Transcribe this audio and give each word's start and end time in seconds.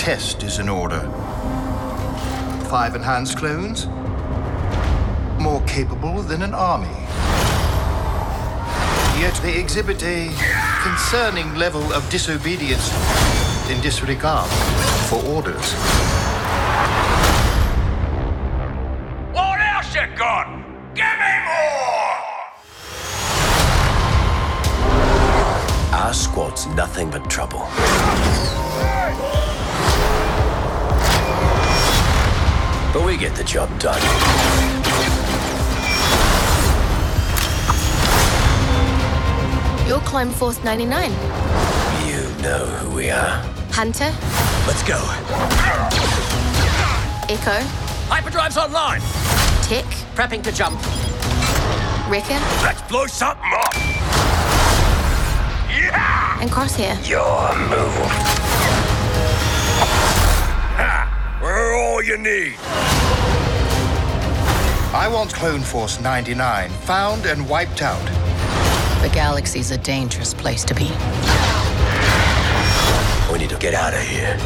test 0.00 0.42
is 0.42 0.58
in 0.58 0.66
order. 0.66 1.00
Five 2.70 2.94
enhanced 2.94 3.36
clones, 3.36 3.86
more 5.38 5.60
capable 5.66 6.22
than 6.22 6.40
an 6.40 6.54
army. 6.54 6.88
Yet 9.20 9.38
they 9.42 9.60
exhibit 9.60 10.02
a 10.02 10.30
concerning 10.82 11.54
level 11.56 11.82
of 11.92 12.08
disobedience 12.08 12.90
and 13.68 13.82
disregard 13.82 14.48
for 15.10 15.22
orders. 15.26 15.74
What 19.34 19.60
else 19.60 19.94
you 19.94 20.06
got? 20.16 20.46
Give 20.94 21.04
me 21.04 21.34
more! 21.44 22.16
Our 25.92 26.14
squad's 26.14 26.66
nothing 26.68 27.10
but 27.10 27.28
trouble. 27.28 27.68
But 32.92 33.06
we 33.06 33.16
get 33.16 33.36
the 33.36 33.44
job 33.44 33.68
done. 33.78 34.00
You're 39.86 40.00
Clone 40.00 40.30
Force 40.30 40.62
99. 40.64 41.10
You 42.06 42.42
know 42.42 42.64
who 42.66 42.94
we 42.96 43.10
are. 43.10 43.42
Hunter, 43.70 44.12
Let's 44.66 44.82
go. 44.82 44.98
Echo, 47.28 47.58
Hyperdrive's 48.08 48.56
online. 48.56 49.00
Tick, 49.62 49.84
Prepping 50.16 50.42
to 50.42 50.52
jump. 50.52 50.80
Ricker, 52.10 52.40
Let's 52.64 52.82
blow 52.82 53.06
something 53.06 53.52
up! 53.52 53.74
Yeah! 55.70 56.40
and 56.40 56.50
Crosshair. 56.50 56.96
Your 57.08 57.54
move. 57.68 58.50
We're 61.42 61.74
all 61.74 62.02
you 62.02 62.16
need. 62.16 62.54
I 64.92 65.06
want 65.06 65.32
Clone 65.32 65.60
Force 65.60 66.00
99 66.00 66.68
found 66.68 67.24
and 67.24 67.48
wiped 67.48 67.80
out. 67.80 68.04
The 69.02 69.08
galaxy's 69.14 69.70
a 69.70 69.78
dangerous 69.78 70.34
place 70.34 70.64
to 70.64 70.74
be. 70.74 70.90
We 73.32 73.38
need 73.38 73.50
to 73.50 73.58
get 73.58 73.72
out 73.72 73.94
of 73.94 74.00
here. 74.00 74.36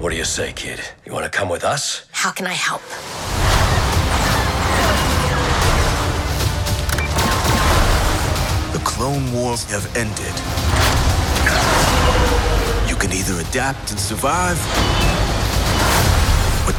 What 0.00 0.08
do 0.08 0.16
you 0.16 0.24
say, 0.24 0.54
kid? 0.54 0.80
You 1.04 1.12
want 1.12 1.30
to 1.30 1.30
come 1.30 1.50
with 1.50 1.62
us? 1.62 2.06
How 2.10 2.30
can 2.30 2.46
I 2.46 2.54
help? 2.54 2.80
The 8.72 8.82
Clone 8.82 9.30
Wars 9.34 9.64
have 9.70 9.94
ended. 9.94 10.34
You 12.88 12.96
can 12.96 13.12
either 13.12 13.38
adapt 13.46 13.90
and 13.90 14.00
survive, 14.00 14.56
or 14.56 15.17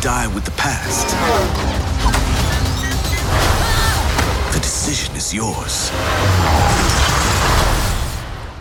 die 0.02 0.28
with 0.34 0.46
the 0.46 0.52
past. 0.52 1.10
The 4.54 4.60
decision 4.60 5.14
is 5.16 5.34
yours. 5.34 5.92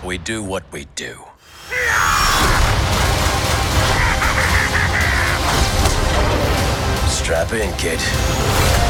We 0.04 0.18
do 0.18 0.42
what 0.42 0.64
we 0.72 0.86
do. 0.96 1.14
Strap 7.08 7.52
in, 7.52 7.72
kid. 7.76 8.87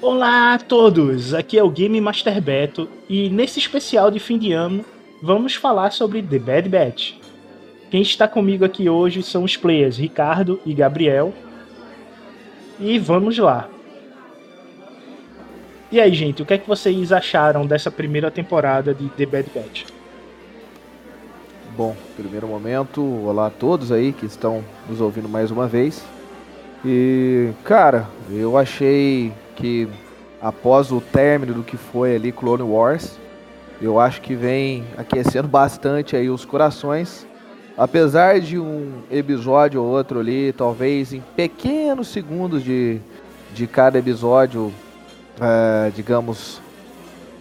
Olá 0.00 0.54
a 0.54 0.58
todos, 0.60 1.34
aqui 1.34 1.58
é 1.58 1.62
o 1.62 1.68
Game 1.68 2.00
Master 2.00 2.40
Beto 2.40 2.88
e 3.08 3.28
nesse 3.28 3.58
especial 3.58 4.12
de 4.12 4.20
fim 4.20 4.38
de 4.38 4.52
ano 4.52 4.84
vamos 5.20 5.56
falar 5.56 5.90
sobre 5.90 6.22
The 6.22 6.38
Bad 6.38 6.68
Batch. 6.68 7.14
Quem 7.90 8.00
está 8.00 8.28
comigo 8.28 8.64
aqui 8.64 8.88
hoje 8.88 9.24
são 9.24 9.42
os 9.42 9.56
players 9.56 9.96
Ricardo 9.96 10.60
e 10.64 10.72
Gabriel. 10.72 11.34
E 12.78 12.96
vamos 12.96 13.36
lá. 13.38 13.68
E 15.90 16.00
aí, 16.00 16.14
gente, 16.14 16.42
o 16.42 16.46
que 16.46 16.54
é 16.54 16.58
que 16.58 16.68
vocês 16.68 17.10
acharam 17.10 17.66
dessa 17.66 17.90
primeira 17.90 18.30
temporada 18.30 18.94
de 18.94 19.08
The 19.08 19.26
Bad 19.26 19.50
Batch? 19.52 19.84
Bom, 21.76 21.96
primeiro 22.16 22.46
momento, 22.46 23.02
olá 23.24 23.48
a 23.48 23.50
todos 23.50 23.90
aí 23.90 24.12
que 24.12 24.26
estão 24.26 24.62
nos 24.88 25.00
ouvindo 25.00 25.28
mais 25.28 25.50
uma 25.50 25.66
vez. 25.66 26.04
E, 26.84 27.50
cara, 27.64 28.06
eu 28.30 28.56
achei 28.56 29.32
que 29.58 29.88
após 30.40 30.92
o 30.92 31.00
término 31.00 31.52
do 31.52 31.64
que 31.64 31.76
foi 31.76 32.14
ali 32.14 32.30
Clone 32.30 32.62
Wars, 32.62 33.18
eu 33.82 33.98
acho 33.98 34.20
que 34.20 34.34
vem 34.34 34.84
aquecendo 34.96 35.48
bastante 35.48 36.16
aí 36.16 36.30
os 36.30 36.44
corações. 36.44 37.26
Apesar 37.76 38.40
de 38.40 38.58
um 38.58 39.02
episódio 39.10 39.82
ou 39.82 39.88
outro 39.88 40.20
ali, 40.20 40.52
talvez 40.52 41.12
em 41.12 41.20
pequenos 41.36 42.08
segundos 42.08 42.62
de, 42.62 43.00
de 43.52 43.66
cada 43.66 43.98
episódio, 43.98 44.72
é, 45.40 45.90
digamos, 45.94 46.60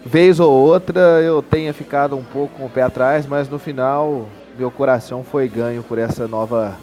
vez 0.04 0.40
ou 0.40 0.52
outra 0.52 1.22
eu 1.22 1.42
tenha 1.42 1.74
ficado 1.74 2.16
um 2.16 2.24
pouco 2.24 2.58
com 2.58 2.66
o 2.66 2.70
pé 2.70 2.82
atrás, 2.82 3.28
mas 3.28 3.48
no 3.48 3.60
final 3.60 4.28
meu 4.58 4.72
coração 4.72 5.24
foi 5.24 5.48
ganho 5.48 5.84
por 5.84 6.00
essa 6.00 6.28
nova 6.28 6.76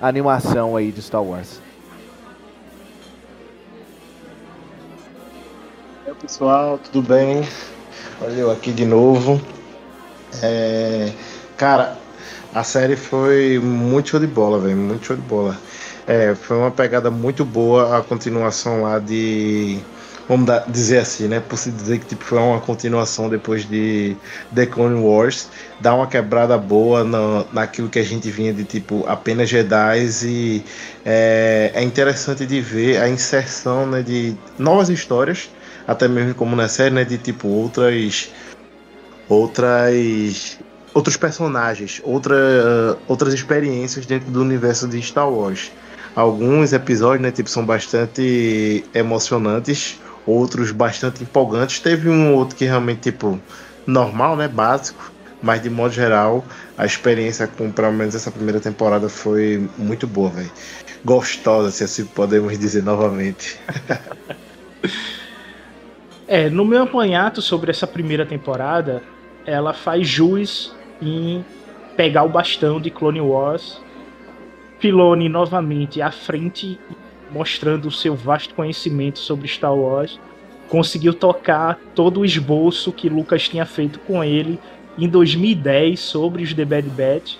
animação 0.00 0.76
aí 0.76 0.90
de 0.90 1.00
Star 1.00 1.22
Wars. 1.22 1.60
Pessoal, 6.20 6.78
tudo 6.78 7.02
bem? 7.02 7.42
Olha 8.20 8.34
eu 8.40 8.50
aqui 8.50 8.72
de 8.72 8.84
novo. 8.86 9.40
É, 10.42 11.14
Cara, 11.56 12.02
a 12.52 12.64
série 12.64 12.96
foi 12.96 13.58
muito 13.58 14.08
show 14.10 14.20
de 14.20 14.26
bola, 14.26 14.58
velho, 14.60 14.76
muito 14.76 15.04
show 15.06 15.16
de 15.16 15.22
bola. 15.22 15.62
É, 16.06 16.34
foi 16.34 16.56
uma 16.56 16.70
pegada 16.72 17.10
muito 17.10 17.44
boa 17.44 17.98
a 17.98 18.02
continuação 18.02 18.82
lá 18.82 18.98
de. 18.98 19.84
Vamos 20.28 20.46
dar- 20.46 20.64
dizer 20.70 20.98
assim, 20.98 21.28
né? 21.28 21.40
Por 21.40 21.56
se 21.58 21.70
dizer 21.72 21.98
que 22.00 22.06
tipo, 22.06 22.24
foi 22.24 22.38
uma 22.38 22.60
continuação 22.60 23.28
depois 23.28 23.64
de 23.66 24.20
The 24.54 24.66
Clone 24.66 25.00
Wars. 25.00 25.50
Dá 25.78 25.94
uma 25.94 26.08
quebrada 26.08 26.56
boa 26.58 27.04
na, 27.04 27.46
naquilo 27.52 27.90
que 27.90 27.98
a 27.98 28.02
gente 28.04 28.30
vinha 28.30 28.52
de 28.54 28.64
tipo 28.64 29.04
apenas 29.06 29.48
Jedi 29.48 30.08
e 30.24 30.64
é, 31.04 31.72
é 31.74 31.82
interessante 31.82 32.46
de 32.46 32.60
ver 32.60 33.00
a 33.02 33.08
inserção 33.08 33.86
né, 33.86 34.02
de 34.02 34.40
novas 34.58 34.88
histórias, 34.88 35.50
até 35.90 36.06
mesmo 36.06 36.34
como 36.34 36.54
na 36.54 36.68
série, 36.68 36.94
né? 36.94 37.04
De 37.04 37.18
tipo 37.18 37.48
outras 37.48 38.30
outras 39.28 40.58
outros 40.94 41.16
personagens, 41.16 42.00
outra, 42.04 42.98
outras 43.06 43.34
experiências 43.34 44.06
dentro 44.06 44.30
do 44.30 44.40
universo 44.40 44.88
de 44.88 45.00
Star 45.02 45.28
Wars. 45.30 45.70
Alguns 46.14 46.72
episódios, 46.72 47.22
né, 47.22 47.30
tipo, 47.30 47.48
são 47.48 47.64
bastante 47.64 48.84
emocionantes, 48.92 50.00
outros 50.26 50.72
bastante 50.72 51.22
empolgantes. 51.22 51.78
Teve 51.78 52.08
um 52.08 52.34
outro 52.34 52.56
que 52.56 52.64
realmente 52.64 53.02
tipo 53.12 53.40
normal, 53.86 54.36
né, 54.36 54.48
básico, 54.48 55.12
mas 55.40 55.62
de 55.62 55.70
modo 55.70 55.92
geral, 55.92 56.44
a 56.76 56.84
experiência 56.84 57.46
com 57.46 57.70
pelo 57.70 57.92
menos 57.92 58.14
essa 58.14 58.30
primeira 58.30 58.60
temporada 58.60 59.08
foi 59.08 59.68
muito 59.78 60.06
boa, 60.06 60.30
velho. 60.30 60.50
Gostosa, 61.04 61.70
se 61.70 61.84
assim 61.84 62.04
podemos 62.04 62.58
dizer 62.58 62.82
novamente. 62.82 63.58
É, 66.32 66.48
no 66.48 66.64
meu 66.64 66.84
apanhado 66.84 67.42
sobre 67.42 67.72
essa 67.72 67.88
primeira 67.88 68.24
temporada, 68.24 69.02
ela 69.44 69.72
faz 69.72 70.06
jus 70.06 70.72
em 71.02 71.44
pegar 71.96 72.22
o 72.22 72.28
bastão 72.28 72.80
de 72.80 72.88
Clone 72.88 73.20
Wars, 73.20 73.82
Filoni 74.78 75.28
novamente 75.28 76.00
à 76.00 76.12
frente, 76.12 76.78
mostrando 77.32 77.88
o 77.88 77.90
seu 77.90 78.14
vasto 78.14 78.54
conhecimento 78.54 79.18
sobre 79.18 79.48
Star 79.48 79.74
Wars, 79.74 80.20
conseguiu 80.68 81.12
tocar 81.12 81.80
todo 81.96 82.20
o 82.20 82.24
esboço 82.24 82.92
que 82.92 83.08
Lucas 83.08 83.48
tinha 83.48 83.66
feito 83.66 83.98
com 83.98 84.22
ele 84.22 84.56
em 84.96 85.08
2010 85.08 85.98
sobre 85.98 86.44
os 86.44 86.54
The 86.54 86.64
Bad 86.64 86.88
Batch 86.90 87.38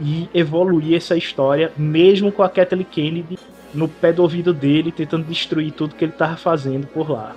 e 0.00 0.26
evoluir 0.32 0.96
essa 0.96 1.18
história, 1.18 1.70
mesmo 1.76 2.32
com 2.32 2.42
a 2.42 2.48
Kathleen 2.48 2.86
Kennedy 2.90 3.38
no 3.74 3.88
pé 3.88 4.10
do 4.10 4.22
ouvido 4.22 4.54
dele, 4.54 4.90
tentando 4.90 5.26
destruir 5.26 5.72
tudo 5.72 5.94
que 5.94 6.02
ele 6.02 6.12
estava 6.12 6.38
fazendo 6.38 6.86
por 6.86 7.10
lá. 7.10 7.36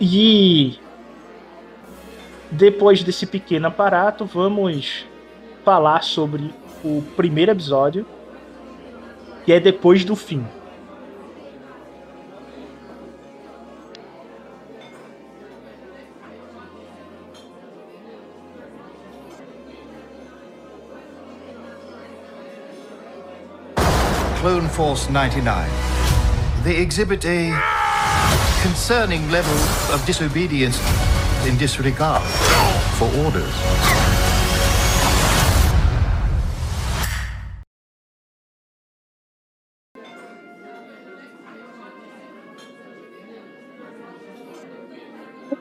E 0.00 0.78
depois 2.50 3.02
desse 3.02 3.26
pequeno 3.26 3.68
aparato, 3.68 4.24
vamos 4.24 5.06
falar 5.64 6.02
sobre 6.02 6.54
o 6.84 7.02
primeiro 7.16 7.52
episódio, 7.52 8.06
que 9.44 9.52
é 9.52 9.58
depois 9.58 10.04
do 10.04 10.14
fim. 10.14 10.44
Clone 24.40 24.68
Force 24.68 25.10
99. 25.10 25.68
They 26.62 26.80
exhibit 26.80 27.26
a 27.26 27.76
concerning 28.62 29.30
level 29.30 29.54
of 29.94 30.04
disobedience 30.06 30.78
in 31.46 31.56
disregard 31.56 32.22
for 32.98 33.08
orders. 33.24 33.54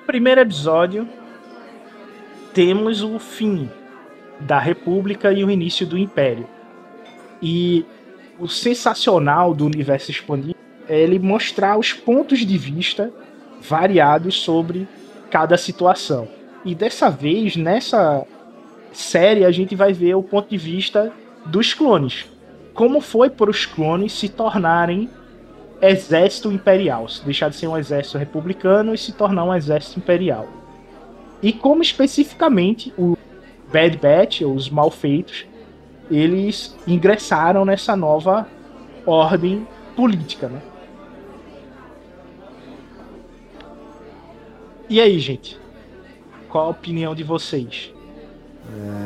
Primeiro 0.06 0.40
episódio, 0.40 1.08
temos 2.54 3.04
o 3.04 3.20
fim 3.20 3.70
da 4.40 4.60
República 4.60 5.32
e 5.34 5.44
o 5.44 5.52
início 5.52 5.86
do 5.86 5.98
Império. 5.98 6.48
E 7.42 7.86
o 8.40 8.48
sensacional 8.48 9.54
do 9.54 9.66
universo 9.66 10.12
expandido 10.12 10.55
é 10.88 11.00
ele 11.00 11.20
mostrar 11.20 11.78
os 11.78 11.94
pontos 11.94 12.40
de 12.40 12.58
vista 12.58 13.12
variados 13.62 14.36
sobre 14.36 14.88
cada 15.30 15.58
situação. 15.58 16.28
E 16.64 16.74
dessa 16.74 17.10
vez, 17.10 17.56
nessa 17.56 18.26
série, 18.92 19.46
a 19.46 19.52
gente 19.52 19.76
vai 19.76 19.94
ver 19.94 20.16
o 20.16 20.24
ponto 20.24 20.50
de 20.50 20.58
vista 20.58 21.12
dos 21.46 21.74
clones. 21.74 22.26
Como 22.74 23.02
foi 23.02 23.30
para 23.30 23.50
os 23.50 23.66
clones 23.66 24.14
se 24.14 24.30
tornarem 24.30 25.10
exército 25.82 26.52
imperial, 26.52 27.06
deixar 27.24 27.50
de 27.50 27.56
ser 27.56 27.68
um 27.68 27.78
exército 27.78 28.18
republicano 28.18 28.94
e 28.94 28.98
se 28.98 29.12
tornar 29.12 29.44
um 29.44 29.54
exército 29.54 30.00
imperial. 30.00 30.48
E 31.42 31.52
como 31.54 31.82
especificamente 31.82 32.94
o 32.98 33.18
Bad 33.72 33.98
Batch, 33.98 34.42
os 34.42 34.70
malfeitos, 34.70 35.46
eles 36.10 36.76
ingressaram 36.88 37.66
nessa 37.66 37.96
nova 37.96 38.48
ordem 39.06 39.68
política, 39.96 40.48
né? 40.48 40.62
E 44.88 45.02
aí, 45.02 45.18
gente? 45.18 45.60
Qual 46.48 46.68
a 46.68 46.70
opinião 46.70 47.16
de 47.16 47.24
vocês? 47.24 47.92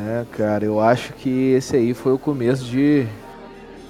É, 0.06 0.24
cara, 0.30 0.64
eu 0.64 0.78
acho 0.78 1.14
que 1.14 1.52
esse 1.52 1.74
aí 1.74 1.94
foi 1.94 2.12
o 2.12 2.18
começo 2.18 2.64
de, 2.64 3.06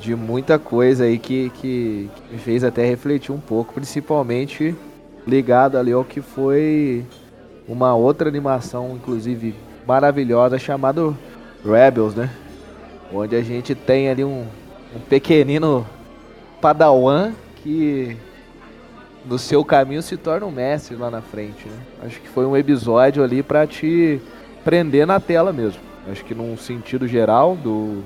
de 0.00 0.14
muita 0.14 0.56
coisa 0.56 1.04
aí 1.04 1.18
que, 1.18 1.50
que, 1.50 2.08
que 2.14 2.32
me 2.32 2.38
fez 2.38 2.62
até 2.62 2.84
refletir 2.86 3.32
um 3.32 3.40
pouco, 3.40 3.74
principalmente 3.74 4.74
ligado 5.26 5.76
ali 5.76 5.90
ao 5.90 6.04
que 6.04 6.20
foi 6.20 7.04
uma 7.66 7.94
outra 7.94 8.28
animação, 8.28 8.94
inclusive 8.94 9.54
maravilhosa, 9.84 10.60
chamada 10.60 11.12
Rebels, 11.64 12.14
né? 12.14 12.30
Onde 13.12 13.34
a 13.34 13.42
gente 13.42 13.74
tem 13.74 14.08
ali 14.08 14.24
um, 14.24 14.46
um 14.94 15.00
pequenino 15.08 15.84
padawan 16.60 17.32
que 17.56 18.16
no 19.24 19.38
seu 19.38 19.64
caminho 19.64 20.02
se 20.02 20.16
torna 20.16 20.46
um 20.46 20.50
mestre 20.50 20.96
lá 20.96 21.10
na 21.10 21.20
frente, 21.20 21.68
né? 21.68 21.76
Acho 22.04 22.20
que 22.20 22.28
foi 22.28 22.46
um 22.46 22.56
episódio 22.56 23.22
ali 23.22 23.42
para 23.42 23.66
te 23.66 24.20
prender 24.64 25.06
na 25.06 25.20
tela 25.20 25.52
mesmo. 25.52 25.80
Acho 26.10 26.24
que 26.24 26.34
num 26.34 26.56
sentido 26.56 27.06
geral 27.06 27.56
do 27.56 28.02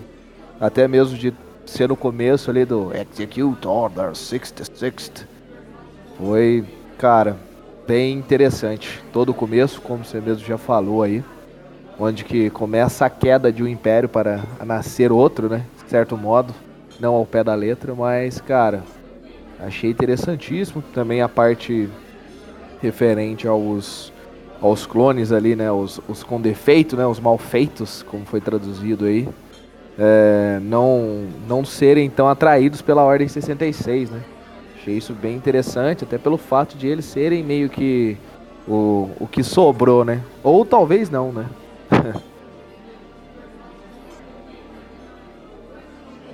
até 0.61 0.87
mesmo 0.87 1.16
de 1.16 1.32
ser 1.66 1.88
no 1.88 1.96
começo 1.96 2.50
ali 2.50 2.64
do 2.64 2.93
Execute 2.94 3.66
Order 3.66 4.14
66 4.14 5.26
foi, 6.16 6.64
cara, 6.99 7.37
bem 7.87 8.16
interessante. 8.16 9.02
Todo 9.12 9.31
o 9.31 9.34
começo, 9.34 9.81
como 9.81 10.05
você 10.05 10.20
mesmo 10.20 10.44
já 10.46 10.56
falou 10.56 11.02
aí, 11.02 11.25
onde 11.99 12.25
que 12.25 12.50
começa 12.50 13.06
a 13.06 13.11
queda 13.11 13.52
de 13.52 13.62
um 13.62 13.69
império 13.69 14.08
para 14.08 14.40
nascer 14.64 15.11
outro, 15.11 15.49
né? 15.49 15.64
De 15.82 15.90
certo 15.90 16.16
modo, 16.16 16.55
não 17.00 17.14
ao 17.14 17.26
pé 17.26 17.43
da 17.43 17.55
letra, 17.55 17.94
mas, 17.94 18.40
cara, 18.40 18.82
achei 19.66 19.90
interessantíssimo 19.90 20.82
também 20.93 21.20
a 21.22 21.28
parte 21.28 21.88
referente 22.81 23.46
aos 23.46 24.12
aos 24.61 24.87
clones 24.87 25.31
ali, 25.31 25.55
né? 25.55 25.70
Os, 25.70 26.00
os 26.08 26.22
com 26.22 26.40
defeito, 26.40 26.96
né? 26.96 27.06
Os 27.06 27.20
mal 27.20 27.37
feitos, 27.37 28.02
como 28.02 28.25
foi 28.25 28.40
traduzido 28.40 29.05
aí. 29.05 29.28
É, 29.99 30.58
não, 30.62 31.26
não 31.46 31.64
serem 31.64 32.08
tão 32.08 32.28
atraídos 32.28 32.81
pela 32.81 33.02
Ordem 33.02 33.28
66, 33.28 34.11
né? 34.11 34.22
Achei 34.76 34.96
isso 34.96 35.12
bem 35.12 35.37
interessante, 35.37 36.05
até 36.05 36.16
pelo 36.19 36.38
fato 36.38 36.76
de 36.76 36.87
eles 36.87 37.05
serem 37.05 37.43
meio 37.43 37.69
que 37.69 38.16
o, 38.66 39.11
o 39.20 39.26
que 39.26 39.43
sobrou, 39.43 40.05
né? 40.05 40.22
Ou 40.43 40.64
talvez 40.64 41.11
não, 41.11 41.31
né? 41.31 41.46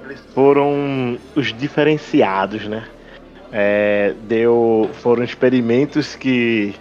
Eles 0.04 0.20
foram 0.34 1.18
os 1.36 1.52
diferenciados, 1.52 2.66
né? 2.66 2.84
É, 3.52 4.14
deu, 4.28 4.88
foram 4.94 5.24
experimentos 5.24 6.14
que 6.14 6.74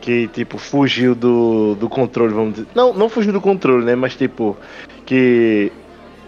que 0.00 0.28
tipo 0.28 0.58
fugiu 0.58 1.14
do, 1.14 1.74
do 1.74 1.88
controle, 1.88 2.32
vamos 2.32 2.54
dizer. 2.54 2.68
Não, 2.74 2.94
não 2.94 3.08
fugiu 3.08 3.32
do 3.32 3.40
controle, 3.40 3.84
né? 3.84 3.94
Mas 3.94 4.14
tipo 4.14 4.56
que 5.04 5.72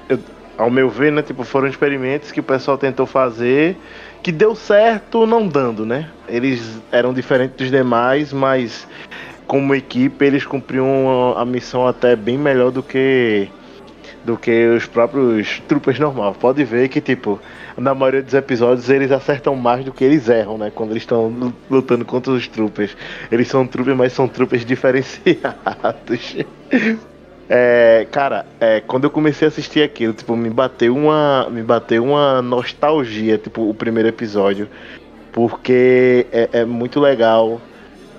eu, 0.08 0.18
ao 0.58 0.70
meu 0.70 0.90
ver, 0.90 1.10
né, 1.12 1.22
tipo 1.22 1.44
foram 1.44 1.68
experimentos 1.68 2.30
que 2.32 2.40
o 2.40 2.42
pessoal 2.42 2.76
tentou 2.76 3.06
fazer 3.06 3.76
que 4.22 4.30
deu 4.30 4.54
certo 4.54 5.26
não 5.26 5.46
dando, 5.48 5.86
né? 5.86 6.10
Eles 6.28 6.80
eram 6.92 7.12
diferentes 7.14 7.56
dos 7.56 7.70
demais, 7.70 8.32
mas 8.32 8.86
como 9.46 9.74
equipe 9.74 10.24
eles 10.24 10.44
cumpriam 10.44 11.34
a 11.36 11.44
missão 11.44 11.86
até 11.86 12.14
bem 12.14 12.36
melhor 12.36 12.70
do 12.70 12.82
que 12.82 13.48
do 14.24 14.36
que 14.36 14.66
os 14.68 14.86
próprios 14.86 15.60
troopers 15.66 15.98
normal. 15.98 16.34
Pode 16.34 16.62
ver 16.64 16.88
que 16.88 17.00
tipo 17.00 17.40
na 17.76 17.94
maioria 17.94 18.22
dos 18.22 18.34
episódios 18.34 18.88
eles 18.88 19.10
acertam 19.10 19.54
mais 19.56 19.84
do 19.84 19.92
que 19.92 20.04
eles 20.04 20.28
erram, 20.28 20.58
né? 20.58 20.70
Quando 20.74 20.90
eles 20.90 21.02
estão 21.02 21.52
lutando 21.70 22.04
contra 22.04 22.32
os 22.32 22.46
troopers. 22.48 22.96
Eles 23.30 23.48
são 23.48 23.66
troopers, 23.66 23.96
mas 23.96 24.12
são 24.12 24.28
troopers 24.28 24.64
diferenciados. 24.66 26.36
É, 27.48 28.06
cara, 28.12 28.46
é, 28.60 28.80
quando 28.80 29.04
eu 29.04 29.10
comecei 29.10 29.46
a 29.46 29.48
assistir 29.48 29.82
aquilo, 29.82 30.12
tipo, 30.12 30.36
me 30.36 30.48
bateu 30.48 30.94
uma, 30.96 31.48
me 31.50 31.62
bateu 31.62 32.04
uma 32.04 32.40
nostalgia, 32.40 33.36
tipo, 33.38 33.68
o 33.68 33.74
primeiro 33.74 34.08
episódio, 34.08 34.68
porque 35.32 36.26
é, 36.30 36.48
é 36.52 36.64
muito 36.64 37.00
legal 37.00 37.60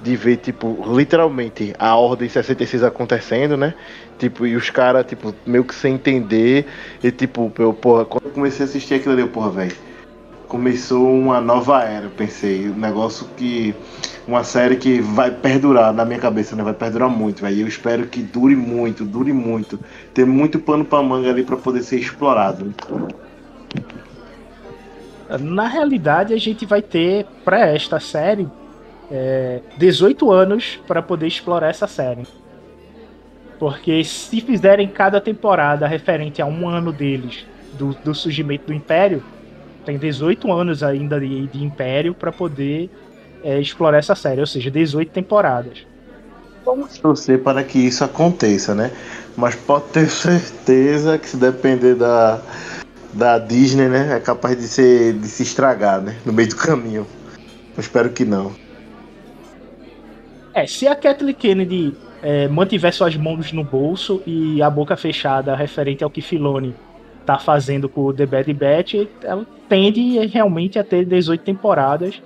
de 0.04 0.16
ver, 0.16 0.38
tipo, 0.38 0.84
literalmente 0.96 1.74
a 1.78 1.96
Ordem 1.96 2.28
66 2.28 2.84
acontecendo, 2.84 3.56
né? 3.56 3.74
Tipo, 4.22 4.46
e 4.46 4.56
os 4.56 4.70
caras, 4.70 5.04
tipo, 5.08 5.34
meio 5.48 5.64
que 5.64 5.74
sem 5.74 5.96
entender. 5.96 6.68
E, 7.04 7.10
tipo, 7.10 7.52
eu, 7.58 7.74
porra, 7.74 8.06
quando 8.06 8.26
eu 8.26 8.32
comecei 8.32 8.64
a 8.64 8.70
assistir 8.70 8.94
aquilo 8.94 9.14
ali, 9.14 9.24
eu, 9.24 9.28
porra, 9.30 9.50
velho. 9.50 9.76
Começou 10.48 11.12
uma 11.12 11.42
nova 11.42 11.82
era, 11.82 12.06
eu 12.06 12.12
pensei. 12.12 12.70
Um 12.70 12.76
negócio 12.76 13.28
que. 13.36 13.74
Uma 14.28 14.44
série 14.44 14.76
que 14.76 15.02
vai 15.02 15.32
perdurar 15.32 15.92
na 15.92 16.06
minha 16.06 16.20
cabeça, 16.20 16.56
né? 16.56 16.62
Vai 16.62 16.76
perdurar 16.76 17.10
muito, 17.10 17.42
velho. 17.42 17.62
Eu 17.62 17.68
espero 17.68 18.06
que 18.06 18.22
dure 18.22 18.56
muito, 18.56 19.04
dure 19.04 19.34
muito. 19.34 19.80
Ter 20.14 20.24
muito 20.24 20.60
pano 20.60 20.86
pra 20.86 21.02
manga 21.02 21.28
ali 21.28 21.44
pra 21.44 21.58
poder 21.58 21.82
ser 21.82 21.98
explorado. 21.98 22.72
Na 25.40 25.68
realidade, 25.68 26.32
a 26.32 26.38
gente 26.38 26.64
vai 26.64 26.84
ter, 26.84 27.26
para 27.44 27.66
esta 27.70 28.00
série, 28.00 28.48
é, 29.10 29.62
18 29.80 30.32
anos 30.32 30.80
para 30.86 31.02
poder 31.02 31.26
explorar 31.26 31.70
essa 31.70 31.88
série. 31.88 32.28
Porque 33.62 34.04
se 34.04 34.42
fizerem 34.42 34.88
cada 34.88 35.22
temporada 35.22 35.86
referente 35.86 36.42
a 36.42 36.48
um 36.48 36.68
ano 36.68 36.92
deles, 36.92 37.46
do, 37.78 37.94
do 38.04 38.12
surgimento 38.16 38.66
do 38.66 38.74
Império, 38.74 39.24
tem 39.86 40.00
18 40.00 40.52
anos 40.52 40.82
ainda 40.82 41.20
de, 41.20 41.46
de 41.46 41.64
Império 41.64 42.16
para 42.16 42.32
poder 42.32 42.90
é, 43.44 43.62
explorar 43.62 44.00
essa 44.00 44.16
série, 44.16 44.42
ou 44.42 44.48
seja, 44.48 44.72
18 44.72 45.12
temporadas. 45.12 45.86
Vamos 46.66 46.98
torcer 46.98 47.44
para 47.44 47.64
que 47.64 47.78
isso 47.78 48.04
aconteça, 48.04 48.74
né? 48.74 48.90
Mas 49.38 49.54
pode 49.54 49.86
ter 49.90 50.10
certeza 50.10 51.20
que 51.20 51.30
se 51.30 51.38
depender 51.38 51.94
da, 51.94 52.42
da 53.14 53.38
Disney, 53.38 53.90
né? 53.90 54.16
É 54.16 54.20
capaz 54.20 54.58
de, 54.58 54.68
ser, 54.68 55.14
de 55.14 55.28
se 55.28 55.44
estragar, 55.44 56.02
né? 56.02 56.16
No 56.26 56.34
meio 56.34 56.50
do 56.50 56.56
caminho. 56.56 57.06
Eu 57.78 57.80
espero 57.80 58.10
que 58.10 58.26
não. 58.26 58.56
É, 60.52 60.66
se 60.66 60.88
a 60.88 60.96
Kathleen 60.96 61.36
Kennedy 61.36 61.96
é, 62.22 62.48
mantiver 62.48 62.94
suas 62.94 63.16
mãos 63.16 63.52
no 63.52 63.64
bolso 63.64 64.22
e 64.26 64.62
a 64.62 64.70
boca 64.70 64.96
fechada 64.96 65.56
referente 65.56 66.04
ao 66.04 66.10
que 66.10 66.22
Filoni 66.22 66.76
tá 67.26 67.38
fazendo 67.38 67.88
com 67.88 68.02
o 68.02 68.14
The 68.14 68.26
Bad 68.26 68.54
Batch, 68.54 69.08
ela 69.24 69.46
tende 69.70 70.20
realmente 70.28 70.80
a 70.80 70.84
ter 70.84 71.06
18 71.06 71.44
temporadas 71.44 72.22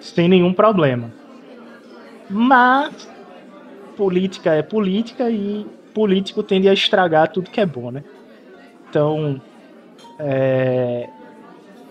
sem 0.00 0.28
nenhum 0.28 0.52
problema. 0.52 1.12
Mas 2.28 3.08
política 3.96 4.54
é 4.54 4.62
política 4.62 5.30
e 5.30 5.66
político 5.92 6.42
tende 6.42 6.68
a 6.68 6.72
estragar 6.72 7.32
tudo 7.32 7.50
que 7.50 7.60
é 7.60 7.66
bom, 7.66 7.90
né? 7.90 8.04
Então, 8.88 9.40
é, 10.18 11.08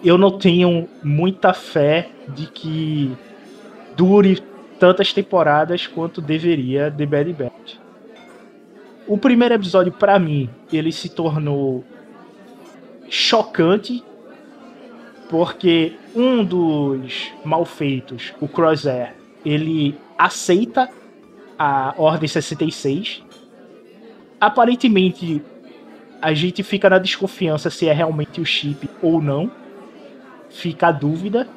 eu 0.04 0.18
não 0.18 0.38
tenho 0.38 0.88
muita 1.04 1.54
fé 1.54 2.10
de 2.30 2.48
que 2.48 3.16
dure 3.96 4.42
tantas 4.80 5.14
temporadas 5.14 5.88
quanto 5.88 6.22
deveria 6.22 6.92
The 6.92 7.06
Bad 7.06 7.34
Batch. 7.34 7.76
O 9.08 9.18
primeiro 9.18 9.56
episódio, 9.56 9.92
para 9.92 10.20
mim, 10.20 10.50
ele 10.72 10.92
se 10.92 11.10
tornou 11.10 11.84
chocante 13.10 14.04
Porque 15.30 15.94
um 16.16 16.44
dos 16.44 17.32
malfeitos, 17.44 18.34
o 18.40 18.48
Crosshair, 18.48 19.14
ele 19.46 19.96
aceita 20.18 20.90
a 21.60 21.94
Ordem 21.98 22.28
66. 22.28 23.24
Aparentemente, 24.40 25.42
a 26.22 26.34
gente 26.34 26.64
fica 26.64 26.90
na 26.90 26.98
desconfiança 26.98 27.70
se 27.70 27.88
é 27.88 27.94
realmente 27.94 28.40
o 28.40 28.46
chip 28.46 28.90
ou 29.02 29.22
não. 29.22 29.52
Fica 30.50 30.88
a 30.88 30.92
dúvida. 30.92 31.48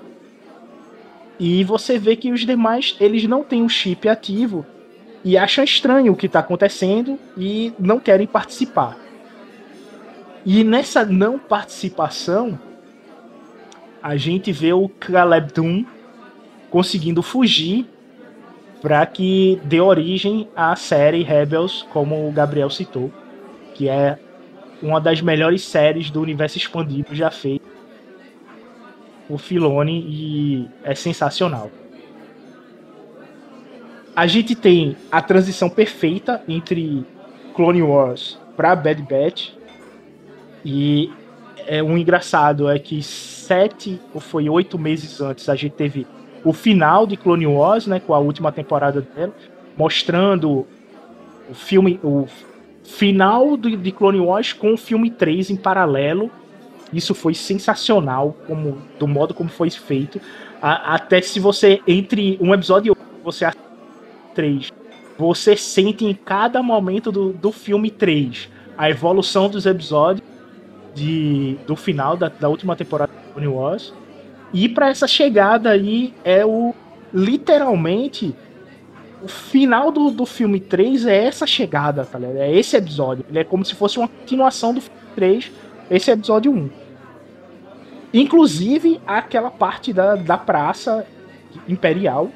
E 1.41 1.65
você 1.65 1.99
vê 1.99 2.17
que 2.17 2.31
os 2.31 2.45
demais, 2.45 2.95
eles 3.01 3.25
não 3.25 3.43
têm 3.43 3.63
o 3.63 3.69
chip 3.69 4.07
ativo 4.07 4.67
e 5.25 5.39
acham 5.39 5.65
estranho 5.65 6.13
o 6.13 6.17
que 6.17 6.27
está 6.27 6.41
acontecendo 6.41 7.19
e 7.35 7.73
não 7.79 7.99
querem 7.99 8.27
participar. 8.27 8.95
E 10.45 10.63
nessa 10.63 11.03
não 11.03 11.39
participação, 11.39 12.61
a 14.03 14.19
gente 14.19 14.53
vê 14.53 14.75
o 14.75 14.87
Caleb 14.87 15.55
Doom 15.55 15.85
conseguindo 16.69 17.23
fugir 17.23 17.89
para 18.83 19.05
que 19.07 19.59
dê 19.65 19.81
origem 19.81 20.47
à 20.55 20.77
série 20.77 21.23
Rebels, 21.23 21.87
como 21.91 22.29
o 22.29 22.33
Gabriel 22.33 22.69
citou, 22.69 23.11
que 23.75 23.89
é 23.89 24.19
uma 24.83 25.01
das 25.01 25.23
melhores 25.23 25.63
séries 25.63 26.11
do 26.11 26.21
universo 26.21 26.59
expandido 26.59 27.15
já 27.15 27.31
feita 27.31 27.80
o 29.31 29.39
Filoni 29.39 30.05
e 30.09 30.69
é 30.83 30.95
sensacional. 30.95 31.71
A 34.15 34.27
gente 34.27 34.55
tem 34.55 34.97
a 35.11 35.23
transição 35.23 35.71
perfeita 35.71 36.43
entre 36.49 37.07
Clone 37.55 37.83
Wars 37.83 38.39
para 38.57 38.75
Bad 38.75 39.01
Batch 39.03 39.53
e 40.65 41.11
é 41.67 41.83
um 41.83 41.97
engraçado 41.97 42.69
é 42.69 42.79
que 42.79 43.03
sete 43.03 44.01
ou 44.13 44.21
foi 44.21 44.49
oito 44.49 44.79
meses 44.79 45.21
antes 45.21 45.49
a 45.49 45.55
gente 45.55 45.73
teve 45.73 46.07
o 46.45 46.53
final 46.53 47.07
de 47.07 47.17
Clone 47.17 47.47
Wars, 47.47 47.87
né, 47.87 48.01
com 48.01 48.15
a 48.15 48.19
última 48.19 48.51
temporada 48.51 49.01
dela, 49.01 49.35
mostrando 49.77 50.67
o 51.49 51.55
filme, 51.55 52.01
o 52.03 52.27
final 52.83 53.57
de 53.57 53.93
Clone 53.93 54.21
Wars 54.21 54.53
com 54.53 54.75
o 54.75 54.77
filme 54.77 55.11
3 55.11 55.51
em 55.51 55.57
paralelo. 55.57 56.31
Isso 56.93 57.15
foi 57.15 57.35
sensacional, 57.35 58.37
como 58.47 58.79
do 58.99 59.07
modo 59.07 59.33
como 59.33 59.49
foi 59.49 59.71
feito. 59.71 60.21
A, 60.61 60.95
até 60.95 61.21
se 61.21 61.39
você 61.39 61.81
entre 61.87 62.39
um 62.41 62.53
episódio 62.53 62.89
e 62.89 62.91
outro, 62.91 63.05
você 63.23 63.51
três, 64.35 64.73
você 65.19 65.57
sente 65.57 66.05
em 66.05 66.15
cada 66.15 66.63
momento 66.63 67.13
do, 67.13 67.33
do 67.33 67.53
filme 67.53 67.91
3 67.91 68.49
a 68.77 68.89
evolução 68.89 69.49
dos 69.49 69.67
episódios 69.67 70.27
de, 70.95 71.59
do 71.67 71.77
final 71.77 72.17
da, 72.17 72.29
da 72.29 72.49
última 72.49 72.75
temporada 72.75 73.13
de 73.13 73.33
Clone 73.33 73.49
Wars. 73.49 73.93
E 74.53 74.69
para 74.69 74.89
essa 74.89 75.07
chegada 75.07 75.71
aí 75.71 76.15
é 76.25 76.45
o 76.45 76.75
literalmente 77.13 78.35
o 79.23 79.29
final 79.29 79.93
do, 79.93 80.11
do 80.11 80.25
filme 80.25 80.59
3 80.59 81.05
é 81.07 81.25
essa 81.25 81.47
chegada, 81.47 82.05
tá 82.05 82.19
ligado? 82.19 82.39
É 82.39 82.53
esse 82.53 82.77
episódio. 82.77 83.25
Ele 83.29 83.39
é 83.39 83.45
como 83.45 83.65
se 83.65 83.75
fosse 83.75 83.99
uma 83.99 84.09
continuação 84.09 84.73
do 84.73 84.81
filme 84.81 84.99
3, 85.15 85.53
esse 85.91 86.11
é 86.11 86.15
episódio 86.15 86.53
1. 86.53 86.71
Inclusive 88.15 89.01
aquela 89.07 89.51
parte 89.51 89.93
da, 89.93 90.15
da 90.15 90.39
praça 90.39 91.07
imperial, 91.69 92.31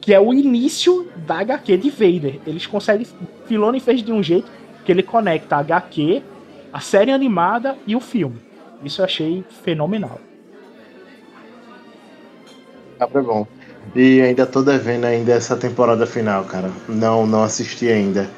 que 0.00 0.12
é 0.12 0.20
o 0.20 0.34
início 0.34 1.08
da 1.26 1.38
HQ 1.38 1.76
de 1.78 1.90
Vader. 1.90 2.40
Eles 2.46 2.66
conseguem. 2.66 3.06
Filoni 3.46 3.80
fez 3.80 4.02
de 4.02 4.12
um 4.12 4.22
jeito 4.22 4.50
que 4.84 4.92
ele 4.92 5.02
conecta 5.02 5.56
a 5.56 5.60
HQ, 5.60 6.22
a 6.72 6.80
série 6.80 7.12
animada 7.12 7.76
e 7.86 7.94
o 7.94 8.00
filme. 8.00 8.36
Isso 8.84 9.00
eu 9.00 9.04
achei 9.04 9.44
fenomenal. 9.64 10.20
Ah, 12.98 13.06
foi 13.06 13.22
bom. 13.22 13.46
E 13.94 14.20
ainda 14.20 14.46
tô 14.46 14.62
devendo 14.62 15.04
ainda 15.04 15.32
essa 15.32 15.56
temporada 15.56 16.06
final, 16.06 16.44
cara. 16.44 16.70
Não, 16.88 17.26
não 17.26 17.42
assisti 17.42 17.88
ainda. 17.88 18.28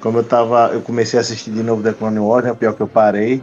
Como 0.00 0.18
eu 0.18 0.24
tava, 0.24 0.70
eu 0.72 0.80
comecei 0.80 1.18
a 1.18 1.22
assistir 1.22 1.50
de 1.50 1.62
novo 1.62 1.82
The 1.82 1.92
Clone 1.92 2.18
Wars, 2.18 2.44
né? 2.44 2.54
Pior 2.54 2.74
que 2.74 2.80
eu 2.80 2.88
parei. 2.88 3.42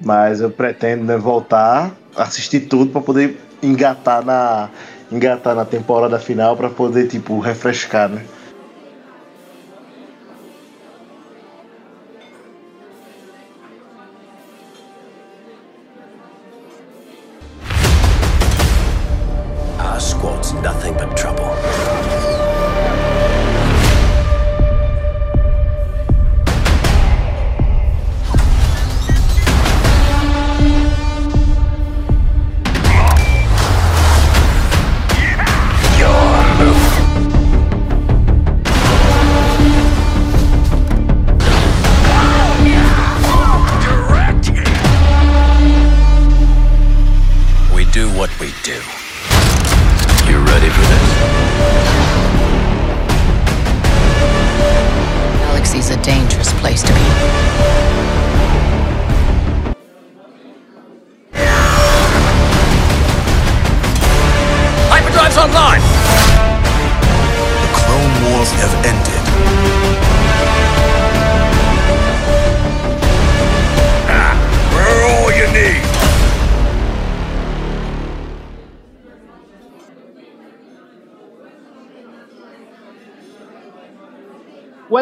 Mas 0.00 0.40
eu 0.40 0.50
pretendo 0.50 1.04
né, 1.04 1.16
voltar, 1.16 1.90
assistir 2.16 2.60
tudo 2.60 2.90
para 2.90 3.00
poder 3.00 3.38
engatar 3.62 4.24
na 4.24 4.68
engatar 5.12 5.56
na 5.56 5.64
temporada 5.64 6.18
final 6.20 6.56
para 6.56 6.70
poder 6.70 7.08
tipo 7.08 7.40
refrescar, 7.40 8.08
né? 8.08 8.22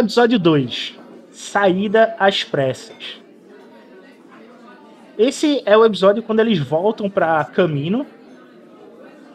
Episódio 0.08 0.38
2: 0.38 0.98
Saída 1.30 2.16
às 2.18 2.42
pressas. 2.42 3.20
Esse 5.18 5.62
é 5.66 5.76
o 5.76 5.84
episódio 5.84 6.22
quando 6.22 6.40
eles 6.40 6.58
voltam 6.58 7.10
para 7.10 7.44
Camino 7.44 8.06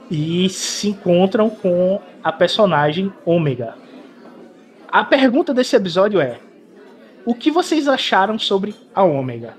e 0.10 0.50
se 0.50 0.89
encontram 0.89 1.48
com 1.48 2.01
a 2.24 2.32
personagem 2.32 3.13
Ômega. 3.24 3.75
A 4.88 5.03
pergunta 5.03 5.53
desse 5.53 5.75
episódio 5.75 6.20
é: 6.20 6.39
o 7.24 7.36
que 7.36 7.51
vocês 7.51 7.88
acharam 7.88 8.39
sobre 8.39 8.74
a 8.96 9.03
Ômega? 9.03 9.56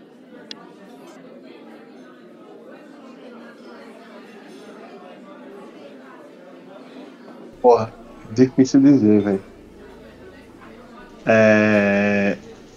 Porra, 7.62 7.94
difícil 8.32 8.80
dizer, 8.80 9.20
velho. 9.22 9.53
É... 11.26 12.36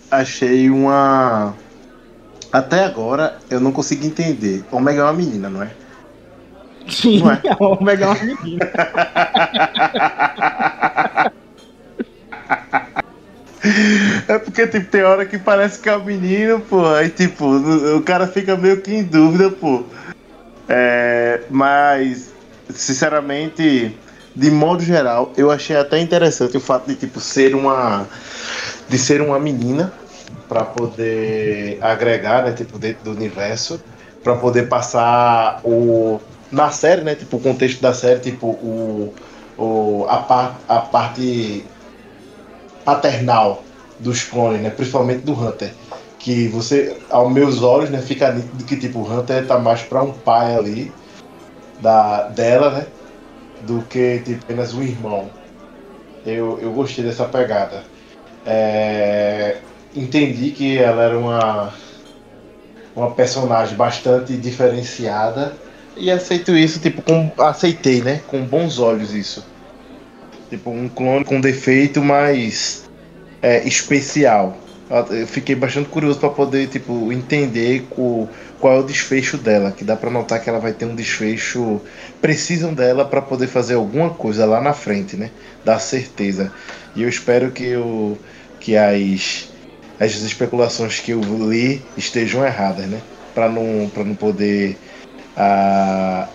Achei 0.09 0.69
uma. 0.69 1.53
Até 2.51 2.85
agora 2.85 3.37
eu 3.49 3.59
não 3.59 3.71
consigo 3.71 4.05
entender. 4.05 4.63
Omega 4.71 5.01
é 5.01 5.03
uma 5.03 5.13
menina, 5.13 5.49
não 5.49 5.61
é? 5.61 5.69
Sim, 6.89 7.19
Não 7.19 7.31
é? 7.31 7.41
a 7.49 7.63
Ômega 7.63 8.05
é 8.05 8.07
uma 8.07 8.23
menina. 8.23 8.65
É 14.27 14.39
porque, 14.39 14.67
tipo, 14.67 14.89
tem 14.89 15.03
hora 15.03 15.25
que 15.25 15.37
parece 15.37 15.79
que 15.79 15.89
é 15.89 15.97
um 15.97 16.03
menino, 16.03 16.59
pô. 16.61 16.85
Aí, 16.87 17.09
tipo, 17.09 17.45
o 17.45 18.01
cara 18.01 18.27
fica 18.27 18.55
meio 18.55 18.81
que 18.81 18.93
em 18.93 19.03
dúvida, 19.03 19.49
pô. 19.49 19.83
É, 20.69 21.41
mas, 21.49 22.33
sinceramente, 22.69 23.97
de 24.37 24.51
modo 24.51 24.83
geral, 24.83 25.33
eu 25.35 25.49
achei 25.49 25.75
até 25.75 25.99
interessante 25.99 26.55
o 26.55 26.59
fato 26.59 26.85
de, 26.85 26.95
tipo, 26.95 27.19
ser 27.19 27.55
uma. 27.55 28.07
De 28.87 28.97
ser 28.97 29.19
uma 29.19 29.39
menina 29.39 29.91
para 30.47 30.63
poder 30.63 31.79
agregar, 31.81 32.43
né, 32.43 32.51
tipo, 32.51 32.77
dentro 32.77 33.03
do 33.05 33.11
universo, 33.11 33.81
para 34.23 34.35
poder 34.35 34.69
passar 34.69 35.59
o. 35.63 36.21
Na 36.51 36.69
série, 36.69 37.01
né? 37.01 37.15
Tipo, 37.15 37.37
o 37.37 37.39
contexto 37.39 37.81
da 37.81 37.95
série, 37.95 38.19
tipo, 38.19 38.47
o. 38.47 39.11
o 39.57 40.05
a, 40.07 40.17
par, 40.17 40.59
a 40.67 40.81
parte 40.81 41.65
paternal 42.85 43.63
dos 43.99 44.23
clones, 44.23 44.61
né? 44.61 44.69
Principalmente 44.69 45.21
do 45.21 45.33
Hunter. 45.33 45.73
Que 46.19 46.47
você, 46.47 46.95
aos 47.09 47.33
meus 47.33 47.63
olhos, 47.63 47.89
né, 47.89 48.01
fica 48.03 48.31
nítido 48.31 48.63
que 48.65 48.77
tipo, 48.77 48.99
o 48.99 49.11
Hunter 49.11 49.47
tá 49.47 49.57
mais 49.57 49.81
pra 49.81 50.03
um 50.03 50.11
pai 50.11 50.55
ali 50.55 50.91
da, 51.81 52.27
dela, 52.27 52.69
né? 52.69 52.87
Do 53.61 53.81
que 53.89 54.19
tipo, 54.19 54.43
apenas 54.43 54.73
um 54.73 54.83
irmão. 54.83 55.29
Eu, 56.25 56.59
eu 56.61 56.71
gostei 56.71 57.03
dessa 57.03 57.25
pegada. 57.25 57.83
É, 58.45 59.57
entendi 59.95 60.51
que 60.51 60.77
ela 60.77 61.03
era 61.03 61.17
uma, 61.17 61.73
uma 62.95 63.11
personagem 63.11 63.75
bastante 63.75 64.37
diferenciada 64.37 65.53
e 65.95 66.11
aceito 66.11 66.55
isso, 66.55 66.79
tipo, 66.79 67.01
com, 67.01 67.31
aceitei, 67.41 68.01
né? 68.01 68.21
Com 68.27 68.43
bons 68.43 68.77
olhos 68.77 69.13
isso. 69.13 69.43
Tipo, 70.49 70.69
um 70.69 70.87
clone 70.87 71.25
com 71.25 71.41
defeito, 71.41 72.01
mas 72.01 72.87
é, 73.41 73.67
especial. 73.67 74.57
Eu 74.89 75.27
fiquei 75.27 75.53
bastante 75.53 75.89
curioso 75.89 76.17
para 76.17 76.29
poder, 76.29 76.67
tipo, 76.67 77.11
entender 77.11 77.85
qual, 77.89 78.73
é 78.73 78.79
o 78.79 78.83
desfecho 78.83 79.37
dela. 79.37 79.71
Que 79.71 79.83
dá 79.83 79.97
para 79.97 80.09
notar 80.09 80.41
que 80.41 80.49
ela 80.49 80.59
vai 80.59 80.71
ter 80.71 80.85
um 80.85 80.95
desfecho. 80.95 81.81
Precisam 82.21 82.73
dela 82.73 83.03
para 83.03 83.21
poder 83.21 83.47
fazer 83.47 83.73
alguma 83.73 84.09
coisa 84.11 84.45
lá 84.45 84.61
na 84.61 84.73
frente, 84.73 85.17
né? 85.17 85.29
Dar 85.65 85.79
certeza. 85.79 86.53
E 86.95 87.03
eu 87.03 87.09
espero 87.09 87.51
que, 87.51 87.75
o, 87.75 88.17
que 88.61 88.77
as, 88.77 89.49
as 89.99 90.13
especulações 90.15 90.99
que 90.99 91.11
eu 91.11 91.21
li 91.21 91.81
estejam 91.97 92.45
erradas, 92.45 92.85
né? 92.85 93.01
Para 93.35 93.49
não, 93.49 93.89
pra 93.93 94.05
não 94.05 94.15
poder 94.15 94.77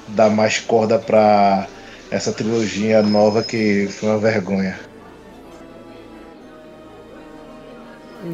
dar 0.08 0.30
mais 0.30 0.58
corda 0.60 0.98
para 0.98 1.66
essa 2.10 2.32
trilogia 2.32 3.02
nova 3.02 3.42
que 3.42 3.88
foi 3.90 4.10
uma 4.10 4.18
vergonha. 4.18 4.91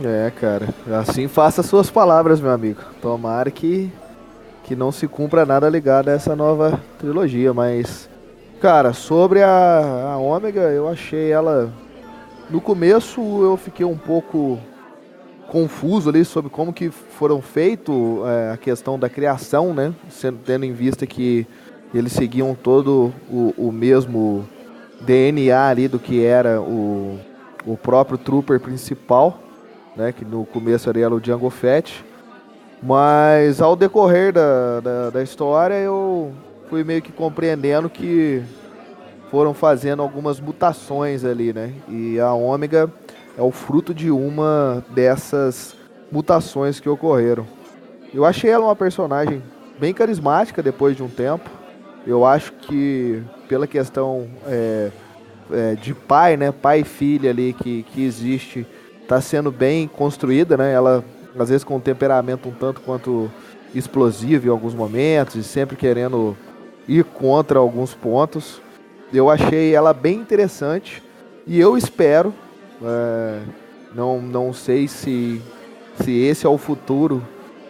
É, 0.05 0.31
cara. 0.31 0.69
Assim 0.99 1.29
faça 1.29 1.63
suas 1.63 1.91
palavras, 1.91 2.41
meu 2.41 2.51
amigo. 2.51 2.81
Tomara 3.01 3.51
que, 3.51 3.91
que 4.65 4.77
não 4.77 4.93
se 4.93 5.09
cumpra 5.09 5.47
nada 5.47 5.69
ligado 5.69 6.09
a 6.09 6.13
essa 6.13 6.37
nova 6.37 6.79
trilogia, 6.99 7.55
mas. 7.55 8.09
Cara, 8.61 8.93
sobre 8.93 9.43
a, 9.43 10.13
a 10.13 10.19
Ômega, 10.19 10.63
eu 10.63 10.89
achei 10.89 11.31
ela. 11.31 11.73
No 12.51 12.61
começo 12.61 13.21
eu 13.21 13.57
fiquei 13.57 13.87
um 13.87 13.97
pouco 13.97 14.59
confuso 15.49 16.11
ali 16.11 16.25
sobre 16.25 16.51
como 16.51 16.73
que 16.73 16.91
foram 16.91 17.41
feito 17.41 18.23
é, 18.27 18.53
a 18.53 18.57
questão 18.57 18.99
da 18.99 19.09
criação, 19.09 19.73
né? 19.73 19.95
Sendo, 20.11 20.39
tendo 20.45 20.65
em 20.65 20.73
vista 20.73 21.07
que 21.07 21.47
eles 21.95 22.13
seguiam 22.13 22.55
todo 22.55 23.13
o, 23.31 23.55
o 23.57 23.73
mesmo 23.73 24.47
DNA 25.01 25.69
ali 25.69 25.89
do 25.89 25.99
que 25.99 26.23
era 26.23 26.61
o, 26.61 27.19
o 27.65 27.77
próprio 27.77 28.19
trooper 28.19 28.61
principal, 28.61 29.39
né? 29.99 30.13
Que 30.13 30.25
no 30.25 30.47
começo 30.47 30.89
era 30.89 31.15
o 31.15 31.21
Django 31.21 31.51
Fett. 31.51 32.05
Mas 32.81 33.61
ao 33.61 33.75
decorrer 33.75 34.33
da, 34.33 34.81
da, 34.81 35.11
da 35.11 35.23
história 35.23 35.75
eu 35.75 36.33
fui 36.71 36.85
meio 36.85 37.03
que 37.03 37.11
compreendendo 37.11 37.91
que 37.91 38.41
foram 39.31 39.53
fazendo 39.53 40.01
algumas 40.01 40.41
mutações 40.41 41.25
ali, 41.25 41.53
né? 41.53 41.73
E 41.89 42.21
a 42.21 42.33
Ômega 42.33 42.91
é 43.37 43.43
o 43.43 43.51
fruto 43.51 43.93
de 43.93 44.11
uma 44.11 44.85
dessas 44.91 45.75
mutações 46.11 46.79
que 46.79 46.89
ocorreram. 46.89 47.47
Eu 48.15 48.25
achei 48.25 48.51
ela 48.51 48.67
uma 48.67 48.77
personagem 48.77 49.43
bem 49.79 49.93
carismática 49.93 50.63
depois 50.63 50.97
de 50.97 51.03
um 51.03 51.09
tempo. 51.09 51.51
Eu 52.07 52.25
acho 52.25 52.53
que 52.53 53.23
pela 53.49 53.67
questão 53.67 54.29
é, 54.47 54.91
é, 55.53 55.75
de 55.75 55.93
pai, 55.93 56.37
né, 56.37 56.53
pai 56.53 56.81
e 56.81 56.85
filha 56.85 57.31
ali 57.31 57.53
que, 57.53 57.83
que 57.83 58.05
existe, 58.05 58.67
está 59.09 59.23
sendo 59.23 59.51
bem 59.51 59.89
construída, 59.89 60.55
né? 60.59 60.71
Ela 60.71 61.03
às 61.39 61.49
vezes 61.49 61.65
com 61.65 61.77
um 61.77 61.81
temperamento 61.81 62.47
um 62.47 62.53
tanto 62.53 62.83
quanto 62.83 63.31
explosivo 63.75 64.47
em 64.47 64.51
alguns 64.51 64.75
momentos 64.75 65.35
e 65.35 65.43
sempre 65.43 65.77
querendo 65.77 66.37
ir 66.87 67.05
contra 67.05 67.59
alguns 67.59 67.95
pontos. 67.95 68.61
Eu 69.11 69.31
achei 69.31 69.75
ela 69.75 69.95
bem 69.95 70.19
interessante 70.19 71.03
e 71.47 71.59
eu 71.59 71.75
espero 71.75 72.35
é, 72.83 73.41
não, 73.95 74.21
não 74.21 74.53
sei 74.53 74.87
se, 74.87 75.41
se 76.03 76.13
esse 76.13 76.45
é 76.45 76.49
o 76.49 76.59
futuro 76.59 77.27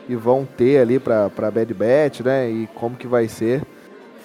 que 0.08 0.16
vão 0.16 0.44
ter 0.44 0.80
ali 0.80 0.98
para 0.98 1.28
Bad 1.28 1.72
Batch, 1.72 2.20
né? 2.20 2.50
E 2.50 2.66
como 2.74 2.96
que 2.96 3.06
vai 3.06 3.28
ser. 3.28 3.62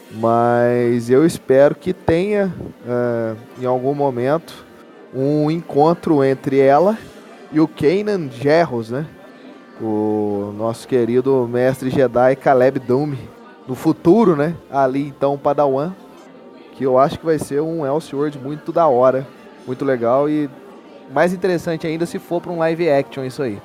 Mas 0.10 1.12
eu 1.12 1.24
espero 1.24 1.76
que 1.76 1.94
tenha 1.94 2.52
é, 2.88 3.36
em 3.62 3.66
algum 3.66 3.94
momento 3.94 4.63
um 5.14 5.50
encontro 5.52 6.24
entre 6.24 6.60
ela 6.60 6.98
e 7.52 7.60
o 7.60 7.68
Kanan 7.68 8.30
Jarrus, 8.32 8.90
né? 8.90 9.06
O 9.82 10.54
nosso 10.58 10.88
querido 10.88 11.48
mestre 11.48 11.90
Jedi 11.90 12.36
Caleb 12.36 12.80
Dume. 12.80 13.18
No 13.68 13.76
futuro, 13.76 14.36
né? 14.36 14.56
Ali 14.70 15.08
então 15.08 15.38
Padawan. 15.38 15.94
Que 16.74 16.84
eu 16.84 16.98
acho 16.98 17.20
que 17.20 17.26
vai 17.26 17.38
ser 17.38 17.62
um 17.62 17.86
Elseworld 17.86 18.40
muito 18.40 18.72
da 18.72 18.88
hora. 18.88 19.28
Muito 19.66 19.86
legal 19.86 20.28
e 20.30 20.50
mais 21.12 21.34
interessante 21.34 21.86
ainda 21.86 22.06
se 22.06 22.20
for 22.20 22.42
para 22.42 22.52
um 22.52 22.58
live 22.58 22.90
action 22.90 23.24
isso 23.24 23.44
aí. 23.44 23.62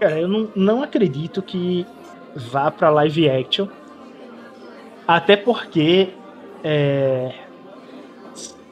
Cara, 0.00 0.20
eu 0.20 0.28
não, 0.28 0.48
não 0.54 0.82
acredito 0.82 1.42
que 1.42 1.84
vá 2.34 2.70
para 2.70 2.88
live 2.90 3.28
action. 3.28 3.66
Até 5.06 5.36
porque, 5.36 6.10
é, 6.62 7.34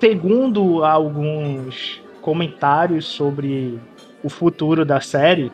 segundo 0.00 0.84
alguns 0.84 2.02
comentários 2.20 3.06
sobre 3.06 3.78
o 4.22 4.28
futuro 4.28 4.84
da 4.84 5.00
série, 5.00 5.52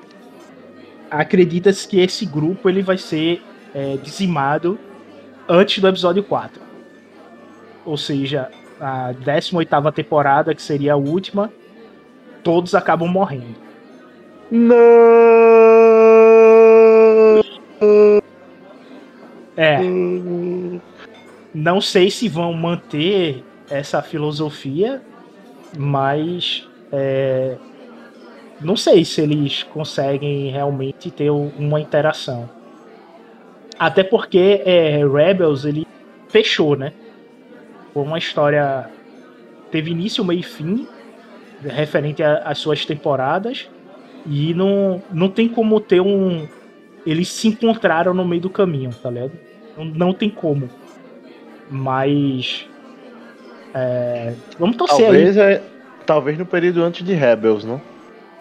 acredita-se 1.11 1.87
que 1.87 2.01
esse 2.01 2.25
grupo 2.25 2.69
ele 2.69 2.83
vai 2.83 2.97
ser 2.97 3.43
é, 3.75 3.97
dizimado 3.97 4.79
antes 5.49 5.79
do 5.79 5.89
episódio 5.89 6.23
4. 6.23 6.61
Ou 7.85 7.97
seja, 7.97 8.51
a 8.81 9.13
18 9.13 9.93
temporada, 9.93 10.55
que 10.55 10.63
seria 10.63 10.95
a 10.95 10.97
última, 10.97 11.53
todos 12.43 12.75
acabam 12.75 13.09
morrendo. 13.09 13.57
Não! 14.51 14.77
É. 19.57 19.79
Não 21.55 21.81
sei 21.81 22.11
se 22.11 22.29
vão 22.29 22.55
manter 22.55 23.45
essa 23.73 24.03
filosofia, 24.03 25.03
mas 25.77 26.69
é, 26.93 27.57
não 28.61 28.77
sei 28.77 29.05
se 29.05 29.21
eles 29.21 29.63
conseguem 29.65 30.51
realmente 30.51 31.11
ter 31.11 31.31
uma 31.31 31.81
interação. 31.81 32.49
Até 33.79 34.05
porque 34.05 34.63
é, 34.65 35.05
Rebels 35.07 35.65
ele 35.65 35.87
fechou, 36.29 36.77
né? 36.77 36.93
Foi 37.93 38.03
uma 38.03 38.19
história. 38.19 38.89
Teve 39.71 39.91
início, 39.91 40.25
meio 40.25 40.41
e 40.41 40.43
fim, 40.43 40.87
referente 41.65 42.23
às 42.23 42.59
suas 42.59 42.85
temporadas. 42.85 43.69
E 44.27 44.55
não, 44.55 45.03
não 45.11 45.29
tem 45.29 45.49
como 45.49 45.81
ter 45.81 46.01
um. 46.01 46.47
Eles 47.05 47.29
se 47.29 47.49
encontraram 47.49 48.15
no 48.15 48.25
meio 48.25 48.43
do 48.43 48.51
caminho, 48.51 48.91
tá 49.03 49.11
ligado? 49.11 49.33
Não, 49.77 49.85
não 49.85 50.13
tem 50.13 50.31
como. 50.31 50.71
Mas. 51.71 52.69
É, 53.75 54.35
vamos 54.59 54.77
torcer 54.77 54.99
talvez 55.07 55.39
aí. 55.39 55.55
É, 55.55 55.63
talvez 56.07 56.39
no 56.39 56.47
período 56.47 56.83
antes 56.83 57.05
de 57.05 57.15
Rebels, 57.15 57.65
não? 57.65 57.81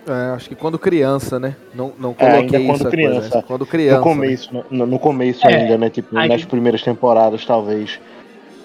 É, 0.07 0.33
acho 0.33 0.49
que 0.49 0.55
quando 0.55 0.79
criança, 0.79 1.39
né? 1.39 1.55
Não, 1.75 1.93
não 1.97 2.13
coloquei 2.13 2.25
é, 2.39 2.41
ainda 2.41 2.59
quando 2.59 2.75
isso 2.81 2.89
criança. 2.89 3.29
Coisa, 3.29 3.43
quando 3.47 3.65
criança. 3.65 3.97
No 3.97 4.03
começo, 4.03 4.53
né? 4.53 4.63
no, 4.71 4.85
no, 4.87 4.99
começo 4.99 5.47
É, 5.47 5.55
ainda, 5.55 5.77
né? 5.77 5.89
Tipo, 5.89 6.17
aí- 6.17 6.27
nas 6.27 6.43
primeiras 6.43 6.81
temporadas, 6.81 7.45
talvez. 7.45 7.99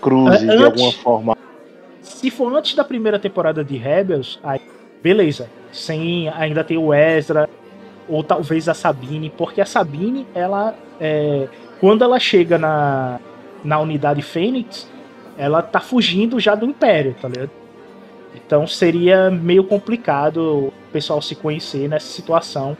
Cruze 0.01 0.47
de 0.47 0.51
Antes- 0.53 0.65
alguma 0.65 0.93
forma. 0.93 1.37
Se 2.01 2.31
for 2.31 2.53
antes 2.55 2.75
da 2.75 2.85
primeira 2.85 3.19
temporada 3.19 3.63
de 3.65 3.77
Rebels, 3.77 4.39
aí 4.43 4.61
beleza. 5.03 5.49
Sem 5.73 6.29
ainda 6.31 6.65
ter 6.65 6.79
o 6.79 6.95
Ezra, 6.95 7.49
ou 8.09 8.25
talvez 8.25 8.69
a 8.69 8.75
Sabine, 8.75 9.29
porque 9.37 9.61
a 9.61 9.67
Sabine, 9.67 10.27
ela. 10.35 10.75
é, 11.01 11.49
quando 11.81 12.03
ela 12.03 12.19
chega 12.19 12.57
na, 12.57 13.21
na 13.63 13.79
unidade 13.79 14.23
Fênix, 14.23 14.91
ela 15.39 15.63
tá 15.63 15.81
fugindo 15.81 16.41
já 16.41 16.55
do 16.55 16.67
Império, 16.67 17.15
tá 17.21 17.29
ligado? 17.29 17.51
Então 18.35 18.67
seria 18.67 19.31
meio 19.31 19.65
complicado 19.65 20.67
o 20.67 20.73
pessoal 20.93 21.21
se 21.23 21.35
conhecer 21.35 21.89
nessa 21.89 22.07
situação. 22.07 22.77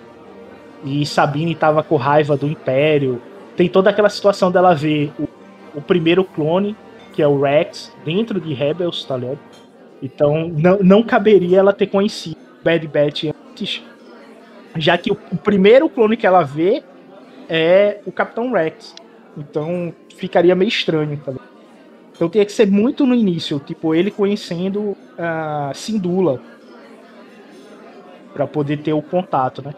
E 0.85 1.05
Sabine 1.07 1.55
tava 1.55 1.83
com 1.83 1.97
raiva 1.97 2.37
do 2.37 2.47
Império. 2.47 3.21
Tem 3.57 3.69
toda 3.69 3.91
aquela 3.91 4.09
situação 4.09 4.51
dela 4.51 4.75
ver 4.75 5.13
o, 5.19 5.29
o 5.79 5.81
primeiro 5.81 6.23
clone, 6.23 6.77
que 7.13 7.23
é 7.23 7.27
o 7.27 7.41
Rex, 7.41 7.93
dentro 8.05 8.41
de 8.41 8.53
Rebels, 8.53 9.05
tá 9.05 9.17
ligado? 9.17 9.39
Então 10.03 10.49
não, 10.49 10.79
não 10.79 11.03
caberia 11.03 11.59
ela 11.59 11.73
ter 11.73 11.87
conhecido 11.87 12.37
Bad 12.63 12.87
Batch 12.87 13.25
antes, 13.25 13.83
já 14.77 14.99
que 14.99 15.11
o, 15.11 15.17
o 15.33 15.37
primeiro 15.37 15.89
clone 15.89 16.17
que 16.17 16.27
ela 16.27 16.43
vê 16.43 16.83
é 17.49 18.01
o 18.05 18.13
Capitão 18.13 18.53
Rex. 18.53 18.95
Então 19.37 19.93
ficaria 20.15 20.55
meio 20.55 20.69
estranho, 20.69 21.17
tá 21.25 21.33
ligado? 21.33 21.56
Então 22.17 22.31
teria 22.31 22.47
que 22.47 22.53
ser 22.53 22.67
muito 22.67 23.07
no 23.07 23.15
início, 23.15 23.61
tipo, 23.61 23.95
ele 23.95 24.11
conhecendo 24.11 24.97
a 25.19 25.71
Sindula. 25.75 26.41
Pra 28.33 28.47
poder 28.47 28.79
ter 28.79 28.93
o 28.93 29.03
contato, 29.03 29.63
né? 29.63 29.75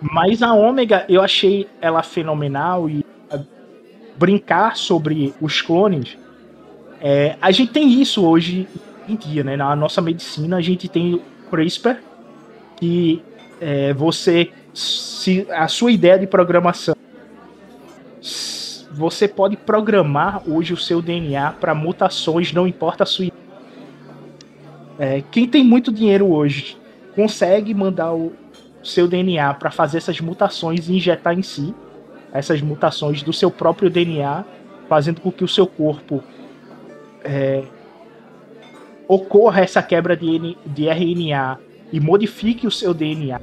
Mas 0.00 0.42
a 0.42 0.54
Ômega, 0.54 1.04
eu 1.08 1.20
achei 1.20 1.68
ela 1.80 2.02
fenomenal 2.02 2.88
e 2.88 3.04
brincar 4.16 4.76
sobre 4.76 5.34
os 5.40 5.60
clones. 5.60 6.16
É, 7.00 7.36
a 7.40 7.50
gente 7.50 7.72
tem 7.72 8.00
isso 8.00 8.24
hoje 8.24 8.68
em 9.08 9.16
dia, 9.16 9.42
né? 9.42 9.56
Na 9.56 9.74
nossa 9.74 10.00
medicina, 10.00 10.56
a 10.56 10.60
gente 10.60 10.88
tem 10.88 11.14
o 11.14 11.22
CRISPR, 11.50 11.96
que 12.76 13.22
é, 13.60 13.92
você. 13.92 14.50
Se, 14.72 15.46
a 15.50 15.66
sua 15.66 15.90
ideia 15.90 16.18
de 16.18 16.26
programação. 16.26 16.94
Você 19.00 19.26
pode 19.26 19.56
programar 19.56 20.42
hoje 20.46 20.74
o 20.74 20.76
seu 20.76 21.00
DNA 21.00 21.52
para 21.52 21.74
mutações, 21.74 22.52
não 22.52 22.66
importa 22.66 23.04
a 23.04 23.06
sua. 23.06 23.32
É, 24.98 25.22
quem 25.30 25.48
tem 25.48 25.64
muito 25.64 25.90
dinheiro 25.90 26.30
hoje 26.30 26.76
consegue 27.14 27.72
mandar 27.72 28.12
o 28.12 28.34
seu 28.84 29.08
DNA 29.08 29.54
para 29.54 29.70
fazer 29.70 29.96
essas 29.96 30.20
mutações 30.20 30.86
e 30.86 30.96
injetar 30.96 31.32
em 31.32 31.40
si 31.40 31.74
essas 32.30 32.60
mutações 32.60 33.22
do 33.22 33.32
seu 33.32 33.50
próprio 33.50 33.88
DNA, 33.88 34.44
fazendo 34.86 35.22
com 35.22 35.32
que 35.32 35.44
o 35.44 35.48
seu 35.48 35.66
corpo 35.66 36.22
é, 37.24 37.62
ocorra 39.08 39.62
essa 39.62 39.82
quebra 39.82 40.14
de, 40.14 40.58
de 40.66 40.88
RNA 40.90 41.58
e 41.90 41.98
modifique 41.98 42.66
o 42.66 42.70
seu 42.70 42.92
DNA. 42.92 43.40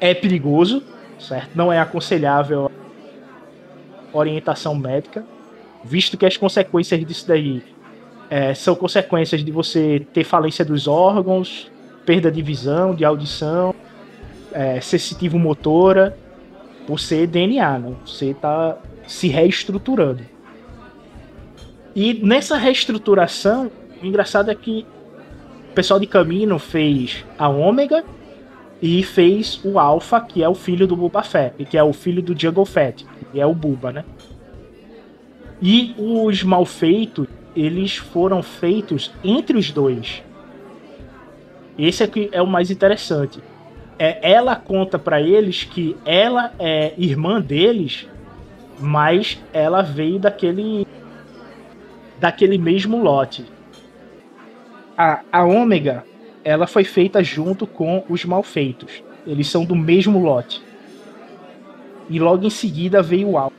É 0.00 0.12
perigoso, 0.12 0.82
certo? 1.20 1.50
Não 1.54 1.72
é 1.72 1.78
aconselhável 1.78 2.68
orientação 4.12 4.74
médica, 4.74 5.24
visto 5.84 6.16
que 6.16 6.26
as 6.26 6.36
consequências 6.36 7.04
disso 7.04 7.26
daí 7.26 7.62
é, 8.30 8.54
são 8.54 8.74
consequências 8.74 9.44
de 9.44 9.50
você 9.50 10.06
ter 10.12 10.24
falência 10.24 10.64
dos 10.64 10.86
órgãos, 10.86 11.70
perda 12.04 12.30
de 12.30 12.42
visão, 12.42 12.94
de 12.94 13.04
audição, 13.04 13.74
é, 14.52 14.80
sensitivo 14.80 15.38
motora, 15.38 16.16
ser 16.96 17.26
DNA, 17.26 17.78
né? 17.78 17.94
Você 18.06 18.26
está 18.26 18.78
se 19.06 19.28
reestruturando. 19.28 20.22
E 21.94 22.14
nessa 22.14 22.56
reestruturação, 22.56 23.70
o 24.02 24.06
engraçado 24.06 24.50
é 24.50 24.54
que 24.54 24.86
o 25.70 25.74
pessoal 25.74 25.98
de 25.98 26.06
Camino 26.06 26.58
fez 26.58 27.24
a 27.38 27.48
Ômega 27.48 28.04
e 28.80 29.02
fez 29.02 29.60
o 29.64 29.78
Alpha, 29.78 30.20
que 30.20 30.42
é 30.42 30.48
o 30.48 30.54
filho 30.54 30.86
do 30.86 30.96
Boba 30.96 31.22
Fett, 31.22 31.64
que 31.64 31.76
é 31.76 31.82
o 31.82 31.92
filho 31.92 32.22
do 32.22 32.38
Jungle 32.38 32.64
Fett, 32.64 33.04
que 33.30 33.40
é 33.40 33.46
o 33.46 33.54
Buba, 33.54 33.92
né? 33.92 34.04
E 35.60 35.94
os 35.98 36.42
malfeitos, 36.42 37.26
eles 37.54 37.96
foram 37.96 38.42
feitos 38.42 39.12
entre 39.24 39.56
os 39.56 39.70
dois. 39.70 40.22
Esse 41.78 42.02
aqui 42.02 42.28
é 42.32 42.40
o 42.40 42.46
mais 42.46 42.70
interessante 42.70 43.40
é, 43.98 44.18
ela 44.22 44.54
conta 44.54 44.98
para 44.98 45.20
eles 45.20 45.64
que 45.64 45.96
ela 46.04 46.52
é 46.58 46.94
irmã 46.96 47.40
deles, 47.40 48.06
mas 48.78 49.38
ela 49.52 49.82
veio 49.82 50.18
daquele 50.18 50.86
daquele 52.20 52.58
mesmo 52.58 53.02
lote. 53.02 53.44
A, 54.96 55.20
a 55.30 55.44
Ômega, 55.44 56.04
ela 56.44 56.66
foi 56.66 56.84
feita 56.84 57.22
junto 57.22 57.66
com 57.66 58.04
os 58.08 58.24
Malfeitos. 58.24 59.02
Eles 59.26 59.48
são 59.48 59.64
do 59.64 59.76
mesmo 59.76 60.20
lote. 60.20 60.60
E 62.08 62.18
logo 62.18 62.46
em 62.46 62.50
seguida 62.50 63.02
veio 63.02 63.30
o 63.30 63.38
Alpha, 63.38 63.56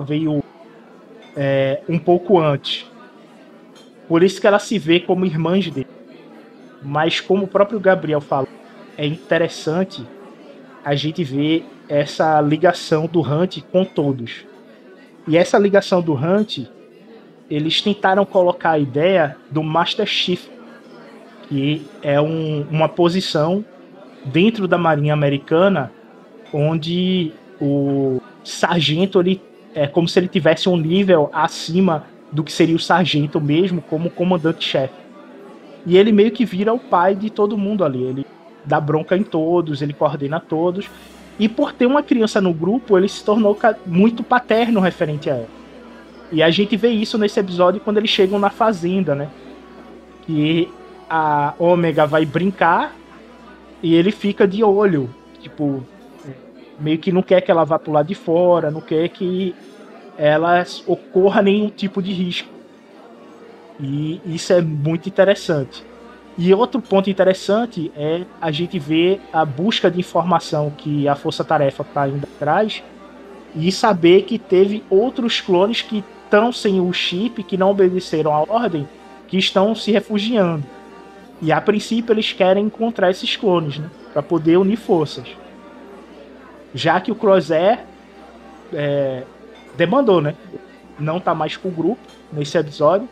veio 0.00 0.42
é, 1.36 1.80
um 1.88 1.98
pouco 1.98 2.38
antes. 2.38 2.90
Por 4.06 4.22
isso 4.22 4.40
que 4.40 4.46
ela 4.46 4.58
se 4.58 4.78
vê 4.78 5.00
como 5.00 5.24
irmãs 5.24 5.70
dele. 5.70 5.86
Mas 6.82 7.20
como 7.20 7.44
o 7.44 7.48
próprio 7.48 7.80
Gabriel 7.80 8.20
falou, 8.20 8.48
é 8.96 9.06
interessante 9.06 10.06
a 10.84 10.94
gente 10.94 11.24
ver 11.24 11.64
essa 11.88 12.40
ligação 12.40 13.06
do 13.06 13.20
Hunt 13.20 13.60
com 13.70 13.84
todos. 13.84 14.44
E 15.26 15.36
essa 15.36 15.58
ligação 15.58 16.02
do 16.02 16.14
Hunt, 16.14 16.66
eles 17.48 17.80
tentaram 17.80 18.24
colocar 18.24 18.72
a 18.72 18.78
ideia 18.78 19.36
do 19.50 19.62
Master 19.62 20.06
Chief, 20.06 20.46
que 21.48 21.86
é 22.02 22.20
um, 22.20 22.66
uma 22.70 22.88
posição 22.88 23.64
dentro 24.24 24.66
da 24.66 24.76
Marinha 24.76 25.14
Americana 25.14 25.92
onde 26.52 27.32
o 27.60 28.20
sargento 28.44 29.20
ele 29.20 29.40
é 29.74 29.86
como 29.86 30.08
se 30.08 30.18
ele 30.18 30.28
tivesse 30.28 30.68
um 30.68 30.76
nível 30.76 31.30
acima 31.32 32.06
do 32.30 32.42
que 32.42 32.52
seria 32.52 32.76
o 32.76 32.80
sargento 32.80 33.40
mesmo 33.40 33.82
como 33.82 34.10
comandante-chefe. 34.10 34.94
E 35.84 35.96
ele 35.96 36.12
meio 36.12 36.30
que 36.30 36.44
vira 36.44 36.72
o 36.72 36.78
pai 36.78 37.14
de 37.14 37.30
todo 37.30 37.58
mundo 37.58 37.84
ali. 37.84 38.02
Ele 38.02 38.26
dá 38.64 38.80
bronca 38.80 39.16
em 39.16 39.22
todos, 39.22 39.82
ele 39.82 39.92
coordena 39.92 40.40
todos. 40.40 40.88
E 41.38 41.48
por 41.48 41.72
ter 41.72 41.86
uma 41.86 42.02
criança 42.02 42.40
no 42.40 42.52
grupo, 42.52 42.96
ele 42.96 43.08
se 43.08 43.24
tornou 43.24 43.58
muito 43.86 44.22
paterno 44.22 44.80
referente 44.80 45.28
a 45.28 45.34
ela. 45.34 45.48
E 46.30 46.42
a 46.42 46.50
gente 46.50 46.76
vê 46.76 46.88
isso 46.88 47.18
nesse 47.18 47.38
episódio 47.38 47.80
quando 47.80 47.98
eles 47.98 48.10
chegam 48.10 48.38
na 48.38 48.48
fazenda, 48.48 49.14
né? 49.14 49.28
Que 50.24 50.68
a 51.08 51.52
Ômega 51.58 52.06
vai 52.06 52.24
brincar 52.24 52.94
e 53.82 53.94
ele 53.94 54.10
fica 54.10 54.46
de 54.46 54.64
olho. 54.64 55.10
Tipo, 55.40 55.84
meio 56.82 56.98
que 56.98 57.12
não 57.12 57.22
quer 57.22 57.40
que 57.40 57.50
ela 57.50 57.64
vá 57.64 57.78
pro 57.78 57.92
lado 57.92 58.08
de 58.08 58.14
fora, 58.14 58.70
não 58.70 58.80
quer 58.80 59.08
que 59.08 59.54
ela 60.18 60.64
ocorra 60.86 61.40
nenhum 61.40 61.70
tipo 61.70 62.02
de 62.02 62.12
risco. 62.12 62.48
E 63.80 64.20
isso 64.26 64.52
é 64.52 64.60
muito 64.60 65.08
interessante. 65.08 65.84
E 66.36 66.52
outro 66.54 66.80
ponto 66.80 67.10
interessante 67.10 67.92
é 67.94 68.22
a 68.40 68.50
gente 68.50 68.78
ver 68.78 69.20
a 69.32 69.44
busca 69.44 69.90
de 69.90 70.00
informação 70.00 70.70
que 70.70 71.06
a 71.06 71.14
Força 71.14 71.44
Tarefa 71.44 71.82
está 71.82 72.08
indo 72.08 72.26
atrás 72.36 72.82
e 73.54 73.70
saber 73.70 74.22
que 74.22 74.38
teve 74.38 74.82
outros 74.88 75.40
clones 75.40 75.82
que 75.82 76.02
estão 76.24 76.50
sem 76.50 76.80
o 76.80 76.92
chip, 76.92 77.42
que 77.42 77.58
não 77.58 77.70
obedeceram 77.70 78.32
à 78.32 78.40
ordem, 78.40 78.88
que 79.28 79.36
estão 79.36 79.74
se 79.74 79.92
refugiando. 79.92 80.64
E 81.40 81.52
a 81.52 81.60
princípio 81.60 82.14
eles 82.14 82.32
querem 82.32 82.64
encontrar 82.64 83.10
esses 83.10 83.36
clones, 83.36 83.78
né, 83.78 83.90
para 84.12 84.22
poder 84.22 84.56
unir 84.56 84.76
forças. 84.76 85.41
Já 86.74 87.00
que 87.00 87.12
o 87.12 87.14
Crosshair 87.14 87.80
é, 88.72 89.24
demandou, 89.76 90.20
né, 90.20 90.34
não 90.98 91.20
tá 91.20 91.34
mais 91.34 91.56
com 91.56 91.68
o 91.68 91.72
grupo 91.72 92.00
nesse 92.32 92.56
episódio, 92.56 93.08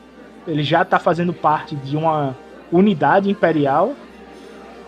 ele 0.47 0.63
já 0.63 0.83
está 0.83 0.99
fazendo 0.99 1.33
parte 1.33 1.77
de 1.77 1.97
uma 1.97 2.37
unidade 2.73 3.31
imperial 3.31 3.95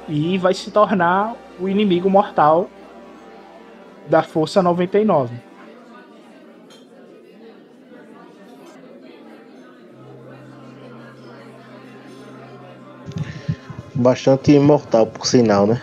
e 0.09 0.39
vai 0.39 0.55
se 0.55 0.71
tornar 0.71 1.35
o 1.61 1.69
inimigo 1.69 2.09
mortal 2.09 2.69
da 4.09 4.23
Força 4.23 4.63
99. 4.63 5.35
Bastante 13.95 14.53
imortal, 14.53 15.07
por 15.07 15.27
sinal, 15.27 15.67
né? 15.67 15.81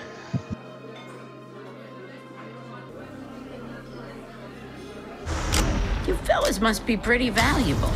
You 6.49 6.63
must 6.63 6.87
be 6.87 6.97
pretty 6.97 7.29
valuable. 7.29 7.91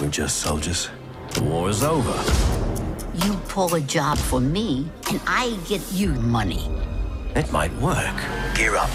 We're 0.00 0.08
just 0.08 0.36
soldiers. 0.36 0.88
The 1.30 1.42
war 1.42 1.68
is 1.68 1.82
over. 1.82 2.14
You 3.26 3.34
pull 3.48 3.74
a 3.74 3.80
job 3.80 4.18
for 4.18 4.40
me, 4.40 4.88
and 5.10 5.20
I 5.26 5.58
get 5.66 5.82
you 5.90 6.10
money. 6.12 6.70
It 7.34 7.50
might 7.50 7.74
work. 7.78 8.16
Gear 8.54 8.76
up. 8.76 8.88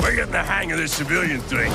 We're 0.00 0.14
getting 0.14 0.30
the 0.30 0.44
hang 0.44 0.70
of 0.70 0.78
this 0.78 0.92
civilian 0.92 1.40
thing. 1.40 1.72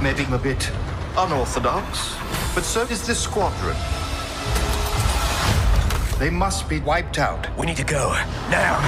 Maybe 0.00 0.24
I'm 0.24 0.32
a 0.32 0.38
bit 0.38 0.70
unorthodox, 1.18 2.14
but 2.54 2.62
so 2.62 2.82
is 2.82 3.04
this 3.04 3.20
squadron. 3.20 3.76
They 6.22 6.30
must 6.30 6.68
be 6.68 6.78
wiped 6.78 7.18
out. 7.18 7.48
We 7.58 7.66
need 7.66 7.78
to 7.78 7.84
go. 7.84 8.12
Now! 8.48 8.78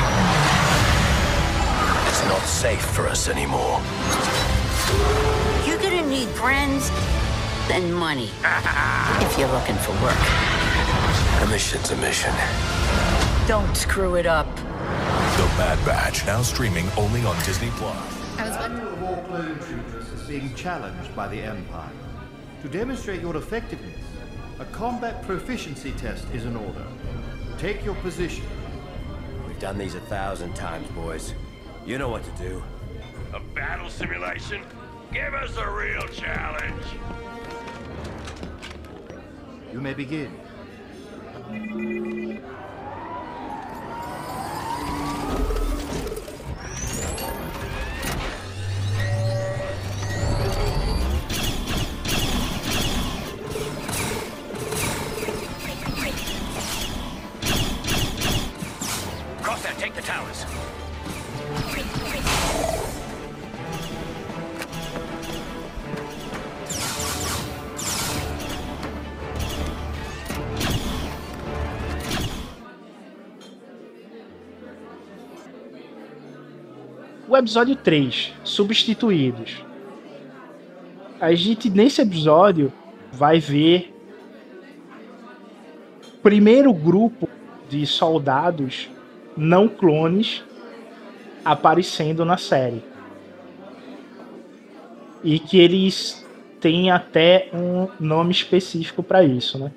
It's 2.06 2.24
not 2.26 2.40
safe 2.42 2.80
for 2.80 3.08
us 3.08 3.28
anymore. 3.28 3.82
You're 5.66 5.82
gonna 5.82 6.08
need 6.08 6.28
friends 6.28 6.92
and 7.72 7.92
money 7.92 8.30
if 9.26 9.36
you're 9.36 9.48
looking 9.48 9.74
for 9.74 9.90
work. 10.00 10.16
A 11.42 11.48
mission's 11.50 11.90
a 11.90 11.96
mission. 11.96 12.32
Don't 13.48 13.76
screw 13.76 14.14
it 14.14 14.26
up. 14.26 14.46
The 14.54 15.50
Bad 15.58 15.84
Batch, 15.84 16.24
now 16.26 16.40
streaming 16.42 16.88
only 16.96 17.24
on 17.24 17.36
Disney 17.42 17.70
Plus. 17.70 18.38
I 18.38 18.48
was 18.48 18.58
wondering. 18.58 18.86
of 18.92 19.02
all 19.02 19.24
clone 19.24 19.58
troopers 19.58 20.08
is 20.10 20.22
being 20.28 20.54
challenged 20.54 21.12
by 21.16 21.26
the 21.26 21.42
Empire. 21.42 21.90
To 22.62 22.68
demonstrate 22.68 23.20
your 23.20 23.34
effectiveness, 23.34 23.98
a 24.60 24.64
combat 24.66 25.20
proficiency 25.24 25.90
test 25.90 26.28
is 26.32 26.44
in 26.44 26.54
order. 26.54 26.86
Take 27.58 27.84
your 27.84 27.94
position. 27.96 28.44
We've 29.46 29.58
done 29.58 29.78
these 29.78 29.94
a 29.94 30.00
thousand 30.00 30.54
times, 30.54 30.88
boys. 30.88 31.34
You 31.86 31.98
know 31.98 32.08
what 32.08 32.24
to 32.24 32.30
do. 32.42 32.62
A 33.32 33.40
battle 33.40 33.88
simulation? 33.88 34.62
Give 35.12 35.32
us 35.34 35.56
a 35.56 35.70
real 35.70 36.06
challenge! 36.08 36.84
You 39.72 39.80
may 39.80 39.94
begin. 39.94 40.38
O 77.34 77.36
episódio 77.36 77.74
3, 77.74 78.32
Substituídos. 78.44 79.56
A 81.20 81.34
gente, 81.34 81.68
nesse 81.68 82.00
episódio, 82.00 82.72
vai 83.12 83.40
ver 83.40 83.92
o 86.14 86.18
primeiro 86.18 86.72
grupo 86.72 87.28
de 87.68 87.84
soldados 87.88 88.88
não 89.36 89.66
clones 89.66 90.44
aparecendo 91.44 92.24
na 92.24 92.36
série. 92.36 92.84
E 95.24 95.40
que 95.40 95.58
eles 95.58 96.24
têm 96.60 96.92
até 96.92 97.50
um 97.52 97.88
nome 97.98 98.30
específico 98.30 99.02
para 99.02 99.24
isso, 99.24 99.58
né? 99.58 99.72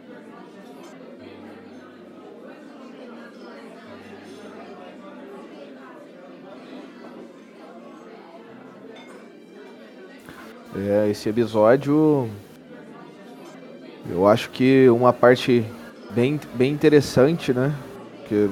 É, 10.78 11.10
esse 11.10 11.28
episódio. 11.28 12.30
Eu 14.08 14.28
acho 14.28 14.52
que 14.52 14.88
uma 14.90 15.12
parte 15.12 15.66
bem, 16.12 16.40
bem 16.54 16.72
interessante, 16.72 17.52
né? 17.52 17.74
Que 18.28 18.48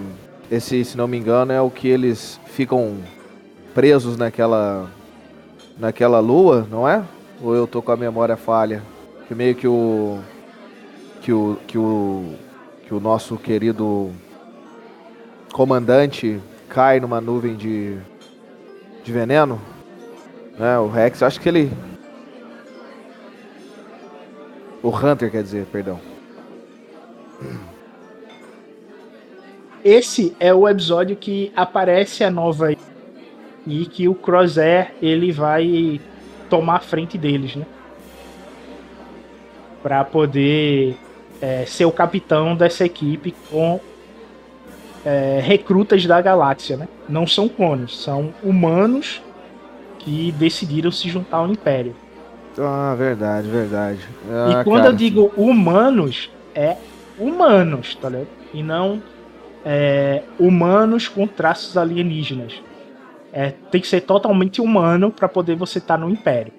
esse, 0.50 0.84
se 0.84 0.98
não 0.98 1.08
me 1.08 1.18
engano, 1.18 1.52
é 1.52 1.62
o 1.62 1.70
que 1.70 1.88
eles 1.88 2.40
ficam 2.48 2.98
presos 3.76 4.18
naquela. 4.18 4.90
naquela 5.78 6.20
lua, 6.20 6.68
não 6.70 6.90
é? 6.90 7.04
Ou 7.44 7.54
eu 7.54 7.68
tô 7.68 7.80
com 7.82 7.92
a 7.92 7.98
memória 7.98 8.36
falha? 8.36 8.82
Que 9.28 9.36
meio 9.36 9.54
que 9.54 9.68
o. 9.68 10.20
que 11.22 11.32
o. 11.32 11.58
que 11.68 11.78
o. 11.78 12.34
que 12.88 12.94
o 12.94 13.00
nosso 13.00 13.38
querido 13.38 14.12
comandante 15.54 16.40
cai 16.70 17.00
numa 17.00 17.22
nuvem 17.22 17.56
de. 17.56 17.98
de 19.04 19.12
veneno. 19.12 19.62
Né? 20.58 20.80
O 20.80 20.88
Rex, 20.88 21.22
acho 21.22 21.40
que 21.40 21.48
ele. 21.48 21.72
O 24.86 24.89
Hunter, 24.89 25.32
quer 25.32 25.41
dizer, 25.41 25.65
perdão. 25.65 26.00
Esse 29.84 30.38
é 30.39 30.54
o 30.54 30.69
episódio 30.69 31.15
que 31.15 31.52
aparece 31.56 32.24
a 32.24 32.30
nova 32.30 32.71
e 33.65 33.86
que 33.88 34.08
o 34.08 34.13
Crosshair 34.13 34.93
ele 35.02 35.32
vai 35.32 36.00
tomar 36.52 36.76
a 36.76 36.80
frente 36.82 37.17
deles, 37.17 37.56
né? 37.56 37.65
Para 39.82 40.04
poder 40.04 40.95
é, 41.41 41.65
ser 41.65 41.86
o 41.86 41.91
capitão 41.91 42.56
dessa 42.56 42.86
equipe 42.86 43.34
com 43.50 43.80
é, 45.04 45.39
recrutas 45.43 46.06
da 46.06 46.21
galáxia, 46.21 46.78
né? 46.78 46.88
Não 47.10 47.26
são 47.26 47.50
clones, 47.50 47.98
são 47.98 48.32
humanos 48.43 49.19
que 49.98 50.32
decidiram 50.34 50.91
se 50.91 51.10
juntar 51.10 51.38
ao 51.38 51.48
Império. 51.48 51.95
Ah, 52.58 52.96
verdade, 52.98 53.48
verdade. 53.50 54.00
e 54.50 54.54
Ah, 54.54 54.63
quando 54.63 54.84
cara, 54.84 54.94
eu 54.94 54.98
digo 54.98 55.32
humanos, 55.36 56.30
é 56.54 56.78
humanos, 57.20 57.96
tá 57.96 58.10
ligado? 58.10 58.28
E 58.54 58.63
não 58.63 59.02
é, 59.65 60.22
humanos 60.39 61.08
com 61.08 61.26
traços 61.26 61.76
alienígenas. 61.76 62.62
É, 63.34 63.54
tem 63.72 63.82
que 63.82 63.88
ser 63.88 64.02
totalmente 64.02 64.62
humano 64.62 65.12
para 65.12 65.28
poder 65.28 65.56
você 65.56 65.80
estar 65.80 65.98
no 65.98 66.10
Império. 66.10 66.54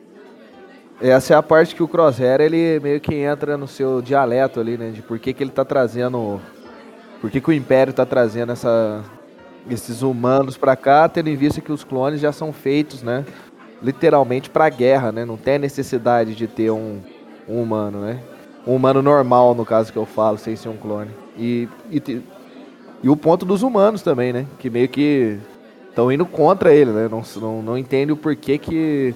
Essa 1.01 1.35
é 1.35 1.37
a 1.37 1.43
parte 1.43 1.75
que 1.75 1.83
o 1.83 1.89
Crosshair, 1.89 2.41
ele 2.41 2.81
meio 2.81 3.01
que 3.01 3.15
entra 3.15 3.57
no 3.57 3.69
seu 3.69 4.03
dialeto 4.03 4.59
ali, 4.59 4.77
né? 4.77 4.91
De 4.91 5.03
por 5.03 5.19
que, 5.19 5.33
que 5.33 5.43
ele 5.43 5.51
tá 5.51 5.65
trazendo. 5.65 6.41
Por 7.21 7.31
que, 7.31 7.41
que 7.41 7.49
o 7.49 7.53
Império 7.53 7.93
tá 7.93 8.05
trazendo 8.05 8.53
essa, 8.53 9.03
esses 9.71 10.03
humanos 10.03 10.57
pra 10.57 10.75
cá, 10.75 11.09
tendo 11.09 11.29
em 11.29 11.37
vista 11.37 11.61
que 11.61 11.73
os 11.73 11.85
clones 11.85 12.21
já 12.21 12.33
são 12.33 12.53
feitos, 12.53 13.03
né? 13.03 13.25
Literalmente 13.83 14.49
pra 14.51 14.69
guerra, 14.69 15.12
né? 15.12 15.25
Não 15.25 15.37
tem 15.37 15.59
necessidade 15.59 16.35
de 16.35 16.47
ter 16.47 16.71
um, 16.71 17.01
um 17.49 17.62
humano, 17.62 18.01
né? 18.01 18.21
Um 18.67 18.75
humano 18.75 19.03
normal, 19.03 19.55
no 19.55 19.65
caso 19.65 19.93
que 19.93 19.99
eu 19.99 20.07
falo, 20.07 20.39
sem 20.39 20.57
ser 20.57 20.69
um 20.69 20.77
clone. 20.77 21.11
E, 21.39 21.69
e, 21.91 22.23
e 23.03 23.09
o 23.09 23.17
ponto 23.17 23.45
dos 23.45 23.62
humanos 23.62 24.03
também, 24.03 24.33
né? 24.33 24.47
Que 24.59 24.71
meio 24.71 24.89
que 24.89 25.39
estão 25.89 26.11
indo 26.11 26.27
contra 26.27 26.75
ele, 26.75 26.91
né? 26.91 27.09
Não, 27.09 27.23
não, 27.41 27.62
não 27.62 27.79
entende 27.79 28.12
o 28.12 28.17
porquê 28.17 28.59
que, 28.59 29.15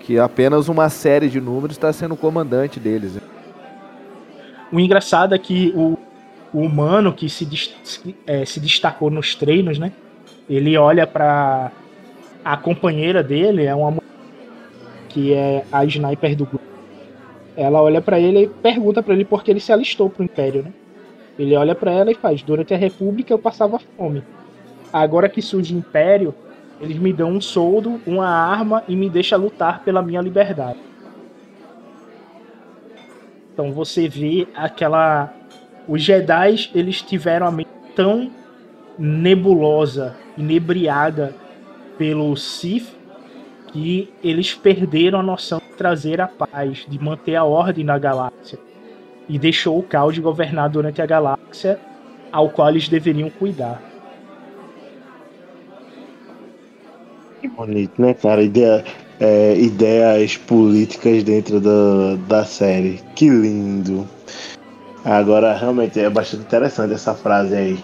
que 0.00 0.18
apenas 0.18 0.68
uma 0.68 0.88
série 0.88 1.28
de 1.28 1.40
números 1.40 1.76
está 1.76 1.92
sendo 1.92 2.14
o 2.14 2.16
comandante 2.16 2.80
deles. 2.80 3.14
né? 3.14 3.20
O 4.72 4.80
engraçado 4.80 5.34
é 5.34 5.38
que 5.38 5.72
o, 5.76 5.96
o 6.52 6.60
humano 6.60 7.12
que 7.12 7.28
se, 7.28 7.46
é, 8.26 8.44
se 8.44 8.60
destacou 8.60 9.10
nos 9.10 9.34
treinos, 9.34 9.78
né? 9.78 9.92
Ele 10.48 10.76
olha 10.76 11.06
para 11.06 11.70
a 12.44 12.56
companheira 12.56 13.22
dele, 13.22 13.64
é 13.64 13.74
uma 13.74 13.97
que 15.08 15.32
é 15.32 15.64
a 15.72 15.84
sniper 15.84 16.36
do 16.36 16.46
grupo. 16.46 16.64
Ela 17.56 17.82
olha 17.82 18.00
para 18.00 18.20
ele 18.20 18.44
e 18.44 18.48
pergunta 18.48 19.02
para 19.02 19.14
ele 19.14 19.24
por 19.24 19.42
que 19.42 19.50
ele 19.50 19.60
se 19.60 19.72
alistou 19.72 20.08
pro 20.08 20.22
Império, 20.22 20.62
né? 20.62 20.72
Ele 21.38 21.56
olha 21.56 21.74
para 21.74 21.90
ela 21.90 22.10
e 22.10 22.14
faz: 22.14 22.42
Durante 22.42 22.74
a 22.74 22.76
República 22.76 23.32
eu 23.32 23.38
passava 23.38 23.80
fome. 23.96 24.22
Agora 24.92 25.28
que 25.28 25.42
surge 25.42 25.74
o 25.74 25.78
Império, 25.78 26.34
eles 26.80 26.98
me 26.98 27.12
dão 27.12 27.30
um 27.30 27.40
soldo, 27.40 28.00
uma 28.06 28.28
arma 28.28 28.84
e 28.88 28.94
me 28.94 29.10
deixam 29.10 29.40
lutar 29.40 29.82
pela 29.82 30.02
minha 30.02 30.20
liberdade. 30.20 30.78
Então 33.52 33.72
você 33.72 34.08
vê 34.08 34.46
aquela. 34.54 35.34
Os 35.86 36.02
Jedi 36.02 36.70
eles 36.74 37.02
tiveram 37.02 37.46
a 37.46 37.50
mente 37.50 37.70
tão 37.96 38.30
nebulosa, 38.98 40.16
inebriada 40.36 41.34
pelo 41.96 42.36
Sith, 42.36 42.97
que 43.72 44.12
eles 44.22 44.54
perderam 44.54 45.20
a 45.20 45.22
noção 45.22 45.58
de 45.58 45.76
trazer 45.76 46.20
a 46.20 46.26
paz, 46.26 46.84
de 46.88 47.02
manter 47.02 47.36
a 47.36 47.44
ordem 47.44 47.84
na 47.84 47.98
galáxia. 47.98 48.58
E 49.28 49.38
deixou 49.38 49.78
o 49.78 49.82
caos 49.82 50.14
de 50.14 50.20
governar 50.20 50.70
durante 50.70 51.02
a 51.02 51.06
galáxia, 51.06 51.78
ao 52.32 52.48
qual 52.48 52.70
eles 52.70 52.88
deveriam 52.88 53.30
cuidar. 53.30 53.82
Que 57.40 57.48
bonito, 57.48 58.00
né, 58.00 58.14
cara? 58.14 58.42
Ideia, 58.42 58.84
é, 59.20 59.54
ideias 59.56 60.36
políticas 60.36 61.22
dentro 61.22 61.60
da, 61.60 62.16
da 62.26 62.44
série. 62.44 63.00
Que 63.14 63.28
lindo. 63.28 64.08
Agora, 65.04 65.56
realmente, 65.56 66.00
é 66.00 66.10
bastante 66.10 66.42
interessante 66.42 66.94
essa 66.94 67.14
frase 67.14 67.54
aí. 67.54 67.78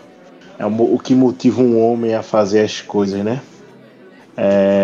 É 0.58 0.66
o, 0.66 0.94
o 0.94 0.98
que 0.98 1.14
motiva 1.14 1.62
um 1.62 1.80
homem 1.80 2.14
a 2.14 2.22
fazer 2.22 2.60
as 2.60 2.80
coisas, 2.80 3.24
né? 3.24 3.40
É, 4.36 4.83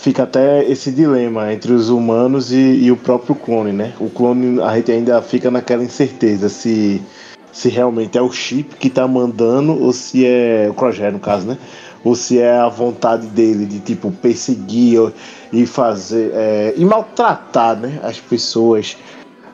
fica 0.00 0.22
até 0.22 0.64
esse 0.64 0.90
dilema 0.90 1.52
entre 1.52 1.72
os 1.72 1.90
humanos 1.90 2.50
e, 2.50 2.56
e 2.56 2.90
o 2.90 2.96
próprio 2.96 3.34
clone, 3.34 3.70
né? 3.70 3.92
O 4.00 4.08
clone, 4.08 4.60
a 4.62 4.74
gente 4.76 4.90
ainda 4.90 5.20
fica 5.20 5.50
naquela 5.50 5.84
incerteza 5.84 6.48
se, 6.48 7.02
se 7.52 7.68
realmente 7.68 8.16
é 8.16 8.22
o 8.22 8.32
chip 8.32 8.76
que 8.76 8.88
tá 8.88 9.06
mandando 9.06 9.78
ou 9.80 9.92
se 9.92 10.26
é 10.26 10.68
o 10.70 10.74
Croger, 10.74 11.12
no 11.12 11.20
caso, 11.20 11.46
né? 11.46 11.58
Ou 12.02 12.14
se 12.14 12.38
é 12.38 12.56
a 12.56 12.68
vontade 12.68 13.26
dele 13.26 13.66
de, 13.66 13.78
tipo, 13.78 14.10
perseguir 14.10 15.12
e 15.52 15.66
fazer. 15.66 16.30
é, 16.32 16.72
e 16.74 16.82
maltratar, 16.82 17.76
né? 17.76 18.00
As 18.02 18.18
pessoas. 18.18 18.96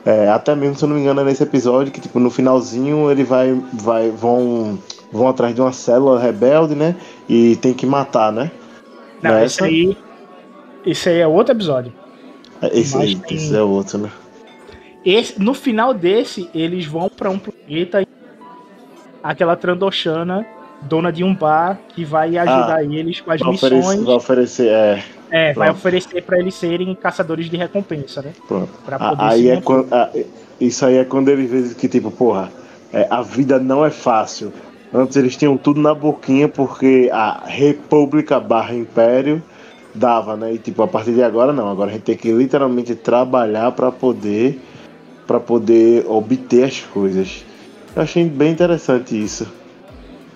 É, 0.05 0.29
até 0.29 0.55
mesmo, 0.55 0.77
se 0.77 0.85
eu 0.85 0.87
não 0.87 0.95
me 0.95 1.01
engano, 1.01 1.19
é 1.19 1.23
nesse 1.25 1.43
episódio 1.43 1.91
que, 1.91 1.99
tipo, 1.99 2.21
no 2.21 2.29
finalzinho 2.29 3.11
ele 3.11 3.25
vai. 3.25 3.53
vai 3.73 4.09
vão, 4.09 4.79
vão 5.11 5.27
atrás 5.27 5.53
de 5.53 5.59
uma 5.59 5.73
célula 5.73 6.21
rebelde, 6.21 6.73
né? 6.73 6.95
E 7.27 7.57
tem 7.57 7.73
que 7.73 7.85
matar, 7.85 8.31
né? 8.31 8.49
Não, 9.21 9.31
Nessa? 9.31 9.45
esse 9.45 9.63
aí. 9.65 10.06
Esse 10.87 11.09
aí 11.09 11.19
é 11.19 11.27
outro 11.27 11.53
episódio. 11.53 11.91
Esse, 12.71 12.95
Mas 12.95 13.05
aí, 13.09 13.15
tem- 13.15 13.37
esse 13.37 13.55
é 13.55 13.61
outro, 13.61 13.97
né? 13.99 14.09
Esse, 15.05 15.39
no 15.39 15.53
final 15.53 15.93
desse, 15.93 16.49
eles 16.55 16.85
vão 16.85 17.09
pra 17.09 17.29
um 17.29 17.37
planeta. 17.37 18.05
Aquela 19.23 19.55
Trandoshana 19.55 20.45
dona 20.81 21.11
de 21.11 21.23
um 21.23 21.33
bar 21.35 21.77
que 21.89 22.05
vai 22.05 22.37
ajudar 22.37 22.83
eles 22.83 23.19
com 23.19 23.31
as 23.31 23.41
missões. 23.41 23.63
oferecer, 23.73 24.03
vai 24.05 24.15
oferecer, 24.15 24.67
é. 24.69 25.03
É, 25.29 25.53
vai 25.53 25.69
oferecer 25.69 26.23
pra 26.23 26.39
eles 26.39 26.55
serem 26.55 26.93
caçadores 26.95 27.49
de 27.49 27.57
recompensa, 27.57 28.21
né? 28.21 28.31
Pronto. 28.47 28.69
Pra 28.85 28.95
A- 28.95 29.09
poder 29.09 29.23
aí 29.23 29.49
é 29.49 29.59
quando, 29.61 29.91
a- 29.93 30.09
isso 30.61 30.85
aí 30.85 30.97
é 30.97 31.03
quando 31.03 31.29
eles 31.29 31.49
veem 31.49 31.73
que, 31.73 31.87
tipo, 31.89 32.09
porra, 32.11 32.49
é, 32.93 33.07
a 33.09 33.21
vida 33.21 33.59
não 33.59 33.83
é 33.83 33.89
fácil. 33.89 34.53
Antes 34.93 35.17
eles 35.17 35.35
tinham 35.35 35.57
tudo 35.57 35.81
na 35.81 35.93
boquinha 35.93 36.47
porque 36.47 37.09
a 37.11 37.43
República 37.45 38.39
barra 38.39 38.73
Império 38.73 39.43
dava, 39.97 40.35
né? 40.35 40.53
E 40.53 40.57
tipo, 40.57 40.81
a 40.83 40.87
partir 40.87 41.13
de 41.13 41.23
agora 41.23 41.51
não. 41.51 41.69
Agora 41.69 41.89
a 41.89 41.93
gente 41.93 42.03
tem 42.03 42.15
que 42.15 42.31
literalmente 42.31 42.95
trabalhar 42.95 43.71
pra 43.71 43.91
poder 43.91 44.59
para 45.27 45.39
poder 45.41 46.05
obter 46.07 46.63
as 46.63 46.79
coisas. 46.79 47.43
Eu 47.93 48.01
achei 48.01 48.23
bem 48.23 48.53
interessante 48.53 49.21
isso. 49.21 49.45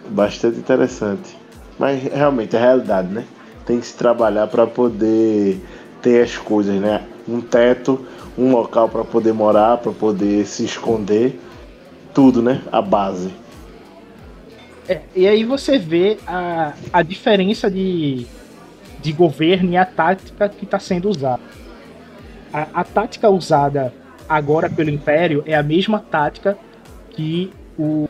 Bastante 0.10 0.60
interessante. 0.60 1.38
Mas 1.80 2.04
realmente 2.04 2.56
é 2.56 2.60
realidade, 2.60 3.08
né? 3.08 3.24
Tem 3.66 3.80
que 3.80 3.86
se 3.86 3.96
trabalhar 3.96 4.48
para 4.48 4.68
poder 4.68 5.62
ter 6.02 6.24
as 6.24 6.38
coisas, 6.38 6.76
né? 6.76 7.06
Um 7.28 7.40
teto, 7.40 8.06
um 8.38 8.52
local 8.52 8.90
para 8.90 9.06
poder 9.06 9.34
morar, 9.34 9.78
para 9.78 9.94
poder 9.94 10.46
se 10.46 10.66
esconder, 10.66 11.40
tudo, 12.14 12.42
né? 12.42 12.62
A 12.72 12.82
base. 12.82 13.32
É, 14.90 15.02
e 15.16 15.28
aí 15.28 15.46
você 15.46 15.78
vê 15.78 16.18
a, 16.28 16.74
a 16.92 17.02
diferença 17.02 17.72
de, 17.72 18.28
de 19.02 19.12
governo 19.12 19.72
e 19.72 19.78
a 19.78 19.86
tática 19.86 20.48
que 20.50 20.66
está 20.66 20.80
sendo 20.80 21.10
usada. 21.10 21.42
A, 22.54 22.68
a 22.82 22.84
tática 22.84 23.30
usada 23.30 23.94
agora 24.28 24.70
pelo 24.70 24.90
Império 24.90 25.44
é 25.46 25.56
a 25.56 25.64
mesma 25.64 26.00
tática 26.00 26.58
que 27.10 27.52
o- 27.78 28.08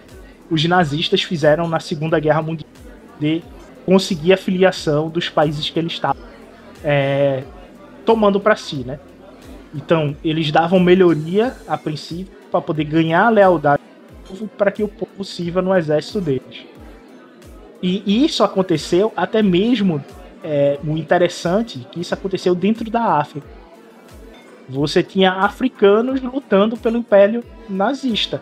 os 0.50 0.64
nazistas 0.66 1.24
fizeram 1.24 1.68
na 1.68 1.80
Segunda 1.80 2.20
Guerra 2.20 2.42
Mundial 2.42 2.70
de 3.20 3.42
conseguir 3.86 4.34
a 4.34 4.38
filiação 4.38 5.10
dos 5.10 5.30
países 5.30 5.70
que 5.70 5.80
eles 5.80 5.94
estavam 5.94 6.22
é, 6.84 7.44
tomando 8.06 8.40
para 8.40 8.56
si, 8.56 8.78
né? 8.78 9.00
Então 9.74 10.16
eles 10.24 10.52
davam 10.52 10.80
melhoria 10.80 11.56
a 11.68 11.78
princípio 11.78 12.34
para 12.52 12.62
poder 12.62 12.84
ganhar 12.84 13.26
a 13.26 13.30
lealdade 13.30 13.82
para 14.58 14.72
que 14.72 14.82
o 14.84 14.88
povo 14.88 15.24
sirva 15.24 15.62
no 15.62 15.76
exército 15.76 16.20
deles. 16.20 16.66
E 17.82 18.26
isso 18.26 18.44
aconteceu 18.44 19.12
até 19.16 19.42
mesmo 19.42 20.04
é, 20.44 20.80
o 20.84 20.98
interessante 20.98 21.88
que 21.92 22.02
isso 22.02 22.14
aconteceu 22.14 22.56
dentro 22.56 22.90
da 22.90 23.18
África. 23.18 23.48
Você 24.70 25.04
tinha 25.04 25.32
africanos 25.32 26.22
lutando 26.22 26.78
pelo 26.78 26.98
Império 26.98 27.44
Nazista. 27.70 28.42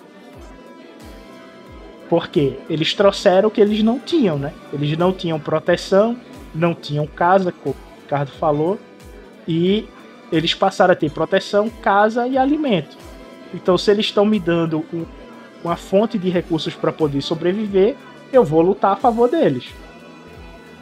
Porque 2.09 2.57
eles 2.69 2.93
trouxeram 2.93 3.49
o 3.49 3.51
que 3.51 3.62
eles 3.62 3.83
não 3.83 3.99
tinham, 3.99 4.38
né? 4.38 4.53
Eles 4.73 4.97
não 4.97 5.12
tinham 5.12 5.39
proteção, 5.39 6.17
não 6.53 6.73
tinham 6.73 7.05
casa, 7.05 7.51
como 7.51 7.75
o 7.75 8.01
Ricardo 8.01 8.31
falou, 8.31 8.79
e 9.47 9.88
eles 10.31 10.53
passaram 10.53 10.93
a 10.93 10.95
ter 10.95 11.12
proteção, 11.12 11.69
casa 11.69 12.27
e 12.27 12.38
alimento. 12.38 12.97
Então, 13.53 13.77
se 13.77 13.89
eles 13.91 14.05
estão 14.05 14.25
me 14.25 14.39
dando 14.39 14.85
um- 14.93 15.05
uma 15.63 15.75
fonte 15.75 16.17
de 16.17 16.29
recursos 16.29 16.75
para 16.75 16.91
poder 16.91 17.21
sobreviver, 17.21 17.95
eu 18.31 18.43
vou 18.43 18.62
lutar 18.62 18.93
a 18.93 18.95
favor 18.95 19.29
deles. 19.29 19.73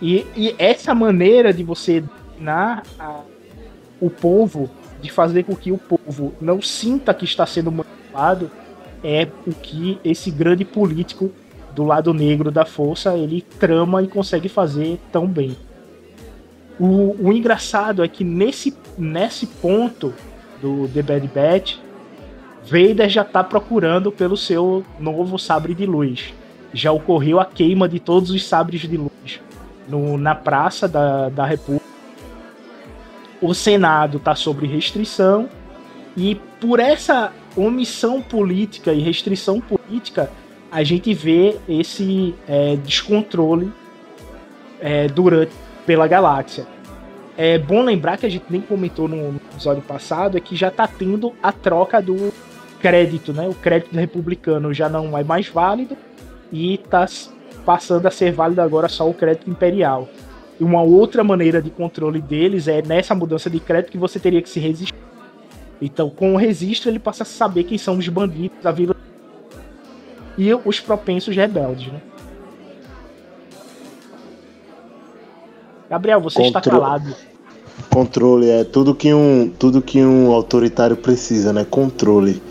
E, 0.01 0.25
e 0.35 0.55
essa 0.57 0.93
maneira 0.93 1.53
de 1.53 1.63
você 1.63 2.01
dominar 2.01 2.83
o 3.99 4.09
povo, 4.09 4.69
de 5.01 5.11
fazer 5.11 5.43
com 5.43 5.55
que 5.55 5.71
o 5.71 5.77
povo 5.77 6.33
não 6.39 6.61
sinta 6.61 7.13
que 7.13 7.25
está 7.25 7.45
sendo 7.45 7.71
manipulado, 7.71 8.51
é 9.03 9.27
o 9.45 9.53
que 9.53 9.99
esse 10.03 10.29
grande 10.29 10.63
político 10.63 11.31
do 11.73 11.83
lado 11.83 12.13
negro 12.13 12.51
da 12.51 12.65
força 12.65 13.15
ele 13.15 13.41
trama 13.41 14.01
e 14.01 14.07
consegue 14.07 14.49
fazer 14.49 14.99
tão 15.11 15.27
bem. 15.27 15.55
O, 16.79 17.15
o 17.19 17.33
engraçado 17.33 18.03
é 18.03 18.07
que 18.07 18.23
nesse, 18.23 18.75
nesse 18.97 19.47
ponto 19.47 20.13
do 20.61 20.87
The 20.89 21.01
Bad 21.01 21.27
Batch, 21.27 21.77
Vader 22.63 23.09
já 23.09 23.21
está 23.21 23.43
procurando 23.43 24.11
pelo 24.11 24.37
seu 24.37 24.83
novo 24.99 25.39
sabre 25.39 25.73
de 25.73 25.85
luz. 25.85 26.33
Já 26.73 26.91
ocorreu 26.91 27.39
a 27.39 27.45
queima 27.45 27.87
de 27.87 27.99
todos 27.99 28.29
os 28.29 28.45
sabres 28.45 28.81
de 28.81 28.97
luz 28.97 29.39
no- 29.87 30.17
na 30.17 30.35
praça 30.35 30.87
da, 30.87 31.29
da 31.29 31.45
República. 31.45 31.85
O 33.41 33.53
Senado 33.53 34.17
está 34.17 34.35
sob 34.35 34.65
restrição 34.65 35.47
e 36.15 36.35
por 36.59 36.79
essa 36.79 37.31
omissão 37.55 38.21
política 38.21 38.91
e 38.93 39.01
restrição 39.01 39.59
política, 39.61 40.31
a 40.71 40.83
gente 40.83 41.13
vê 41.13 41.57
esse 41.67 42.35
é, 42.47 42.75
descontrole 42.77 43.71
é, 44.79 45.07
durante 45.07 45.51
pela 45.85 46.07
galáxia. 46.07 46.67
É 47.37 47.57
bom 47.57 47.83
lembrar 47.83 48.17
que 48.17 48.25
a 48.25 48.29
gente 48.29 48.45
nem 48.49 48.61
comentou 48.61 49.07
no, 49.07 49.35
episódio 49.35 49.81
passado 49.83 50.37
é 50.37 50.41
que 50.41 50.55
já 50.55 50.69
está 50.69 50.87
tendo 50.87 51.33
a 51.41 51.51
troca 51.51 52.01
do 52.01 52.33
crédito, 52.79 53.31
né? 53.31 53.47
O 53.47 53.53
crédito 53.53 53.95
republicano 53.95 54.73
já 54.73 54.89
não 54.89 55.17
é 55.17 55.23
mais 55.23 55.47
válido 55.47 55.95
e 56.51 56.73
está 56.73 57.07
passando 57.67 58.05
a 58.05 58.11
ser 58.11 58.31
válido 58.31 58.61
agora 58.61 58.87
só 58.87 59.09
o 59.09 59.13
crédito 59.13 59.49
imperial. 59.49 60.07
E 60.57 60.63
uma 60.63 60.81
outra 60.81 61.21
maneira 61.21 61.61
de 61.61 61.69
controle 61.69 62.21
deles 62.21 62.65
é 62.69 62.81
nessa 62.81 63.13
mudança 63.13 63.49
de 63.49 63.59
crédito 63.59 63.91
que 63.91 63.97
você 63.97 64.17
teria 64.21 64.41
que 64.41 64.47
se 64.49 64.57
resistir. 64.57 64.95
Então, 65.81 66.09
com 66.09 66.33
o 66.33 66.37
registro, 66.37 66.89
ele 66.89 66.97
passa 66.97 67.23
a 67.23 67.25
saber 67.25 67.65
quem 67.65 67.77
são 67.77 67.97
os 67.97 68.07
bandidos 68.07 68.57
da 68.63 68.71
vila 68.71 68.95
e 70.37 70.53
os 70.53 70.79
propensos 70.79 71.35
rebeldes, 71.35 71.91
né? 71.91 71.99
Gabriel, 75.89 76.21
você 76.21 76.41
está 76.43 76.61
Contro- 76.61 76.79
calado. 76.79 77.15
Controle 77.91 78.49
é 78.49 78.63
tudo 78.63 78.95
que 78.95 79.13
um, 79.13 79.49
tudo 79.49 79.81
que 79.81 80.01
um 80.03 80.31
autoritário 80.31 80.95
precisa, 80.95 81.51
né? 81.51 81.65
Controle. 81.69 82.41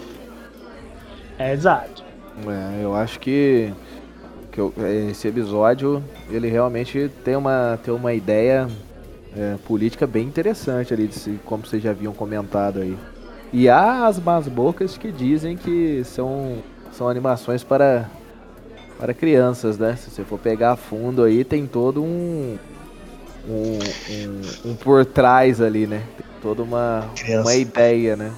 É 1.39 1.53
exato. 1.55 2.05
É, 2.47 2.85
eu 2.85 2.95
acho 2.95 3.19
que, 3.19 3.73
que 4.57 4.61
eu- 4.61 4.73
esse 5.11 5.29
episódio 5.29 6.03
ele 6.31 6.49
realmente 6.49 7.11
tem 7.23 7.37
uma, 7.37 7.79
tem 7.85 7.93
uma 7.93 8.15
ideia 8.15 8.67
é, 9.37 9.57
política 9.69 10.07
bem 10.07 10.27
interessante 10.27 10.95
ali, 10.95 11.07
de 11.07 11.15
se- 11.15 11.39
como 11.45 11.67
vocês 11.67 11.83
já 11.83 11.91
haviam 11.91 12.15
comentado 12.15 12.81
aí. 12.81 12.97
E 13.53 13.69
há 13.69 14.07
as 14.07 14.19
más 14.19 14.49
bocas 14.49 14.97
que 14.97 15.13
dizem 15.13 15.59
que 15.59 16.03
são, 16.05 16.57
são 16.91 17.07
animações 17.07 17.63
para, 17.63 18.09
para 18.99 19.13
crianças, 19.13 19.77
né? 19.77 19.95
Se 19.95 20.11
você 20.11 20.25
for 20.25 20.39
pegar 20.39 20.73
a 20.73 20.77
fundo 20.77 21.23
aí, 21.23 21.45
tem 21.45 21.67
todo 21.67 22.03
um, 22.03 22.57
um, 23.47 23.79
um, 24.11 24.71
um 24.71 24.75
por 24.75 25.05
trás 25.05 25.61
ali, 25.61 25.87
né? 25.87 26.03
Tem 26.17 26.27
toda 26.41 26.63
uma, 26.63 27.05
Criança. 27.15 27.43
uma 27.43 27.55
ideia, 27.57 28.17
né? 28.17 28.33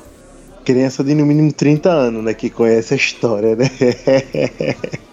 Criança 0.64 1.04
de 1.04 1.14
no 1.14 1.24
mínimo 1.24 1.52
30 1.52 1.90
anos, 1.90 2.24
né? 2.24 2.34
Que 2.34 2.50
conhece 2.50 2.92
a 2.92 2.96
história, 2.96 3.54
né? 3.54 3.66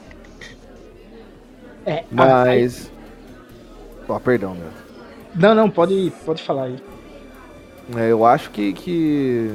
É, 1.85 2.03
Mas. 2.11 2.91
Ó, 4.07 4.19
perdão, 4.19 4.55
meu. 4.55 4.67
Não, 5.35 5.53
não, 5.53 5.69
pode, 5.69 6.11
pode 6.25 6.41
falar 6.41 6.65
aí. 6.65 6.77
É, 7.97 8.11
eu 8.11 8.25
acho 8.25 8.49
que, 8.51 8.73
que 8.73 9.51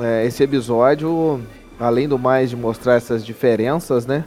é, 0.00 0.26
esse 0.26 0.42
episódio, 0.42 1.40
além 1.78 2.08
do 2.08 2.18
mais 2.18 2.50
de 2.50 2.56
mostrar 2.56 2.94
essas 2.94 3.24
diferenças, 3.24 4.04
né? 4.04 4.24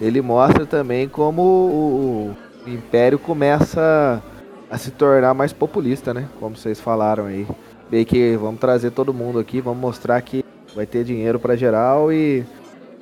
Ele 0.00 0.22
mostra 0.22 0.64
também 0.64 1.08
como 1.08 1.42
o, 1.42 2.36
o 2.66 2.70
Império 2.70 3.18
começa 3.18 4.22
a 4.70 4.78
se 4.78 4.90
tornar 4.90 5.34
mais 5.34 5.52
populista, 5.52 6.14
né? 6.14 6.28
Como 6.38 6.56
vocês 6.56 6.80
falaram 6.80 7.26
aí. 7.26 7.46
Bem 7.90 8.04
que 8.04 8.36
vamos 8.36 8.60
trazer 8.60 8.90
todo 8.90 9.14
mundo 9.14 9.38
aqui, 9.38 9.60
vamos 9.60 9.80
mostrar 9.80 10.20
que 10.22 10.44
vai 10.74 10.86
ter 10.86 11.04
dinheiro 11.04 11.40
pra 11.40 11.56
geral 11.56 12.12
e 12.12 12.44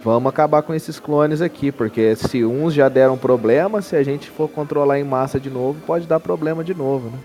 vamos 0.06 0.30
acabar 0.30 0.62
com 0.62 0.72
esses 0.72 1.00
clones 1.00 1.42
aqui, 1.42 1.72
porque 1.72 2.14
se 2.14 2.44
uns 2.44 2.72
já 2.72 2.88
deram 2.88 3.18
problema, 3.18 3.82
se 3.82 3.96
a 3.96 4.04
gente 4.04 4.30
for 4.30 4.48
controlar 4.48 5.00
em 5.00 5.04
massa 5.04 5.40
de 5.40 5.50
novo, 5.50 5.80
pode 5.84 6.06
dar 6.06 6.20
problema 6.20 6.62
de 6.62 6.72
novo, 6.72 7.10
né? 7.10 7.18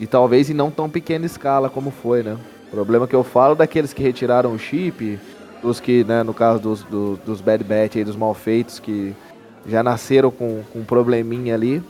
E 0.00 0.06
talvez 0.06 0.50
em 0.50 0.54
não 0.54 0.68
tão 0.68 0.90
pequena 0.90 1.24
escala 1.24 1.70
como 1.70 1.92
foi, 1.92 2.24
né? 2.24 2.36
O 2.66 2.70
problema 2.72 3.06
que 3.06 3.14
eu 3.14 3.22
falo 3.22 3.54
daqueles 3.54 3.92
que 3.92 4.02
retiraram 4.02 4.52
o 4.52 4.58
chip, 4.58 5.16
dos 5.62 5.78
que, 5.78 6.02
né, 6.02 6.24
no 6.24 6.34
caso 6.34 6.58
dos, 6.60 6.82
do- 6.82 7.16
dos 7.24 7.40
Bad 7.40 7.62
Batch 7.62 7.96
aí, 7.96 8.04
dos 8.04 8.16
malfeitos, 8.16 8.80
que 8.80 9.14
já 9.64 9.80
nasceram 9.80 10.32
com, 10.32 10.62
com 10.72 10.80
um 10.80 10.84
probleminha 10.84 11.54
ali. 11.54 11.80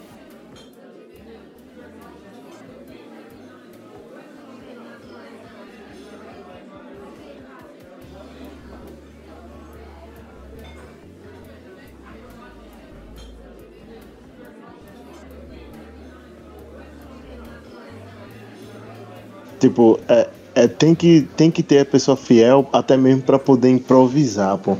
Tipo, 19.62 20.00
é, 20.08 20.28
é, 20.56 20.66
tem, 20.66 20.92
que, 20.92 21.28
tem 21.36 21.48
que 21.48 21.62
ter 21.62 21.78
a 21.78 21.84
pessoa 21.84 22.16
fiel 22.16 22.68
até 22.72 22.96
mesmo 22.96 23.22
pra 23.22 23.38
poder 23.38 23.70
improvisar, 23.70 24.58
pô. 24.58 24.76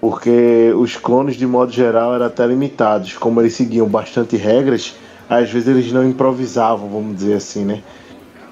Porque 0.00 0.72
os 0.74 0.96
clones, 0.96 1.36
de 1.36 1.46
modo 1.46 1.70
geral, 1.70 2.14
eram 2.14 2.24
até 2.24 2.46
limitados. 2.46 3.12
Como 3.12 3.38
eles 3.38 3.52
seguiam 3.52 3.86
bastante 3.86 4.34
regras, 4.34 4.94
às 5.28 5.50
vezes 5.50 5.68
eles 5.68 5.92
não 5.92 6.08
improvisavam, 6.08 6.88
vamos 6.88 7.18
dizer 7.18 7.34
assim, 7.34 7.66
né? 7.66 7.82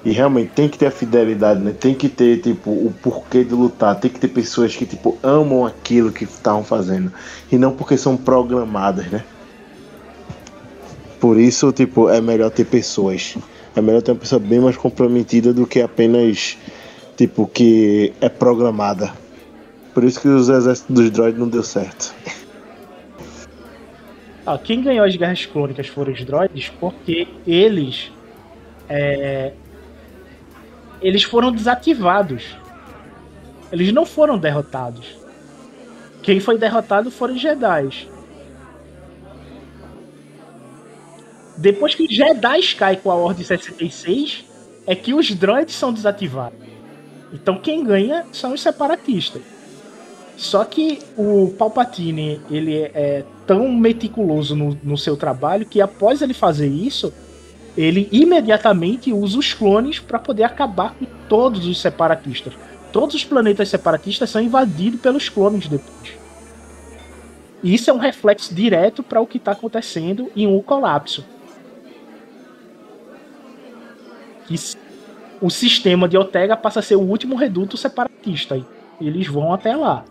E 0.05 0.11
realmente 0.11 0.51
tem 0.51 0.69
que 0.69 0.77
ter 0.77 0.85
a 0.85 0.91
fidelidade, 0.91 1.59
né? 1.59 1.71
Tem 1.71 1.95
que 1.95 2.07
ter, 2.07 2.39
tipo, 2.39 2.69
o 2.69 2.93
porquê 3.01 3.43
de 3.43 3.55
lutar. 3.55 3.99
Tem 3.99 4.11
que 4.11 4.19
ter 4.19 4.27
pessoas 4.27 4.75
que, 4.75 4.85
tipo, 4.85 5.17
amam 5.23 5.65
aquilo 5.65 6.11
que 6.11 6.25
estavam 6.25 6.63
fazendo. 6.63 7.11
E 7.51 7.57
não 7.57 7.71
porque 7.71 7.97
são 7.97 8.15
programadas, 8.15 9.07
né? 9.07 9.23
Por 11.19 11.39
isso, 11.39 11.71
tipo, 11.71 12.09
é 12.09 12.21
melhor 12.21 12.51
ter 12.51 12.65
pessoas. 12.65 13.35
É 13.77 13.81
melhor 13.81 14.01
ter 14.01 14.11
uma 14.11 14.17
pessoa 14.17 14.39
bem 14.39 14.59
mais 14.59 14.75
comprometida 14.75 15.53
do 15.53 15.67
que 15.67 15.79
apenas, 15.79 16.57
tipo, 17.15 17.45
que 17.45 18.11
é 18.19 18.27
programada. 18.27 19.13
Por 19.93 20.03
isso 20.03 20.19
que 20.19 20.27
os 20.27 20.49
exércitos 20.49 20.95
dos 20.95 21.11
droids 21.11 21.39
não 21.39 21.47
deu 21.47 21.61
certo. 21.61 22.11
Ah, 24.43 24.57
quem 24.57 24.81
ganhou 24.81 25.05
as 25.05 25.15
guerras 25.15 25.45
clônicas 25.45 25.85
foram 25.85 26.11
os 26.11 26.25
droids 26.25 26.71
porque 26.79 27.27
eles 27.45 28.11
é, 28.89 29.53
eles 30.99 31.21
foram 31.21 31.51
desativados. 31.51 32.57
Eles 33.71 33.93
não 33.93 34.07
foram 34.07 34.39
derrotados. 34.39 35.05
Quem 36.23 36.39
foi 36.39 36.57
derrotado 36.57 37.11
foram 37.11 37.35
os 37.35 37.41
Jedi. 37.41 38.07
Depois 41.57 41.95
que 41.95 42.07
Jedi 42.07 42.61
caem 42.75 42.99
com 42.99 43.09
a 43.09 43.15
Ordem 43.15 43.43
66, 43.43 44.45
é 44.85 44.95
que 44.95 45.13
os 45.13 45.33
droids 45.33 45.75
são 45.75 45.91
desativados. 45.91 46.59
Então 47.33 47.57
quem 47.57 47.83
ganha 47.83 48.25
são 48.31 48.53
os 48.53 48.61
separatistas. 48.61 49.41
Só 50.37 50.63
que 50.63 50.99
o 51.17 51.53
Palpatine 51.57 52.39
ele 52.51 52.75
é 52.75 53.25
tão 53.47 53.71
meticuloso 53.71 54.55
no, 54.55 54.77
no 54.83 54.97
seu 54.97 55.17
trabalho 55.17 55.65
que 55.65 55.81
após 55.81 56.21
ele 56.21 56.33
fazer 56.33 56.67
isso, 56.67 57.11
ele 57.75 58.07
imediatamente 58.11 59.11
usa 59.11 59.39
os 59.39 59.53
clones 59.53 59.99
para 59.99 60.19
poder 60.19 60.43
acabar 60.43 60.93
com 60.93 61.05
todos 61.27 61.65
os 61.65 61.81
separatistas. 61.81 62.53
Todos 62.93 63.15
os 63.15 63.25
planetas 63.25 63.69
separatistas 63.69 64.29
são 64.29 64.41
invadidos 64.41 65.01
pelos 65.01 65.27
clones 65.27 65.67
depois. 65.67 66.11
E 67.63 67.73
isso 67.73 67.89
é 67.89 67.93
um 67.93 67.97
reflexo 67.97 68.53
direto 68.53 69.01
para 69.01 69.19
o 69.19 69.27
que 69.27 69.37
está 69.37 69.51
acontecendo 69.53 70.31
em 70.35 70.45
um 70.45 70.61
colapso. 70.61 71.25
Que 74.47 74.55
o 75.41 75.49
sistema 75.49 76.07
de 76.07 76.17
Ortega 76.17 76.57
passa 76.57 76.79
a 76.79 76.83
ser 76.83 76.95
o 76.95 77.01
último 77.01 77.35
reduto 77.35 77.77
separatista. 77.77 78.57
E 78.57 78.65
eles 79.07 79.27
vão 79.27 79.53
até 79.53 79.75
lá. 79.75 80.03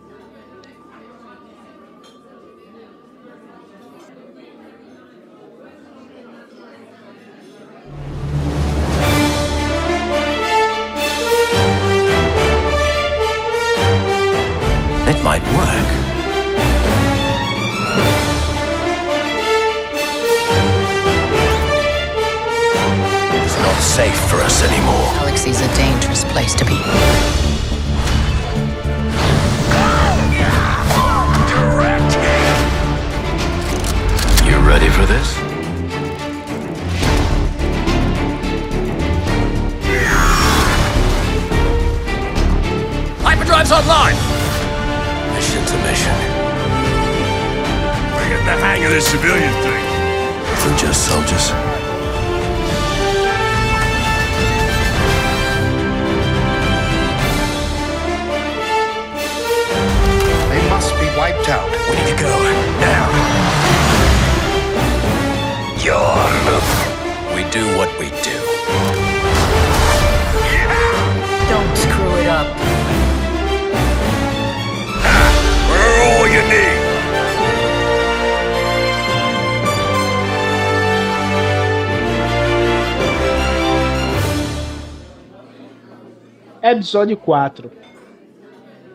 Episódio 86.87 87.17
4 87.17 87.69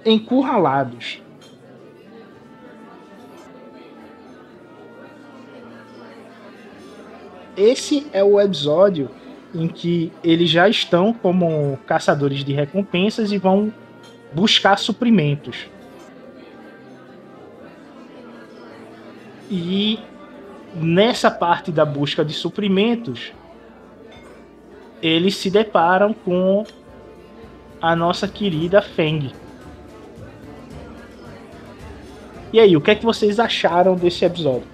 Encurralados. 0.07 1.21
Esse 7.55 8.07
é 8.15 8.25
o 8.25 8.41
episódio 8.41 9.11
em 9.55 9.69
que 9.69 10.11
eles 10.25 10.49
já 10.49 10.71
estão 10.71 11.13
como 11.13 11.79
caçadores 11.87 12.43
de 12.43 12.55
recompensas 12.55 13.31
e 13.31 13.37
vão 13.37 13.71
buscar 14.33 14.79
suprimentos. 14.79 15.67
E 19.51 19.99
nessa 20.75 21.31
parte 21.31 21.71
da 21.71 21.85
busca 21.85 22.25
de 22.25 22.33
suprimentos, 22.33 23.35
eles 25.03 25.37
se 25.37 25.51
deparam 25.51 26.15
com 26.15 26.65
a 27.83 27.97
nossa 27.97 28.29
querida 28.29 28.81
Feng. 28.81 29.33
E 32.53 32.61
aí, 32.61 32.77
o 32.77 32.81
que 32.81 32.93
é 32.93 32.95
que 32.95 33.05
vocês 33.05 33.41
acharam 33.41 33.97
desse 33.97 34.25
episódio? 34.25 34.69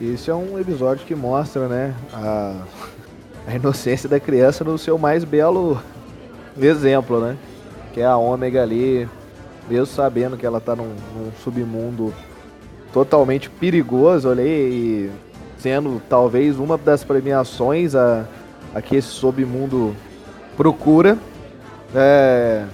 Esse 0.00 0.30
é 0.30 0.34
um 0.34 0.58
episódio 0.58 1.04
que 1.04 1.14
mostra, 1.14 1.68
né, 1.68 1.94
a, 2.14 2.62
a 3.46 3.54
inocência 3.54 4.08
da 4.08 4.18
criança 4.18 4.64
no 4.64 4.78
seu 4.78 4.96
mais 4.96 5.22
belo 5.22 5.78
exemplo, 6.58 7.20
né? 7.20 7.36
Que 7.92 8.00
é 8.00 8.06
a 8.06 8.16
Ômega 8.16 8.62
ali, 8.62 9.08
mesmo 9.68 9.86
sabendo 9.86 10.36
que 10.36 10.46
ela 10.46 10.60
tá 10.60 10.74
num, 10.74 10.94
num 11.14 11.30
submundo 11.42 12.14
totalmente 12.92 13.50
perigoso 13.50 14.30
ali 14.30 14.48
e 14.48 15.10
sendo 15.58 16.00
talvez 16.08 16.58
uma 16.58 16.78
das 16.78 17.04
premiações 17.04 17.94
a, 17.94 18.24
a 18.74 18.80
que 18.80 18.96
esse 18.96 19.08
submundo 19.08 19.94
procura 20.56 21.18
é, 21.94 22.64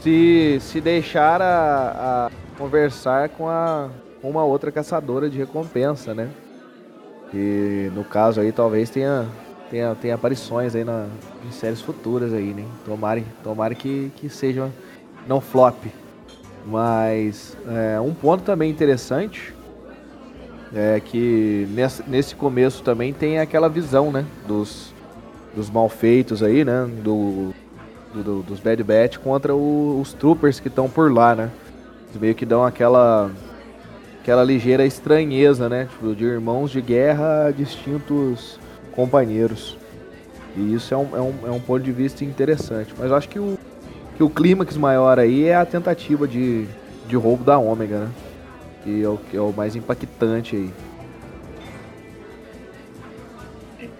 se, 0.00 0.58
se 0.60 0.80
deixar 0.80 1.40
a, 1.40 2.28
a 2.28 2.30
conversar 2.56 3.28
com 3.30 3.48
a 3.48 3.88
uma 4.22 4.44
outra 4.44 4.72
caçadora 4.72 5.30
de 5.30 5.38
recompensa, 5.38 6.14
né? 6.14 6.28
E 7.32 7.90
no 7.94 8.04
caso 8.04 8.40
aí 8.40 8.50
talvez 8.50 8.90
tenha 8.90 9.26
tenha, 9.70 9.94
tenha 9.94 10.14
aparições 10.14 10.74
aí 10.74 10.84
na, 10.84 11.06
em 11.46 11.50
séries 11.50 11.80
futuras 11.80 12.32
aí, 12.32 12.52
né? 12.54 12.64
Tomara, 12.84 13.22
tomara 13.42 13.74
que, 13.74 14.10
que 14.16 14.28
seja 14.28 14.70
não 15.26 15.40
flop. 15.40 15.86
Mas 16.66 17.56
é, 17.66 18.00
um 18.00 18.12
ponto 18.12 18.42
também 18.42 18.70
interessante 18.70 19.54
é 20.74 21.00
que 21.00 21.66
nesse, 21.70 22.02
nesse 22.08 22.34
começo 22.34 22.82
também 22.82 23.12
tem 23.12 23.38
aquela 23.38 23.68
visão, 23.68 24.10
né? 24.10 24.24
Dos, 24.46 24.92
dos 25.58 25.68
malfeitos 25.68 26.40
aí, 26.40 26.64
né? 26.64 26.88
Do, 27.02 27.52
do, 28.14 28.42
dos 28.42 28.60
Bad 28.60 28.80
Batch 28.84 29.18
contra 29.18 29.52
o, 29.52 30.00
os 30.00 30.12
troopers 30.12 30.60
que 30.60 30.68
estão 30.68 30.88
por 30.88 31.12
lá, 31.12 31.34
né? 31.34 31.50
Eles 32.08 32.20
meio 32.20 32.34
que 32.34 32.46
dão 32.46 32.64
aquela 32.64 33.28
aquela 34.20 34.44
ligeira 34.44 34.86
estranheza, 34.86 35.68
né? 35.68 35.88
Tipo, 35.90 36.14
de 36.14 36.24
irmãos 36.24 36.70
de 36.70 36.80
guerra 36.80 37.50
distintos 37.50 38.60
companheiros. 38.92 39.76
E 40.56 40.74
isso 40.74 40.94
é 40.94 40.96
um, 40.96 41.16
é 41.16 41.20
um, 41.20 41.34
é 41.48 41.50
um 41.50 41.60
ponto 41.60 41.82
de 41.82 41.90
vista 41.90 42.24
interessante. 42.24 42.94
Mas 42.96 43.10
acho 43.10 43.28
que 43.28 43.40
o, 43.40 43.58
que 44.16 44.22
o 44.22 44.30
clímax 44.30 44.76
maior 44.76 45.18
aí 45.18 45.44
é 45.44 45.56
a 45.56 45.66
tentativa 45.66 46.28
de, 46.28 46.66
de 47.08 47.16
roubo 47.16 47.42
da 47.42 47.58
Ômega, 47.58 47.98
né? 47.98 48.08
Que 48.84 49.02
é 49.02 49.08
o, 49.08 49.16
que 49.16 49.36
é 49.36 49.40
o 49.40 49.52
mais 49.52 49.74
impactante 49.74 50.54
aí. 50.54 50.70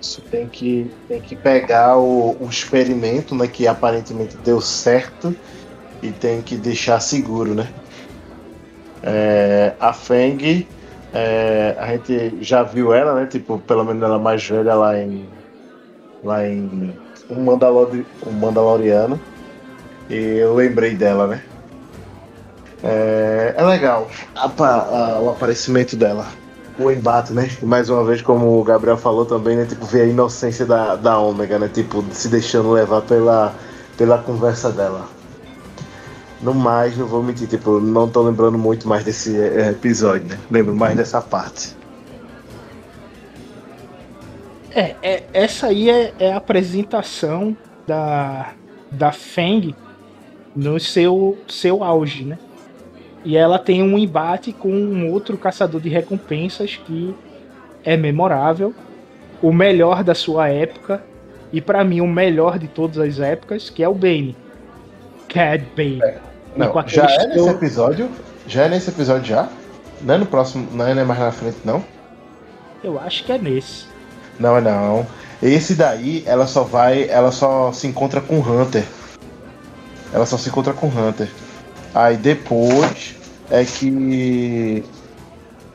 Isso 0.01 0.23
tem 0.31 0.49
que, 0.49 0.91
tem 1.09 1.21
que 1.21 1.35
pegar 1.35 1.97
o, 1.97 2.37
o 2.41 2.49
experimento, 2.49 3.35
né, 3.35 3.49
que 3.49 3.67
aparentemente 3.67 4.37
deu 4.39 4.61
certo, 4.61 5.35
e 6.03 6.13
tem 6.13 6.41
que 6.41 6.57
deixar 6.57 7.01
seguro, 7.01 7.55
né? 7.55 7.69
É, 9.03 9.73
a 9.81 9.93
Feng, 9.93 10.67
é, 11.13 11.77
a 11.79 11.87
gente 11.93 12.43
já 12.43 12.63
viu 12.63 12.93
ela, 12.93 13.15
né? 13.15 13.27
Tipo, 13.27 13.59
pelo 13.59 13.85
menos 13.85 14.03
ela 14.03 14.19
mais 14.19 14.47
velha 14.47 14.75
lá 14.75 14.99
em. 14.99 15.29
Lá 16.23 16.47
em. 16.47 16.93
Um, 17.31 17.51
um 18.27 18.33
Mandaloriano. 18.33 19.21
E 20.09 20.15
eu 20.15 20.55
lembrei 20.55 20.95
dela, 20.95 21.27
né? 21.27 21.43
É, 22.83 23.55
é 23.57 23.65
legal 23.65 24.09
a, 24.37 24.47
a, 24.47 25.21
o 25.21 25.31
aparecimento 25.31 25.97
dela. 25.97 26.27
O 26.79 26.91
embate, 26.91 27.33
né? 27.33 27.51
Mais 27.63 27.91
uma 27.91 28.05
vez, 28.05 28.23
como 28.23 28.61
o 28.61 28.63
Gabriel 28.63 28.97
falou 28.97 29.27
também, 29.27 29.57
né? 29.57 29.67
Tipo, 29.67 29.85
ver 29.85 30.03
a 30.03 30.07
inocência 30.07 30.65
da, 30.65 30.95
da 30.95 31.19
Ômega, 31.19 31.59
né? 31.59 31.69
Tipo, 31.69 32.05
se 32.13 32.29
deixando 32.29 32.71
levar 32.71 33.03
pela, 33.03 33.55
pela 33.97 34.19
conversa 34.19 34.71
dela. 34.71 35.07
No 36.41 36.55
mais, 36.55 36.97
não 36.97 37.07
vou 37.07 37.21
mentir, 37.21 37.49
tipo, 37.49 37.81
não 37.81 38.09
tô 38.09 38.23
lembrando 38.23 38.57
muito 38.57 38.87
mais 38.89 39.03
desse 39.03 39.37
é, 39.37 39.71
episódio, 39.71 40.29
né? 40.29 40.39
Lembro 40.49 40.73
mais 40.75 40.97
dessa 40.97 41.21
parte. 41.21 41.77
É, 44.71 44.95
é 45.03 45.25
essa 45.33 45.67
aí 45.67 45.91
é, 45.91 46.15
é, 46.21 46.33
a 46.33 46.37
apresentação 46.37 47.57
da, 47.85 48.53
da 48.93 49.11
Feng 49.11 49.75
no 50.55 50.79
seu, 50.79 51.37
seu 51.49 51.83
auge, 51.83 52.25
né? 52.25 52.39
E 53.29 53.37
ela 53.37 53.59
tem 53.59 53.83
um 53.83 53.99
embate 53.99 54.55
com 54.55 54.73
um 54.73 55.13
outro 55.13 55.37
caçador 55.37 55.83
de 55.83 55.91
recompensas 55.91 56.77
que 56.77 57.15
é 57.85 57.95
memorável, 57.95 58.75
o 59.43 59.53
melhor 59.53 60.03
da 60.03 60.15
sua 60.15 60.49
época, 60.49 61.05
e 61.53 61.61
para 61.61 61.85
mim 61.85 62.01
o 62.01 62.07
melhor 62.07 62.59
de 62.59 62.69
todas 62.69 62.97
as 62.97 63.21
épocas, 63.21 63.69
que 63.69 63.83
é 63.83 63.89
o 63.89 63.93
Bane. 63.93 64.35
Cad 65.29 65.63
Bane. 65.77 66.01
É. 66.03 66.19
Não, 66.57 66.73
já 66.87 67.05
é 67.05 67.27
nesse 67.27 67.51
episódio? 67.51 68.09
Já 68.47 68.63
é 68.63 68.69
nesse 68.71 68.89
episódio 68.89 69.27
já? 69.27 69.47
Não 70.01 70.15
é 70.15 70.17
no 70.17 70.25
próximo, 70.25 70.67
não 70.73 70.87
é 70.87 70.95
mais 70.95 71.21
na 71.21 71.31
frente 71.31 71.59
não? 71.67 71.85
Eu 72.83 72.99
acho 72.99 73.25
que 73.25 73.33
é 73.33 73.37
nesse. 73.37 73.85
Não 74.41 74.57
é 74.57 74.63
não. 74.63 75.07
Esse 75.43 75.75
daí, 75.75 76.23
ela 76.25 76.47
só 76.47 76.63
vai, 76.63 77.07
ela 77.11 77.31
só 77.31 77.73
se 77.73 77.87
encontra 77.87 78.23
com 78.23 78.39
o 78.39 78.41
Hunter. 78.41 78.85
Ela 80.15 80.25
só 80.25 80.39
se 80.39 80.49
encontra 80.49 80.73
com 80.73 80.87
o 80.87 80.91
Hunter. 80.91 81.29
Aí 81.95 82.17
depois 82.17 83.18
é 83.51 83.65
que 83.65 84.85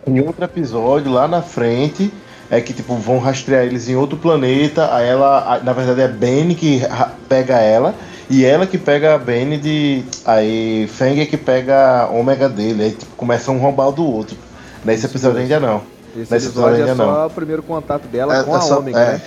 em 0.05 0.19
outro 0.19 0.43
episódio 0.43 1.11
lá 1.11 1.27
na 1.27 1.41
frente 1.41 2.11
é 2.49 2.61
que 2.61 2.73
tipo 2.73 2.95
vão 2.95 3.19
rastrear 3.19 3.63
eles 3.63 3.89
em 3.89 3.95
outro 3.95 4.17
planeta. 4.17 4.93
Aí 4.93 5.07
ela, 5.07 5.61
na 5.63 5.73
verdade 5.73 6.01
é 6.01 6.07
Ben 6.07 6.53
que 6.53 6.81
pega 7.27 7.57
ela 7.59 7.95
e 8.29 8.45
ela 8.45 8.65
que 8.65 8.77
pega 8.77 9.15
a 9.15 9.17
Benny 9.17 9.57
de. 9.57 10.03
Aí 10.25 10.87
Feng 10.87 11.19
é 11.19 11.25
que 11.25 11.37
pega 11.37 12.03
a 12.03 12.09
ômega 12.09 12.47
dele. 12.47 12.83
Aí 12.83 12.91
tipo, 12.91 13.15
começa 13.15 13.51
um 13.51 13.59
roubar 13.59 13.91
do 13.91 14.05
outro. 14.05 14.37
Nesse 14.83 15.05
episódio 15.05 15.39
ainda 15.39 15.59
não. 15.59 15.81
Esse 16.15 16.31
Nesse 16.31 16.47
episódio, 16.47 16.77
episódio 16.77 16.79
ainda 16.79 16.91
é 16.91 16.95
só 16.95 17.19
não. 17.19 17.27
o 17.27 17.29
primeiro 17.29 17.63
contato 17.63 18.07
dela 18.07 18.37
é, 18.37 18.43
com 18.43 18.53
é 18.53 18.57
a 18.57 18.61
só, 18.61 18.79
ômega, 18.79 18.99
é. 18.99 19.11
né? 19.13 19.21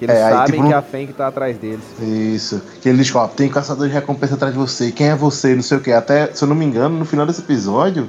Que 0.00 0.06
eles 0.06 0.16
é, 0.16 0.30
sabem 0.30 0.56
tipo, 0.56 0.68
que 0.68 0.72
a 0.72 0.80
Feng 0.80 1.06
tá 1.08 1.26
atrás 1.26 1.58
deles. 1.58 1.84
Isso. 2.00 2.62
Que 2.80 2.88
eles 2.88 3.14
ó, 3.14 3.28
tem 3.28 3.50
caçador 3.50 3.86
de 3.86 3.92
recompensa 3.92 4.34
atrás 4.34 4.54
de 4.54 4.58
você. 4.58 4.90
Quem 4.90 5.08
é 5.08 5.14
você? 5.14 5.54
Não 5.54 5.62
sei 5.62 5.76
o 5.76 5.80
que. 5.82 5.92
Até, 5.92 6.32
se 6.32 6.42
eu 6.42 6.48
não 6.48 6.56
me 6.56 6.64
engano, 6.64 6.98
no 6.98 7.04
final 7.04 7.26
desse 7.26 7.42
episódio, 7.42 8.08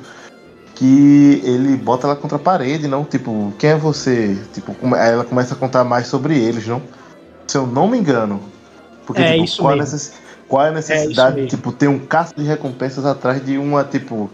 que 0.74 1.42
ele 1.44 1.76
bota 1.76 2.08
ela 2.08 2.16
contra 2.16 2.38
a 2.38 2.40
parede, 2.40 2.88
não? 2.88 3.04
Tipo, 3.04 3.54
quem 3.60 3.72
é 3.72 3.76
você? 3.76 4.38
Tipo, 4.54 4.74
aí 4.96 5.12
ela 5.12 5.26
começa 5.26 5.54
a 5.54 5.58
contar 5.58 5.84
mais 5.84 6.08
sobre 6.08 6.40
eles, 6.40 6.66
não? 6.66 6.82
Se 7.46 7.58
eu 7.58 7.68
não 7.68 7.90
me 7.90 7.98
engano. 7.98 8.42
Porque, 9.06 9.22
é 9.22 9.34
tipo, 9.34 9.44
isso 9.44 9.62
qual, 9.62 9.76
mesmo. 9.76 9.84
Necess... 9.84 10.14
qual 10.48 10.66
é 10.66 10.70
a 10.70 10.72
necessidade 10.72 11.42
é 11.42 11.46
tipo, 11.48 11.74
ter 11.74 11.90
um 11.90 12.00
caça 12.00 12.34
de 12.34 12.46
recompensas 12.46 13.06
atrás 13.06 13.46
de 13.46 13.58
uma, 13.58 13.84
tipo. 13.84 14.30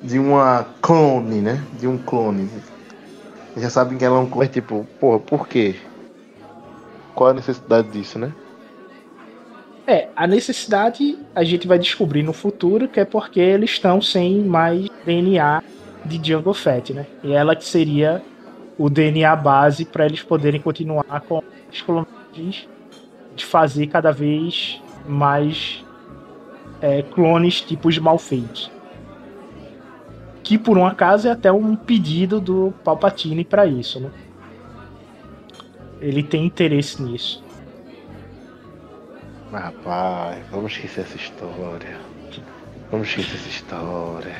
De 0.00 0.16
uma 0.16 0.64
clone, 0.80 1.40
né? 1.40 1.60
De 1.80 1.88
um 1.88 1.98
clone. 1.98 2.48
Já 3.56 3.68
sabem 3.68 3.98
que 3.98 4.04
ela 4.04 4.18
é 4.18 4.20
um 4.20 4.26
clone. 4.26 4.48
Tipo, 4.48 4.86
porra, 5.00 5.18
por 5.18 5.48
quê? 5.48 5.74
Qual 7.14 7.30
a 7.30 7.34
necessidade 7.34 7.88
disso, 7.88 8.18
né? 8.18 8.32
É, 9.86 10.08
a 10.16 10.26
necessidade 10.26 11.18
a 11.34 11.44
gente 11.44 11.68
vai 11.68 11.78
descobrir 11.78 12.22
no 12.22 12.32
futuro 12.32 12.88
que 12.88 13.00
é 13.00 13.04
porque 13.04 13.38
eles 13.38 13.70
estão 13.70 14.00
sem 14.00 14.40
mais 14.40 14.88
DNA 15.04 15.62
de 16.04 16.20
Jungle 16.32 16.54
Fett, 16.54 16.92
né? 16.94 17.06
E 17.22 17.32
ela 17.32 17.54
que 17.54 17.64
seria 17.64 18.22
o 18.78 18.88
DNA 18.88 19.34
base 19.36 19.84
para 19.84 20.06
eles 20.06 20.22
poderem 20.22 20.60
continuar 20.60 21.20
com 21.28 21.42
as 21.70 21.82
clonagens 21.82 22.68
de 23.36 23.44
fazer 23.44 23.86
cada 23.88 24.10
vez 24.10 24.82
mais 25.06 25.84
é, 26.80 27.02
clones 27.02 27.60
tipos 27.60 27.98
mal 27.98 28.18
feitos. 28.18 28.70
Que 30.42 30.58
por 30.58 30.76
um 30.76 30.86
acaso 30.86 31.28
é 31.28 31.30
até 31.30 31.52
um 31.52 31.76
pedido 31.76 32.40
do 32.40 32.72
Palpatine 32.82 33.44
para 33.44 33.66
isso, 33.66 34.00
né? 34.00 34.10
Ele 36.00 36.22
tem 36.22 36.46
interesse 36.46 37.02
nisso. 37.02 37.42
Rapaz, 39.52 40.44
vamos 40.50 40.72
esquecer 40.72 41.02
essa 41.02 41.16
história. 41.16 42.00
Vamos 42.90 43.08
esquecer 43.08 43.36
essa 43.36 43.48
história. 43.48 44.36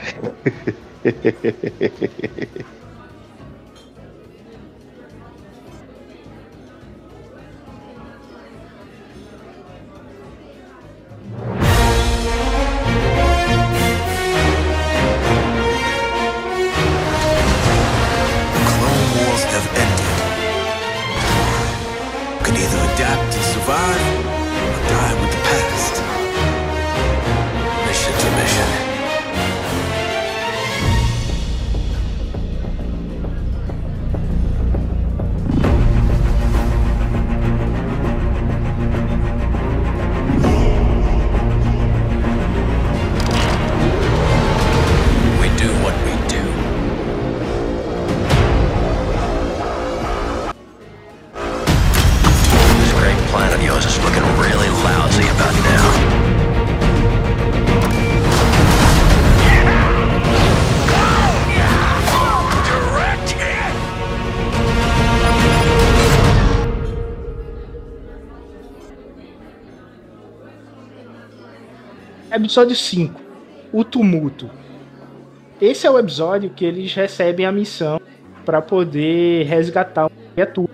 Episódio 72.44 72.76
5 72.76 73.18
O 73.72 73.82
Tumulto. 73.82 74.50
Esse 75.58 75.86
é 75.86 75.90
o 75.90 75.98
episódio 75.98 76.50
que 76.50 76.62
eles 76.62 76.92
recebem 76.92 77.46
a 77.46 77.50
missão 77.50 77.98
para 78.44 78.60
poder 78.60 79.46
resgatar 79.46 80.08
uma 80.08 80.32
criatura. 80.34 80.70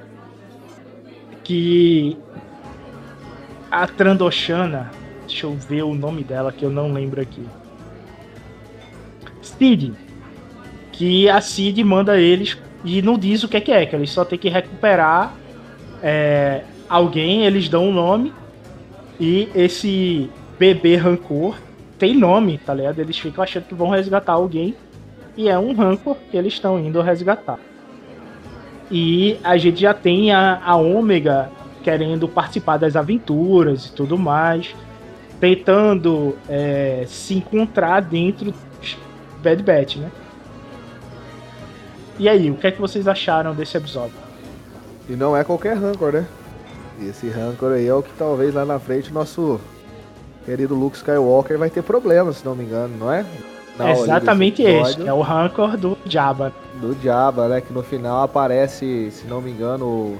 Que 1.44 2.18
a 3.70 3.86
Trandoshana, 3.86 4.90
deixa 5.28 5.46
eu 5.46 5.54
ver 5.54 5.84
o 5.84 5.94
nome 5.94 6.24
dela 6.24 6.50
que 6.50 6.64
eu 6.64 6.70
não 6.70 6.92
lembro 6.92 7.20
aqui. 7.20 7.46
Cid. 9.40 9.92
Que 10.90 11.28
a 11.28 11.40
Cid 11.40 11.84
manda 11.84 12.18
eles 12.18 12.58
e 12.84 13.00
não 13.00 13.16
diz 13.16 13.44
o 13.44 13.48
que 13.48 13.56
é 13.56 13.60
que 13.60 13.70
é, 13.70 13.86
que 13.86 13.94
eles 13.94 14.10
só 14.10 14.24
tem 14.24 14.36
que 14.36 14.48
recuperar 14.48 15.36
é, 16.02 16.64
alguém, 16.88 17.46
eles 17.46 17.68
dão 17.68 17.86
um 17.86 17.92
nome 17.92 18.32
e 19.20 19.48
esse 19.54 20.28
bebê 20.60 20.94
rancor 20.94 21.56
tem 21.98 22.14
nome, 22.14 22.58
tá 22.58 22.74
ligado? 22.74 22.98
Eles 22.98 23.18
ficam 23.18 23.42
achando 23.42 23.64
que 23.64 23.74
vão 23.74 23.88
resgatar 23.88 24.34
alguém 24.34 24.76
e 25.34 25.48
é 25.48 25.58
um 25.58 25.72
rancor 25.72 26.16
que 26.30 26.36
eles 26.36 26.52
estão 26.52 26.78
indo 26.78 27.00
resgatar. 27.00 27.58
E 28.90 29.38
a 29.42 29.56
gente 29.56 29.80
já 29.80 29.94
tem 29.94 30.32
a, 30.32 30.60
a 30.62 30.76
Ômega 30.76 31.50
querendo 31.82 32.28
participar 32.28 32.76
das 32.76 32.94
aventuras 32.94 33.86
e 33.86 33.92
tudo 33.92 34.18
mais, 34.18 34.74
tentando 35.40 36.36
é, 36.46 37.04
se 37.06 37.34
encontrar 37.36 38.00
dentro 38.00 38.52
Bad 39.42 39.62
Batch, 39.62 39.96
né? 39.96 40.10
E 42.18 42.28
aí, 42.28 42.50
o 42.50 42.56
que 42.56 42.66
é 42.66 42.70
que 42.70 42.80
vocês 42.80 43.08
acharam 43.08 43.54
desse 43.54 43.78
episódio? 43.78 44.12
E 45.08 45.12
não 45.12 45.34
é 45.34 45.42
qualquer 45.42 45.74
rancor, 45.78 46.12
né? 46.12 46.26
Esse 47.00 47.30
rancor 47.30 47.72
aí 47.72 47.86
é 47.86 47.94
o 47.94 48.02
que 48.02 48.12
talvez 48.18 48.52
lá 48.52 48.66
na 48.66 48.78
frente 48.78 49.10
nosso 49.10 49.58
querido 50.44 50.74
Luke 50.74 50.96
Skywalker 50.96 51.58
vai 51.58 51.70
ter 51.70 51.82
problemas, 51.82 52.36
se 52.36 52.44
não 52.44 52.54
me 52.54 52.64
engano, 52.64 52.96
não 52.98 53.12
é? 53.12 53.24
Exatamente 53.92 54.62
esse, 54.62 55.06
é 55.06 55.12
o 55.12 55.20
rancor 55.20 55.76
do 55.76 55.96
Jabba. 56.04 56.52
Do 56.80 56.96
Jabba, 57.02 57.48
né? 57.48 57.60
Que 57.60 57.72
no 57.72 57.82
final 57.82 58.22
aparece, 58.22 59.10
se 59.10 59.26
não 59.26 59.40
me 59.40 59.50
engano, 59.50 60.18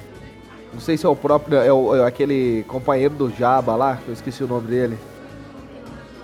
não 0.72 0.80
sei 0.80 0.96
se 0.96 1.04
é 1.04 1.08
o 1.08 1.16
próprio, 1.16 1.58
é, 1.58 1.72
o, 1.72 1.94
é 1.94 2.06
aquele 2.06 2.64
companheiro 2.68 3.14
do 3.14 3.30
Jabba 3.30 3.74
lá, 3.76 3.96
que 3.96 4.08
eu 4.08 4.14
esqueci 4.14 4.42
o 4.42 4.46
nome 4.46 4.68
dele. 4.68 4.98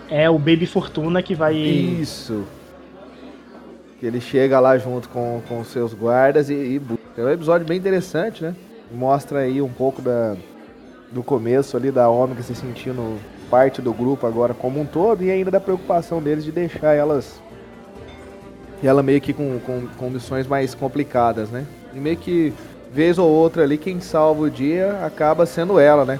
É 0.09 0.31
o 0.31 0.39
Baby 0.39 0.67
Fortuna 0.67 1.23
que 1.23 1.35
vai. 1.35 1.55
Isso. 1.55 2.45
Que 3.99 4.07
ele 4.07 4.21
chega 4.21 4.61
lá 4.61 4.79
junto 4.79 5.09
com, 5.09 5.43
com 5.49 5.65
seus 5.65 5.93
guardas 5.93 6.49
e, 6.49 6.55
e 6.55 6.83
é 7.17 7.23
um 7.23 7.31
episódio 7.31 7.67
bem 7.67 7.79
interessante, 7.79 8.45
né? 8.45 8.55
Mostra 8.93 9.41
aí 9.41 9.61
um 9.61 9.69
pouco 9.69 10.01
da, 10.01 10.37
do 11.11 11.23
começo 11.23 11.77
ali 11.77 11.91
da 11.91 12.09
Omega 12.09 12.43
se 12.43 12.55
sentindo 12.55 13.19
parte 13.51 13.81
do 13.81 13.93
grupo 13.93 14.27
agora 14.27 14.55
como 14.55 14.81
um 14.81 14.87
todo 14.87 15.23
e 15.23 15.31
ainda 15.31 15.51
da 15.51 15.61
preocupação 15.61 16.21
deles 16.21 16.45
de 16.45 16.53
deixar 16.53 16.95
elas 16.95 17.41
e 18.83 18.87
ela 18.87 19.03
meio 19.03 19.21
que 19.21 19.33
com, 19.33 19.59
com, 19.61 19.87
com 19.97 20.11
missões 20.11 20.47
mais 20.47 20.75
complicadas, 20.75 21.51
né? 21.51 21.65
E 21.95 21.99
meio 21.99 22.17
que 22.17 22.53
vez 22.93 23.19
ou 23.19 23.29
outra 23.29 23.63
ali 23.63 23.79
quem 23.79 24.01
salva 24.01 24.43
o 24.43 24.51
dia 24.51 25.01
acaba 25.05 25.47
sendo 25.47 25.79
ela, 25.79 26.05
né? 26.05 26.19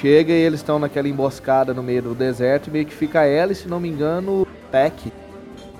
Chega 0.00 0.32
e 0.32 0.36
eles 0.36 0.60
estão 0.60 0.78
naquela 0.78 1.08
emboscada 1.08 1.74
no 1.74 1.82
meio 1.82 2.02
do 2.02 2.14
deserto 2.14 2.68
e 2.68 2.70
meio 2.70 2.86
que 2.86 2.94
fica 2.94 3.24
ela 3.24 3.52
e 3.52 3.54
se 3.54 3.68
não 3.68 3.80
me 3.80 3.88
engano 3.88 4.42
o 4.42 4.46
Peck 4.70 5.12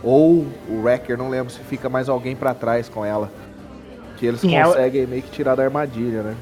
ou 0.03 0.47
o 0.69 0.83
Wrecker, 0.83 1.17
não 1.17 1.29
lembro 1.29 1.53
se 1.53 1.61
fica 1.61 1.89
mais 1.89 2.09
alguém 2.09 2.35
para 2.35 2.53
trás 2.53 2.89
com 2.89 3.05
ela. 3.05 3.31
Que 4.17 4.27
eles 4.27 4.41
Sim, 4.41 4.61
conseguem 4.61 5.03
é 5.03 5.05
o... 5.05 5.09
meio 5.09 5.23
que 5.23 5.31
tirar 5.31 5.55
da 5.55 5.63
armadilha, 5.63 6.23
né? 6.23 6.37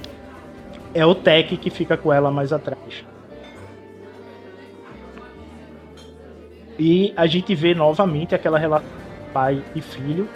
É 0.95 1.05
o 1.05 1.15
Tech 1.15 1.57
que 1.57 1.71
fica 1.71 1.97
com 1.97 2.13
ela 2.13 2.31
mais 2.31 2.53
atrás. 2.53 3.05
E 6.79 7.13
a 7.17 7.27
gente 7.27 7.55
vê 7.55 7.75
novamente 7.75 8.35
aquela 8.35 8.59
relação 8.59 8.89
pai 9.33 9.63
e 9.75 9.81
filho 9.81 10.29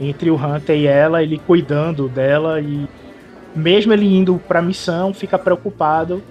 entre 0.00 0.30
o 0.30 0.34
Hunter 0.34 0.76
e 0.76 0.86
ela, 0.86 1.22
ele 1.22 1.38
cuidando 1.38 2.08
dela 2.08 2.60
e 2.60 2.88
mesmo 3.54 3.92
ele 3.92 4.06
indo 4.06 4.40
pra 4.48 4.62
missão, 4.62 5.12
fica 5.12 5.38
preocupado 5.38 6.22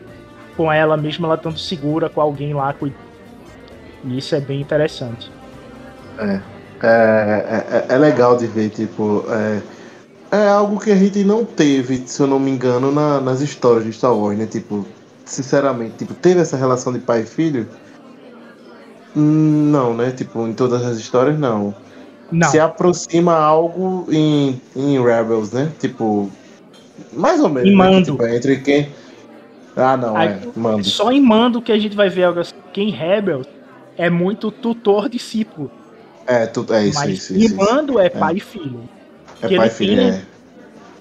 com 0.57 0.71
ela, 0.71 0.97
mesmo 0.97 1.25
ela 1.25 1.35
estando 1.35 1.59
segura 1.59 2.09
com 2.09 2.19
alguém 2.19 2.53
lá 2.53 2.73
cuidando. 2.73 3.09
E 4.03 4.17
isso 4.17 4.33
é 4.33 4.39
bem 4.39 4.61
interessante. 4.61 5.31
É, 6.17 6.41
é, 6.81 7.85
é, 7.89 7.95
é 7.95 7.97
legal 7.97 8.37
de 8.37 8.47
ver, 8.47 8.69
tipo, 8.69 9.25
é, 9.29 9.61
é 10.31 10.47
algo 10.47 10.79
que 10.79 10.91
a 10.91 10.95
gente 10.95 11.23
não 11.23 11.43
teve, 11.43 12.03
se 12.07 12.21
eu 12.21 12.27
não 12.27 12.39
me 12.39 12.51
engano, 12.51 12.91
na, 12.91 13.19
nas 13.19 13.41
histórias 13.41 13.85
de 13.85 13.93
Star 13.93 14.15
Wars, 14.15 14.37
né? 14.37 14.45
Tipo, 14.45 14.85
sinceramente, 15.25 15.97
tipo, 15.97 16.13
teve 16.13 16.39
essa 16.39 16.57
relação 16.57 16.93
de 16.93 16.99
pai 16.99 17.21
e 17.21 17.25
filho? 17.25 17.67
Não, 19.15 19.93
né? 19.93 20.11
Tipo, 20.11 20.47
em 20.47 20.53
todas 20.53 20.85
as 20.85 20.97
histórias, 20.97 21.37
não. 21.37 21.73
Não. 22.31 22.49
Se 22.49 22.59
aproxima 22.59 23.33
algo 23.33 24.05
em, 24.11 24.61
em 24.75 25.03
Rebels, 25.03 25.51
né? 25.51 25.71
Tipo, 25.79 26.29
mais 27.11 27.41
ou 27.41 27.49
menos. 27.49 27.69
Em 27.69 27.71
né? 27.71 27.77
Mando. 27.77 28.11
Tipo, 28.11 28.25
entre 28.27 28.57
quem. 28.57 28.89
Ah, 29.75 29.97
não, 29.97 30.15
Aí, 30.15 30.29
é. 30.29 30.39
Mando. 30.55 30.83
Só 30.83 31.11
em 31.11 31.21
Mando 31.21 31.61
que 31.61 31.71
a 31.71 31.77
gente 31.77 31.95
vai 31.95 32.09
ver 32.09 32.25
algo 32.25 32.39
assim. 32.39 32.53
Quem 32.71 32.91
Rebels 32.91 33.47
é 33.97 34.09
muito 34.09 34.51
tutor-discípulo. 34.51 35.71
É, 36.27 36.45
tu, 36.45 36.65
é 36.71 36.85
isso, 36.85 36.99
Mas 36.99 37.09
isso, 37.09 37.35
isso. 37.35 37.53
Em 37.53 37.57
Mando 37.57 37.99
é, 37.99 38.05
é 38.05 38.09
pai 38.09 38.35
e 38.35 38.39
filho. 38.39 38.81
É 39.41 39.55
pai 39.55 39.67
e 39.67 39.71
filho, 39.71 40.01
é. 40.01 40.21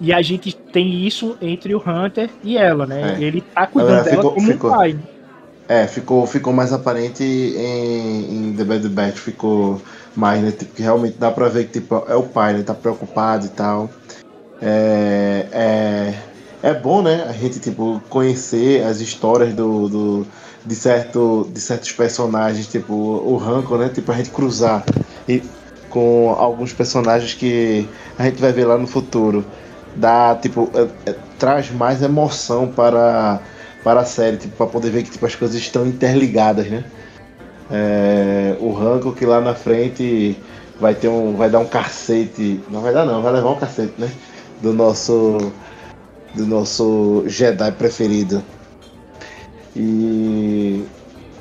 E 0.01 0.13
a 0.13 0.23
gente 0.23 0.55
tem 0.55 1.07
isso 1.07 1.37
entre 1.43 1.75
o 1.75 1.83
Hunter 1.85 2.31
e 2.43 2.57
ela, 2.57 2.87
né? 2.87 3.17
É. 3.19 3.23
Ele 3.23 3.41
tá 3.41 3.67
cuidando 3.67 4.05
dela 4.05 4.17
ficou, 4.17 4.33
como 4.33 4.53
ficou, 4.53 4.71
um 4.71 4.75
pai. 4.75 4.99
É, 5.69 5.87
ficou, 5.87 6.27
ficou 6.27 6.51
mais 6.51 6.73
aparente 6.73 7.23
em, 7.23 8.49
em 8.49 8.55
The 8.57 8.64
Bad 8.64 8.89
Batch, 8.89 9.19
ficou 9.19 9.83
mais, 10.16 10.43
né? 10.43 10.51
Tipo, 10.51 10.75
que 10.75 10.83
realmente 10.83 11.19
dá 11.19 11.31
pra 11.31 11.49
ver 11.49 11.66
que 11.66 11.81
tipo, 11.81 12.03
é 12.09 12.14
o 12.14 12.23
pai, 12.23 12.55
né? 12.55 12.62
Tá 12.62 12.73
preocupado 12.73 13.45
e 13.45 13.51
tal. 13.51 13.91
É, 14.62 15.47
é, 15.53 16.14
é 16.71 16.75
bom, 16.75 17.03
né? 17.03 17.27
A 17.29 17.33
gente, 17.33 17.61
tipo, 17.61 18.01
conhecer 18.09 18.83
as 18.83 19.01
histórias 19.01 19.53
do, 19.53 19.89
do, 19.91 20.27
de, 20.64 20.75
certo, 20.75 21.47
de 21.53 21.61
certos 21.61 21.93
personagens, 21.93 22.66
tipo 22.66 22.95
o 22.95 23.37
Rancor, 23.37 23.79
né? 23.79 23.91
Tipo, 23.91 24.11
a 24.11 24.16
gente 24.16 24.31
cruzar 24.31 24.85
e, 25.29 25.43
com 25.91 26.35
alguns 26.39 26.73
personagens 26.73 27.35
que 27.35 27.87
a 28.19 28.25
gente 28.25 28.41
vai 28.41 28.53
ver 28.53 28.64
lá 28.64 28.79
no 28.79 28.87
futuro. 28.87 29.45
Dá, 29.95 30.35
tipo, 30.35 30.71
é, 30.75 31.11
é, 31.11 31.14
traz 31.39 31.71
mais 31.71 32.03
emoção 32.03 32.69
para 32.69 33.41
para 33.83 34.01
a 34.01 34.05
série, 34.05 34.37
tipo, 34.37 34.57
para 34.57 34.66
poder 34.66 34.91
ver 34.91 35.03
que 35.03 35.11
tipo, 35.11 35.24
as 35.24 35.35
coisas 35.35 35.57
estão 35.57 35.87
interligadas, 35.87 36.66
né? 36.68 36.85
É, 37.70 38.57
o 38.61 38.72
Ranko 38.72 39.12
que 39.12 39.26
lá 39.26 39.41
na 39.41 39.55
frente 39.55 40.37
vai 40.81 40.95
ter 40.95 41.09
um. 41.09 41.37
vai 41.37 41.51
dar 41.51 41.59
um 41.59 41.66
cacete. 41.66 42.61
Não 42.70 42.81
vai 42.81 42.93
dar 42.93 43.05
não, 43.05 43.22
vai 43.22 43.33
levar 43.33 43.51
um 43.51 43.59
cacete, 43.59 43.95
né? 43.99 44.11
Do 44.61 44.72
nosso. 44.72 45.53
Do 46.35 46.47
nosso 46.47 47.24
Jedi 47.26 47.72
preferido. 47.72 48.43
E 49.74 50.85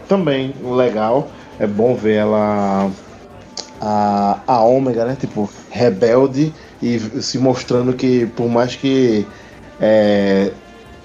também 0.08 0.54
legal, 0.64 1.30
é 1.60 1.68
bom 1.68 1.96
ver 1.96 2.16
ela. 2.16 2.90
A, 3.80 4.40
a 4.48 4.62
Ômega, 4.64 5.06
né? 5.06 5.16
Tipo, 5.20 5.50
rebelde 5.70 6.52
e 6.82 7.00
se 7.22 7.38
mostrando 7.38 7.94
que 7.94 8.26
por 8.26 8.50
mais 8.50 8.76
que 8.76 9.26
é, 9.80 10.52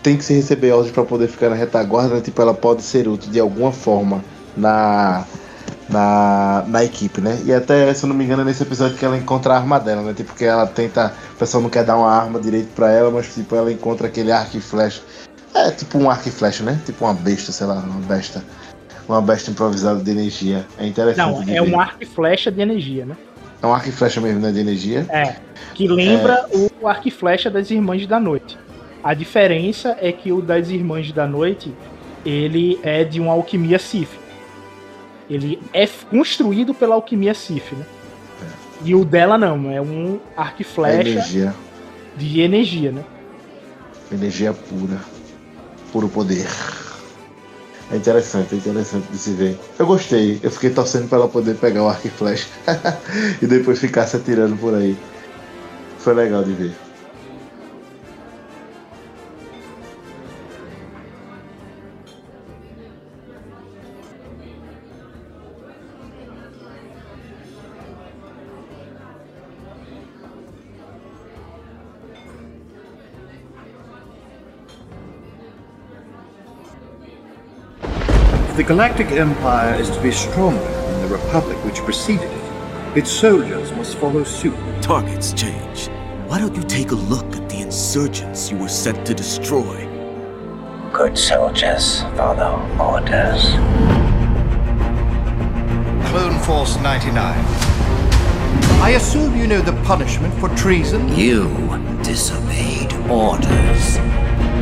tem 0.02 0.16
que 0.16 0.24
se 0.24 0.34
receber 0.34 0.72
ordens 0.72 0.92
para 0.92 1.04
poder 1.04 1.28
ficar 1.28 1.48
na 1.48 1.54
retaguarda, 1.54 2.16
né? 2.16 2.20
tipo, 2.20 2.40
ela 2.42 2.52
pode 2.52 2.82
ser 2.82 3.06
útil 3.06 3.30
de 3.30 3.38
alguma 3.38 3.70
forma 3.70 4.22
na, 4.56 5.24
na, 5.88 6.64
na 6.66 6.84
equipe, 6.84 7.20
né? 7.20 7.40
E 7.44 7.52
até, 7.52 7.92
se 7.94 8.04
eu 8.04 8.08
não 8.08 8.16
me 8.16 8.24
engano, 8.24 8.42
é 8.42 8.44
nesse 8.44 8.62
episódio 8.62 8.96
que 8.96 9.04
ela 9.04 9.16
encontra 9.16 9.54
a 9.54 9.56
arma 9.56 9.78
dela, 9.78 10.02
né? 10.02 10.12
Tipo, 10.12 10.34
que 10.34 10.44
ela 10.44 10.66
tenta. 10.66 11.14
O 11.34 11.38
pessoal 11.38 11.62
não 11.62 11.70
quer 11.70 11.84
dar 11.84 11.96
uma 11.96 12.10
arma 12.10 12.40
direito 12.40 12.68
para 12.74 12.90
ela, 12.90 13.10
mas 13.10 13.32
tipo, 13.32 13.54
ela 13.54 13.72
encontra 13.72 14.08
aquele 14.08 14.32
arco 14.32 14.56
e 14.56 14.60
flecha. 14.60 15.02
É 15.54 15.70
tipo 15.70 15.98
um 15.98 16.10
arco 16.10 16.28
e 16.28 16.32
flecha, 16.32 16.64
né? 16.64 16.80
Tipo 16.84 17.04
uma 17.04 17.14
besta, 17.14 17.52
sei 17.52 17.66
lá, 17.66 17.74
uma 17.74 18.00
besta. 18.00 18.42
Uma 19.08 19.20
besta 19.20 19.50
improvisada 19.50 20.02
de 20.02 20.10
energia. 20.10 20.66
É 20.78 20.86
interessante. 20.86 21.46
Não, 21.46 21.54
é 21.54 21.60
um 21.60 21.78
arco 21.78 21.98
e 22.00 22.06
flecha 22.06 22.50
de 22.50 22.60
energia, 22.60 23.04
né? 23.04 23.16
É 23.60 23.66
um 23.66 23.74
arco 23.74 23.88
e 23.88 23.92
flecha 23.92 24.20
mesmo, 24.20 24.40
né? 24.40 24.50
De 24.50 24.60
energia. 24.60 25.06
É. 25.10 25.36
Que 25.74 25.86
lembra 25.86 26.46
é... 26.50 26.70
o 26.80 26.88
arco 26.88 27.08
e 27.08 27.10
flecha 27.10 27.50
das 27.50 27.70
Irmãs 27.70 28.06
da 28.06 28.18
Noite. 28.18 28.58
A 29.02 29.14
diferença 29.14 29.96
é 30.00 30.12
que 30.12 30.30
o 30.30 30.40
das 30.40 30.68
Irmãs 30.68 31.10
da 31.10 31.26
Noite, 31.26 31.74
ele 32.24 32.78
é 32.82 33.02
de 33.02 33.20
uma 33.20 33.32
alquimia 33.32 33.78
Sith. 33.78 34.10
Ele 35.28 35.60
é 35.72 35.86
construído 35.86 36.72
pela 36.72 36.94
alquimia 36.94 37.34
Sith, 37.34 37.72
né? 37.72 37.84
E 38.84 38.94
o 38.94 39.04
dela 39.04 39.38
não, 39.38 39.70
é 39.70 39.80
um 39.80 40.18
arco 40.36 40.62
e 40.62 40.64
flecha 40.64 41.08
energia. 41.08 41.54
de 42.16 42.40
energia, 42.40 42.90
né? 42.90 43.04
Energia 44.10 44.52
pura. 44.52 45.00
Puro 45.92 46.08
poder. 46.08 46.46
É 47.90 47.96
interessante, 47.96 48.54
é 48.54 48.58
interessante 48.58 49.06
de 49.10 49.18
se 49.18 49.32
ver. 49.32 49.58
Eu 49.78 49.86
gostei, 49.86 50.40
eu 50.42 50.50
fiquei 50.50 50.70
torcendo 50.70 51.08
para 51.08 51.18
ela 51.18 51.28
poder 51.28 51.56
pegar 51.56 51.82
o 51.82 51.88
arco 51.88 52.06
e 52.06 52.10
flecha 52.10 52.48
e 53.40 53.46
depois 53.46 53.78
ficar 53.78 54.06
se 54.06 54.16
atirando 54.16 54.56
por 54.56 54.74
aí. 54.74 54.96
Foi 55.98 56.14
legal 56.14 56.42
de 56.42 56.52
ver. 56.52 56.81
The 78.56 78.62
Galactic 78.62 79.10
Empire 79.12 79.74
is 79.80 79.88
to 79.88 80.02
be 80.02 80.10
stronger 80.10 80.60
than 80.60 81.08
the 81.08 81.16
Republic 81.16 81.56
which 81.64 81.76
preceded 81.76 82.30
it, 82.30 82.98
its 82.98 83.10
soldiers 83.10 83.72
must 83.72 83.96
follow 83.96 84.24
suit. 84.24 84.54
Targets 84.82 85.32
change. 85.32 85.88
Why 86.26 86.38
don't 86.38 86.54
you 86.54 86.62
take 86.62 86.90
a 86.90 86.94
look 86.94 87.24
at 87.34 87.48
the 87.48 87.60
insurgents 87.62 88.50
you 88.50 88.58
were 88.58 88.68
sent 88.68 89.06
to 89.06 89.14
destroy? 89.14 89.88
Good 90.92 91.16
soldiers 91.16 92.02
follow 92.14 92.60
orders. 92.78 93.52
Clone 96.10 96.38
Force 96.40 96.76
99. 96.76 97.14
I 98.82 98.94
assume 98.96 99.34
you 99.34 99.46
know 99.46 99.62
the 99.62 99.72
punishment 99.84 100.34
for 100.34 100.50
treason? 100.50 101.08
You 101.16 101.48
disobeyed 102.02 102.92
orders. 103.08 103.96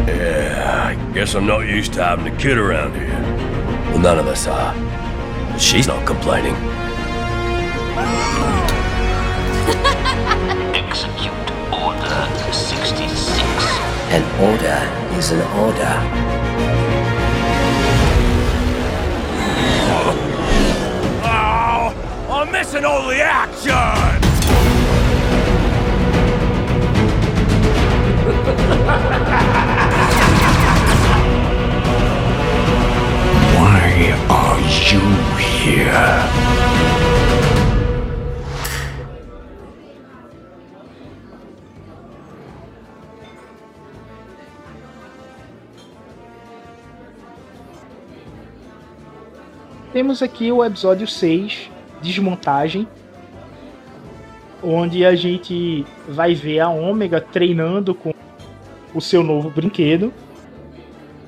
Yeah, 0.07 0.95
I 0.95 1.13
guess 1.13 1.35
I'm 1.35 1.47
not 1.47 1.61
used 1.61 1.95
to 1.95 2.05
having 2.05 2.33
a 2.33 2.37
kid 2.39 2.57
around 2.57 2.95
here. 2.95 3.30
Well, 3.91 3.99
none 3.99 4.19
of 4.19 4.27
us 4.29 4.47
are. 4.47 4.73
She's 5.59 5.89
not 5.89 6.07
complaining. 6.07 6.55
Execute 10.75 11.51
Order 11.73 12.29
66. 12.53 13.43
An 14.13 14.23
order 14.41 14.79
is 15.19 15.33
an 15.33 15.41
order. 15.59 15.95
Oh, 21.23 21.93
I'm 22.31 22.53
missing 22.53 22.85
all 22.85 23.09
the 23.09 23.21
action! 23.21 23.73
Ha 28.81 28.97
ha 28.97 29.09
ha 29.09 29.25
ha! 29.25 29.90
Are 34.03 34.59
you 34.91 35.01
here? 35.37 35.93
Temos 49.93 50.23
aqui 50.23 50.51
o 50.51 50.65
episódio 50.65 51.07
6, 51.07 51.71
Desmontagem, 52.01 52.89
onde 54.63 55.05
a 55.05 55.15
gente 55.15 55.85
vai 56.09 56.35
ver 56.35 56.61
a 56.61 56.71
Ômega 56.71 57.21
treinando 57.21 57.95
com 57.95 58.15
o 58.95 59.01
seu 59.03 59.23
novo 59.23 59.51
brinquedo. 59.51 60.11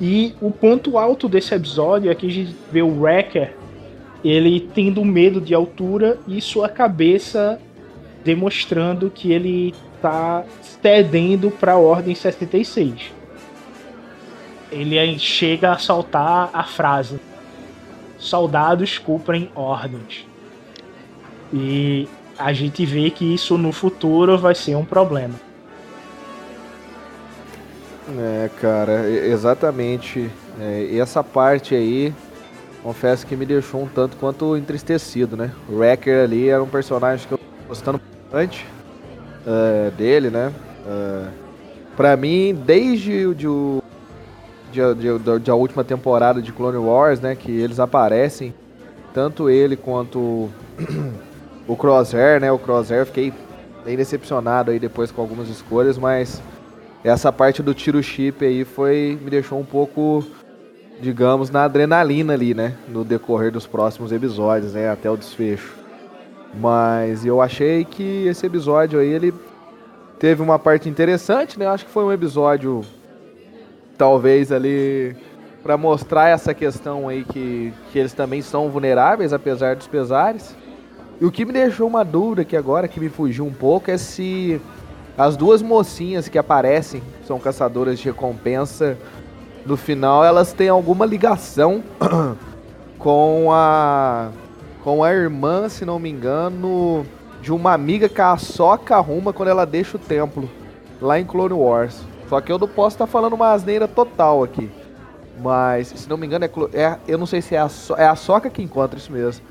E 0.04 0.34
o 0.40 0.50
ponto 0.50 0.98
alto 0.98 1.28
desse 1.28 1.54
episódio 1.54 2.10
é 2.10 2.14
que 2.16 2.26
a 2.26 2.28
gente 2.28 2.56
vê 2.72 2.82
o 2.82 3.00
Wrecker 3.00 3.54
ele 4.24 4.68
tendo 4.74 5.04
medo 5.04 5.40
de 5.40 5.54
altura 5.54 6.18
e 6.26 6.40
sua 6.40 6.68
cabeça 6.68 7.60
demonstrando 8.24 9.08
que 9.08 9.30
ele 9.30 9.72
está 9.94 10.44
cedendo 10.60 11.52
para 11.52 11.74
a 11.74 11.78
Ordem 11.78 12.16
66. 12.16 13.12
Ele 14.72 15.18
chega 15.20 15.70
a 15.70 15.78
soltar 15.78 16.50
a 16.52 16.64
frase: 16.64 17.20
Soldados 18.18 18.98
cumprem 18.98 19.52
ordens. 19.54 20.26
E 21.54 22.08
a 22.36 22.52
gente 22.52 22.84
vê 22.84 23.08
que 23.08 23.34
isso 23.34 23.56
no 23.56 23.70
futuro 23.70 24.36
vai 24.36 24.56
ser 24.56 24.74
um 24.74 24.84
problema. 24.84 25.51
É, 28.08 28.50
cara, 28.60 29.08
exatamente. 29.08 30.30
É, 30.60 30.88
e 30.90 30.98
essa 31.00 31.22
parte 31.22 31.74
aí, 31.74 32.12
confesso 32.82 33.26
que 33.26 33.36
me 33.36 33.46
deixou 33.46 33.82
um 33.82 33.88
tanto 33.88 34.16
quanto 34.16 34.56
entristecido, 34.56 35.36
né? 35.36 35.52
O 35.68 35.76
Wrecker 35.78 36.24
ali 36.24 36.48
era 36.48 36.62
um 36.62 36.68
personagem 36.68 37.26
que 37.26 37.34
eu 37.34 37.38
tô 37.38 37.68
gostando 37.68 38.00
bastante 38.30 38.66
é, 39.46 39.90
dele, 39.92 40.30
né? 40.30 40.52
É, 40.86 41.28
pra 41.96 42.16
mim, 42.16 42.54
desde 42.54 43.26
o- 43.26 43.34
de, 43.34 43.46
de, 44.72 45.18
de, 45.18 45.38
de, 45.40 45.50
a 45.50 45.54
última 45.54 45.84
temporada 45.84 46.42
de 46.42 46.52
Clone 46.52 46.78
Wars, 46.78 47.20
né? 47.20 47.36
Que 47.36 47.50
eles 47.52 47.78
aparecem, 47.80 48.54
tanto 49.14 49.48
ele 49.50 49.76
quanto 49.76 50.50
o 51.68 51.76
Crosshair, 51.76 52.40
né? 52.40 52.50
O 52.50 52.58
Crosshair, 52.58 53.06
fiquei 53.06 53.32
bem 53.84 53.96
decepcionado 53.96 54.70
aí 54.70 54.78
depois 54.78 55.10
com 55.10 55.20
algumas 55.20 55.48
escolhas, 55.48 55.98
mas 55.98 56.42
essa 57.04 57.32
parte 57.32 57.62
do 57.62 57.74
tiro 57.74 58.02
chip 58.02 58.44
aí 58.44 58.64
foi 58.64 59.18
me 59.20 59.30
deixou 59.30 59.58
um 59.58 59.64
pouco 59.64 60.24
digamos 61.00 61.50
na 61.50 61.64
adrenalina 61.64 62.32
ali, 62.32 62.54
né, 62.54 62.74
no 62.88 63.04
decorrer 63.04 63.50
dos 63.50 63.66
próximos 63.66 64.12
episódios, 64.12 64.74
né, 64.74 64.88
até 64.88 65.10
o 65.10 65.16
desfecho. 65.16 65.74
Mas 66.54 67.24
eu 67.24 67.40
achei 67.40 67.84
que 67.84 68.26
esse 68.26 68.46
episódio 68.46 69.00
aí 69.00 69.08
ele 69.08 69.34
teve 70.18 70.42
uma 70.42 70.58
parte 70.58 70.88
interessante, 70.88 71.58
né? 71.58 71.64
Eu 71.64 71.70
acho 71.70 71.86
que 71.86 71.90
foi 71.90 72.04
um 72.04 72.12
episódio 72.12 72.82
talvez 73.96 74.52
ali 74.52 75.16
para 75.62 75.76
mostrar 75.76 76.28
essa 76.28 76.52
questão 76.52 77.08
aí 77.08 77.24
que, 77.24 77.72
que 77.90 77.98
eles 77.98 78.12
também 78.12 78.42
são 78.42 78.68
vulneráveis 78.68 79.32
apesar 79.32 79.74
dos 79.76 79.86
pesares. 79.86 80.54
E 81.20 81.24
o 81.24 81.30
que 81.32 81.44
me 81.44 81.52
deixou 81.52 81.88
uma 81.88 82.04
dúvida 82.04 82.42
aqui 82.42 82.56
agora, 82.56 82.86
que 82.86 83.00
me 83.00 83.08
fugiu 83.08 83.46
um 83.46 83.52
pouco, 83.52 83.90
é 83.90 83.96
se 83.96 84.60
as 85.16 85.36
duas 85.36 85.60
mocinhas 85.62 86.28
que 86.28 86.38
aparecem, 86.38 87.02
são 87.26 87.38
caçadoras 87.38 87.98
de 87.98 88.04
recompensa, 88.06 88.96
no 89.66 89.76
final 89.76 90.24
elas 90.24 90.52
têm 90.52 90.68
alguma 90.68 91.06
ligação 91.06 91.82
com 92.98 93.48
a 93.52 94.28
com 94.82 95.04
a 95.04 95.12
irmã, 95.12 95.68
se 95.68 95.84
não 95.84 95.96
me 96.00 96.10
engano, 96.10 97.06
de 97.40 97.52
uma 97.52 97.72
amiga 97.72 98.08
que 98.08 98.20
a 98.20 98.36
Soca 98.36 98.96
arruma 98.96 99.32
quando 99.32 99.48
ela 99.50 99.64
deixa 99.64 99.96
o 99.96 100.00
templo 100.00 100.50
lá 101.00 101.20
em 101.20 101.24
Clone 101.24 101.54
Wars. 101.54 102.00
Só 102.28 102.40
que 102.40 102.50
eu 102.50 102.58
não 102.58 102.66
posso 102.66 102.94
estar 102.96 103.06
falando 103.06 103.34
uma 103.34 103.52
asneira 103.52 103.86
total 103.86 104.42
aqui. 104.42 104.68
Mas, 105.40 105.86
se 105.88 106.08
não 106.08 106.16
me 106.16 106.26
engano, 106.26 106.44
é, 106.44 106.50
é- 106.82 106.98
eu 107.06 107.16
não 107.16 107.26
sei 107.26 107.40
se 107.40 107.54
é 107.54 107.58
a, 107.60 107.68
So- 107.68 107.94
é 107.96 108.06
a 108.06 108.16
Soca 108.16 108.50
que 108.50 108.60
encontra 108.60 108.98
isso 108.98 109.12
mesmo. 109.12 109.44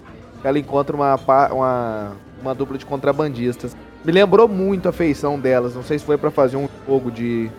Ela 0.44 0.60
encontra 0.60 0.94
uma, 0.96 1.16
uma, 1.52 2.12
uma 2.42 2.54
dupla 2.54 2.78
de 2.78 2.86
contrabandistas. 2.86 3.74
Me 4.04 4.12
lembrou 4.12 4.48
muito 4.48 4.90
a 4.90 4.92
feição 4.92 5.40
delas. 5.40 5.76
Não 5.76 5.84
sei 5.84 6.00
se 6.00 6.06
foi 6.06 6.18
pra 6.18 6.32
fazer 6.32 6.58
um 6.58 6.68
jogo 6.88 7.12
de, 7.12 7.50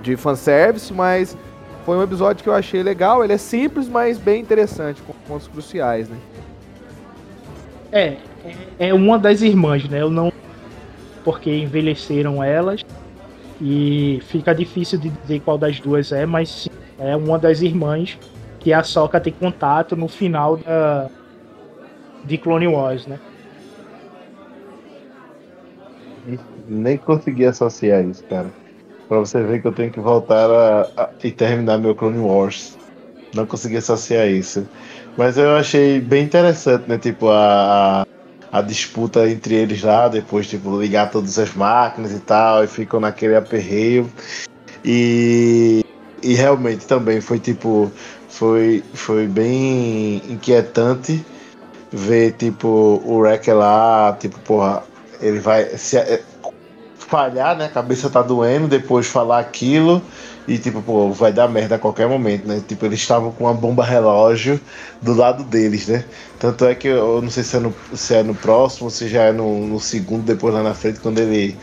de 0.00 0.16
fanservice, 0.16 0.92
mas 0.92 1.36
foi 1.84 1.96
um 1.96 2.02
episódio 2.02 2.42
que 2.42 2.48
eu 2.48 2.54
achei 2.54 2.82
legal. 2.82 3.24
Ele 3.24 3.32
é 3.32 3.38
simples, 3.38 3.88
mas 3.88 4.16
bem 4.18 4.40
interessante, 4.40 5.02
com 5.02 5.12
pontos 5.26 5.48
cruciais, 5.48 6.08
né? 6.08 6.16
É, 7.90 8.16
é- 8.78 8.88
é 8.88 8.94
uma 8.94 9.18
das 9.18 9.42
irmãs, 9.42 9.88
né? 9.88 10.00
Eu 10.02 10.10
não. 10.10 10.32
Porque 11.24 11.50
envelheceram 11.50 12.42
elas. 12.42 12.84
E 13.60 14.20
fica 14.26 14.52
difícil 14.54 14.98
de 14.98 15.08
dizer 15.08 15.40
qual 15.40 15.56
das 15.56 15.78
duas 15.78 16.10
é, 16.10 16.26
mas 16.26 16.48
sim, 16.48 16.70
é 16.98 17.14
uma 17.14 17.38
das 17.38 17.60
irmãs 17.62 18.18
que 18.58 18.72
a 18.72 18.82
Soca 18.82 19.20
tem 19.20 19.32
contato 19.32 19.94
no 19.94 20.08
final 20.08 20.56
da. 20.56 21.08
De 22.24 22.38
Clone 22.38 22.66
Wars, 22.68 23.06
né? 23.06 23.18
Nem 26.72 26.98
consegui 26.98 27.44
associar 27.46 28.04
isso, 28.04 28.24
cara. 28.26 28.54
Pra 29.08 29.18
você 29.20 29.42
ver 29.44 29.60
que 29.62 29.68
eu 29.68 29.74
tenho 29.74 29.92
que 29.92 30.00
voltar 30.00 30.50
a, 30.50 30.82
a- 31.04 31.14
e 31.24 31.32
terminar 31.32 31.78
meu 31.78 31.94
Clone 31.96 32.18
Wars. 32.18 32.78
Não 33.34 33.46
consegui 33.46 33.78
associar 33.78 34.28
isso. 34.28 34.68
Mas 35.16 35.38
eu 35.38 35.56
achei 35.56 36.00
bem 36.00 36.24
interessante, 36.24 36.88
né? 36.88 36.98
Tipo, 36.98 37.28
a, 37.30 38.04
a 38.52 38.62
disputa 38.62 39.28
entre 39.28 39.54
eles 39.56 39.82
lá, 39.82 40.08
depois, 40.08 40.48
tipo, 40.48 40.80
ligar 40.80 41.10
todas 41.10 41.38
as 41.38 41.54
máquinas 41.54 42.12
e 42.12 42.20
tal, 42.20 42.64
e 42.64 42.68
ficam 42.68 43.00
naquele 43.00 43.36
aperreio. 43.36 44.12
E, 44.84 45.80
e 46.22 46.34
realmente 46.34 46.86
também 46.86 47.20
foi 47.20 47.38
tipo. 47.40 47.90
Foi, 48.28 48.82
foi 48.94 49.26
bem 49.28 50.16
inquietante 50.32 51.22
ver, 51.92 52.32
tipo, 52.36 52.68
o 52.68 53.18
Wrecker 53.20 53.56
lá, 53.56 54.14
tipo, 54.20 54.40
porra, 54.40 54.84
ele 55.20 55.40
vai 55.40 55.76
se 55.78 55.98
falhar, 57.12 57.54
né? 57.54 57.66
A 57.66 57.68
cabeça 57.68 58.08
tá 58.08 58.22
doendo, 58.22 58.66
depois 58.66 59.06
falar 59.06 59.38
aquilo 59.38 60.00
e 60.48 60.56
tipo, 60.56 60.80
pô, 60.80 61.10
vai 61.12 61.30
dar 61.30 61.46
merda 61.46 61.74
a 61.74 61.78
qualquer 61.78 62.08
momento, 62.08 62.48
né? 62.48 62.62
Tipo, 62.66 62.86
eles 62.86 63.00
estavam 63.00 63.30
com 63.30 63.44
uma 63.44 63.52
bomba 63.52 63.84
relógio 63.84 64.58
do 65.02 65.12
lado 65.12 65.44
deles, 65.44 65.88
né? 65.88 66.06
Tanto 66.38 66.64
é 66.64 66.74
que 66.74 66.88
eu, 66.88 67.20
não 67.20 67.28
sei 67.28 67.42
se 67.42 67.58
é 67.58 67.60
no, 67.60 67.74
se 67.92 68.14
é 68.14 68.22
no 68.22 68.34
próximo, 68.34 68.90
se 68.90 69.08
já 69.08 69.24
é 69.24 69.32
no, 69.32 69.66
no 69.66 69.78
segundo, 69.78 70.24
depois 70.24 70.54
lá 70.54 70.62
na 70.62 70.72
frente, 70.72 71.00
quando 71.00 71.18
ele 71.18 71.54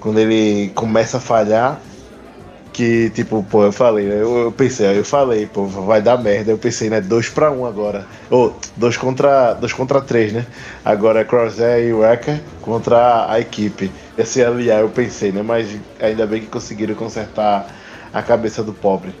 quando 0.00 0.18
ele 0.18 0.70
começa 0.74 1.18
a 1.18 1.20
falhar, 1.20 1.80
que 2.72 3.10
tipo, 3.10 3.44
pô, 3.44 3.64
eu 3.64 3.72
falei, 3.72 4.06
né? 4.06 4.16
eu, 4.20 4.36
eu 4.38 4.52
pensei, 4.52 4.98
eu 4.98 5.04
falei, 5.04 5.46
pô, 5.46 5.64
vai 5.64 6.02
dar 6.02 6.18
merda. 6.18 6.50
Eu 6.50 6.58
pensei, 6.58 6.90
né? 6.90 7.00
Dois 7.00 7.28
pra 7.28 7.52
um 7.52 7.64
agora. 7.64 8.04
Ou 8.30 8.56
dois 8.76 8.96
contra, 8.96 9.54
dois 9.54 9.72
contra 9.72 10.00
três, 10.00 10.32
né? 10.32 10.44
Agora 10.84 11.20
é 11.20 11.24
Crosshair 11.24 11.86
e 11.88 11.92
Wrecker 11.92 12.40
contra 12.62 13.30
a 13.30 13.38
equipe. 13.38 13.90
Esse 14.18 14.42
aliar 14.42 14.80
eu 14.80 14.88
pensei, 14.88 15.30
né? 15.30 15.42
Mas 15.42 15.78
ainda 16.00 16.26
bem 16.26 16.40
que 16.40 16.48
conseguiram 16.48 16.96
consertar 16.96 17.68
a 18.12 18.20
cabeça 18.20 18.64
do 18.64 18.74
pobre. 18.74 19.14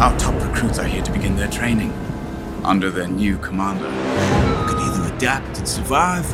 Our 0.00 0.16
top 0.16 0.34
recruits 0.42 0.78
are 0.78 0.88
here 0.88 1.02
to 1.02 1.12
begin 1.12 1.36
their 1.36 1.50
training 1.50 1.92
under 2.64 2.90
their 2.90 3.08
new 3.08 3.36
commander. 3.38 3.90
Who 3.90 4.68
can 4.68 4.78
either 4.78 5.14
adapt 5.14 5.58
and 5.58 5.68
survive, 5.68 6.24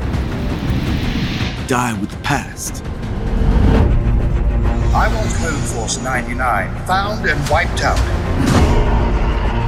or 1.59 1.67
die 1.67 1.93
with 2.01 2.11
the 2.11 2.23
past. 2.23 2.85
I'm 4.95 5.15
on 5.17 5.29
Clone 5.35 5.61
Force 5.61 5.99
99, 5.99 6.87
found 6.87 7.29
and 7.29 7.51
wiped 7.51 7.83
out. 7.83 7.99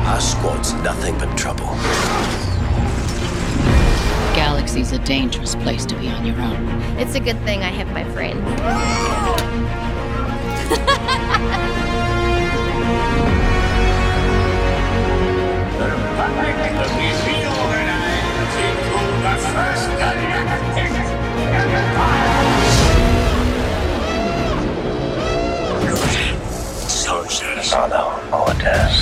Our 0.07 0.21
squad's 0.21 0.73
nothing 0.75 1.19
but 1.19 1.37
trouble. 1.37 1.67
Galaxy's 4.35 4.93
a 4.93 4.99
dangerous 5.01 5.57
place 5.57 5.85
to 5.87 5.97
be 5.97 6.09
on 6.09 6.25
your 6.25 6.41
own. 6.41 6.69
It's 6.99 7.17
a 7.17 7.21
good 7.21 7.39
thing 7.43 7.63
I 7.63 7.69
have 7.69 7.93
my 7.93 8.05
friend. 8.13 8.41
soldiers. 27.11 27.73
Follow 27.73 28.21
orders. 28.31 29.01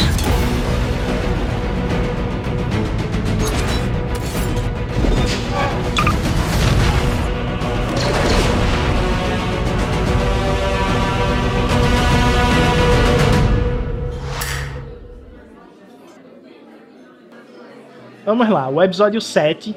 Vamos 18.24 18.48
lá, 18.48 18.68
o 18.68 18.82
episódio 18.82 19.20
7, 19.20 19.74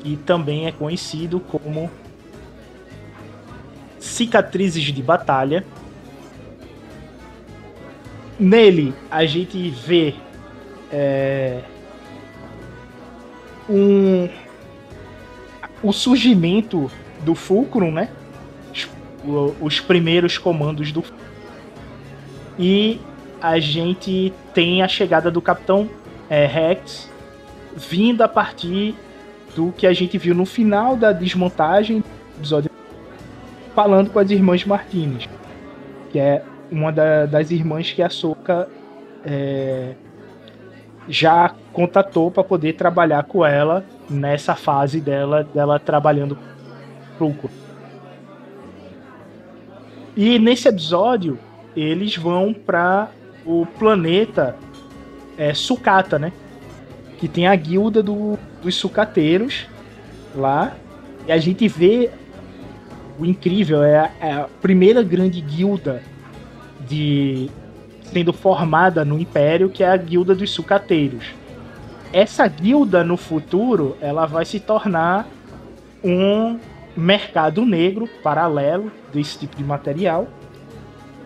que 0.00 0.16
também 0.16 0.66
é 0.66 0.72
conhecido 0.72 1.38
como 1.38 1.90
Cicatrizes 3.98 4.84
de 4.84 5.02
Batalha, 5.02 5.64
Nele, 8.42 8.92
a 9.08 9.24
gente 9.24 9.70
vê 9.70 10.14
é, 10.90 11.60
um, 13.70 14.28
o 15.80 15.92
surgimento 15.92 16.90
do 17.20 17.36
Fulcrum, 17.36 17.92
né? 17.92 18.08
Os, 18.72 18.88
os 19.60 19.80
primeiros 19.80 20.38
comandos 20.38 20.90
do 20.90 21.04
e 22.58 23.00
a 23.40 23.60
gente 23.60 24.32
tem 24.52 24.82
a 24.82 24.88
chegada 24.88 25.30
do 25.30 25.40
Capitão 25.40 25.88
é, 26.28 26.44
Rex 26.44 27.08
vindo 27.76 28.22
a 28.22 28.28
partir 28.28 28.94
do 29.54 29.72
que 29.72 29.86
a 29.86 29.92
gente 29.92 30.18
viu 30.18 30.34
no 30.34 30.44
final 30.44 30.96
da 30.96 31.12
desmontagem 31.12 32.00
do 32.00 32.40
episódio 32.40 32.70
falando 33.74 34.10
com 34.10 34.18
as 34.18 34.30
irmãs 34.30 34.64
Martinez, 34.64 35.28
que 36.10 36.18
é 36.18 36.42
uma 36.72 36.90
da, 36.90 37.26
das 37.26 37.50
irmãs 37.50 37.92
que 37.92 38.02
a 38.02 38.08
Soca 38.08 38.66
é, 39.24 39.92
já 41.06 41.54
contatou 41.72 42.30
para 42.30 42.42
poder 42.42 42.72
trabalhar 42.72 43.24
com 43.24 43.44
ela 43.44 43.84
nessa 44.08 44.54
fase 44.54 45.00
dela, 45.00 45.44
dela 45.44 45.78
trabalhando 45.78 46.38
pro 47.18 47.34
E 50.16 50.38
nesse 50.38 50.66
episódio 50.66 51.38
eles 51.76 52.16
vão 52.16 52.54
para 52.54 53.10
o 53.44 53.66
planeta 53.66 54.56
é, 55.36 55.52
Sucata, 55.52 56.18
né? 56.18 56.32
Que 57.18 57.28
tem 57.28 57.46
a 57.46 57.54
guilda 57.54 58.02
do, 58.02 58.38
dos 58.62 58.74
sucateiros 58.74 59.66
lá. 60.34 60.74
E 61.26 61.32
a 61.32 61.38
gente 61.38 61.68
vê 61.68 62.10
o 63.18 63.24
incrível, 63.24 63.82
é 63.82 63.98
a, 63.98 64.10
é 64.20 64.32
a 64.32 64.48
primeira 64.60 65.02
grande 65.02 65.40
guilda 65.40 66.02
de 66.88 67.50
sendo 68.12 68.32
formada 68.32 69.04
no 69.04 69.18
Império, 69.18 69.70
que 69.70 69.82
é 69.82 69.88
a 69.88 69.96
guilda 69.96 70.34
dos 70.34 70.50
sucateiros. 70.50 71.24
Essa 72.12 72.46
guilda 72.46 73.02
no 73.02 73.16
futuro, 73.16 73.96
ela 74.00 74.26
vai 74.26 74.44
se 74.44 74.60
tornar 74.60 75.26
um 76.04 76.58
mercado 76.94 77.64
negro 77.64 78.06
paralelo 78.22 78.92
desse 79.12 79.38
tipo 79.38 79.56
de 79.56 79.64
material 79.64 80.28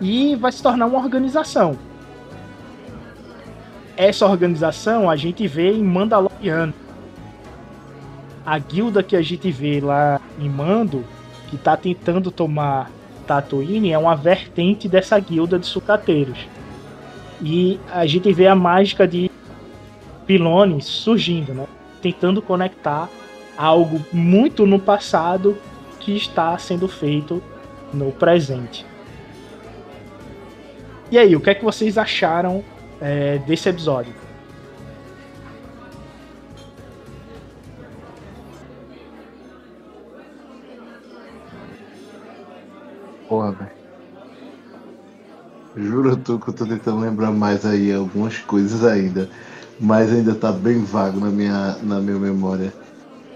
e 0.00 0.36
vai 0.36 0.52
se 0.52 0.62
tornar 0.62 0.86
uma 0.86 0.98
organização. 0.98 1.76
Essa 3.96 4.26
organização 4.26 5.10
a 5.10 5.16
gente 5.16 5.48
vê 5.48 5.72
em 5.72 5.82
Mandaloriano. 5.82 6.74
A 8.44 8.58
guilda 8.58 9.02
que 9.02 9.16
a 9.16 9.22
gente 9.22 9.50
vê 9.50 9.80
lá 9.80 10.20
em 10.38 10.48
Mando, 10.48 11.04
que 11.48 11.56
está 11.56 11.76
tentando 11.76 12.30
tomar 12.30 12.90
Tatooine, 13.26 13.92
é 13.92 13.98
uma 13.98 14.14
vertente 14.14 14.88
dessa 14.88 15.18
guilda 15.18 15.58
de 15.58 15.66
sucateiros. 15.66 16.38
E 17.42 17.78
a 17.92 18.06
gente 18.06 18.32
vê 18.32 18.46
a 18.46 18.54
mágica 18.54 19.06
de 19.06 19.30
Pilone 20.26 20.80
surgindo, 20.80 21.52
né? 21.52 21.66
Tentando 22.00 22.40
conectar 22.40 23.08
algo 23.56 24.04
muito 24.12 24.66
no 24.66 24.78
passado 24.78 25.56
que 26.00 26.16
está 26.16 26.56
sendo 26.58 26.88
feito 26.88 27.42
no 27.92 28.12
presente. 28.12 28.86
E 31.10 31.18
aí, 31.18 31.36
o 31.36 31.40
que 31.40 31.50
é 31.50 31.54
que 31.54 31.64
vocês 31.64 31.96
acharam 31.96 32.64
é, 33.00 33.38
desse 33.38 33.68
episódio? 33.68 34.25
Porra, 43.28 43.52
velho. 43.52 43.70
Juro 45.76 46.16
tu 46.16 46.38
que 46.38 46.48
eu 46.48 46.54
tô 46.54 46.64
tentando 46.66 47.00
lembrar 47.00 47.30
mais 47.30 47.66
aí 47.66 47.92
algumas 47.92 48.38
coisas 48.38 48.84
ainda. 48.84 49.28
Mas 49.78 50.10
ainda 50.10 50.34
tá 50.34 50.50
bem 50.50 50.82
vago 50.82 51.20
na 51.20 51.26
minha, 51.26 51.76
na 51.82 52.00
minha 52.00 52.18
memória. 52.18 52.72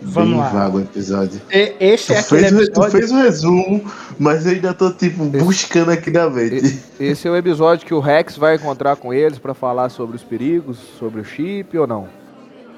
Vamos 0.00 0.30
bem 0.30 0.38
lá. 0.40 0.48
vago 0.48 0.78
o 0.78 0.80
episódio. 0.80 1.38
E- 1.52 1.74
esse 1.78 2.06
tu 2.06 2.12
é 2.14 2.22
fez, 2.22 2.52
o- 2.52 2.62
episódio... 2.62 2.72
Tu 2.72 2.90
fez 2.90 3.12
o 3.12 3.16
resumo, 3.16 3.92
mas 4.18 4.46
eu 4.46 4.52
ainda 4.52 4.72
tô 4.72 4.90
tipo 4.90 5.22
buscando 5.24 5.90
aqui 5.90 6.10
na 6.10 6.30
mente. 6.30 6.78
Esse 6.98 7.28
é 7.28 7.30
o 7.30 7.36
episódio 7.36 7.86
que 7.86 7.92
o 7.92 8.00
Rex 8.00 8.38
vai 8.38 8.54
encontrar 8.56 8.96
com 8.96 9.12
eles 9.12 9.38
pra 9.38 9.52
falar 9.52 9.90
sobre 9.90 10.16
os 10.16 10.22
perigos, 10.22 10.78
sobre 10.98 11.20
o 11.20 11.24
chip 11.24 11.76
ou 11.76 11.86
não? 11.86 12.08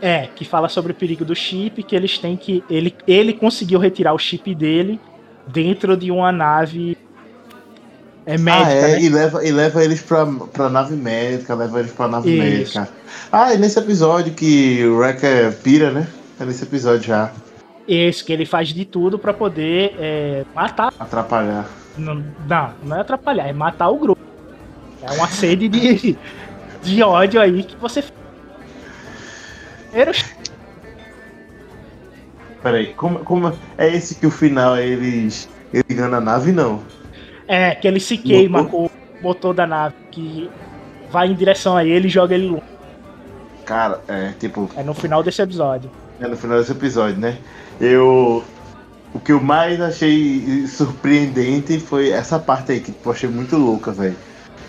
É, 0.01 0.27
que 0.35 0.45
fala 0.45 0.69
sobre 0.69 0.91
o 0.91 0.95
perigo 0.97 1.25
do 1.25 1.37
chip, 1.37 1.81
que 1.85 1.95
eles 1.95 2.19
têm 2.19 2.37
que. 2.37 2.65
Ele, 2.69 2.93
ele 3.07 3.33
conseguiu 3.33 3.79
retirar 3.79 4.13
o 4.13 4.19
chip 4.19 4.53
dele 4.53 4.99
dentro 5.47 5.97
de 5.97 6.11
uma 6.11 6.31
nave 6.31 6.97
é, 8.25 8.39
médica, 8.39 8.67
ah, 8.67 8.73
é, 8.73 8.93
né? 8.93 9.03
e, 9.03 9.09
leva, 9.09 9.45
e 9.45 9.51
leva 9.51 9.85
eles 9.85 10.01
pra, 10.01 10.27
pra 10.27 10.69
nave 10.69 10.95
médica, 10.95 11.55
leva 11.55 11.81
eles 11.81 11.93
pra 11.93 12.09
nave 12.09 12.31
Isso. 12.31 12.39
médica. 12.79 12.89
Ah, 13.31 13.53
e 13.53 13.59
nesse 13.59 13.79
episódio 13.79 14.33
que 14.33 14.85
o 14.87 14.99
Wrecker 14.99 15.53
pira, 15.59 15.91
né? 15.91 16.07
É 16.39 16.45
nesse 16.45 16.63
episódio 16.63 17.03
já. 17.03 17.33
Esse 17.87 18.23
que 18.23 18.33
ele 18.33 18.47
faz 18.47 18.69
de 18.69 18.85
tudo 18.85 19.19
pra 19.19 19.33
poder 19.33 19.97
é, 19.99 20.45
matar. 20.55 20.93
Atrapalhar. 20.99 21.69
Não, 21.99 22.25
não, 22.49 22.71
não 22.85 22.97
é 22.97 23.01
atrapalhar, 23.01 23.49
é 23.49 23.53
matar 23.53 23.89
o 23.89 23.99
grupo. 23.99 24.23
É 25.03 25.11
uma 25.13 25.27
sede 25.27 25.69
de, 25.69 26.17
de 26.83 27.03
ódio 27.03 27.41
aí 27.41 27.65
que 27.65 27.77
você. 27.77 28.05
Primeiro, 29.89 30.13
Peraí, 32.63 32.95
como, 32.95 33.21
como 33.21 33.53
é 33.77 33.89
esse 33.89 34.15
que 34.15 34.27
o 34.27 34.31
final 34.31 34.77
é 34.77 34.87
eles, 34.87 35.49
ele 35.73 35.85
engana 35.91 36.19
a 36.19 36.21
nave, 36.21 36.53
não? 36.53 36.81
É, 37.49 37.75
que 37.75 37.89
ele 37.89 37.99
se 37.99 38.17
queima 38.17 38.63
Motor? 38.63 38.71
com 38.71 38.87
o 38.87 39.23
motor 39.23 39.55
da 39.55 39.67
nave, 39.67 39.95
que 40.11 40.49
vai 41.11 41.29
em 41.29 41.35
direção 41.35 41.77
a 41.77 41.85
ele 41.85 42.07
e 42.07 42.11
joga 42.11 42.35
ele 42.35 42.49
longe. 42.49 42.63
Cara, 43.65 44.01
é 44.09 44.33
tipo. 44.39 44.71
É 44.77 44.83
no 44.83 44.95
final 44.95 45.23
desse 45.23 45.43
episódio. 45.43 45.91
É 46.21 46.29
no 46.29 46.37
final 46.37 46.59
desse 46.59 46.73
episódio, 46.73 47.19
né? 47.19 47.39
Eu. 47.81 48.45
O 49.15 49.21
que 49.21 49.33
eu 49.33 49.41
mais 49.41 49.79
achei 49.79 50.67
surpreendente 50.67 51.79
foi 51.79 52.11
essa 52.11 52.39
parte 52.39 52.73
aí, 52.73 52.81
que 52.81 52.95
eu 53.05 53.13
achei 53.13 53.29
muito 53.29 53.57
louca, 53.57 53.93
velho. 53.93 54.17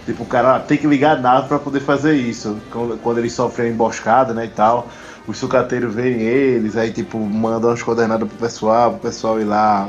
Tipo, 0.06 0.24
o 0.24 0.26
cara 0.26 0.60
tem 0.60 0.78
que 0.78 0.86
ligar 0.86 1.18
a 1.18 1.22
nave 1.22 1.48
pra 1.48 1.60
poder 1.60 1.80
fazer 1.80 2.16
isso. 2.16 2.60
Quando, 2.70 2.98
quando 2.98 3.20
eles 3.20 3.32
sofrem 3.32 3.70
a 3.70 3.72
emboscada, 3.72 4.34
né, 4.34 4.46
e 4.46 4.50
tal. 4.50 4.90
Os 5.28 5.38
sucateiros 5.38 5.94
veem 5.94 6.20
eles, 6.22 6.76
aí, 6.76 6.92
tipo, 6.92 7.18
mandam 7.18 7.72
as 7.72 7.82
coordenadas 7.82 8.28
pro 8.28 8.38
pessoal, 8.38 8.92
pro 8.92 9.00
pessoal 9.02 9.40
ir 9.40 9.46
lá 9.46 9.88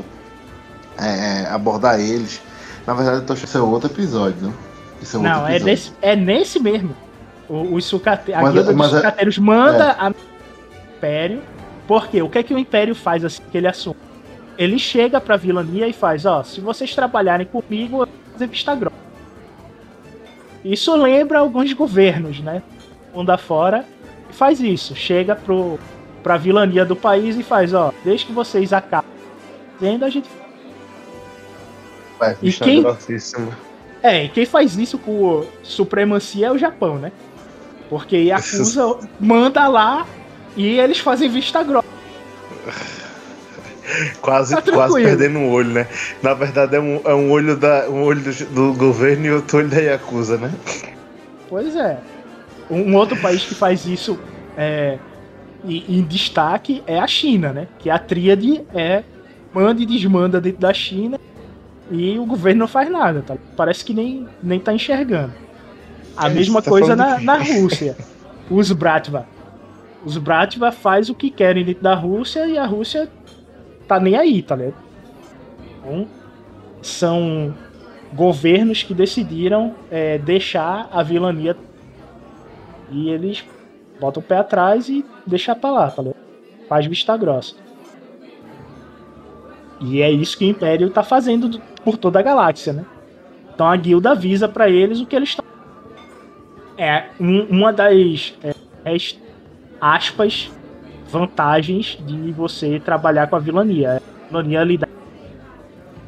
é, 0.97 1.43
é, 1.43 1.47
abordar 1.49 1.99
eles. 1.99 2.41
Na 2.87 2.93
verdade, 2.93 3.17
eu 3.17 3.25
tô 3.25 3.33
achando 3.33 3.43
que 3.43 3.49
isso 3.49 3.57
é 3.57 3.61
outro 3.61 3.89
episódio, 3.91 4.37
não? 4.41 4.53
Isso 5.01 5.17
é 5.17 5.19
outro 5.19 5.31
Não, 5.33 5.39
é 5.47 5.51
episódio. 5.57 5.65
nesse, 5.65 5.91
é 6.01 6.15
nesse 6.15 6.59
mesmo. 6.59 6.95
O- 7.49 7.75
Os 7.75 7.83
sucate... 7.85 8.33
A 8.33 8.41
guilda 8.43 8.63
dos 8.63 8.75
mas 8.75 8.93
é- 8.93 8.97
sucateiros 8.97 9.37
manda 9.37 9.95
a 9.99 10.11
Império. 10.97 11.41
Porque 11.87 12.21
o 12.21 12.29
que 12.29 12.37
é 12.39 12.43
que 12.43 12.53
o 12.53 12.57
Império 12.57 12.95
faz 12.95 13.23
assim 13.25 13.41
que 13.51 13.57
ele 13.57 13.67
assume? 13.67 13.97
Ele 14.57 14.79
chega 14.79 15.19
pra 15.19 15.35
vilania 15.35 15.87
e 15.87 15.93
faz, 15.93 16.25
ó, 16.25 16.43
se 16.43 16.61
vocês 16.61 16.95
trabalharem 16.95 17.45
comigo, 17.45 17.95
eu 18.01 18.05
vou 18.05 18.07
fazer 18.33 18.47
vista 18.47 18.73
grossa. 18.73 18.95
Isso 20.63 20.95
lembra 20.95 21.39
alguns 21.39 21.71
governos, 21.73 22.39
né? 22.39 22.63
Mundo 23.13 23.29
afora 23.29 23.85
faz 24.35 24.59
isso. 24.59 24.95
Chega 24.95 25.35
pro, 25.35 25.79
pra 26.21 26.37
vilania 26.37 26.85
do 26.85 26.95
país 26.95 27.37
e 27.37 27.43
faz, 27.43 27.73
ó, 27.73 27.93
desde 28.03 28.27
que 28.27 28.31
vocês 28.31 28.73
acabem 28.73 29.09
fazendo, 29.77 30.05
a 30.05 30.09
gente 30.09 30.29
Vai, 32.19 32.37
E 32.41 32.45
bicha 32.45 32.63
quem-. 32.63 32.85
É, 34.01 34.25
e 34.25 34.29
quem 34.29 34.45
faz 34.45 34.77
isso 34.77 34.97
com 34.97 35.45
supremacia 35.63 36.47
é 36.47 36.51
o 36.51 36.57
Japão, 36.57 36.97
né? 36.97 37.11
Porque 37.89 38.15
Yakuza 38.29 38.99
manda 39.19 39.67
lá 39.67 40.05
e 40.55 40.79
eles 40.79 40.99
fazem 40.99 41.29
vista 41.29 41.63
grossa. 41.63 41.87
Quase, 44.21 44.55
Tá 44.55 44.61
quase 44.61 44.95
perdendo 44.95 45.37
um 45.37 45.51
olho, 45.51 45.69
né? 45.69 45.87
Na 46.21 46.33
verdade 46.33 46.75
é 46.75 46.79
um, 46.79 47.01
é 47.05 47.13
um 47.13 47.31
olho, 47.31 47.55
da, 47.55 47.87
um 47.89 48.03
olho 48.03 48.21
do, 48.21 48.45
do 48.45 48.73
governo 48.73 49.25
e 49.25 49.31
outro 49.31 49.59
olho 49.59 49.69
da 49.69 49.77
Yakuza, 49.77 50.37
né? 50.37 50.51
Pois 51.47 51.75
é. 51.75 51.99
Um 52.69 52.95
outro 52.95 53.19
país 53.21 53.43
que 53.43 53.53
faz 53.53 53.85
isso 53.85 54.19
é, 54.57 54.97
em, 55.63 55.83
em 55.87 56.01
destaque 56.03 56.83
é 56.87 56.99
a 56.99 57.07
China, 57.07 57.53
né? 57.53 57.67
Que 57.79 57.89
a 57.89 57.99
tríade 57.99 58.63
é 58.73 59.03
manda 59.53 59.81
e 59.81 59.85
desmanda 59.85 60.41
dentro 60.41 60.59
da 60.59 60.73
China 60.73 61.19
e 61.89 62.17
o 62.17 62.25
governo 62.25 62.61
não 62.61 62.67
faz 62.67 62.89
nada, 62.89 63.21
tá? 63.21 63.37
Parece 63.55 63.85
que 63.85 63.93
nem, 63.93 64.27
nem 64.41 64.59
tá 64.59 64.73
enxergando. 64.73 65.33
A 66.17 66.27
É 66.27 66.33
mesma 66.33 66.61
tá 66.61 66.69
coisa 66.69 66.95
na, 66.95 67.17
de 67.17 67.23
na 67.23 67.37
Rússia. 67.37 67.95
Os 68.49 68.71
Bratva. 68.71 69.27
Os 70.03 70.17
Bratva 70.17 70.71
faz 70.71 71.09
o 71.09 71.15
que 71.15 71.29
querem 71.29 71.63
dentro 71.63 71.83
da 71.83 71.95
Rússia 71.95 72.47
e 72.47 72.57
a 72.57 72.65
Rússia 72.65 73.09
tá 73.87 73.99
nem 73.99 74.15
aí, 74.15 74.41
tá 74.41 74.55
ligado? 74.55 74.75
Então, 75.79 76.07
são 76.81 77.53
governos 78.13 78.83
que 78.83 78.93
decidiram 78.93 79.75
é, 79.91 80.17
deixar 80.17 80.89
a 80.91 81.01
vilania 81.03 81.55
e 82.91 83.09
eles 83.09 83.45
bota 83.99 84.19
o 84.19 84.23
pé 84.23 84.37
atrás 84.37 84.89
e 84.89 85.05
deixa 85.25 85.55
pra 85.55 85.71
lá, 85.71 85.89
falou? 85.89 86.15
Faz 86.67 86.85
vista 86.85 87.15
grossa. 87.15 87.55
E 89.79 90.01
é 90.01 90.09
isso 90.09 90.37
que 90.37 90.45
o 90.45 90.49
Império 90.49 90.89
tá 90.89 91.03
fazendo 91.03 91.59
por 91.83 91.97
toda 91.97 92.19
a 92.19 92.23
galáxia, 92.23 92.73
né? 92.73 92.85
Então 93.53 93.67
a 93.67 93.75
guilda 93.75 94.11
avisa 94.11 94.47
para 94.47 94.69
eles 94.69 94.99
o 94.99 95.05
que 95.05 95.15
eles 95.15 95.29
estão. 95.29 95.45
É 96.77 97.05
um, 97.19 97.43
uma 97.43 97.71
das 97.71 98.33
é, 98.43 98.53
aspas 99.79 100.51
vantagens 101.07 101.97
de 102.05 102.31
você 102.31 102.79
trabalhar 102.79 103.27
com 103.27 103.35
a 103.35 103.39
vilania. 103.39 103.97
A 103.97 104.27
vilania 104.27 104.63
lida 104.63 104.89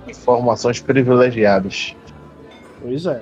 Informações 0.07 0.82
privilegiadas. 0.82 1.95
Pois 2.82 3.05
é. 3.05 3.21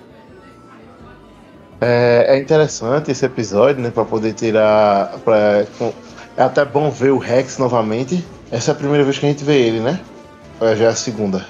É, 1.81 2.25
é 2.29 2.39
interessante 2.39 3.11
esse 3.11 3.25
episódio, 3.25 3.81
né? 3.81 3.91
Pra 3.91 4.05
poder 4.05 4.33
tirar. 4.33 5.17
Pra, 5.23 5.65
é 6.37 6.43
até 6.43 6.63
bom 6.65 6.89
ver 6.89 7.11
o 7.11 7.17
Rex 7.17 7.57
novamente. 7.57 8.23
Essa 8.51 8.71
é 8.71 8.73
a 8.73 8.75
primeira 8.75 9.03
vez 9.03 9.17
que 9.17 9.25
a 9.25 9.29
gente 9.29 9.43
vê 9.43 9.57
ele, 9.59 9.79
né? 9.79 9.99
Ou 10.59 10.75
já 10.75 10.85
é 10.85 10.87
a 10.87 10.95
segunda? 10.95 11.45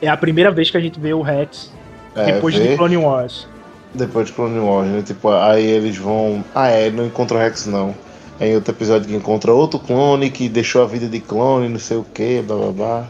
É 0.00 0.08
a 0.08 0.16
primeira 0.16 0.50
vez 0.50 0.70
que 0.70 0.76
a 0.76 0.80
gente 0.80 0.98
vê 0.98 1.12
o 1.12 1.22
Rex 1.22 1.72
é, 2.14 2.32
depois 2.32 2.54
de 2.54 2.76
Clone 2.76 2.96
Wars. 2.96 3.46
Depois 3.94 4.26
de 4.26 4.32
Clone 4.32 4.58
Wars, 4.58 4.88
né? 4.88 5.02
Tipo, 5.02 5.30
aí 5.30 5.64
eles 5.64 5.96
vão. 5.96 6.44
Ah, 6.54 6.68
é, 6.68 6.90
não 6.90 7.06
encontra 7.06 7.36
o 7.36 7.40
Rex 7.40 7.66
não. 7.66 7.94
É 8.38 8.48
em 8.48 8.54
outro 8.54 8.72
episódio 8.72 9.08
que 9.08 9.14
encontra 9.14 9.52
outro 9.52 9.78
clone 9.78 10.30
que 10.30 10.46
deixou 10.48 10.82
a 10.82 10.86
vida 10.86 11.06
de 11.06 11.20
clone, 11.20 11.70
não 11.70 11.78
sei 11.78 11.96
o 11.96 12.04
que, 12.04 12.42
blá 12.42 12.56
blá 12.56 12.70
blá. 12.70 13.08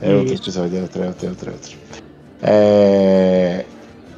É 0.00 0.08
Isso. 0.08 0.18
outro 0.18 0.34
episódio, 0.34 0.78
é 0.78 0.82
outro, 0.82 1.02
é 1.02 1.06
outro, 1.06 1.26
é 1.26 1.30
outro, 1.30 1.50
é 1.50 1.52
outro. 1.52 1.76
É... 2.42 3.64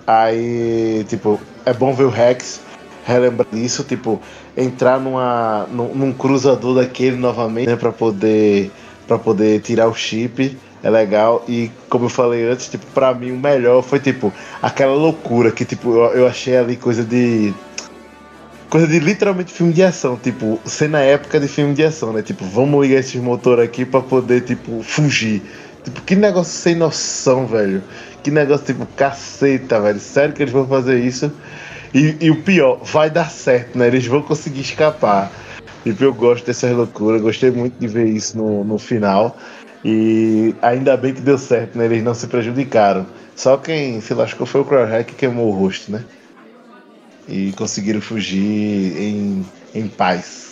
Aí, 0.07 1.07
tipo, 1.09 1.41
é 1.65 1.73
bom 1.73 1.93
ver 1.93 2.05
o 2.05 2.11
Rex 2.11 2.61
relembrar 3.05 3.47
disso, 3.53 3.85
tipo, 3.85 4.21
entrar 4.57 5.01
numa, 5.01 5.67
num, 5.71 5.95
num 5.95 6.13
cruzador 6.13 6.75
daquele 6.75 7.17
novamente, 7.17 7.69
né, 7.69 7.77
pra 7.77 7.93
poder, 7.93 8.71
pra 9.07 9.19
poder 9.19 9.61
tirar 9.61 9.89
o 9.89 9.95
chip 9.95 10.57
é 10.83 10.91
legal. 10.91 11.45
E 11.49 11.71
como 11.89 12.07
eu 12.07 12.09
falei 12.09 12.49
antes, 12.49 12.69
tipo, 12.69 12.85
pra 12.87 13.15
mim 13.15 13.33
o 13.33 13.39
melhor 13.39 13.83
foi 13.83 13.99
tipo 13.99 14.33
aquela 14.63 14.95
loucura 14.95 15.51
que 15.51 15.65
tipo, 15.65 15.91
eu, 15.95 16.21
eu 16.21 16.27
achei 16.27 16.57
ali 16.57 16.77
coisa 16.77 17.05
de. 17.05 17.53
Coisa 18.69 18.87
de 18.87 19.01
literalmente 19.01 19.53
filme 19.53 19.73
de 19.73 19.83
ação, 19.83 20.17
tipo, 20.17 20.61
cena 20.65 21.01
época 21.01 21.41
de 21.41 21.49
filme 21.49 21.75
de 21.75 21.83
ação, 21.83 22.13
né? 22.13 22.23
Tipo, 22.23 22.45
vamos 22.45 22.81
ligar 22.81 23.01
esses 23.01 23.21
motores 23.21 23.65
aqui 23.65 23.85
pra 23.85 24.01
poder, 24.01 24.43
tipo, 24.43 24.81
fugir. 24.85 25.43
Tipo, 25.85 26.01
que 26.03 26.15
negócio 26.15 26.53
sem 26.53 26.75
noção, 26.75 27.47
velho. 27.47 27.83
Que 28.23 28.31
negócio, 28.31 28.67
tipo, 28.67 28.87
caceta, 28.97 29.81
velho. 29.81 29.99
Sério 29.99 30.35
que 30.35 30.43
eles 30.43 30.53
vão 30.53 30.67
fazer 30.67 30.99
isso? 31.01 31.33
E, 31.95 32.17
e, 32.21 32.31
o 32.31 32.43
pior, 32.43 32.81
vai 32.85 33.11
dar 33.11 33.31
certo, 33.31 33.77
né? 33.77 33.87
Eles 33.89 34.07
vão 34.07 34.23
conseguir 34.23 34.61
escapar. 34.61 35.31
Tipo, 35.83 36.05
eu 36.05 36.15
gosto 36.15 36.47
dessas 36.47 36.71
loucuras, 36.73 37.21
gostei 37.23 37.51
muito 37.51 37.79
de 37.79 37.89
ver 37.89 38.07
isso 38.07 38.37
no, 38.37 38.65
no 38.65 38.79
final. 38.79 39.37
E 39.85 40.55
ainda 40.61 40.97
bem 40.97 41.15
que 41.15 41.21
deu 41.21 41.39
certo, 41.39 41.77
né? 41.79 41.87
Eles 41.87 42.03
não 42.03 42.15
se 42.15 42.27
prejudicaram. 42.27 43.07
Só 43.35 43.57
quem 43.57 44.01
se 44.01 44.13
lascou 44.13 44.47
foi 44.47 44.61
o 44.61 44.65
Crowhack 44.65 45.13
que 45.13 45.15
queimou 45.15 45.49
o 45.49 45.53
rosto, 45.53 45.91
né? 45.91 46.05
E 47.27 47.53
conseguiram 47.53 48.01
fugir 48.01 48.99
em, 48.99 49.47
em 49.75 49.89
paz. 49.89 50.50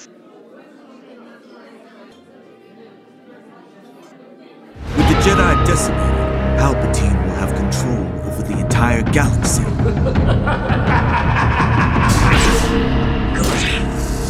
Jedi 5.39 5.67
decimated, 5.67 6.59
Palpatine 6.59 7.25
will 7.25 7.35
have 7.37 7.55
control 7.55 8.05
over 8.27 8.43
the 8.43 8.59
entire 8.59 9.03
galaxy. 9.03 9.63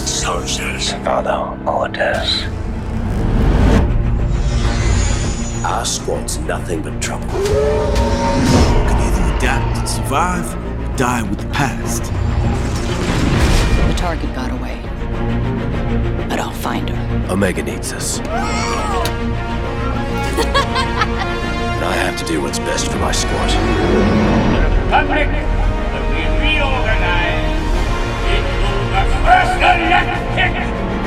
Soldiers 0.06 0.92
follow 1.04 1.58
orders. 1.66 2.44
Our 5.64 5.86
squad's 5.86 6.36
nothing 6.40 6.82
but 6.82 7.00
trouble. 7.00 7.26
You 7.26 7.54
can 8.84 9.00
either 9.00 9.36
adapt 9.36 9.78
and 9.78 9.88
survive, 9.88 10.54
or 10.54 10.96
die 10.98 11.22
with 11.22 11.40
the 11.40 11.48
past. 11.48 12.02
The 13.88 13.94
target 13.98 14.34
got 14.34 14.52
away. 14.52 14.78
But 16.28 16.38
I'll 16.38 16.52
find 16.52 16.90
her. 16.90 17.32
Omega 17.32 17.62
needs 17.62 17.94
us. 17.94 18.20
And 20.44 21.84
I 21.84 21.94
have 21.94 22.18
to 22.18 22.24
do 22.24 22.40
what's 22.42 22.58
best 22.58 22.90
for 22.90 22.98
my 22.98 23.12
squad. 23.12 23.50
Republic 24.88 25.28
will 25.92 26.08
be 26.14 26.24
reorganized 26.42 27.62
into 28.34 28.70
the 28.94 29.04
first 29.24 29.54
galactic 29.60 30.54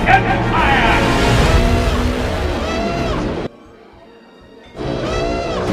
empire! 0.08 0.92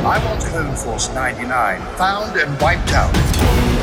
I'm 0.06 0.26
on 0.26 0.40
Clone 0.40 0.76
Force 0.76 1.08
99, 1.12 1.80
found 1.96 2.36
and 2.38 2.60
wiped 2.60 2.92
out. 2.92 3.77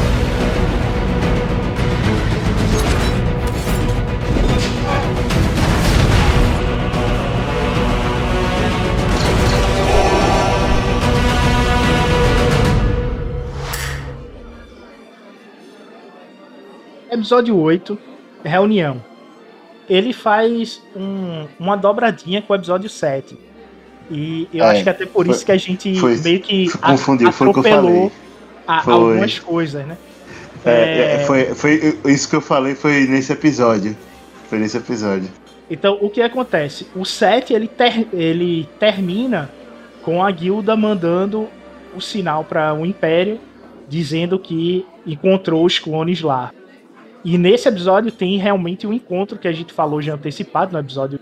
Episódio 17.16 17.58
8, 17.58 17.98
Reunião. 18.44 19.04
Ele 19.90 20.14
faz 20.14 20.82
um, 20.96 21.48
uma 21.60 21.76
dobradinha 21.76 22.42
com 22.42 22.54
o 22.54 22.56
episódio 22.56 22.90
7 22.90 23.38
e 24.10 24.48
eu 24.54 24.64
é, 24.64 24.72
acho 24.72 24.84
que 24.84 24.90
até 24.90 25.06
por 25.06 25.28
isso 25.28 25.46
que 25.46 25.52
a 25.52 25.58
gente 25.58 26.00
foi, 26.00 26.18
meio 26.18 26.40
que 26.40 26.70
confundiu, 26.78 27.32
foi 27.32 27.48
o 27.48 27.54
que 27.54 27.60
eu 27.60 27.64
falei. 27.64 28.12
A, 28.68 28.92
algumas 28.92 29.40
coisas, 29.40 29.86
né? 29.86 29.98
É, 30.64 30.72
é, 30.72 31.16
é, 31.16 31.20
foi, 31.20 31.46
foi 31.56 31.98
isso 32.06 32.30
que 32.30 32.36
eu 32.36 32.42
falei 32.42 32.76
foi 32.76 33.06
nesse 33.06 33.32
episódio. 33.32 33.96
Foi 34.50 34.60
nesse 34.60 34.78
episódio. 34.78 35.30
Então, 35.70 35.98
o 36.02 36.10
que 36.10 36.22
acontece? 36.22 36.88
O 36.96 37.06
7 37.06 37.54
ele, 37.54 37.68
ter, 37.68 38.08
ele 38.14 38.68
termina 38.80 39.50
com 40.04 40.24
a 40.24 40.30
guilda 40.30 40.76
mandando 40.76 41.48
o 41.96 42.02
sinal 42.02 42.44
para 42.44 42.74
o 42.74 42.86
Império 42.86 43.40
dizendo 43.88 44.38
que 44.38 44.86
encontrou 45.06 45.66
os 45.66 45.80
clones 45.80 46.22
lá. 46.22 46.52
E 47.26 47.40
nesse 47.40 47.68
episódio 47.68 48.12
tem 48.12 48.38
realmente 48.38 48.86
um 48.86 48.94
encontro 48.94 49.40
que 49.40 49.48
a 49.48 49.52
gente 49.52 49.74
falou 49.74 50.00
já 50.00 50.14
antecipado 50.14 50.72
no 50.72 50.78
episódio 50.78 51.20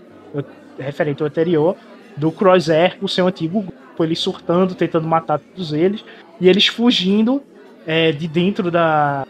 referente 0.78 1.22
ao 1.22 1.28
anterior, 1.28 1.76
do 2.14 2.30
Crosshair, 2.30 2.98
o 3.00 3.08
seu 3.08 3.26
antigo 3.26 3.62
grupo, 3.62 4.04
ele 4.04 4.14
surtando, 4.14 4.74
tentando 4.74 5.08
matar 5.08 5.38
todos 5.38 5.72
eles, 5.72 6.04
e 6.38 6.46
eles 6.46 6.66
fugindo 6.66 7.42
é, 7.86 8.12
de 8.12 8.28
dentro 8.28 8.70
da 8.70 9.26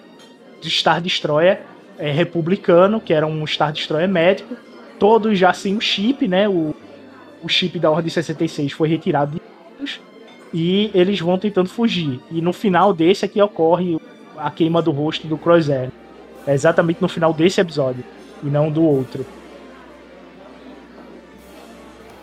Star 0.64 1.01
Destroyer 1.01 1.61
é, 1.97 2.11
republicano, 2.11 3.01
que 3.01 3.12
era 3.12 3.25
um 3.25 3.47
Star 3.47 3.72
Destroyer 3.72 4.09
médico, 4.09 4.57
todos 4.99 5.39
já 5.39 5.53
sem 5.53 5.77
o 5.77 5.81
chip, 5.81 6.27
né? 6.27 6.49
O, 6.49 6.75
o 7.41 7.49
chip 7.49 7.79
da 7.79 7.89
Ordem 7.89 8.11
66 8.11 8.72
foi 8.72 8.89
retirado 8.89 9.33
de 9.33 9.41
todos, 9.41 10.01
e 10.53 10.91
eles 10.93 11.20
vão 11.20 11.39
tentando 11.39 11.68
fugir. 11.68 12.20
E 12.33 12.43
no 12.43 12.53
final 12.53 12.93
desse 12.93 13.25
aqui 13.25 13.41
ocorre 13.41 13.97
a 14.37 14.51
queima 14.51 14.83
do 14.83 14.91
rosto 14.91 15.29
do 15.29 15.39
Crosshair. 15.39 15.91
É 16.47 16.53
exatamente 16.53 17.01
no 17.01 17.09
final 17.09 17.32
desse 17.32 17.61
episódio, 17.61 18.05
e 18.42 18.47
não 18.47 18.70
do 18.70 18.82
outro. 18.82 19.24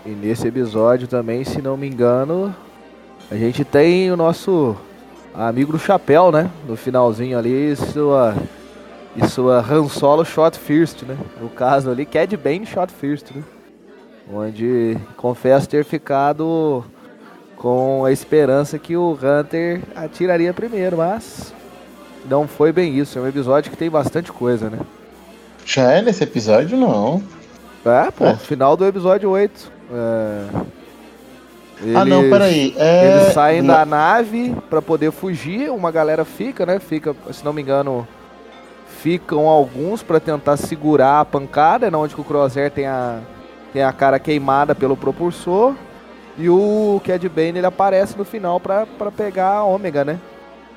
E 0.05 0.09
nesse 0.09 0.47
episódio 0.47 1.07
também, 1.07 1.43
se 1.43 1.61
não 1.61 1.77
me 1.77 1.87
engano, 1.87 2.55
a 3.29 3.35
gente 3.35 3.63
tem 3.63 4.11
o 4.11 4.17
nosso 4.17 4.75
amigo 5.33 5.71
do 5.71 5.79
chapéu, 5.79 6.31
né? 6.31 6.49
No 6.67 6.75
finalzinho 6.75 7.37
ali, 7.37 7.75
sua 7.75 8.35
e 9.15 9.27
sua 9.27 9.59
Han 9.59 9.87
Solo 9.87 10.23
Shot 10.23 10.57
First, 10.57 11.03
né? 11.03 11.17
No 11.39 11.49
caso 11.49 11.89
ali, 11.89 12.05
Cad 12.05 12.35
Bane 12.37 12.65
Shot 12.65 12.91
First, 12.91 13.31
né? 13.35 13.43
Onde 14.33 14.97
confesso 15.17 15.67
ter 15.67 15.83
ficado 15.83 16.83
com 17.57 18.05
a 18.05 18.11
esperança 18.11 18.79
que 18.79 18.95
o 18.95 19.11
Hunter 19.11 19.81
atiraria 19.95 20.53
primeiro, 20.53 20.97
mas 20.97 21.53
não 22.29 22.47
foi 22.47 22.71
bem 22.71 22.97
isso. 22.97 23.17
É 23.17 23.21
um 23.21 23.27
episódio 23.27 23.71
que 23.71 23.77
tem 23.77 23.89
bastante 23.89 24.31
coisa, 24.31 24.69
né? 24.69 24.79
Já 25.65 25.91
é 25.91 26.01
nesse 26.01 26.23
episódio, 26.23 26.77
não. 26.77 27.23
É, 27.85 28.11
pô, 28.11 28.25
é. 28.25 28.35
final 28.35 28.77
do 28.77 28.85
episódio 28.85 29.29
8. 29.29 29.71
É... 29.93 30.45
Eles, 31.81 31.95
ah, 31.95 32.05
não, 32.05 32.29
peraí. 32.29 32.75
É... 32.77 33.05
Eles 33.05 33.33
saem 33.33 33.61
não. 33.61 33.73
da 33.73 33.85
nave 33.85 34.55
para 34.69 34.81
poder 34.81 35.11
fugir. 35.11 35.71
Uma 35.71 35.91
galera 35.91 36.23
fica, 36.23 36.65
né? 36.65 36.79
Fica, 36.79 37.15
se 37.31 37.43
não 37.43 37.53
me 37.53 37.61
engano, 37.61 38.07
ficam 38.99 39.47
alguns 39.47 40.03
para 40.03 40.19
tentar 40.19 40.57
segurar 40.57 41.21
a 41.21 41.25
pancada, 41.25 41.89
né? 41.89 41.97
onde 41.97 42.13
o 42.15 42.23
Crosshair 42.23 42.69
tem 42.69 42.85
a, 42.85 43.19
tem 43.73 43.83
a 43.83 43.91
cara 43.91 44.19
queimada 44.19 44.75
pelo 44.75 44.95
propulsor. 44.95 45.73
E 46.37 46.49
o 46.49 47.01
Cad 47.05 47.27
Bane 47.27 47.57
ele 47.57 47.65
aparece 47.65 48.17
no 48.17 48.23
final 48.23 48.59
para 48.59 48.85
pegar 49.15 49.49
a 49.49 49.63
Ômega, 49.63 50.05
né? 50.05 50.19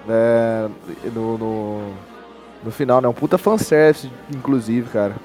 É, 0.09 0.69
no, 1.15 1.39
no, 1.39 1.93
no, 2.65 2.71
final, 2.71 3.01
né? 3.01 3.09
Um 3.09 3.13
puta 3.13 3.39
fanservice, 3.39 4.11
inclusive, 4.35 4.89
cara. 4.91 5.17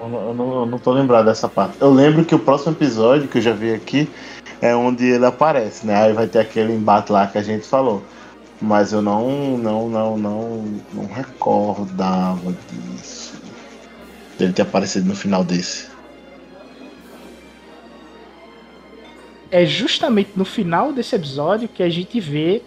Eu 0.00 0.08
não, 0.08 0.28
eu 0.28 0.34
não, 0.34 0.60
eu 0.60 0.66
não 0.66 0.78
tô 0.78 0.92
lembrado 0.92 1.24
dessa 1.24 1.48
parte. 1.48 1.76
Eu 1.80 1.90
lembro 1.90 2.24
que 2.24 2.34
o 2.34 2.38
próximo 2.38 2.72
episódio 2.72 3.28
que 3.28 3.38
eu 3.38 3.42
já 3.42 3.52
vi 3.52 3.72
aqui 3.72 4.08
é 4.60 4.74
onde 4.74 5.06
ele 5.06 5.24
aparece, 5.24 5.86
né? 5.86 5.94
Aí 5.94 6.12
vai 6.12 6.26
ter 6.26 6.40
aquele 6.40 6.72
embate 6.72 7.10
lá 7.10 7.26
que 7.26 7.38
a 7.38 7.42
gente 7.42 7.66
falou. 7.66 8.02
Mas 8.60 8.92
eu 8.92 9.00
não, 9.00 9.56
não, 9.56 9.88
não, 9.88 10.18
não, 10.18 10.64
não 10.92 11.06
recordava 11.06 12.54
disso. 12.70 13.40
Dele 14.38 14.52
ter 14.52 14.62
aparecido 14.62 15.08
no 15.08 15.14
final 15.14 15.44
desse. 15.44 15.88
É 19.50 19.64
justamente 19.64 20.30
no 20.36 20.44
final 20.44 20.92
desse 20.92 21.14
episódio 21.14 21.68
que 21.68 21.82
a 21.82 21.88
gente 21.88 22.20
vê 22.20 22.62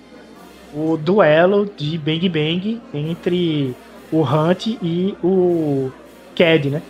o 0.73 0.97
duelo 0.97 1.69
de 1.77 1.97
Bang 1.97 2.27
Bang 2.29 2.81
entre 2.93 3.75
o 4.11 4.21
Hunt 4.21 4.67
e 4.67 5.15
o 5.23 5.91
Cad, 6.35 6.69
né? 6.69 6.81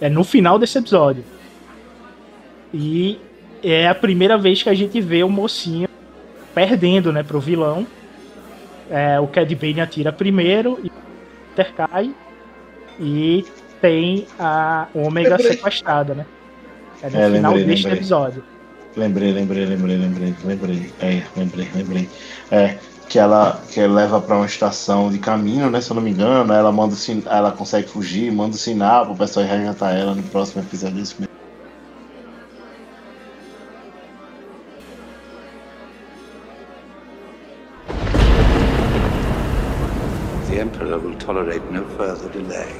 É 0.00 0.08
no 0.08 0.22
final 0.24 0.58
desse 0.58 0.78
episódio. 0.78 1.24
E 2.72 3.18
é 3.62 3.88
a 3.88 3.94
primeira 3.94 4.36
vez 4.38 4.62
que 4.62 4.68
a 4.68 4.74
gente 4.74 5.00
vê 5.00 5.22
o 5.24 5.28
mocinho 5.28 5.88
perdendo, 6.54 7.12
né, 7.12 7.22
pro 7.22 7.40
vilão. 7.40 7.86
É, 8.90 9.18
o 9.20 9.26
Cad 9.26 9.52
Bane 9.54 9.80
atira 9.80 10.12
primeiro 10.12 10.78
e 10.82 10.88
o 10.88 10.92
Peter 11.54 11.72
cai. 11.74 12.14
E 13.00 13.44
tem 13.80 14.26
a 14.38 14.88
Ômega 14.94 15.38
sequestrada, 15.38 16.14
né? 16.14 16.26
É 17.02 17.10
no 17.10 17.16
É, 17.18 17.30
final 17.30 17.52
lembrei, 17.52 17.66
deste 17.66 17.84
lembrei. 17.84 17.98
episódio. 18.00 18.44
Lembrei, 18.98 19.32
lembrei, 19.32 19.64
lembrei, 19.64 19.96
lembrei, 19.96 20.34
lembrei. 20.44 20.92
É, 21.00 21.22
lembrei, 21.36 21.68
lembrei. 21.74 22.08
É, 22.50 22.78
que 23.08 23.18
ela, 23.18 23.62
que 23.70 23.80
leva 23.86 24.20
pra 24.20 24.36
uma 24.36 24.46
estação 24.46 25.08
de 25.10 25.18
caminho, 25.18 25.70
né? 25.70 25.80
Se 25.80 25.90
eu 25.90 25.94
não 25.94 26.02
me 26.02 26.10
engano, 26.10 26.52
ela 26.52 26.72
manda 26.72 26.94
sin- 26.96 27.22
ela 27.26 27.52
consegue 27.52 27.88
fugir, 27.88 28.32
manda 28.32 28.56
o 28.56 28.58
sinal 28.58 29.06
pro 29.06 29.14
pessoal 29.16 29.46
resgatar 29.46 29.92
ela 29.92 30.14
no 30.14 30.22
próximo 30.24 30.62
episódio. 30.62 31.00
Isso 31.00 31.14
mesmo. 31.20 31.28
The 40.48 40.60
Emperor 40.60 40.98
will 40.98 41.14
tolerate 41.18 41.62
no 41.70 41.84
further 41.96 42.28
delay. 42.30 42.72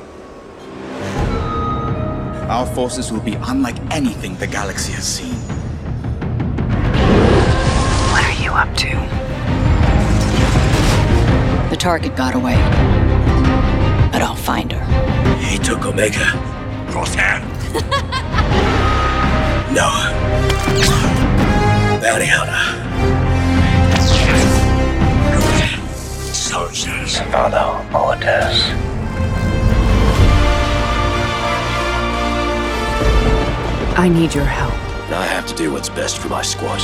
Our 2.49 2.67
forces 2.75 3.13
will 3.13 3.21
be 3.21 3.35
unlike 3.35 3.77
anything 3.93 4.35
the 4.37 4.47
galaxy 4.47 4.93
has 4.93 5.07
seen. 5.07 5.37
What 8.49 8.57
are 8.57 8.65
you 8.65 8.71
up 8.71 8.77
to? 8.79 8.89
The 11.71 11.77
target 11.77 12.17
got 12.17 12.35
away. 12.35 12.57
But 14.11 14.23
I'll 14.23 14.35
find 14.35 14.73
her. 14.73 15.37
He 15.37 15.59
took 15.59 15.85
Omega. 15.85 16.25
Crosshand. 16.91 17.45
No. 19.69 19.91
Bounty 22.01 22.27
hunter. 22.27 22.65
Soldiers 26.33 27.19
follow 27.31 27.85
orders. 27.95 28.65
I 33.99 34.09
need 34.09 34.35
your 34.35 34.47
help. 34.47 34.73
I 35.13 35.27
have 35.27 35.47
to 35.49 35.55
do 35.55 35.71
what's 35.71 35.91
best 35.91 36.17
for 36.19 36.29
my 36.31 36.41
squad. 36.43 36.81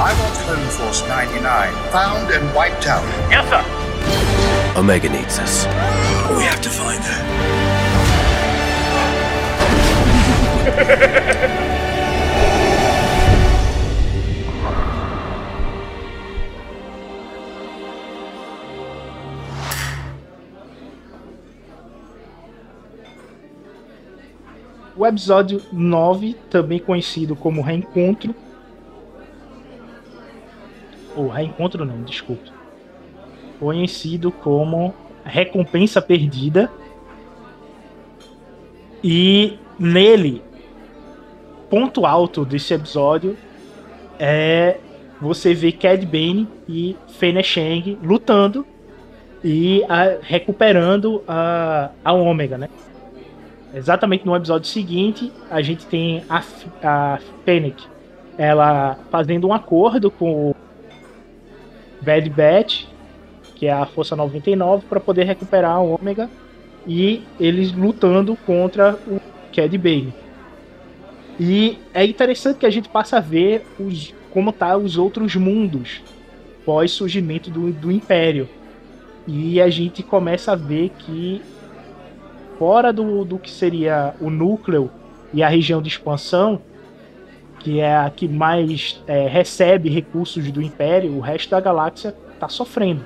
I 0.00 0.12
want 0.20 0.36
Home 0.46 0.68
Force 0.68 1.02
99 1.08 1.72
found 1.90 2.30
and 2.30 2.54
wiped 2.54 2.86
out. 2.86 3.02
Yes, 3.28 3.48
sir. 3.50 4.78
Omega 4.78 5.08
needs 5.08 5.40
us. 5.40 5.66
We 6.36 6.44
have 6.44 6.60
to 6.60 6.70
find 6.70 7.02
her. 7.02 7.18
O 24.96 25.04
episódio 25.04 25.60
9, 25.72 26.36
também 26.48 26.78
conhecido 26.78 27.34
como 27.34 27.62
Reencontro. 27.62 28.32
Ou 31.18 31.28
Reencontro 31.28 31.84
não, 31.84 32.00
desculpa. 32.02 32.50
Conhecido 33.58 34.30
como 34.30 34.94
Recompensa 35.24 36.00
Perdida. 36.00 36.70
E 39.02 39.58
nele, 39.78 40.42
ponto 41.68 42.06
alto 42.06 42.44
desse 42.44 42.72
episódio 42.74 43.36
é 44.18 44.78
você 45.20 45.54
ver 45.54 45.72
Cad 45.72 46.04
Bane 46.06 46.48
e 46.68 46.96
Fene 47.08 47.42
Shang 47.42 47.98
lutando 48.02 48.64
e 49.42 49.84
a- 49.88 50.18
recuperando 50.20 51.22
a, 51.26 51.90
a 52.04 52.12
Ômega, 52.12 52.58
né? 52.58 52.68
Exatamente 53.74 54.24
no 54.24 54.34
episódio 54.34 54.68
seguinte, 54.68 55.32
a 55.50 55.60
gente 55.62 55.84
tem 55.86 56.24
a, 56.28 56.42
a 56.82 57.18
Fennec, 57.44 57.84
ela 58.36 58.98
fazendo 59.10 59.46
um 59.48 59.52
acordo 59.52 60.10
com 60.10 60.50
o 60.50 60.56
Bad 62.00 62.30
Batch, 62.30 62.86
que 63.54 63.66
é 63.66 63.72
a 63.72 63.86
Força 63.86 64.14
99, 64.14 64.86
para 64.88 65.00
poder 65.00 65.24
recuperar 65.24 65.72
a 65.72 65.80
Ômega, 65.80 66.30
e 66.86 67.22
eles 67.38 67.72
lutando 67.72 68.36
contra 68.46 68.98
o 69.06 69.20
Cad 69.54 69.76
Bane. 69.76 70.14
E 71.38 71.78
é 71.94 72.04
interessante 72.04 72.58
que 72.58 72.66
a 72.66 72.70
gente 72.70 72.88
passa 72.88 73.18
a 73.18 73.20
ver 73.20 73.64
os, 73.78 74.14
como 74.32 74.52
tá 74.52 74.76
os 74.76 74.96
outros 74.96 75.36
mundos 75.36 76.02
pós 76.64 76.90
surgimento 76.90 77.50
do, 77.50 77.72
do 77.72 77.90
Império. 77.90 78.48
E 79.26 79.60
a 79.60 79.70
gente 79.70 80.02
começa 80.02 80.52
a 80.52 80.56
ver 80.56 80.90
que 80.98 81.40
fora 82.58 82.92
do, 82.92 83.24
do 83.24 83.38
que 83.38 83.50
seria 83.50 84.14
o 84.20 84.28
núcleo 84.28 84.90
e 85.32 85.42
a 85.42 85.48
região 85.48 85.80
de 85.80 85.88
expansão, 85.88 86.60
que 87.60 87.80
é 87.80 87.96
a 87.96 88.10
que 88.10 88.28
mais 88.28 89.02
é, 89.06 89.26
recebe 89.26 89.88
recursos 89.88 90.50
do 90.50 90.62
Império, 90.62 91.14
o 91.16 91.20
resto 91.20 91.50
da 91.50 91.60
galáxia 91.60 92.14
está 92.32 92.48
sofrendo. 92.48 93.04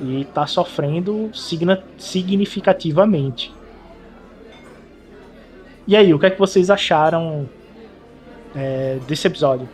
E 0.00 0.22
está 0.22 0.46
sofrendo 0.46 1.30
significativamente. 1.98 3.54
E 5.86 5.96
aí, 5.96 6.14
o 6.14 6.18
que 6.18 6.26
é 6.26 6.30
que 6.30 6.38
vocês 6.38 6.70
acharam 6.70 7.48
é, 8.54 8.98
desse 9.06 9.26
episódio? 9.26 9.68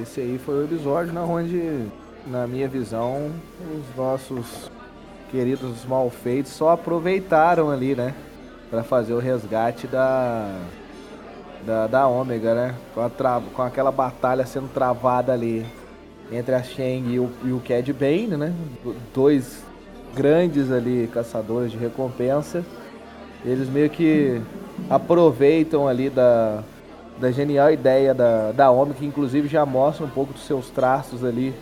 Esse 0.00 0.20
aí 0.20 0.38
foi 0.38 0.54
o 0.56 0.64
episódio 0.64 1.12
na 1.12 1.24
onde, 1.24 1.86
na 2.26 2.46
minha 2.46 2.68
visão, 2.68 3.32
os 3.74 3.96
nossos 3.96 4.70
queridos 5.30 5.84
malfeitos 5.84 6.52
só 6.52 6.70
aproveitaram 6.70 7.70
ali, 7.70 7.94
né? 7.94 8.14
Pra 8.72 8.82
fazer 8.82 9.12
o 9.12 9.18
resgate 9.18 9.86
da. 9.86 10.48
Da, 11.66 11.86
da 11.86 12.08
né? 12.54 12.74
Com, 12.94 13.06
tra- 13.10 13.42
com 13.54 13.60
aquela 13.62 13.92
batalha 13.92 14.46
sendo 14.46 14.66
travada 14.72 15.30
ali 15.30 15.64
entre 16.32 16.54
a 16.54 16.62
Shang 16.62 17.12
e 17.12 17.20
o, 17.20 17.30
e 17.44 17.52
o 17.52 17.60
Cad 17.60 17.92
Bane, 17.92 18.28
né? 18.28 18.54
Do- 18.82 18.96
Dois 19.14 19.62
grandes 20.14 20.72
ali 20.72 21.06
caçadores 21.12 21.70
de 21.70 21.76
recompensa. 21.76 22.64
Eles 23.44 23.68
meio 23.68 23.90
que 23.90 24.40
aproveitam 24.88 25.86
ali 25.86 26.08
da, 26.08 26.62
da 27.20 27.30
genial 27.30 27.70
ideia 27.70 28.14
da, 28.14 28.52
da 28.52 28.70
Omni, 28.70 28.94
que 28.94 29.04
inclusive 29.04 29.48
já 29.48 29.66
mostra 29.66 30.06
um 30.06 30.10
pouco 30.10 30.32
dos 30.32 30.46
seus 30.46 30.70
traços 30.70 31.22
ali 31.22 31.54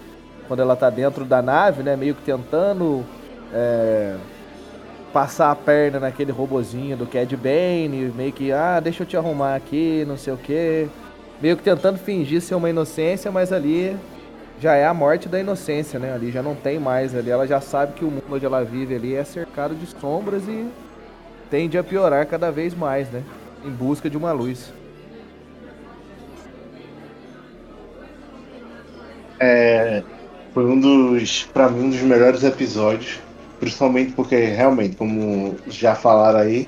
quando 0.46 0.60
ela 0.60 0.76
tá 0.76 0.88
dentro 0.88 1.24
da 1.24 1.42
nave, 1.42 1.82
né? 1.82 1.96
Meio 1.96 2.14
que 2.14 2.22
tentando 2.22 3.04
é, 3.52 4.14
passar 5.12 5.50
a 5.50 5.56
perna 5.56 6.00
naquele 6.00 6.32
robozinho 6.32 6.96
do 6.96 7.06
Cad 7.06 7.36
Bane, 7.36 8.12
meio 8.14 8.32
que, 8.32 8.52
ah, 8.52 8.80
deixa 8.80 9.02
eu 9.02 9.06
te 9.06 9.16
arrumar 9.16 9.54
aqui, 9.54 10.04
não 10.06 10.16
sei 10.16 10.32
o 10.32 10.36
que. 10.36 10.88
Meio 11.40 11.56
que 11.56 11.62
tentando 11.62 11.98
fingir 11.98 12.40
ser 12.40 12.54
uma 12.54 12.70
inocência, 12.70 13.30
mas 13.30 13.52
ali 13.52 13.96
já 14.60 14.74
é 14.74 14.86
a 14.86 14.92
morte 14.92 15.28
da 15.28 15.40
inocência, 15.40 15.98
né? 15.98 16.12
Ali 16.12 16.30
já 16.30 16.42
não 16.42 16.54
tem 16.54 16.78
mais 16.78 17.14
ali. 17.14 17.30
Ela 17.30 17.46
já 17.46 17.60
sabe 17.60 17.94
que 17.94 18.04
o 18.04 18.10
mundo 18.10 18.24
onde 18.30 18.44
ela 18.44 18.62
vive 18.62 18.94
ali 18.94 19.14
é 19.14 19.24
cercado 19.24 19.74
de 19.74 19.86
sombras 19.86 20.46
e 20.46 20.68
tende 21.50 21.78
a 21.78 21.82
piorar 21.82 22.26
cada 22.26 22.50
vez 22.50 22.74
mais, 22.74 23.08
né? 23.10 23.22
Em 23.64 23.70
busca 23.70 24.10
de 24.10 24.16
uma 24.16 24.32
luz. 24.32 24.72
É, 29.38 30.02
foi 30.52 30.66
um 30.66 30.78
dos, 30.78 31.44
pra 31.44 31.70
mim, 31.70 31.86
um 31.86 31.90
dos 31.90 32.02
melhores 32.02 32.44
episódios, 32.44 33.18
principalmente 33.60 34.12
porque 34.12 34.36
realmente, 34.36 34.96
como 34.96 35.54
já 35.68 35.94
falaram 35.94 36.40
aí, 36.40 36.66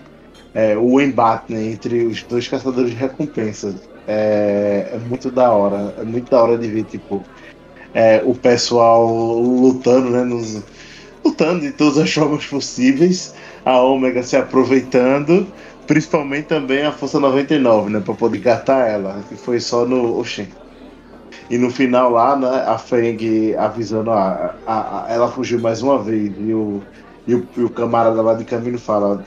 é, 0.55 0.77
o 0.77 1.01
embate 1.01 1.53
né, 1.53 1.65
entre 1.73 2.05
os 2.05 2.23
dois 2.23 2.47
caçadores 2.47 2.91
de 2.91 2.97
recompensas 2.97 3.75
é, 4.07 4.91
é 4.93 4.99
muito 5.09 5.31
da 5.31 5.51
hora, 5.51 5.95
é 5.99 6.05
muito 6.05 6.31
da 6.31 6.43
hora 6.43 6.59
de 6.59 6.69
ver 6.69 6.85
tipo 6.85 7.25
é, 7.95 8.23
o 8.25 8.35
pessoal 8.35 9.07
lutando, 9.07 10.11
né, 10.11 10.23
nos, 10.23 10.63
lutando 11.25 11.61
de 11.63 11.73
todas 11.73 11.99
as 11.99 12.13
formas 12.13 12.45
possíveis, 12.47 13.35
a 13.65 13.81
Ômega 13.81 14.23
se 14.23 14.37
aproveitando, 14.37 15.47
principalmente 15.87 16.47
também 16.47 16.85
a 16.85 16.93
Força 16.93 17.19
99, 17.19 17.91
né, 17.91 18.01
para 18.01 18.15
poder 18.15 18.39
gatar 18.39 18.89
ela, 18.89 19.23
que 19.29 19.37
foi 19.37 19.61
só 19.61 19.87
no, 19.87 20.19
oxê. 20.19 20.47
E 21.53 21.59
no 21.59 21.71
final 21.71 22.11
lá, 22.11 22.35
né, 22.35 22.65
a 22.67 22.79
Feng 22.79 23.55
avisando, 23.59 24.11
a, 24.11 24.55
a, 24.67 25.05
a, 25.05 25.13
ela 25.13 25.31
fugiu 25.31 25.61
mais 25.61 25.83
uma 25.83 26.03
vez, 26.03 26.33
e 26.39 26.55
o, 26.55 26.81
e 27.27 27.35
o, 27.35 27.47
e 27.59 27.61
o 27.61 27.69
camarada 27.69 28.23
lá 28.23 28.33
de 28.33 28.43
caminho 28.43 28.79
fala, 28.79 29.23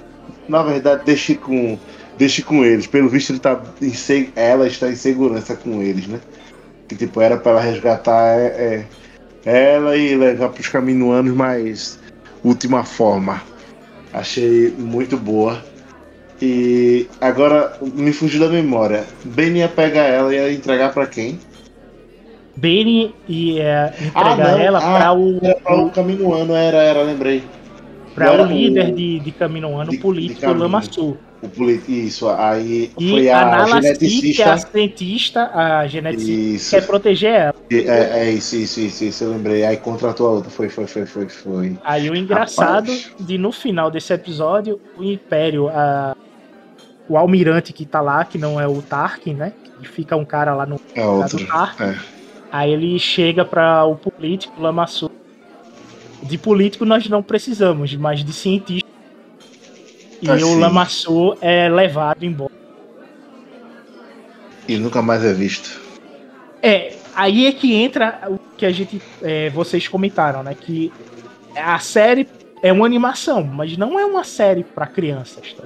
na 0.50 0.64
verdade, 0.64 1.04
deixe 1.06 1.36
com, 1.36 1.78
deixe 2.18 2.42
com 2.42 2.66
eles, 2.66 2.88
pelo 2.88 3.08
visto 3.08 3.30
ele 3.30 3.38
tá 3.38 3.62
em, 3.80 4.30
ela 4.36 4.66
está 4.66 4.90
em 4.90 4.96
segurança 4.96 5.56
com 5.56 5.84
eles, 5.84 6.08
né, 6.08 6.20
que 6.88 6.96
tipo, 6.96 7.22
era 7.22 7.38
para 7.38 7.52
ela 7.52 7.62
resgatar 7.62 8.40
é, 8.40 8.88
é, 9.46 9.74
ela 9.76 9.96
e 9.96 10.16
levar 10.16 10.50
para 10.50 10.62
os 10.62 10.68
caminoanos, 10.68 11.36
mas 11.36 12.00
última 12.44 12.84
forma. 12.84 13.40
Achei 14.12 14.74
muito 14.80 15.16
boa. 15.16 15.64
E 16.42 17.08
agora 17.22 17.78
me 17.82 18.12
fugiu 18.12 18.40
da 18.40 18.50
memória. 18.50 19.06
Bane 19.24 19.60
ia 19.60 19.70
pegar 19.70 20.06
ela 20.06 20.34
e 20.34 20.38
ia 20.38 20.52
entregar 20.52 20.92
para 20.92 21.06
quem? 21.06 21.40
Bane 22.56 23.14
ia 23.28 23.94
entregar 24.00 24.56
ah, 24.56 24.62
ela 24.62 24.78
ah, 24.80 24.82
para 24.82 25.14
o. 25.14 25.40
Era 25.42 25.56
para 25.56 25.76
o 25.76 25.90
Caminoano, 25.90 26.54
era, 26.54 26.78
era, 26.78 27.02
lembrei. 27.04 27.44
Para 28.14 28.44
o 28.44 28.46
líder 28.46 28.92
o... 28.92 28.96
de, 28.96 29.20
de 29.20 29.32
Caminoano, 29.32 30.00
político 30.00 30.54
Lamassu. 30.54 31.18
O 31.42 31.50
político, 31.50 31.92
isso, 31.92 32.30
aí 32.30 32.90
e 32.98 33.10
foi 33.10 33.30
a, 33.30 33.64
a 33.64 33.66
geneticista. 33.68 34.34
Que 34.34 34.42
é 34.42 34.52
a 34.52 34.58
cientista, 34.58 35.52
a 35.54 35.88
geneticista 35.88 36.56
isso. 36.56 36.70
quer 36.72 36.88
proteger 36.88 37.34
ela. 37.34 37.56
É, 37.70 38.22
é, 38.22 38.32
isso, 38.32 38.56
isso, 38.56 38.80
isso, 38.80 39.04
isso, 39.04 39.24
eu 39.26 39.32
lembrei. 39.32 39.66
Aí 39.66 39.76
contratou 39.76 40.28
a 40.28 40.32
outra, 40.32 40.50
foi, 40.50 40.70
foi, 40.70 40.88
foi, 40.88 41.06
foi, 41.06 41.28
foi. 41.28 41.78
Aí 41.84 42.10
o 42.10 42.16
engraçado 42.16 42.90
Rapaz. 42.90 43.12
de 43.20 43.38
no 43.38 43.52
final 43.52 43.92
desse 43.92 44.14
episódio, 44.14 44.80
o 44.98 45.04
Império, 45.04 45.68
a, 45.68 46.16
o 47.08 47.18
almirante 47.18 47.74
que 47.74 47.86
tá 47.86 48.00
lá, 48.00 48.24
que 48.24 48.38
não 48.38 48.60
é 48.60 48.66
o 48.66 48.82
Tarkin, 48.82 49.34
né? 49.34 49.54
Que 49.82 49.88
fica 49.90 50.16
um 50.16 50.26
cara 50.26 50.56
lá 50.56 50.66
no 50.66 50.80
é 50.96 51.06
outro, 51.06 51.46
Tarkin. 51.46 51.84
É. 51.84 52.16
Aí 52.56 52.72
ele 52.72 52.98
chega 52.98 53.44
para 53.44 53.84
o 53.84 53.98
político 53.98 54.62
Lamassu. 54.62 55.12
De 56.24 56.38
político 56.38 56.86
nós 56.86 57.10
não 57.10 57.22
precisamos, 57.22 57.94
mas 57.98 58.24
de 58.24 58.32
cientista 58.32 58.90
e 60.22 60.30
assim. 60.30 60.44
o 60.46 60.58
Lamassu 60.58 61.38
é 61.42 61.68
levado 61.68 62.24
embora. 62.24 62.54
E 64.70 64.78
nunca 64.78 65.02
mais 65.02 65.26
é 65.26 65.34
visto. 65.34 65.82
É, 66.64 66.96
aí 67.14 67.46
é 67.46 67.52
que 67.52 67.74
entra 67.74 68.22
o 68.30 68.40
que 68.56 68.66
a 68.66 68.72
gente. 68.72 69.02
É, 69.22 69.50
vocês 69.50 69.90
comentaram, 69.90 70.42
né? 70.42 70.56
Que 70.56 70.94
a 71.58 71.78
série 71.80 72.26
é 72.64 72.72
uma 72.72 72.86
animação, 72.86 73.44
mas 73.44 73.76
não 73.76 74.00
é 74.00 74.06
uma 74.06 74.24
série 74.24 74.64
para 74.64 74.88
crianças. 74.88 75.52
Tá? 75.52 75.66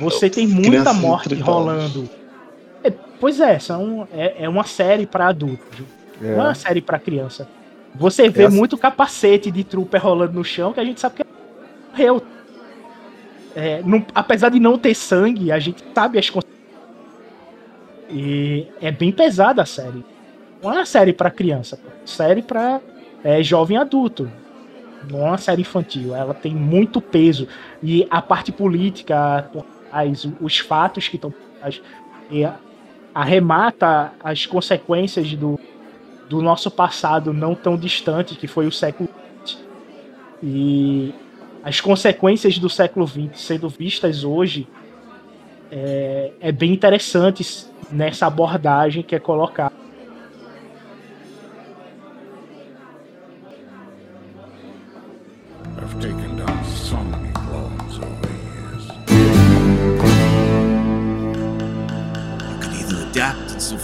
Você 0.00 0.30
tem 0.30 0.46
muita 0.46 0.94
morte 0.94 1.34
rolando. 1.34 2.08
É, 3.22 3.24
pois 3.24 3.40
é, 3.40 3.58
são, 3.58 4.08
é, 4.12 4.44
é 4.44 4.48
uma 4.48 4.64
série 4.64 5.06
para 5.06 5.28
adultos. 5.28 5.80
É. 6.20 6.34
Não 6.34 6.42
é 6.42 6.48
uma 6.48 6.54
série 6.54 6.80
para 6.80 6.98
criança. 6.98 7.48
Você 7.94 8.28
vê 8.28 8.48
muito 8.48 8.76
capacete 8.76 9.50
de 9.50 9.62
trooper 9.62 10.02
rolando 10.02 10.32
no 10.32 10.44
chão 10.44 10.72
que 10.72 10.80
a 10.80 10.84
gente 10.84 11.00
sabe 11.00 11.16
que 11.16 11.24
morreu. 11.90 12.22
É, 13.54 13.82
não, 13.84 14.04
apesar 14.14 14.48
de 14.48 14.58
não 14.58 14.78
ter 14.78 14.94
sangue, 14.94 15.52
a 15.52 15.58
gente 15.58 15.84
sabe 15.94 16.18
as 16.18 16.28
consequências. 16.28 16.62
E 18.10 18.66
é 18.80 18.90
bem 18.90 19.12
pesada 19.12 19.62
a 19.62 19.66
série. 19.66 20.04
Não 20.62 20.72
é 20.72 20.76
uma 20.76 20.86
série 20.86 21.12
para 21.12 21.30
criança, 21.30 21.78
é 21.84 22.06
série 22.06 22.42
para 22.42 22.80
é, 23.22 23.42
jovem 23.42 23.76
adulto. 23.76 24.30
Não 25.10 25.20
é 25.20 25.30
uma 25.30 25.38
série 25.38 25.62
infantil. 25.62 26.14
Ela 26.14 26.34
tem 26.34 26.54
muito 26.54 27.00
peso. 27.00 27.46
E 27.82 28.06
a 28.10 28.22
parte 28.22 28.50
política, 28.52 29.50
as, 29.92 30.26
os 30.40 30.58
fatos 30.58 31.08
que 31.08 31.16
estão. 31.16 31.32
Arremata 33.14 34.12
as 34.22 34.46
consequências 34.46 35.34
do, 35.34 35.58
do 36.28 36.40
nosso 36.40 36.70
passado 36.70 37.32
não 37.32 37.54
tão 37.54 37.76
distante, 37.76 38.34
que 38.34 38.46
foi 38.46 38.66
o 38.66 38.72
século 38.72 39.08
XX. 39.44 39.58
E 40.42 41.14
as 41.62 41.80
consequências 41.80 42.58
do 42.58 42.68
século 42.68 43.06
XX 43.06 43.30
sendo 43.34 43.68
vistas 43.68 44.24
hoje 44.24 44.66
é, 45.70 46.32
é 46.40 46.52
bem 46.52 46.72
interessante 46.72 47.66
nessa 47.90 48.26
abordagem 48.26 49.02
que 49.02 49.14
é 49.14 49.18
colocada. 49.18 49.81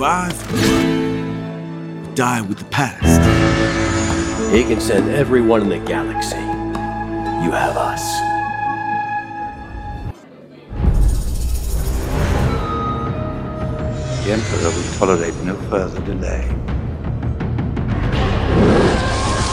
Adapt 0.08 0.40
and 0.50 0.60
survive, 0.60 2.10
or 2.10 2.14
die 2.14 2.40
with 2.42 2.58
the 2.58 2.64
past. 2.66 3.20
He 4.52 4.62
can 4.62 4.80
send 4.80 5.10
everyone 5.10 5.62
in 5.62 5.68
the 5.68 5.78
galaxy 5.78 6.36
you 7.44 7.52
have 7.52 7.76
us. 7.76 8.02
The 14.24 14.32
Emperor 14.32 14.70
will 14.70 14.92
tolerate 14.98 15.34
no 15.44 15.54
further 15.70 16.00
delay. 16.04 16.42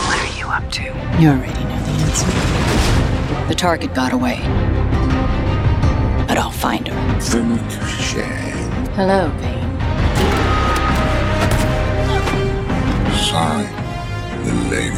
What 0.07 0.19
are 0.19 0.37
you 0.37 0.47
up 0.47 0.71
to? 0.71 0.83
You 1.21 1.29
already 1.29 1.63
know 1.63 1.79
the 1.83 1.95
answer. 2.03 3.47
The 3.47 3.55
target 3.55 3.93
got 3.93 4.13
away. 4.13 4.39
But 6.27 6.37
I'll 6.37 6.51
find 6.51 6.87
her. 6.87 7.19
Hello, 8.95 9.29
Bane. 9.41 9.54
Sorry, 13.35 13.67
the 14.45 14.53
lady. 14.71 14.95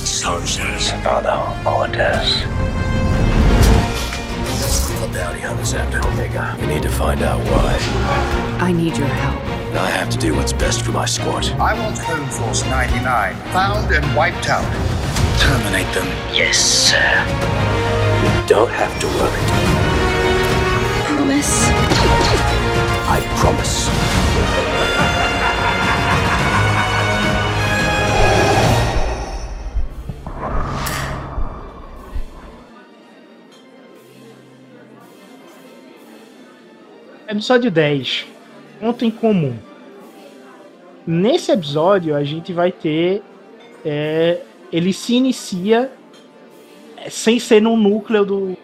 soldiers. 0.00 0.90
Father 1.04 1.36
orders. 1.68 2.40
The 5.02 5.08
bounty 5.12 5.40
hunters 5.40 5.74
after 5.74 5.98
Omega. 5.98 6.56
We 6.58 6.66
need 6.66 6.82
to 6.84 6.88
find 6.88 7.20
out 7.20 7.40
why. 7.40 7.76
I 8.58 8.72
need 8.72 8.96
your 8.96 9.06
help. 9.06 9.38
I 9.74 9.90
have 9.90 10.08
to 10.08 10.16
do 10.16 10.34
what's 10.34 10.54
best 10.54 10.80
for 10.80 10.92
my 10.92 11.04
squad. 11.04 11.44
I 11.60 11.74
want 11.74 11.98
Clone 11.98 12.30
Force 12.30 12.64
99 12.64 13.36
found 13.52 13.92
and 13.92 14.16
wiped 14.16 14.48
out. 14.48 14.64
Terminate 15.40 15.92
them. 15.92 16.06
Yes, 16.32 16.56
sir. 16.56 17.10
You 18.24 18.48
don't 18.48 18.70
have 18.70 18.98
to 19.02 19.06
worry. 19.18 19.42
Promise. 21.04 22.51
I 23.12 23.20
promise. 23.38 23.90
Episódio 37.28 37.70
10. 37.70 38.26
Ponto 38.80 39.04
em 39.04 39.10
comum. 39.10 39.58
Nesse 41.06 41.52
episódio, 41.52 42.16
a 42.16 42.24
gente 42.24 42.54
vai 42.54 42.72
ter. 42.72 43.22
É, 43.84 44.40
ele 44.72 44.94
se 44.94 45.16
inicia 45.16 45.92
é, 46.96 47.10
sem 47.10 47.38
ser 47.38 47.60
no 47.60 47.76
núcleo 47.76 48.24
do, 48.24 48.56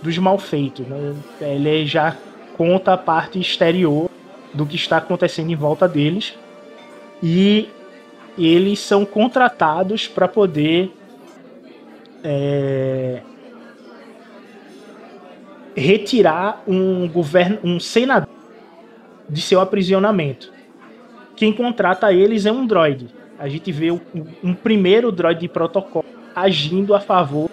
dos 0.00 0.16
malfeitos. 0.16 0.86
Né? 0.86 1.14
Ele 1.42 1.84
já 1.84 2.16
conta 2.58 2.92
a 2.92 2.98
parte 2.98 3.40
exterior 3.40 4.10
do 4.52 4.66
que 4.66 4.74
está 4.74 4.96
acontecendo 4.96 5.50
em 5.50 5.56
volta 5.56 5.86
deles. 5.88 6.36
E 7.22 7.68
eles 8.36 8.80
são 8.80 9.04
contratados 9.04 10.08
para 10.08 10.26
poder 10.26 10.92
é, 12.24 13.22
retirar 15.74 16.62
um 16.66 17.08
governo, 17.08 17.60
um 17.62 17.78
senador 17.78 18.28
de 19.28 19.40
seu 19.40 19.60
aprisionamento. 19.60 20.52
Quem 21.36 21.52
contrata 21.52 22.12
eles 22.12 22.44
é 22.44 22.50
um 22.50 22.66
droid. 22.66 23.08
A 23.38 23.48
gente 23.48 23.70
vê 23.70 23.92
um, 23.92 24.00
um 24.42 24.52
primeiro 24.52 25.12
droid 25.12 25.40
de 25.40 25.48
protocolo 25.48 26.04
agindo 26.34 26.94
a 26.94 27.00
favor 27.00 27.48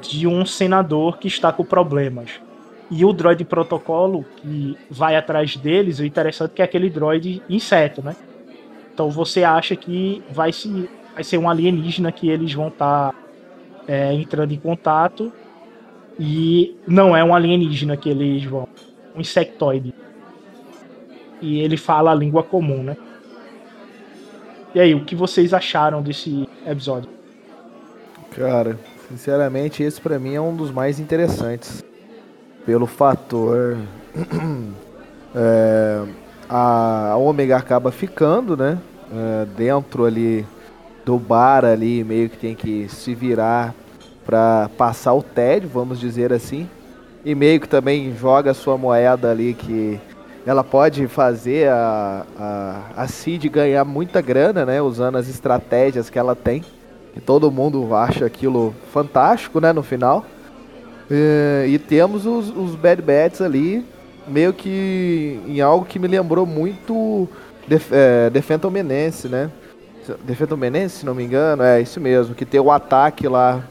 de 0.00 0.26
um 0.26 0.44
senador 0.44 1.18
que 1.18 1.28
está 1.28 1.52
com 1.52 1.64
problemas. 1.64 2.40
E 2.90 3.04
o 3.04 3.12
droid 3.12 3.44
protocolo 3.44 4.24
que 4.36 4.76
vai 4.90 5.14
atrás 5.14 5.56
deles, 5.56 5.98
o 5.98 6.04
interessante 6.04 6.52
é 6.52 6.54
que 6.54 6.62
é 6.62 6.64
aquele 6.64 6.88
droid 6.88 7.42
inseto, 7.48 8.02
né? 8.02 8.16
Então 8.92 9.10
você 9.10 9.44
acha 9.44 9.76
que 9.76 10.22
vai, 10.30 10.52
se, 10.52 10.88
vai 11.14 11.22
ser 11.22 11.38
um 11.38 11.48
alienígena 11.48 12.10
que 12.10 12.28
eles 12.28 12.52
vão 12.52 12.68
estar 12.68 13.12
tá, 13.12 13.18
é, 13.86 14.12
entrando 14.14 14.52
em 14.52 14.58
contato 14.58 15.32
e 16.18 16.76
não 16.86 17.16
é 17.16 17.22
um 17.22 17.34
alienígena 17.34 17.96
que 17.96 18.08
eles 18.08 18.44
vão. 18.44 18.66
Um 19.14 19.20
insectoide. 19.20 19.94
E 21.40 21.60
ele 21.60 21.76
fala 21.76 22.10
a 22.10 22.14
língua 22.14 22.42
comum, 22.42 22.82
né? 22.82 22.96
E 24.74 24.80
aí, 24.80 24.94
o 24.94 25.04
que 25.04 25.14
vocês 25.14 25.54
acharam 25.54 26.02
desse 26.02 26.48
episódio? 26.66 27.08
Cara, 28.30 28.78
sinceramente, 29.08 29.82
esse 29.82 30.00
para 30.00 30.18
mim 30.18 30.34
é 30.34 30.40
um 30.40 30.54
dos 30.54 30.70
mais 30.70 31.00
interessantes. 31.00 31.84
Pelo 32.68 32.86
fator. 32.86 33.78
é, 35.34 36.02
a 36.46 37.16
Ômega 37.16 37.56
acaba 37.56 37.90
ficando, 37.90 38.58
né? 38.58 38.78
É, 39.10 39.46
dentro 39.56 40.04
ali 40.04 40.44
do 41.02 41.18
bar 41.18 41.64
ali, 41.64 42.04
meio 42.04 42.28
que 42.28 42.36
tem 42.36 42.54
que 42.54 42.86
se 42.90 43.14
virar 43.14 43.74
para 44.22 44.68
passar 44.76 45.14
o 45.14 45.22
tédio, 45.22 45.70
vamos 45.72 45.98
dizer 45.98 46.30
assim. 46.30 46.68
E 47.24 47.34
meio 47.34 47.58
que 47.58 47.66
também 47.66 48.14
joga 48.14 48.50
a 48.50 48.54
sua 48.54 48.76
moeda 48.76 49.30
ali 49.30 49.54
que 49.54 49.98
ela 50.44 50.62
pode 50.62 51.06
fazer 51.06 51.70
a, 51.70 52.26
a, 52.38 52.80
a 52.98 53.08
Cid 53.08 53.48
ganhar 53.48 53.86
muita 53.86 54.20
grana, 54.20 54.66
né? 54.66 54.82
Usando 54.82 55.16
as 55.16 55.26
estratégias 55.26 56.10
que 56.10 56.18
ela 56.18 56.36
tem. 56.36 56.62
Que 57.14 57.20
todo 57.22 57.50
mundo 57.50 57.94
acha 57.94 58.26
aquilo 58.26 58.74
fantástico, 58.92 59.58
né? 59.58 59.72
No 59.72 59.82
final. 59.82 60.26
E, 61.10 61.66
e 61.68 61.78
temos 61.78 62.26
os, 62.26 62.50
os 62.50 62.74
Bad 62.74 63.02
Bats 63.02 63.40
ali, 63.40 63.84
meio 64.26 64.52
que 64.52 65.40
em 65.46 65.60
algo 65.60 65.84
que 65.84 65.98
me 65.98 66.06
lembrou 66.06 66.44
muito 66.44 67.28
Def, 67.66 67.90
é, 67.92 68.30
Phantom 68.42 68.70
Menace, 68.70 69.28
né? 69.28 69.50
Phantom 70.36 70.56
Menace, 70.56 70.98
se 71.00 71.06
não 71.06 71.14
me 71.14 71.24
engano, 71.24 71.62
é 71.62 71.80
isso 71.80 72.00
mesmo, 72.00 72.34
que 72.34 72.46
tem 72.46 72.60
o 72.60 72.70
ataque 72.70 73.28
lá 73.28 73.62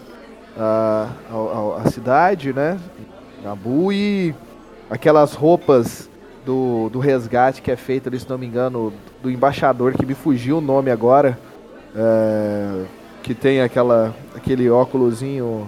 a 0.60 1.90
cidade, 1.92 2.54
né? 2.54 2.80
Nabu 3.44 3.92
e 3.92 4.34
aquelas 4.90 5.34
roupas 5.34 6.10
do, 6.46 6.90
do 6.90 7.00
resgate 7.00 7.62
que 7.62 7.72
é 7.72 7.76
feita 7.76 8.10
ali, 8.10 8.20
se 8.20 8.30
não 8.30 8.38
me 8.38 8.48
engano, 8.48 8.94
do 9.22 9.30
embaixador, 9.30 9.94
que 9.94 10.06
me 10.06 10.14
fugiu 10.14 10.58
o 10.58 10.62
nome 10.62 10.90
agora. 10.90 11.38
É, 11.96 12.86
que 13.24 13.34
tem 13.34 13.62
aquela, 13.62 14.16
aquele 14.36 14.70
óculosinho 14.70 15.68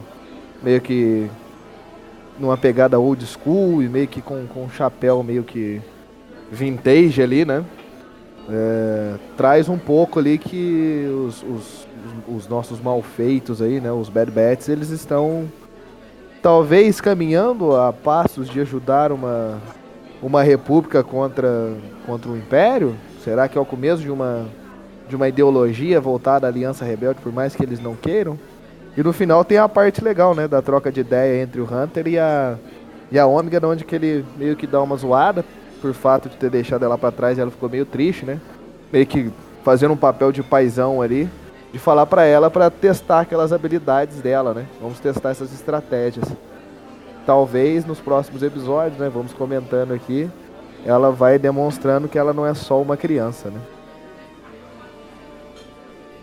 meio 0.63 0.79
que 0.79 1.29
numa 2.39 2.57
pegada 2.57 2.99
old 2.99 3.25
school 3.25 3.83
e 3.83 3.89
meio 3.89 4.07
que 4.07 4.21
com, 4.21 4.47
com 4.47 4.63
um 4.63 4.69
chapéu 4.69 5.21
meio 5.23 5.43
que 5.43 5.81
vintage 6.51 7.21
ali, 7.21 7.45
né? 7.45 7.63
É, 8.49 9.15
traz 9.37 9.69
um 9.69 9.77
pouco 9.77 10.17
ali 10.17 10.37
que 10.37 11.05
os, 11.27 11.43
os, 11.43 11.87
os 12.27 12.47
nossos 12.47 12.81
malfeitos 12.81 13.61
aí, 13.61 13.79
né? 13.79 13.91
Os 13.91 14.09
Bad 14.09 14.31
Bats, 14.31 14.69
eles 14.69 14.89
estão 14.89 15.47
talvez 16.41 16.99
caminhando 17.01 17.75
a 17.75 17.91
passos 17.93 18.49
de 18.49 18.59
ajudar 18.61 19.11
uma, 19.11 19.59
uma 20.21 20.41
república 20.41 21.03
contra, 21.03 21.73
contra 22.05 22.29
o 22.31 22.37
império? 22.37 22.95
Será 23.23 23.47
que 23.47 23.57
é 23.57 23.61
o 23.61 23.65
começo 23.65 24.01
de 24.01 24.09
uma, 24.09 24.47
de 25.07 25.15
uma 25.15 25.27
ideologia 25.27 25.99
voltada 25.99 26.47
à 26.47 26.49
Aliança 26.49 26.85
Rebelde, 26.85 27.19
por 27.21 27.31
mais 27.31 27.55
que 27.55 27.63
eles 27.63 27.79
não 27.79 27.95
queiram? 27.95 28.39
E 28.97 29.03
no 29.03 29.13
final 29.13 29.45
tem 29.45 29.57
a 29.57 29.69
parte 29.69 30.03
legal, 30.03 30.35
né, 30.35 30.47
da 30.47 30.61
troca 30.61 30.91
de 30.91 31.01
ideia 31.01 31.41
entre 31.41 31.61
o 31.61 31.63
Hunter 31.63 32.07
e 32.07 32.19
a, 32.19 32.57
e 33.11 33.19
a 33.19 33.25
Ômega, 33.25 33.65
onde 33.65 33.85
que 33.85 33.95
ele 33.95 34.25
meio 34.37 34.55
que 34.55 34.67
dá 34.67 34.81
uma 34.81 34.95
zoada 34.95 35.45
por 35.81 35.93
fato 35.93 36.27
de 36.27 36.35
ter 36.35 36.49
deixado 36.49 36.83
ela 36.83 36.97
para 36.97 37.11
trás, 37.11 37.39
ela 37.39 37.51
ficou 37.51 37.69
meio 37.69 37.85
triste, 37.85 38.25
né? 38.25 38.39
Meio 38.91 39.05
que 39.05 39.31
fazendo 39.63 39.93
um 39.93 39.97
papel 39.97 40.31
de 40.31 40.43
paizão 40.43 41.01
ali, 41.01 41.29
de 41.71 41.79
falar 41.79 42.05
para 42.05 42.25
ela 42.25 42.49
para 42.49 42.69
testar 42.69 43.21
aquelas 43.21 43.53
habilidades 43.53 44.21
dela, 44.21 44.53
né? 44.53 44.65
Vamos 44.81 44.99
testar 44.99 45.29
essas 45.29 45.53
estratégias 45.53 46.25
talvez 47.29 47.85
nos 47.85 47.99
próximos 47.99 48.41
episódios, 48.41 48.99
né, 48.99 49.07
vamos 49.07 49.33
comentando 49.33 49.93
aqui, 49.93 50.27
ela 50.83 51.11
vai 51.11 51.37
demonstrando 51.37 52.07
que 52.07 52.17
ela 52.17 52.33
não 52.33 52.43
é 52.43 52.55
só 52.55 52.81
uma 52.81 52.97
criança, 52.97 53.51
né? 53.51 53.59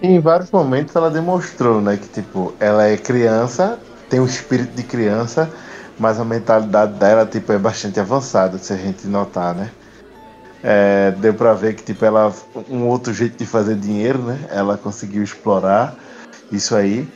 Em 0.03 0.21
vários 0.21 0.51
momentos 0.51 0.95
ela 0.95 1.11
demonstrou, 1.11 1.81
né, 1.81 1.97
que 1.97 2.09
tipo, 2.09 2.55
ela 2.61 2.87
é 2.87 2.97
criança, 2.97 3.79
tem 4.11 4.21
um 4.21 4.27
espírito 4.27 4.75
de 4.75 4.83
criança, 4.83 5.51
mas 5.99 6.21
a 6.21 6.25
mentalidade 6.25 6.93
dela 6.95 7.25
tipo 7.25 7.51
é 7.53 7.59
bastante 7.59 7.99
avançada, 7.99 8.59
se 8.59 8.73
a 8.73 8.77
gente 8.77 9.07
notar, 9.07 9.55
né? 9.55 9.71
É, 10.63 11.13
deu 11.13 11.33
para 11.33 11.55
ver 11.55 11.75
que 11.75 11.83
tipo 11.83 12.05
ela 12.05 12.33
um 12.69 12.87
outro 12.87 13.13
jeito 13.13 13.39
de 13.39 13.47
fazer 13.47 13.77
dinheiro, 13.77 14.19
né? 14.19 14.39
Ela 14.51 14.77
conseguiu 14.77 15.23
explorar 15.23 15.95
isso 16.51 16.75
aí. 16.75 17.09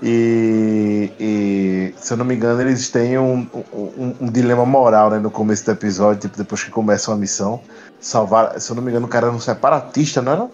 E, 0.00 1.10
e, 1.18 1.94
se 1.96 2.12
eu 2.12 2.16
não 2.16 2.24
me 2.24 2.34
engano, 2.34 2.60
eles 2.60 2.88
têm 2.88 3.18
um, 3.18 3.48
um, 3.72 4.14
um, 4.20 4.30
dilema 4.30 4.64
moral 4.64 5.10
né, 5.10 5.18
no 5.18 5.30
começo 5.30 5.64
do 5.64 5.72
episódio, 5.72 6.22
tipo, 6.22 6.36
depois 6.36 6.62
que 6.62 6.70
começa 6.70 7.10
uma 7.10 7.16
missão. 7.16 7.60
Salvar. 8.00 8.60
Se 8.60 8.70
eu 8.70 8.76
não 8.76 8.82
me 8.82 8.90
engano, 8.90 9.06
o 9.06 9.08
cara 9.08 9.26
era 9.26 9.34
um 9.34 9.40
separatista, 9.40 10.22
não 10.22 10.32
era? 10.32 10.48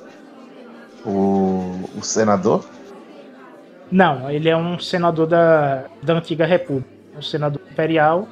O, 1.05 1.89
o 1.97 2.02
senador? 2.02 2.64
Não, 3.90 4.31
ele 4.31 4.48
é 4.48 4.56
um 4.56 4.78
senador 4.78 5.26
da, 5.26 5.85
da 6.02 6.14
antiga 6.14 6.47
república. 6.47 6.89
Um 7.16 7.22
senador 7.22 7.60
imperial 7.70 8.26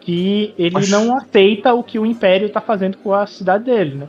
que 0.00 0.54
ele 0.58 0.76
Oxi. 0.76 0.90
não 0.90 1.16
aceita 1.16 1.72
o 1.74 1.82
que 1.82 1.98
o 1.98 2.06
império 2.06 2.46
está 2.46 2.60
fazendo 2.60 2.98
com 2.98 3.12
a 3.12 3.26
cidade 3.26 3.64
dele, 3.64 3.96
né? 3.96 4.08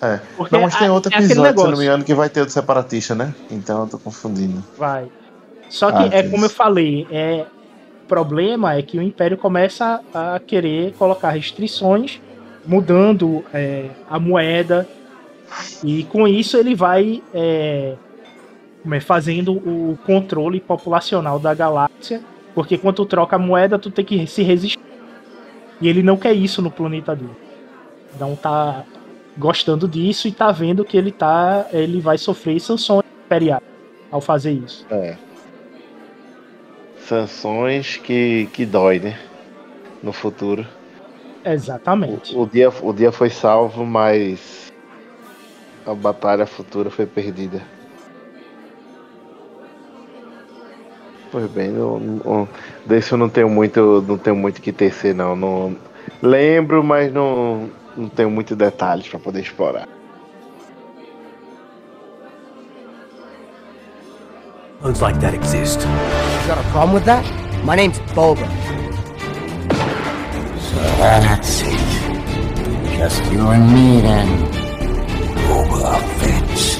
É. 0.00 0.20
Porque 0.36 0.54
não, 0.54 0.62
mas 0.62 0.76
tem 0.76 0.88
outro 0.88 1.12
é 1.14 1.18
episódio, 1.18 1.58
se 1.60 1.64
eu 1.64 1.70
não 1.70 1.78
me 1.78 1.84
engano, 1.84 2.04
que 2.04 2.14
vai 2.14 2.28
ter 2.28 2.40
o 2.40 2.48
separatista, 2.48 3.14
né? 3.14 3.34
Então 3.50 3.82
eu 3.82 3.88
tô 3.88 3.98
confundindo. 3.98 4.62
Vai. 4.76 5.08
Só 5.68 5.90
que 5.90 6.14
ah, 6.14 6.18
é 6.18 6.22
como 6.28 6.44
eu 6.44 6.50
falei, 6.50 7.06
é 7.10 7.46
o 8.04 8.06
problema 8.06 8.74
é 8.74 8.82
que 8.82 8.98
o 8.98 9.02
Império 9.02 9.38
começa 9.38 10.00
a 10.12 10.40
querer 10.40 10.92
colocar 10.94 11.30
restrições, 11.30 12.20
mudando 12.66 13.44
é, 13.54 13.86
a 14.10 14.18
moeda 14.18 14.88
e 15.84 16.04
com 16.04 16.26
isso 16.26 16.56
ele 16.56 16.74
vai 16.74 17.22
é, 17.34 17.94
é, 18.90 19.00
fazendo 19.00 19.52
o 19.52 19.98
controle 20.04 20.60
populacional 20.60 21.38
da 21.38 21.54
galáxia, 21.54 22.20
porque 22.54 22.78
quando 22.78 22.96
tu 22.96 23.06
troca 23.06 23.36
a 23.36 23.38
moeda 23.38 23.78
tu 23.78 23.90
tem 23.90 24.04
que 24.04 24.26
se 24.26 24.42
resistir. 24.42 24.80
E 25.80 25.88
ele 25.88 26.02
não 26.02 26.16
quer 26.16 26.32
isso 26.32 26.62
no 26.62 26.70
planeta 26.70 27.14
dele. 27.14 27.36
Então 28.14 28.36
tá 28.36 28.84
gostando 29.36 29.88
disso 29.88 30.28
e 30.28 30.32
tá 30.32 30.52
vendo 30.52 30.84
que 30.84 30.96
ele 30.96 31.10
tá 31.10 31.66
ele 31.72 32.00
vai 32.00 32.18
sofrer 32.18 32.60
sanções 32.60 33.04
imperiais 33.24 33.62
ao 34.10 34.20
fazer 34.20 34.52
isso. 34.52 34.86
É 34.90 35.16
sanções 37.12 37.96
que, 37.96 38.48
que 38.52 38.64
dói, 38.64 38.98
né? 38.98 39.18
No 40.02 40.12
futuro. 40.12 40.66
Exatamente. 41.44 42.34
O, 42.34 42.42
o, 42.42 42.46
dia, 42.46 42.72
o 42.82 42.92
dia 42.92 43.12
foi 43.12 43.30
salvo, 43.30 43.84
mas 43.84 44.61
a 45.86 45.94
batalha 45.94 46.46
futura 46.46 46.90
foi 46.90 47.06
perdida. 47.06 47.62
Pois 51.30 51.50
bem, 51.50 51.70
não, 51.70 51.98
não, 51.98 52.48
desse 52.84 53.12
eu 53.12 53.18
não 53.18 53.28
tenho 53.28 53.48
muito, 53.48 54.04
não 54.06 54.18
tenho 54.18 54.36
muito 54.36 54.60
que 54.60 54.70
tecer 54.70 55.14
não. 55.14 55.34
não 55.34 55.74
lembro, 56.20 56.84
mas 56.84 57.12
não, 57.12 57.70
não 57.96 58.08
tenho 58.08 58.30
muitos 58.30 58.56
detalhes 58.56 59.08
para 59.08 59.18
poder 59.18 59.40
explorar. 59.40 59.88
Clones 64.80 65.00
like 65.00 65.18
that 65.20 65.34
exist. 65.34 65.80
You 65.80 66.48
got 66.48 66.58
a 66.58 66.70
problem 66.72 66.94
with 66.94 67.04
that? 67.04 67.24
My 67.64 67.76
name's 67.76 68.00
Boba. 68.14 68.46
So 70.58 70.80
that's 70.98 71.62
it. 71.62 72.98
Just 72.98 73.22
you 73.32 73.46
and 73.46 73.72
me 73.72 74.00
then. 74.00 74.61
Boba 75.52 75.98
Fett. 76.16 76.78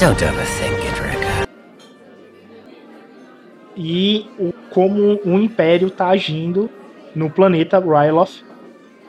Don't 0.00 0.24
overthink 0.24 0.78
it, 0.88 0.98
Rick. 1.02 1.24
E 3.76 4.26
o, 4.38 4.50
como 4.70 5.20
o 5.26 5.38
Império 5.38 5.88
está 5.88 6.08
agindo 6.08 6.70
no 7.14 7.28
planeta 7.28 7.78
Ryloth 7.78 8.42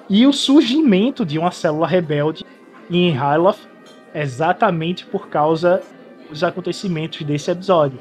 e 0.10 0.28
o 0.28 0.34
surgimento 0.34 1.26
de 1.26 1.40
uma 1.40 1.52
célula 1.52 1.88
rebelde 1.88 2.44
em 2.91 3.12
Hyloth 3.12 3.60
exatamente 4.14 5.06
por 5.06 5.30
causa 5.30 5.82
dos 6.30 6.44
acontecimentos 6.44 7.22
desse 7.22 7.52
episódio. 7.52 7.99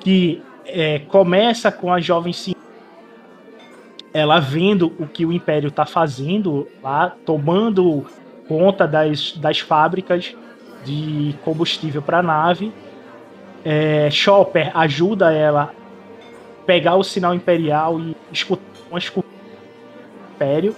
Que 0.00 0.42
é, 0.64 1.00
começa 1.00 1.70
com 1.70 1.92
a 1.92 2.00
jovem 2.00 2.32
Sim, 2.32 2.54
ela 4.12 4.40
vendo 4.40 4.92
o 4.98 5.06
que 5.06 5.24
o 5.24 5.32
Império 5.32 5.68
está 5.68 5.86
fazendo 5.86 6.66
lá, 6.82 7.14
tomando 7.24 8.06
conta 8.48 8.86
das, 8.86 9.32
das 9.36 9.60
fábricas 9.60 10.34
de 10.84 11.34
combustível 11.44 12.02
para 12.02 12.18
a 12.18 12.22
nave. 12.22 12.72
É, 13.64 14.10
Chopper 14.10 14.76
ajuda 14.76 15.32
ela 15.32 15.72
a 16.62 16.64
pegar 16.66 16.96
o 16.96 17.04
sinal 17.04 17.34
imperial 17.34 18.00
e 18.00 18.16
escutar 18.32 18.64
umas 18.90 19.08
do 19.08 19.24
Império 20.34 20.74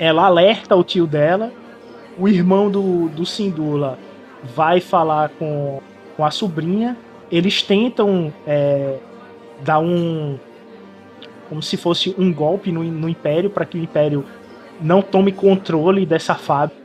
ela 0.00 0.24
alerta 0.24 0.74
o 0.74 0.82
tio 0.82 1.06
dela, 1.06 1.52
o 2.18 2.26
irmão 2.26 2.70
do, 2.70 3.10
do 3.10 3.26
Sindula 3.26 3.98
vai 4.42 4.80
falar 4.80 5.28
com, 5.38 5.82
com 6.16 6.24
a 6.24 6.30
sobrinha, 6.30 6.96
eles 7.30 7.62
tentam 7.62 8.32
é, 8.46 8.96
dar 9.60 9.78
um. 9.78 10.38
Como 11.50 11.60
se 11.60 11.76
fosse 11.76 12.14
um 12.16 12.32
golpe 12.32 12.70
no, 12.70 12.84
no 12.84 13.08
Império, 13.08 13.50
para 13.50 13.66
que 13.66 13.76
o 13.76 13.82
Império 13.82 14.24
não 14.80 15.02
tome 15.02 15.32
controle 15.32 16.06
dessa 16.06 16.36
fábrica. 16.36 16.80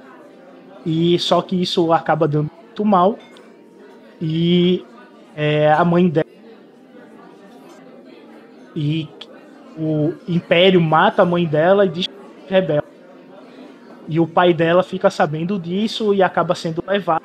E 0.84 1.20
só 1.20 1.40
que 1.44 1.62
isso 1.62 1.94
acaba 1.94 2.28
dando 2.28 2.50
muito 2.52 2.84
mal. 2.84 3.18
E 4.20 4.84
é, 5.36 5.72
a 5.72 5.86
mãe 5.86 6.10
dela. 6.10 6.26
E 8.76 9.08
o 9.78 10.14
Império 10.28 10.82
mata 10.82 11.22
a 11.22 11.26
mãe 11.26 11.46
dela 11.46 11.86
e 11.86 11.90
diz 11.90 12.08
que 12.08 12.14
é 12.54 12.60
rebelde. 12.60 12.88
E 14.08 14.20
o 14.20 14.26
pai 14.26 14.52
dela 14.52 14.82
fica 14.82 15.12
sabendo 15.12 15.60
disso 15.60 16.12
e 16.12 16.24
acaba 16.24 16.56
sendo 16.56 16.84
levado. 16.88 17.24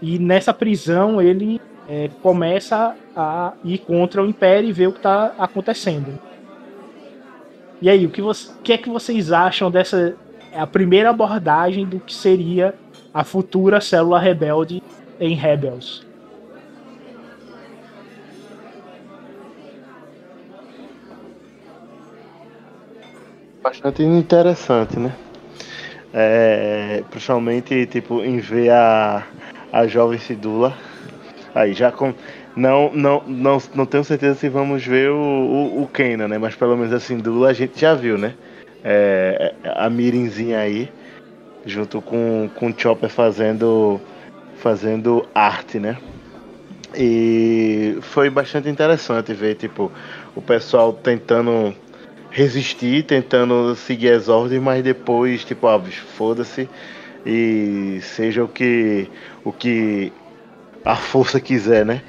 E 0.00 0.16
nessa 0.16 0.54
prisão 0.54 1.20
ele 1.20 1.60
é, 1.88 2.08
começa 2.22 2.96
a 3.16 3.52
ir 3.64 3.78
contra 3.78 4.22
o 4.22 4.26
Império 4.26 4.68
e 4.68 4.72
ver 4.72 4.86
o 4.86 4.92
que 4.92 4.98
está 4.98 5.34
acontecendo. 5.38 6.31
E 7.82 7.90
aí, 7.90 8.06
o 8.06 8.10
que, 8.10 8.22
você, 8.22 8.48
que 8.62 8.72
é 8.72 8.78
que 8.78 8.88
vocês 8.88 9.32
acham 9.32 9.68
dessa 9.68 10.16
é 10.52 10.60
a 10.60 10.68
primeira 10.68 11.10
abordagem 11.10 11.84
do 11.84 11.98
que 11.98 12.14
seria 12.14 12.78
a 13.12 13.24
futura 13.24 13.80
célula 13.80 14.20
rebelde 14.20 14.80
em 15.18 15.34
Rebels? 15.34 16.06
Bastante 23.60 24.04
interessante, 24.04 25.00
né? 25.00 25.16
É, 26.14 27.02
principalmente 27.10 27.84
tipo 27.86 28.22
em 28.22 28.38
ver 28.38 28.70
a, 28.70 29.26
a 29.72 29.88
jovem 29.88 30.20
Sidula 30.20 30.72
aí 31.52 31.72
já 31.72 31.90
com 31.90 32.14
não 32.56 32.92
não 32.92 33.22
não 33.26 33.58
não 33.74 33.86
tenho 33.86 34.04
certeza 34.04 34.34
se 34.34 34.48
vamos 34.48 34.84
ver 34.84 35.10
o, 35.10 35.16
o, 35.16 35.82
o 35.82 35.88
Kenan, 35.88 36.28
né? 36.28 36.38
Mas 36.38 36.54
pelo 36.54 36.76
menos 36.76 36.92
a 36.92 37.00
Sidula 37.00 37.50
a 37.50 37.52
gente 37.52 37.80
já 37.80 37.94
viu 37.94 38.18
né? 38.18 38.34
É, 38.84 39.54
a 39.76 39.88
Mirinzinha 39.88 40.58
aí 40.58 40.90
junto 41.64 42.02
com 42.02 42.50
com 42.54 42.68
o 42.70 42.74
Chopper 42.76 43.08
fazendo 43.08 44.00
fazendo 44.56 45.26
arte 45.34 45.78
né? 45.78 45.96
E 46.94 47.96
foi 48.02 48.28
bastante 48.28 48.68
interessante 48.68 49.32
ver 49.32 49.54
tipo 49.54 49.90
o 50.34 50.42
pessoal 50.42 50.92
tentando 50.92 51.74
resistir, 52.32 53.04
tentando 53.04 53.76
seguir 53.76 54.10
as 54.10 54.28
ordens, 54.28 54.60
mas 54.60 54.82
depois, 54.82 55.44
tipo, 55.44 55.66
ah, 55.68 55.80
foda-se. 56.16 56.68
E 57.24 58.00
seja 58.02 58.42
o 58.42 58.48
que 58.48 59.08
o 59.44 59.52
que 59.52 60.12
a 60.84 60.96
força 60.96 61.40
quiser, 61.40 61.86
né? 61.86 62.02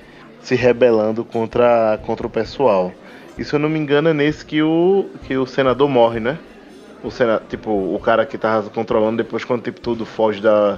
Se 0.44 0.56
rebelando 0.56 1.24
contra, 1.24 1.98
contra 2.06 2.28
o 2.28 2.30
pessoal. 2.30 2.92
E 3.38 3.44
se 3.44 3.56
eu 3.56 3.60
não 3.60 3.70
me 3.70 3.80
engano 3.80 4.10
é 4.10 4.14
nesse 4.14 4.46
que 4.46 4.62
o 4.62 5.06
que 5.24 5.36
o 5.36 5.46
senador 5.46 5.90
morre, 5.90 6.20
né? 6.20 6.38
O 7.04 7.10
sena, 7.10 7.42
tipo, 7.50 7.72
o 7.72 8.00
cara 8.00 8.26
que 8.26 8.38
tava 8.38 8.70
controlando 8.70 9.18
depois 9.18 9.44
quando 9.44 9.64
tipo 9.64 9.80
tudo 9.80 10.06
foge 10.06 10.42
da 10.42 10.78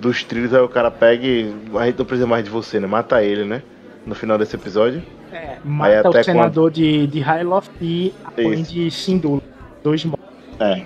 dos 0.00 0.24
trilhos, 0.24 0.52
aí 0.52 0.60
o 0.60 0.68
cara 0.68 0.90
pega 0.90 1.24
e 1.24 1.54
a 1.74 1.86
gente 1.86 1.98
não 1.98 2.04
precisa 2.04 2.26
mais 2.26 2.44
de 2.44 2.50
você, 2.50 2.80
né? 2.80 2.86
Mata 2.86 3.22
ele, 3.22 3.44
né? 3.44 3.62
No 4.04 4.14
final 4.14 4.36
desse 4.36 4.56
episódio. 4.56 5.02
É, 5.32 5.58
mata 5.64 6.10
o 6.10 6.24
senador 6.24 6.70
quando... 6.70 6.74
de, 6.74 7.06
de 7.06 7.20
Hyloth 7.20 7.70
e 7.80 8.12
a 8.24 8.42
mãe 8.42 8.62
de 8.62 8.90
Sindula. 8.90 9.40
Dois 9.84 10.04
mortos. 10.04 10.26
É. 10.58 10.82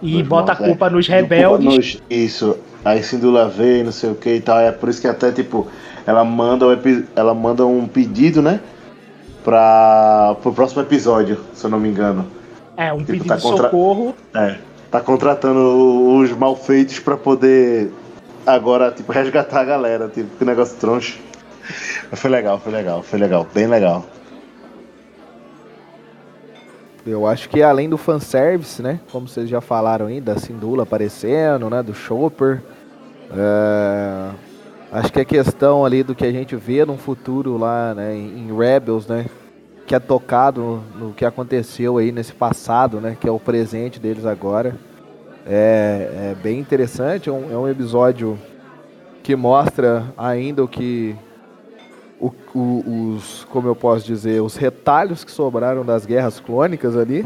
E 0.00 0.12
dois 0.12 0.28
bota 0.28 0.52
mortos, 0.52 0.64
a 0.64 0.68
culpa 0.68 0.86
é. 0.86 0.90
nos 0.90 1.08
rebeldes. 1.08 1.66
Culpa 1.66 1.76
nos... 1.76 2.02
Isso. 2.08 2.58
Aí 2.84 3.02
Sindula 3.02 3.48
vê, 3.48 3.82
não 3.82 3.92
sei 3.92 4.10
o 4.10 4.14
que 4.14 4.34
e 4.34 4.40
tal. 4.40 4.60
É 4.60 4.70
por 4.70 4.88
isso 4.88 5.00
que 5.00 5.08
até, 5.08 5.32
tipo, 5.32 5.68
ela 6.06 6.24
manda, 6.24 6.66
um, 6.66 7.04
ela 7.14 7.34
manda 7.34 7.66
um 7.66 7.86
pedido, 7.86 8.42
né? 8.42 8.60
Pra, 9.44 10.36
pro 10.42 10.52
próximo 10.52 10.82
episódio, 10.82 11.40
se 11.52 11.64
eu 11.64 11.70
não 11.70 11.80
me 11.80 11.88
engano. 11.88 12.26
É, 12.76 12.92
um 12.92 12.98
tipo, 12.98 13.12
pedido 13.12 13.28
tá 13.28 13.36
de 13.36 13.42
contra... 13.42 13.64
socorro. 13.64 14.14
É. 14.34 14.56
Tá 14.90 15.00
contratando 15.00 16.18
os 16.18 16.30
malfeitos 16.32 16.98
pra 16.98 17.16
poder 17.16 17.90
agora, 18.46 18.90
tipo, 18.90 19.10
resgatar 19.12 19.60
a 19.60 19.64
galera. 19.64 20.08
Tipo, 20.08 20.36
que 20.36 20.44
negócio 20.44 20.76
troncho. 20.78 21.18
Mas 22.10 22.20
foi 22.20 22.30
legal, 22.30 22.58
foi 22.58 22.72
legal, 22.72 23.02
foi 23.02 23.18
legal, 23.18 23.46
bem 23.54 23.66
legal. 23.66 24.04
Eu 27.04 27.26
acho 27.26 27.48
que 27.48 27.62
além 27.62 27.88
do 27.88 27.98
fanservice, 27.98 28.80
né? 28.80 29.00
Como 29.10 29.26
vocês 29.26 29.48
já 29.48 29.60
falaram 29.60 30.06
aí, 30.06 30.20
da 30.20 30.38
Sindula 30.38 30.84
aparecendo, 30.84 31.68
né? 31.68 31.82
Do 31.82 31.94
Chopper. 31.94 32.62
É... 33.36 34.30
Acho 34.92 35.10
que 35.10 35.20
a 35.20 35.24
questão 35.24 35.86
ali 35.86 36.02
do 36.02 36.14
que 36.14 36.22
a 36.22 36.30
gente 36.30 36.54
vê 36.54 36.84
no 36.84 36.98
futuro 36.98 37.56
lá, 37.56 37.94
né? 37.94 38.14
Em 38.14 38.54
Rebels, 38.54 39.06
né? 39.06 39.24
Que 39.86 39.94
é 39.94 39.98
tocado 39.98 40.82
no 40.94 41.14
que 41.14 41.24
aconteceu 41.24 41.96
aí 41.96 42.12
nesse 42.12 42.34
passado, 42.34 43.00
né? 43.00 43.16
Que 43.18 43.26
é 43.26 43.32
o 43.32 43.40
presente 43.40 43.98
deles 43.98 44.26
agora. 44.26 44.76
É, 45.46 46.32
é 46.32 46.36
bem 46.42 46.60
interessante. 46.60 47.30
É 47.30 47.32
um, 47.32 47.50
é 47.50 47.56
um 47.56 47.66
episódio 47.66 48.38
que 49.22 49.34
mostra 49.34 50.12
ainda 50.14 50.62
o 50.62 50.68
que 50.68 51.16
o, 52.20 52.30
o, 52.54 53.14
os, 53.16 53.44
como 53.44 53.68
eu 53.68 53.74
posso 53.74 54.04
dizer, 54.04 54.42
os 54.42 54.56
retalhos 54.56 55.24
que 55.24 55.30
sobraram 55.30 55.86
das 55.86 56.04
guerras 56.04 56.38
clônicas 56.38 56.98
ali 56.98 57.24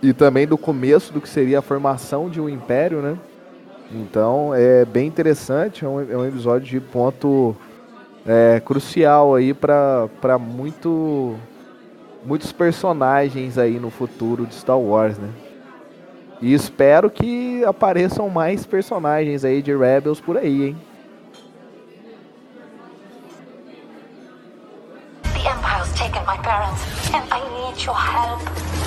e 0.00 0.12
também 0.12 0.46
do 0.46 0.56
começo 0.56 1.12
do 1.12 1.20
que 1.20 1.28
seria 1.28 1.58
a 1.58 1.62
formação 1.62 2.30
de 2.30 2.40
um 2.40 2.48
império, 2.48 3.02
né? 3.02 3.18
Então 3.90 4.54
é 4.54 4.84
bem 4.84 5.06
interessante, 5.06 5.84
é 5.84 5.88
um, 5.88 6.00
é 6.00 6.16
um 6.16 6.26
episódio 6.26 6.66
de 6.68 6.80
ponto 6.80 7.56
é, 8.24 8.60
crucial 8.64 9.34
aí 9.34 9.52
para 9.52 10.38
muito, 10.38 11.34
muitos 12.24 12.52
personagens 12.52 13.58
aí 13.58 13.80
no 13.80 13.90
futuro 13.90 14.46
de 14.46 14.54
Star 14.54 14.78
Wars, 14.78 15.18
né? 15.18 15.28
E 16.40 16.54
espero 16.54 17.10
que 17.10 17.64
apareçam 17.64 18.28
mais 18.30 18.64
personagens 18.64 19.44
aí 19.44 19.60
de 19.60 19.76
Rebels 19.76 20.20
por 20.20 20.36
aí, 20.38 20.68
hein? 20.68 20.76
taken 26.00 26.24
my 26.24 26.36
parents, 26.38 26.82
and 27.12 27.24
I 27.30 27.40
need 27.52 27.84
your 27.84 27.94
help. 27.94 28.79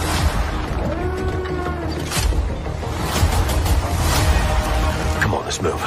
Let's 5.53 5.61
move. 5.61 5.83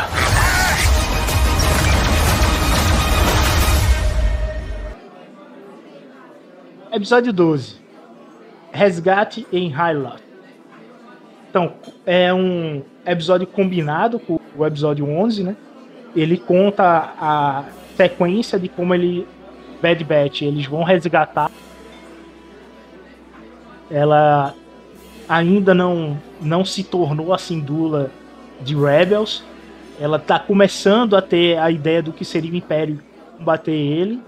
Episódio 6.93 7.33
12. 7.33 7.77
Resgate 8.73 9.47
em 9.53 9.71
High 9.71 10.19
Então, 11.51 11.75
é 12.05 12.33
um 12.33 12.83
episódio 13.05 13.47
combinado 13.47 14.19
com 14.19 14.39
o 14.57 14.67
episódio 14.67 15.09
11, 15.09 15.45
né? 15.45 15.57
Ele 16.15 16.37
conta 16.37 17.15
a 17.19 17.65
sequência 17.97 18.59
de 18.59 18.69
como 18.69 18.95
ele 18.95 19.27
Bad 19.83 20.03
Batch, 20.05 20.43
eles 20.43 20.67
vão 20.67 20.83
resgatar. 20.83 21.51
Ela 23.91 24.55
ainda 25.29 25.75
não, 25.75 26.19
não 26.41 26.65
se 26.65 26.83
tornou 26.83 27.33
a 27.33 27.39
Sindula 27.39 28.11
de 28.61 28.75
Rebels. 28.75 29.45
Ela 30.01 30.17
está 30.19 30.39
começando 30.39 31.17
a 31.17 31.23
ter 31.23 31.59
a 31.59 31.71
ideia 31.71 32.03
do 32.03 32.13
que 32.13 32.25
seria 32.25 32.53
o 32.53 32.57
Império 32.57 33.01
combater 33.39 33.73
ele. 33.73 34.21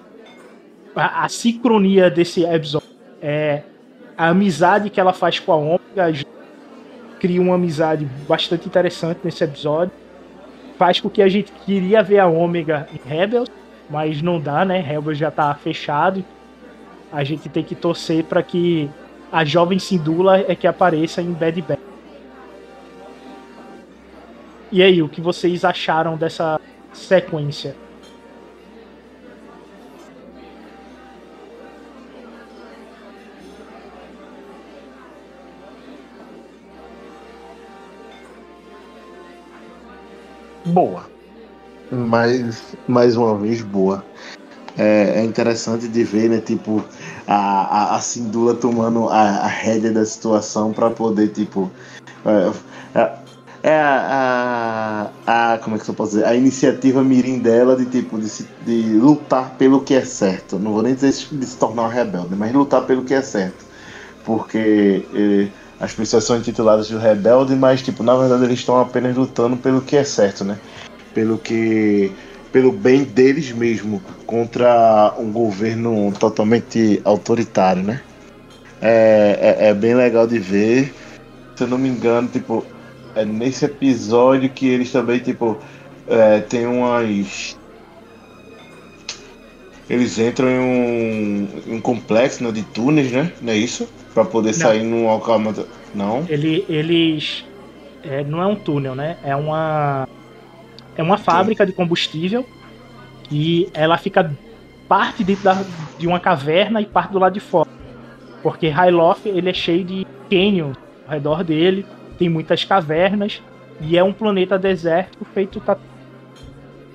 A, 0.95 1.25
a 1.25 1.29
sincronia 1.29 2.11
desse 2.11 2.45
episódio 2.45 2.89
é 3.21 3.63
a 4.17 4.29
amizade 4.29 4.91
que 4.91 5.01
ela 5.01 5.13
faz 5.13 5.39
com 5.39 5.53
a 5.53 5.57
Omega. 5.57 6.27
Cria 7.21 7.41
uma 7.41 7.57
amizade 7.57 8.07
bastante 8.29 8.67
interessante 8.67 9.21
nesse 9.25 9.43
episódio. 9.45 9.93
Faz 10.79 11.01
com 11.01 11.11
que 11.11 11.21
a 11.21 11.29
gente 11.29 11.53
queria 11.67 12.03
ver 12.03 12.21
a 12.21 12.27
Omega 12.27 12.89
em 12.93 13.09
Rebels 13.09 13.51
mas 13.89 14.21
não 14.21 14.41
dá, 14.41 14.65
né? 14.65 14.81
Rebels 14.81 15.19
já 15.19 15.31
tá 15.31 15.55
fechado. 15.55 16.25
A 17.11 17.25
gente 17.25 17.49
tem 17.49 17.65
que 17.65 17.75
torcer 17.75 18.25
para 18.25 18.43
que 18.43 18.89
a 19.33 19.45
jovem 19.45 19.79
Sindula 19.79 20.39
é 20.41 20.55
que 20.55 20.67
apareça 20.67 21.23
em 21.23 21.33
Bad 21.33 21.63
Batch. 21.63 21.88
E 24.71 24.83
aí, 24.83 25.03
o 25.03 25.09
que 25.09 25.21
vocês 25.21 25.65
acharam 25.65 26.17
dessa 26.17 26.61
sequência? 26.93 27.75
Boa 40.67 41.19
mais, 41.91 42.63
mais 42.87 43.17
uma 43.17 43.37
vez 43.37 43.63
boa. 43.63 44.05
É, 44.77 45.21
é, 45.21 45.25
interessante 45.25 45.89
de 45.89 46.05
ver, 46.05 46.31
né, 46.31 46.41
tipo, 46.41 46.85
a, 47.27 47.35
a, 47.35 47.97
a 47.97 48.01
Sindula 48.01 48.55
tomando 48.55 49.09
a, 49.09 49.21
a 49.21 49.47
rédea 49.47 49.93
da 49.93 50.05
situação 50.05 50.73
para 50.73 50.91
poder, 50.91 51.29
tipo. 51.29 51.71
É, 52.25 52.99
é, 52.99 53.13
é 53.69 53.81
a, 53.81 55.11
a, 55.27 55.55
a, 55.55 55.59
Como 55.59 55.77
é 55.77 55.79
que 55.79 55.89
eu 55.89 55.95
posso 55.95 56.13
dizer? 56.13 56.25
A 56.25 56.35
iniciativa 56.35 57.03
mirim 57.03 57.39
dela 57.39 57.77
de, 57.77 57.87
tipo, 57.87 58.19
de, 58.19 58.29
se, 58.29 58.47
de 58.65 58.95
lutar 58.95 59.57
pelo 59.57 59.83
que 59.83 59.95
é 59.95 60.05
certo. 60.05 60.59
Não 60.59 60.73
vou 60.73 60.83
nem 60.83 60.95
dizer 60.95 61.13
de 61.31 61.47
se 61.47 61.57
tornar 61.57 61.83
uma 61.83 61.93
rebelde, 61.93 62.35
mas 62.37 62.53
lutar 62.53 62.83
pelo 62.87 63.05
que 63.05 63.15
é 63.15 63.23
certo. 63.23 63.65
Porque. 64.25 65.07
É, 65.15 65.49
as 65.81 65.95
pessoas 65.95 66.25
são 66.25 66.37
intituladas 66.37 66.89
de 66.89 66.97
rebelde, 66.97 67.55
mas 67.55 67.83
tipo, 67.83 68.03
na 68.03 68.17
verdade 68.17 68.45
eles 68.45 68.59
estão 68.59 68.81
apenas 68.81 69.17
lutando 69.17 69.57
pelo 69.57 69.81
que 69.81 69.97
é 69.97 70.03
certo, 70.03 70.45
né? 70.45 70.59
Pelo 71.15 71.39
que 71.39 72.13
pelo 72.51 72.73
bem 72.73 73.05
deles 73.05 73.53
mesmo 73.53 74.03
contra 74.27 75.15
um 75.19 75.31
governo 75.31 76.13
totalmente 76.19 77.01
autoritário, 77.05 77.83
né? 77.83 78.01
É, 78.81 79.57
é, 79.61 79.69
é, 79.69 79.75
bem 79.75 79.95
legal 79.95 80.27
de 80.27 80.39
ver. 80.39 80.93
Se 81.55 81.65
eu 81.65 81.69
não 81.69 81.79
me 81.79 81.89
engano, 81.89 82.29
tipo, 82.29 82.65
é 83.19 83.25
nesse 83.25 83.65
episódio 83.65 84.49
que 84.49 84.67
eles 84.67 84.93
também, 84.93 85.19
tipo, 85.19 85.59
é, 86.07 86.41
tem 86.41 86.67
umas. 86.67 87.59
Eles 89.91 90.19
entram 90.19 90.49
em 90.49 90.59
um, 90.59 91.49
em 91.67 91.77
um 91.77 91.81
complexo 91.81 92.45
né, 92.45 92.53
de 92.53 92.63
túneis, 92.63 93.11
né? 93.11 93.33
Não 93.41 93.53
é 93.53 93.57
isso? 93.57 93.89
Pra 94.15 94.25
poder 94.25 94.53
não. 94.53 94.59
sair 94.59 94.83
num 94.83 95.09
alcamento. 95.09 95.67
Não? 95.95 96.25
Ele, 96.29 96.65
eles. 96.69 97.45
É, 98.03 98.23
não 98.23 98.43
é 98.43 98.47
um 98.47 98.55
túnel, 98.55 98.95
né? 98.95 99.17
É 99.25 99.35
uma. 99.35 100.07
É 100.97 101.03
uma 101.03 101.17
fábrica 101.17 101.65
Sim. 101.65 101.71
de 101.71 101.77
combustível 101.77 102.45
e 103.31 103.69
ela 103.73 103.97
fica 103.97 104.33
parte 104.89 105.23
dentro 105.23 105.45
da, 105.45 105.65
de 105.99 106.07
uma 106.07 106.19
caverna 106.19 106.81
e 106.81 106.87
parte 106.87 107.13
do 107.13 107.19
lado 107.19 107.35
de 107.35 107.41
fora. 107.41 107.69
Porque 108.43 108.69
Hyloth 108.69 109.27
ele 109.27 109.51
é 109.51 109.55
cheio 109.55 109.85
de 109.85 110.07
canyons 110.29 110.77
ao 111.07 111.15
redor 111.15 111.45
dele, 111.45 111.87
tem 112.19 112.29
muitas 112.29 112.65
cavernas 112.65 113.43
e 113.81 113.97
é 113.97 114.03
um 114.03 114.13
planeta 114.13 114.59
deserto 114.59 115.25
feito 115.33 115.61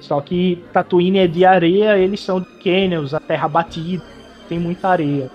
só 0.03 0.19
que 0.19 0.61
Tatooine 0.73 1.19
é 1.19 1.27
de 1.27 1.45
areia, 1.45 1.97
eles 1.97 2.19
são 2.19 2.41
de 2.41 2.47
canyons, 2.61 3.13
a 3.13 3.21
terra 3.21 3.47
batida, 3.47 4.03
tem 4.49 4.59
muita 4.59 4.89
areia. 4.89 5.31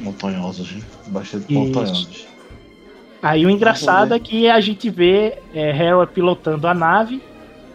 Montanhosos, 0.00 0.78
bastante 1.08 1.52
montanhosos. 1.52 2.26
Aí 3.22 3.44
o 3.44 3.50
engraçado 3.50 4.14
é 4.14 4.18
que 4.18 4.48
a 4.48 4.58
gente 4.60 4.88
vê 4.88 5.36
é, 5.52 5.68
Hera 5.68 6.06
pilotando 6.06 6.66
a 6.66 6.72
nave 6.72 7.22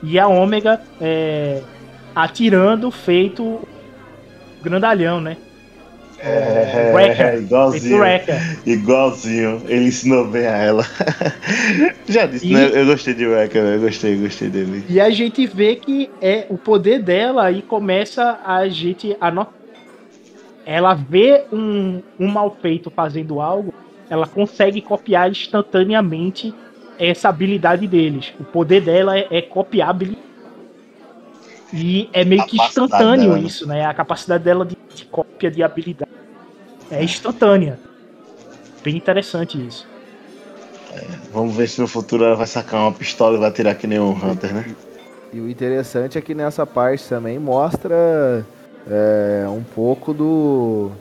e 0.02 0.18
a 0.18 0.28
Ômega 0.28 0.82
é, 1.00 1.62
atirando 2.16 2.90
feito 2.90 3.60
grandalhão, 4.64 5.22
né? 5.22 5.38
É, 6.20 6.94
é, 7.20 7.38
igualzinho. 7.38 8.04
Igualzinho. 8.66 9.62
Ele 9.68 9.86
ensinou 9.86 10.28
bem 10.28 10.48
a 10.48 10.58
ela. 10.58 10.84
Já 12.08 12.26
disse, 12.26 12.48
e, 12.48 12.54
né? 12.54 12.72
Eu 12.74 12.86
gostei 12.86 13.14
de 13.14 13.26
Wrecker, 13.26 13.62
eu 13.62 13.82
gostei, 13.82 14.16
gostei 14.16 14.50
dele. 14.50 14.84
E 14.90 15.00
a 15.00 15.10
gente 15.10 15.46
vê 15.46 15.76
que 15.76 16.10
é 16.22 16.46
o 16.50 16.58
poder 16.58 17.02
dela 17.02 17.52
e 17.52 17.62
começa 17.62 18.40
a 18.46 18.68
gente 18.68 19.16
a 19.20 19.30
notar. 19.30 19.54
Ela 20.66 20.96
vê 20.96 21.44
um, 21.52 22.02
um 22.20 22.28
mal 22.28 22.58
feito 22.60 22.90
fazendo 22.90 23.40
algo, 23.40 23.74
ela 24.10 24.26
consegue 24.26 24.82
copiar 24.82 25.30
instantaneamente 25.30 26.54
essa 26.98 27.30
habilidade 27.30 27.86
deles. 27.88 28.34
O 28.40 28.44
poder 28.44 28.82
dela 28.82 29.18
é, 29.18 29.28
é 29.30 29.42
copiar 29.42 29.90
habilidade. 29.90 30.26
E 31.74 32.10
é 32.14 32.24
meio 32.24 32.46
que 32.46 32.58
instantâneo 32.58 33.30
dela, 33.30 33.38
né? 33.38 33.48
isso, 33.48 33.68
né? 33.68 33.86
A 33.86 33.94
capacidade 33.94 34.44
dela 34.44 34.66
de, 34.66 34.78
de 34.94 35.06
cópia 35.06 35.50
de 35.50 35.64
habilidade 35.64 36.12
é 36.92 37.04
instantânea. 37.04 37.80
Bem 38.84 38.96
interessante 38.96 39.58
isso. 39.66 39.88
É, 40.94 41.04
vamos 41.34 41.56
ver 41.56 41.68
se 41.68 41.82
no 41.82 41.88
futuro 41.88 42.24
ela 42.24 42.36
vai 42.36 42.48
sacar 42.48 42.82
uma 42.82 42.92
pistola 42.92 43.38
e 43.38 43.40
vai 43.40 43.52
tirar 43.52 43.76
que 43.76 43.88
nem 43.88 44.00
um 44.00 44.12
Hunter, 44.12 44.54
né? 44.54 44.76
E 45.34 45.40
o 45.40 45.50
interessante 45.50 46.18
é 46.18 46.22
que 46.22 46.34
nessa 46.34 46.66
parte 46.66 47.10
também 47.10 47.38
mostra 47.38 48.46
é, 48.90 49.46
um 49.50 49.64
pouco 49.64 50.14
do, 50.14 50.92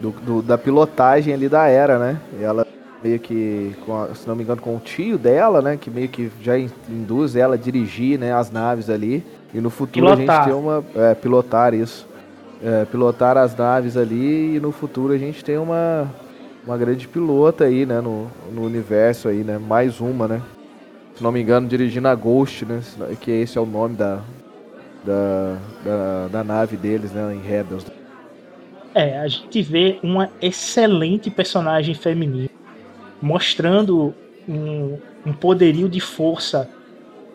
do, 0.00 0.10
do, 0.10 0.42
da 0.42 0.56
pilotagem 0.56 1.34
ali 1.34 1.48
da 1.48 1.66
era, 1.66 1.98
né? 1.98 2.20
Ela 2.40 2.66
meio 3.02 3.18
que, 3.20 3.74
a, 3.88 4.14
se 4.14 4.26
não 4.26 4.34
me 4.34 4.42
engano, 4.42 4.60
com 4.60 4.76
o 4.76 4.80
tio 4.80 5.18
dela, 5.18 5.60
né? 5.60 5.76
Que 5.76 5.90
meio 5.90 6.08
que 6.08 6.30
já 6.40 6.58
induz 6.58 7.36
ela 7.36 7.54
a 7.54 7.58
dirigir 7.58 8.18
né, 8.18 8.32
as 8.32 8.50
naves 8.50 8.88
ali. 8.88 9.24
E 9.54 9.60
no 9.60 9.70
futuro 9.70 10.06
pilotar. 10.06 10.40
a 10.40 10.44
gente 10.44 10.52
tem 10.52 10.62
uma. 10.62 10.84
É, 10.94 11.14
pilotar 11.14 11.74
isso. 11.74 12.06
É, 12.62 12.84
pilotar 12.86 13.36
as 13.36 13.54
naves 13.54 13.96
ali 13.96 14.56
e 14.56 14.60
no 14.60 14.72
futuro 14.72 15.12
a 15.12 15.18
gente 15.18 15.44
tem 15.44 15.58
uma, 15.58 16.10
uma 16.66 16.76
grande 16.78 17.06
pilota 17.06 17.64
aí, 17.64 17.84
né, 17.84 18.00
no, 18.00 18.30
no 18.50 18.64
universo 18.64 19.28
aí, 19.28 19.44
né, 19.44 19.58
mais 19.58 20.00
uma, 20.00 20.26
né, 20.26 20.42
se 21.14 21.22
não 21.22 21.30
me 21.30 21.42
engano, 21.42 21.68
dirigindo 21.68 22.08
a 22.08 22.14
Ghost, 22.14 22.64
né, 22.64 22.80
que 23.20 23.30
esse 23.30 23.58
é 23.58 23.60
o 23.60 23.66
nome 23.66 23.96
da, 23.96 24.22
da, 25.04 25.58
da, 25.84 26.28
da 26.32 26.44
nave 26.44 26.78
deles, 26.78 27.12
né, 27.12 27.34
em 27.34 27.46
Rebels. 27.46 27.84
É, 28.94 29.18
a 29.18 29.28
gente 29.28 29.60
vê 29.60 29.98
uma 30.02 30.30
excelente 30.40 31.30
personagem 31.30 31.94
feminina 31.94 32.48
mostrando 33.20 34.14
um, 34.48 34.98
um 35.24 35.32
poderio 35.32 35.88
de 35.88 36.00
força 36.00 36.68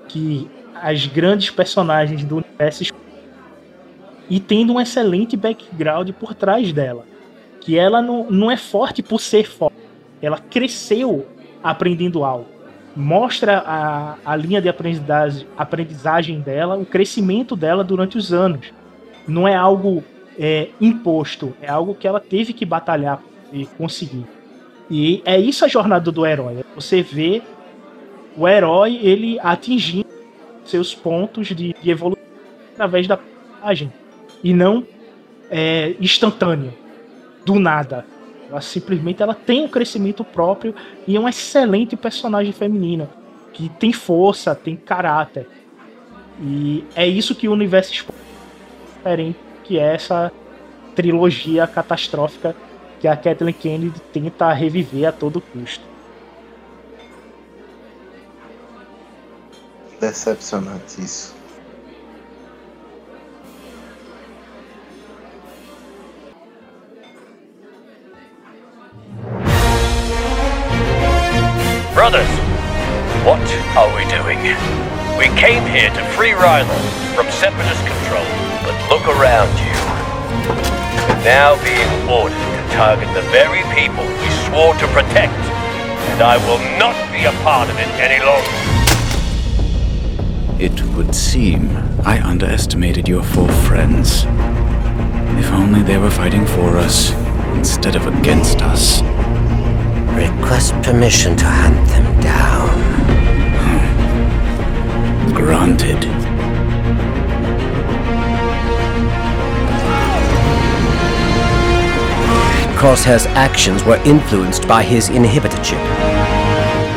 que 0.07 0.49
as 0.81 1.05
grandes 1.05 1.49
personagens 1.49 2.23
do 2.23 2.37
universo 2.37 2.93
e 4.29 4.39
tendo 4.39 4.73
um 4.73 4.81
excelente 4.81 5.35
background 5.35 6.09
por 6.11 6.33
trás 6.33 6.71
dela. 6.71 7.05
Que 7.59 7.77
ela 7.77 8.01
não, 8.01 8.29
não 8.29 8.49
é 8.49 8.57
forte 8.57 9.03
por 9.03 9.19
ser 9.19 9.47
forte. 9.47 9.75
Ela 10.21 10.39
cresceu 10.39 11.27
aprendendo 11.63 12.23
algo. 12.23 12.47
Mostra 12.95 13.59
a, 13.59 14.15
a 14.25 14.35
linha 14.35 14.61
de 14.61 14.67
aprendizagem, 14.67 15.47
aprendizagem 15.57 16.39
dela, 16.39 16.77
o 16.77 16.85
crescimento 16.85 17.55
dela 17.55 17.83
durante 17.83 18.17
os 18.17 18.33
anos. 18.33 18.73
Não 19.27 19.47
é 19.47 19.55
algo 19.55 20.03
é, 20.39 20.69
imposto, 20.79 21.53
é 21.61 21.69
algo 21.69 21.93
que 21.93 22.07
ela 22.07 22.19
teve 22.19 22.53
que 22.53 22.65
batalhar 22.65 23.21
e 23.53 23.65
conseguir. 23.65 24.25
E 24.89 25.21
é 25.25 25.39
isso 25.39 25.63
a 25.63 25.67
jornada 25.67 26.11
do 26.11 26.25
herói. 26.25 26.65
Você 26.75 27.01
vê 27.01 27.41
o 28.35 28.47
herói 28.47 28.99
ele 29.01 29.37
atingindo 29.41 30.20
seus 30.65 30.93
pontos 30.93 31.47
de, 31.47 31.73
de 31.73 31.89
evolução 31.89 32.23
através 32.73 33.07
da 33.07 33.19
página 33.61 33.91
e 34.43 34.53
não 34.53 34.85
é, 35.49 35.95
instantâneo, 35.99 36.73
do 37.45 37.59
nada. 37.59 38.05
Ela 38.49 38.61
simplesmente 38.61 39.21
ela 39.21 39.33
tem 39.33 39.63
um 39.63 39.67
crescimento 39.67 40.23
próprio 40.23 40.75
e 41.07 41.15
é 41.15 41.19
uma 41.19 41.29
excelente 41.29 41.95
personagem 41.95 42.51
feminina 42.51 43.09
que 43.53 43.69
tem 43.69 43.91
força, 43.91 44.55
tem 44.55 44.75
caráter. 44.75 45.47
E 46.41 46.83
é 46.95 47.07
isso 47.07 47.35
que 47.35 47.47
o 47.47 47.53
universo 47.53 47.91
diferente 47.91 49.37
que 49.63 49.79
é 49.79 49.95
essa 49.95 50.31
trilogia 50.95 51.65
catastrófica 51.67 52.55
que 52.99 53.07
a 53.07 53.15
Kathleen 53.15 53.53
Kennedy 53.53 53.99
tenta 54.11 54.51
reviver 54.51 55.07
a 55.07 55.11
todo 55.11 55.41
custo. 55.41 55.90
Decepcionante 60.01 60.99
isso. 60.99 61.35
Brothers, 71.93 72.27
what 73.23 73.37
are 73.77 73.93
we 73.95 74.03
doing? 74.09 74.39
We 75.19 75.27
came 75.39 75.63
here 75.67 75.91
to 75.91 76.03
free 76.17 76.31
Rilo 76.31 76.65
from 77.13 77.29
Separatist 77.29 77.85
control, 77.85 78.25
but 78.63 78.73
look 78.89 79.05
around 79.07 79.53
you. 79.59 79.71
Now 81.23 81.61
being 81.63 82.09
ordered 82.09 82.33
to 82.33 82.73
target 82.73 83.07
the 83.13 83.21
very 83.29 83.61
people 83.75 84.03
we 84.03 84.29
swore 84.49 84.73
to 84.73 84.87
protect, 84.87 85.37
and 86.09 86.23
I 86.23 86.37
will 86.47 86.57
not 86.79 86.97
be 87.11 87.25
a 87.25 87.31
part 87.43 87.69
of 87.69 87.77
it 87.77 87.87
any 88.01 88.25
longer. 88.25 88.70
It 90.61 90.79
would 90.95 91.15
seem 91.15 91.75
I 92.05 92.21
underestimated 92.21 93.07
your 93.07 93.23
four 93.23 93.49
friends. 93.65 94.25
If 95.39 95.51
only 95.51 95.81
they 95.81 95.97
were 95.97 96.11
fighting 96.11 96.45
for 96.45 96.77
us 96.77 97.13
instead 97.55 97.95
of 97.95 98.05
against 98.05 98.61
us. 98.61 99.01
Request 100.13 100.75
permission 100.83 101.35
to 101.37 101.45
hunt 101.45 101.87
them 101.87 102.21
down. 102.21 102.69
Granted. 105.33 105.97
Crosshair's 112.77 113.25
actions 113.33 113.83
were 113.83 113.99
influenced 114.05 114.67
by 114.67 114.83
his 114.83 115.09
inhibitor 115.09 115.63
chip. 115.63 115.81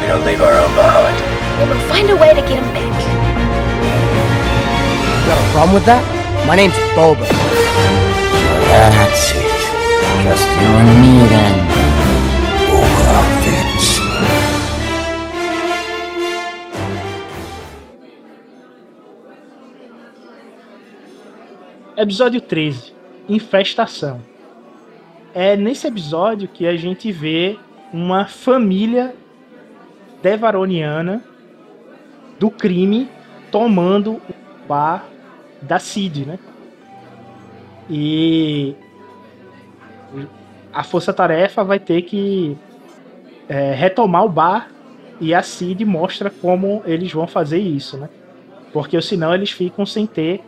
We 0.02 0.06
don't 0.06 0.26
leave 0.26 0.42
our 0.42 0.52
own 0.52 0.74
behind. 0.74 1.70
We'll 1.70 1.88
find 1.88 2.10
a 2.10 2.16
way 2.16 2.34
to 2.34 2.42
get 2.42 2.62
him 2.62 2.74
back. 2.74 2.93
Got 5.26 5.38
a 5.38 5.52
problem 5.52 5.74
with 5.74 5.86
that? 5.86 6.04
My 6.46 6.54
name's 6.54 6.74
Boba. 6.94 7.24
That's 8.68 9.32
it. 9.32 9.40
Just 10.22 10.48
you 10.60 10.70
and 10.80 10.90
me 11.00 11.14
then. 11.32 11.54
Boba 12.68 13.20
Fett. 13.40 13.80
Episódio 21.96 22.40
13 22.40 22.92
Infestação. 23.28 24.20
é 25.34 25.56
nesse 25.56 25.86
episódio 25.86 26.46
que 26.46 26.66
a 26.66 26.76
gente 26.76 27.10
vê 27.10 27.58
uma 27.92 28.26
família 28.26 29.14
devaroniana 30.22 31.24
do 32.38 32.50
crime 32.50 33.08
tomando 33.50 34.12
o 34.14 34.34
bar 34.68 35.13
da 35.64 35.78
Cid, 35.78 36.26
né? 36.26 36.38
E 37.88 38.74
a 40.72 40.82
força-tarefa 40.82 41.62
vai 41.62 41.78
ter 41.78 42.02
que 42.02 42.56
é, 43.48 43.72
retomar 43.72 44.24
o 44.24 44.28
bar 44.28 44.70
e 45.20 45.34
a 45.34 45.42
Cid 45.42 45.84
mostra 45.84 46.30
como 46.30 46.82
eles 46.84 47.12
vão 47.12 47.26
fazer 47.26 47.58
isso, 47.58 47.96
né? 47.96 48.08
Porque 48.72 49.00
senão 49.00 49.34
eles 49.34 49.50
ficam 49.50 49.86
sem 49.86 50.06
ter 50.06 50.40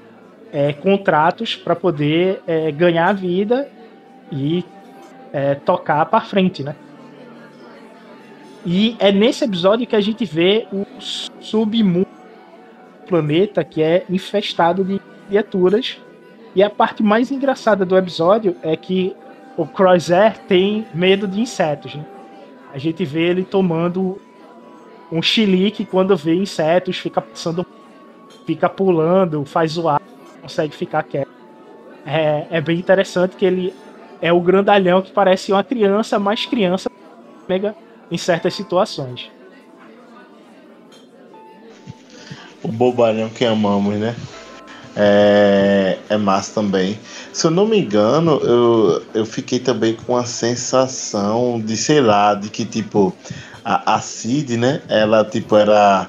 é, 0.53 0.73
contratos 0.73 1.55
para 1.55 1.77
poder 1.77 2.43
é, 2.47 2.71
ganhar 2.73 3.09
a 3.09 3.13
vida 3.13 3.69
e 4.33 4.65
é, 5.33 5.55
tocar 5.55 6.07
para 6.07 6.21
frente, 6.21 6.63
né? 6.63 6.75
E 8.65 8.97
é 8.99 9.13
nesse 9.13 9.45
episódio 9.45 9.87
que 9.87 9.95
a 9.95 10.01
gente 10.01 10.25
vê 10.25 10.67
o 10.73 10.85
submundo 11.01 12.07
do 12.07 12.16
planeta 13.07 13.65
que 13.65 13.83
é 13.83 14.05
infestado 14.09 14.85
de 14.85 15.01
criaturas. 15.29 15.99
E 16.55 16.63
a 16.63 16.71
parte 16.71 17.03
mais 17.03 17.31
engraçada 17.31 17.85
do 17.85 17.97
episódio 17.97 18.57
é 18.63 18.77
que 18.77 19.15
o 19.57 19.67
Croiser 19.67 20.39
tem 20.47 20.87
medo 20.95 21.27
de 21.27 21.41
insetos. 21.41 21.95
Né? 21.95 22.05
A 22.73 22.79
gente 22.79 23.05
vê 23.05 23.29
ele 23.29 23.45
tomando 23.45 24.21
um 25.11 25.23
chilique 25.23 25.85
quando 25.85 26.17
vê 26.17 26.35
insetos, 26.35 26.99
fica 26.99 27.21
passando, 27.21 27.65
fica 28.45 28.69
pulando, 28.69 29.45
faz 29.45 29.73
zoar, 29.73 30.01
consegue 30.43 30.75
ficar 30.75 31.03
quieto. 31.03 31.31
É, 32.05 32.47
é 32.51 32.61
bem 32.61 32.79
interessante 32.79 33.37
que 33.37 33.45
ele 33.45 33.75
é 34.21 34.33
o 34.33 34.41
grandalhão 34.41 35.03
que 35.03 35.13
parece 35.13 35.53
uma 35.53 35.65
criança, 35.65 36.19
mas 36.19 36.47
criança 36.47 36.91
mega 37.49 37.75
em 38.11 38.17
certas 38.17 38.55
situações. 38.55 39.31
O 42.67 42.69
bobalhão 42.69 43.29
que 43.29 43.45
amamos, 43.45 43.95
né? 43.95 44.17
É, 44.97 45.99
é 46.09 46.17
massa 46.17 46.53
também. 46.53 46.99
Se 47.33 47.47
eu 47.47 47.51
não 47.53 47.65
me 47.65 47.79
engano, 47.79 48.41
eu, 48.43 49.03
eu 49.15 49.25
fiquei 49.25 49.61
também 49.61 49.95
com 49.95 50.17
a 50.17 50.25
sensação 50.25 51.63
de, 51.65 51.77
sei 51.77 52.01
lá, 52.01 52.35
de 52.35 52.51
que 52.51 52.65
tipo, 52.65 53.15
a, 53.65 53.95
a 53.95 54.01
Cid, 54.01 54.57
né? 54.57 54.83
Ela 54.89 55.25
tipo 55.25 55.57
era. 55.57 56.09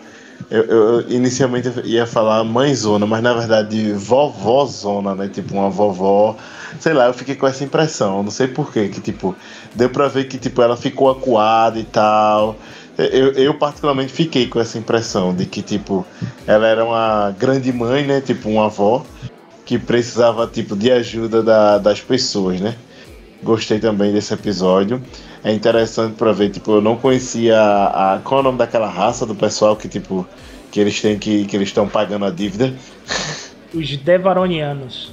Eu, 0.49 0.63
eu, 0.63 1.11
inicialmente 1.11 1.69
ia 1.83 2.07
falar 2.07 2.43
mãezona, 2.43 3.05
mas 3.05 3.21
na 3.21 3.35
verdade 3.35 3.93
vovózona, 3.93 5.13
né? 5.13 5.29
Tipo, 5.31 5.53
uma 5.53 5.69
vovó. 5.69 6.35
Sei 6.79 6.93
lá, 6.93 7.05
eu 7.05 7.13
fiquei 7.13 7.35
com 7.35 7.45
essa 7.45 7.63
impressão, 7.63 8.23
não 8.23 8.31
sei 8.31 8.47
porquê, 8.47 8.87
que 8.87 8.99
tipo, 8.99 9.35
deu 9.75 9.91
pra 9.91 10.07
ver 10.07 10.27
que 10.27 10.39
tipo, 10.39 10.59
ela 10.59 10.75
ficou 10.75 11.11
acuada 11.11 11.77
e 11.77 11.83
tal. 11.83 12.55
Eu, 12.97 13.31
eu, 13.33 13.53
particularmente 13.53 14.11
fiquei 14.11 14.47
com 14.47 14.59
essa 14.59 14.77
impressão 14.77 15.33
de 15.33 15.45
que, 15.45 15.61
tipo, 15.61 16.05
ela 16.47 16.67
era 16.67 16.83
uma 16.83 17.31
grande 17.37 17.71
mãe, 17.71 18.03
né? 18.03 18.21
Tipo, 18.21 18.49
uma 18.49 18.65
avó 18.65 19.05
que 19.63 19.77
precisava, 19.77 20.47
tipo, 20.47 20.75
de 20.75 20.91
ajuda 20.91 21.43
da, 21.43 21.77
das 21.77 22.01
pessoas, 22.01 22.59
né? 22.59 22.75
Gostei 23.43 23.79
também 23.79 24.11
desse 24.11 24.33
episódio. 24.33 25.01
É 25.43 25.53
interessante 25.53 26.15
para 26.15 26.31
ver, 26.31 26.49
tipo, 26.49 26.71
eu 26.71 26.81
não 26.81 26.95
conhecia 26.95 27.59
a, 27.59 28.15
a, 28.15 28.19
qual 28.19 28.39
é 28.39 28.41
o 28.41 28.43
nome 28.43 28.57
daquela 28.57 28.89
raça 28.89 29.27
do 29.27 29.35
pessoal 29.35 29.75
que, 29.75 29.87
tipo, 29.87 30.27
que 30.71 30.79
eles 30.79 30.99
têm 30.99 31.19
que 31.19 31.45
que 31.45 31.55
eles 31.55 31.67
estão 31.67 31.87
pagando 31.87 32.25
a 32.25 32.31
dívida. 32.31 32.73
Os 33.73 33.95
Devaronianos. 33.97 35.11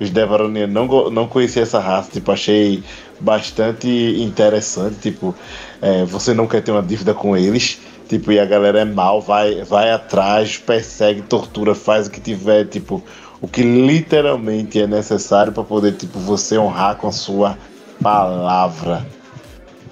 Os 0.00 0.08
Devaronianos, 0.08 0.74
não, 0.74 1.10
não 1.10 1.28
conhecia 1.28 1.62
essa 1.62 1.78
raça, 1.78 2.10
tipo, 2.12 2.32
achei 2.32 2.82
bastante 3.20 3.88
interessante, 3.88 4.96
tipo, 5.00 5.34
é, 5.80 6.04
você 6.04 6.34
não 6.34 6.46
quer 6.46 6.62
ter 6.62 6.70
uma 6.70 6.82
dívida 6.82 7.14
com 7.14 7.36
eles, 7.36 7.78
tipo, 8.08 8.32
e 8.32 8.38
a 8.38 8.44
galera 8.44 8.80
é 8.80 8.84
mal, 8.84 9.20
vai, 9.20 9.62
vai 9.62 9.90
atrás, 9.90 10.56
persegue, 10.56 11.22
tortura, 11.22 11.74
faz 11.74 12.06
o 12.06 12.10
que 12.10 12.20
tiver, 12.20 12.66
tipo, 12.66 13.02
o 13.40 13.48
que 13.48 13.62
literalmente 13.62 14.80
é 14.80 14.86
necessário 14.86 15.52
para 15.52 15.62
poder, 15.62 15.92
tipo, 15.92 16.18
você 16.18 16.58
honrar 16.58 16.96
com 16.96 17.08
a 17.08 17.12
sua 17.12 17.58
palavra. 18.02 19.06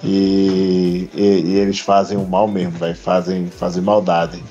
E, 0.02 1.08
e, 1.14 1.42
e 1.46 1.56
eles 1.56 1.78
fazem 1.78 2.18
o 2.18 2.26
mal 2.26 2.46
mesmo, 2.46 2.72
vai 2.72 2.94
fazem, 2.94 3.46
fazem 3.46 3.82
maldade. 3.82 4.42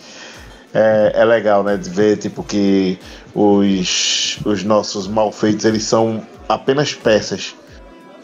É, 0.74 1.12
é 1.16 1.26
legal, 1.26 1.64
né, 1.64 1.78
de 1.78 1.90
ver, 1.90 2.18
tipo, 2.18 2.44
que 2.44 2.98
os, 3.36 4.40
os 4.44 4.64
nossos 4.64 5.08
malfeitos, 5.08 5.66
eles 5.66 5.84
são 5.84 6.26
apenas 6.50 6.94
peças 6.94 7.56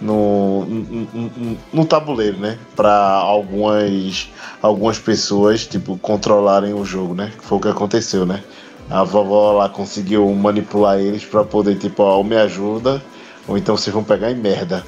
no, 0.02 0.66
no, 0.66 1.58
no 1.74 1.86
tabuleiro, 1.86 2.38
né? 2.38 2.58
Para 2.76 2.92
algumas, 2.92 4.30
algumas 4.62 5.00
pessoas, 5.00 5.66
tipo, 5.66 5.98
controlarem 5.98 6.74
o 6.74 6.86
jogo, 6.86 7.14
né? 7.14 7.32
Foi 7.42 7.58
o 7.58 7.62
que 7.62 7.68
aconteceu, 7.68 8.26
né? 8.26 8.44
A 8.90 9.04
vovó 9.04 9.52
lá 9.52 9.70
conseguiu 9.70 10.28
manipular 10.34 11.00
eles 11.00 11.24
para 11.26 11.44
poder, 11.44 11.78
tipo, 11.78 12.02
ó, 12.02 12.24
me 12.24 12.36
ajuda, 12.36 13.02
ou 13.48 13.58
então 13.58 13.78
vocês 13.78 13.94
vão 13.94 14.04
pegar 14.04 14.32
em 14.32 14.36
merda. 14.36 14.84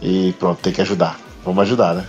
E 0.00 0.32
pronto, 0.38 0.60
tem 0.60 0.72
que 0.72 0.80
ajudar. 0.80 1.18
Vamos 1.44 1.62
ajudar, 1.62 1.94
né? 1.94 2.06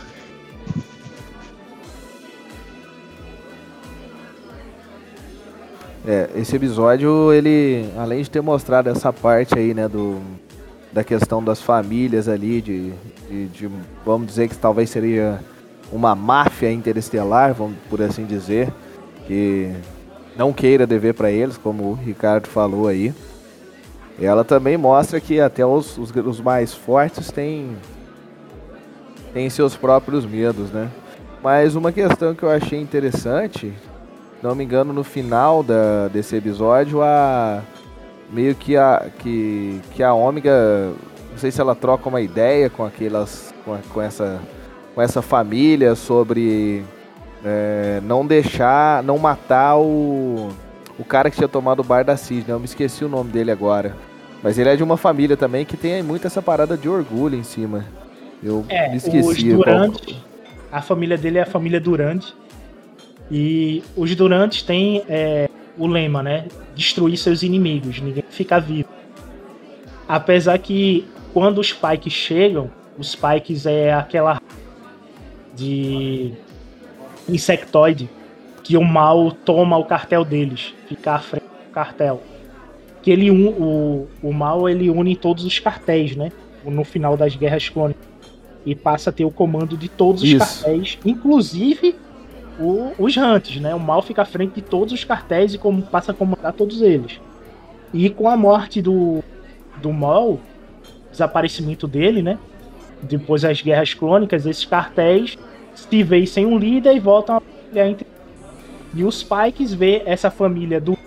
É, 6.07 6.29
esse 6.35 6.55
episódio, 6.55 7.31
ele, 7.31 7.87
além 7.97 8.23
de 8.23 8.31
ter 8.31 8.41
mostrado 8.41 8.89
essa 8.89 9.13
parte 9.13 9.53
aí, 9.59 9.75
né, 9.75 9.87
do, 9.87 10.19
da 10.91 11.03
questão 11.03 11.43
das 11.43 11.61
famílias 11.61 12.27
ali, 12.27 12.61
de, 12.61 12.91
de, 13.29 13.47
de, 13.47 13.69
vamos 14.05 14.27
dizer 14.27 14.47
que 14.47 14.55
talvez 14.55 14.89
seria 14.89 15.39
uma 15.91 16.15
máfia 16.15 16.71
interestelar, 16.71 17.53
vamos 17.53 17.77
por 17.89 18.01
assim 18.01 18.25
dizer, 18.25 18.71
que 19.27 19.71
não 20.35 20.51
queira 20.51 20.87
dever 20.87 21.13
para 21.13 21.31
eles, 21.31 21.57
como 21.57 21.91
o 21.91 21.93
Ricardo 21.93 22.47
falou 22.47 22.87
aí. 22.87 23.13
Ela 24.21 24.43
também 24.43 24.77
mostra 24.77 25.19
que 25.19 25.39
até 25.39 25.65
os, 25.65 25.97
os, 25.97 26.11
os 26.11 26.41
mais 26.41 26.73
fortes 26.73 27.31
têm, 27.31 27.77
têm 29.33 29.49
seus 29.49 29.75
próprios 29.75 30.25
medos, 30.25 30.71
né? 30.71 30.89
Mas 31.41 31.75
uma 31.75 31.91
questão 31.91 32.35
que 32.35 32.43
eu 32.43 32.49
achei 32.49 32.79
interessante, 32.79 33.73
não 34.43 34.53
me 34.53 34.63
engano, 34.63 34.91
no 34.91 35.05
final 35.05 35.63
da, 35.63 36.09
desse 36.09 36.35
episódio, 36.35 37.01
a 37.01 37.63
meio 38.31 38.55
que 38.55 38.75
a 38.75 39.07
que, 39.19 39.81
que 39.93 40.03
a 40.03 40.13
Ômega, 40.13 40.91
não 41.31 41.37
sei 41.37 41.51
se 41.51 41.59
ela 41.59 41.75
troca 41.75 42.09
uma 42.09 42.21
ideia 42.21 42.69
com 42.69 42.83
aquelas 42.85 43.53
com, 43.65 43.77
com 43.93 44.01
essa 44.01 44.39
com 44.93 45.01
essa 45.01 45.21
família 45.21 45.95
sobre 45.95 46.83
é, 47.43 48.01
não 48.03 48.25
deixar, 48.25 49.03
não 49.03 49.17
matar 49.17 49.77
o 49.77 50.49
o 50.97 51.03
cara 51.05 51.29
que 51.29 51.37
tinha 51.37 51.47
tomado 51.47 51.79
o 51.79 51.83
bar 51.83 52.03
da 52.03 52.17
Cisne, 52.17 52.49
eu 52.49 52.59
me 52.59 52.65
esqueci 52.65 53.05
o 53.05 53.09
nome 53.09 53.31
dele 53.31 53.51
agora. 53.51 53.95
Mas 54.43 54.57
ele 54.57 54.69
é 54.69 54.75
de 54.75 54.83
uma 54.83 54.97
família 54.97 55.37
também 55.37 55.65
que 55.65 55.77
tem 55.77 56.03
muito 56.03 56.27
essa 56.27 56.41
parada 56.41 56.77
de 56.77 56.89
orgulho 56.89 57.35
em 57.35 57.43
cima. 57.43 57.85
Eu 58.43 58.65
é, 58.69 58.89
me 58.89 58.97
esqueci. 58.97 59.19
Os 59.19 59.43
Durante, 59.43 60.13
qual... 60.13 60.17
a 60.71 60.81
família 60.81 61.17
dele 61.17 61.37
é 61.37 61.41
a 61.41 61.45
família 61.45 61.79
Durante. 61.79 62.33
E 63.31 63.83
os 63.95 64.13
Durantes 64.15 64.63
têm 64.63 65.03
é, 65.07 65.49
o 65.79 65.87
lema, 65.87 66.21
né? 66.21 66.45
Destruir 66.75 67.17
seus 67.17 67.41
inimigos, 67.41 67.99
ninguém 68.01 68.23
fica 68.29 68.59
vivo. 68.59 68.89
Apesar 70.07 70.59
que 70.59 71.07
quando 71.33 71.59
os 71.59 71.71
Pikes 71.71 72.13
chegam, 72.13 72.69
os 72.97 73.15
Pikes 73.15 73.65
é 73.65 73.93
aquela 73.93 74.41
de 75.55 76.33
insectoide 77.27 78.09
que 78.63 78.75
o 78.75 78.83
mal 78.83 79.31
toma 79.31 79.77
o 79.77 79.85
cartel 79.85 80.25
deles, 80.25 80.73
fica 80.87 81.13
à 81.13 81.19
frente 81.19 81.43
do 81.43 81.71
cartel. 81.71 82.21
Que 83.01 83.11
ele 83.11 83.31
o, 83.31 84.07
o 84.21 84.33
mal 84.33 84.67
ele 84.67 84.89
une 84.89 85.15
todos 85.15 85.45
os 85.45 85.57
cartéis, 85.57 86.15
né? 86.15 86.31
No 86.65 86.83
final 86.83 87.15
das 87.15 87.35
guerras 87.35 87.69
clônicas 87.69 88.09
e 88.65 88.75
passa 88.75 89.09
a 89.09 89.13
ter 89.13 89.23
o 89.23 89.31
comando 89.31 89.77
de 89.77 89.87
todos 89.87 90.21
os 90.21 90.29
Isso. 90.29 90.39
cartéis, 90.39 90.99
inclusive 91.05 91.95
o, 92.59 92.93
os 92.97 93.15
Hunts, 93.15 93.59
né? 93.59 93.73
O 93.73 93.79
mal 93.79 94.01
fica 94.01 94.21
à 94.21 94.25
frente 94.25 94.55
de 94.55 94.61
todos 94.61 94.93
os 94.93 95.03
cartéis 95.03 95.53
e 95.53 95.57
como, 95.57 95.81
passa 95.81 96.11
a 96.11 96.15
comandar 96.15 96.53
todos 96.53 96.81
eles. 96.81 97.19
E 97.93 98.09
com 98.09 98.27
a 98.27 98.37
morte 98.37 98.81
do, 98.81 99.23
do 99.81 99.91
mal, 99.91 100.39
desaparecimento 101.11 101.87
dele, 101.87 102.21
né? 102.21 102.37
Depois 103.01 103.43
das 103.43 103.61
guerras 103.61 103.93
crônicas, 103.93 104.45
esses 104.45 104.65
cartéis 104.65 105.37
se 105.73 106.03
veem 106.03 106.25
sem 106.25 106.45
um 106.45 106.57
líder 106.57 106.95
e 106.95 106.99
voltam 106.99 107.37
a 107.37 107.39
brigar 107.39 107.87
entre 107.87 108.05
e 108.93 109.03
os 109.03 109.23
Pikes 109.23 109.73
vê 109.73 110.01
essa 110.05 110.31
família 110.31 110.81
dos 110.81 110.97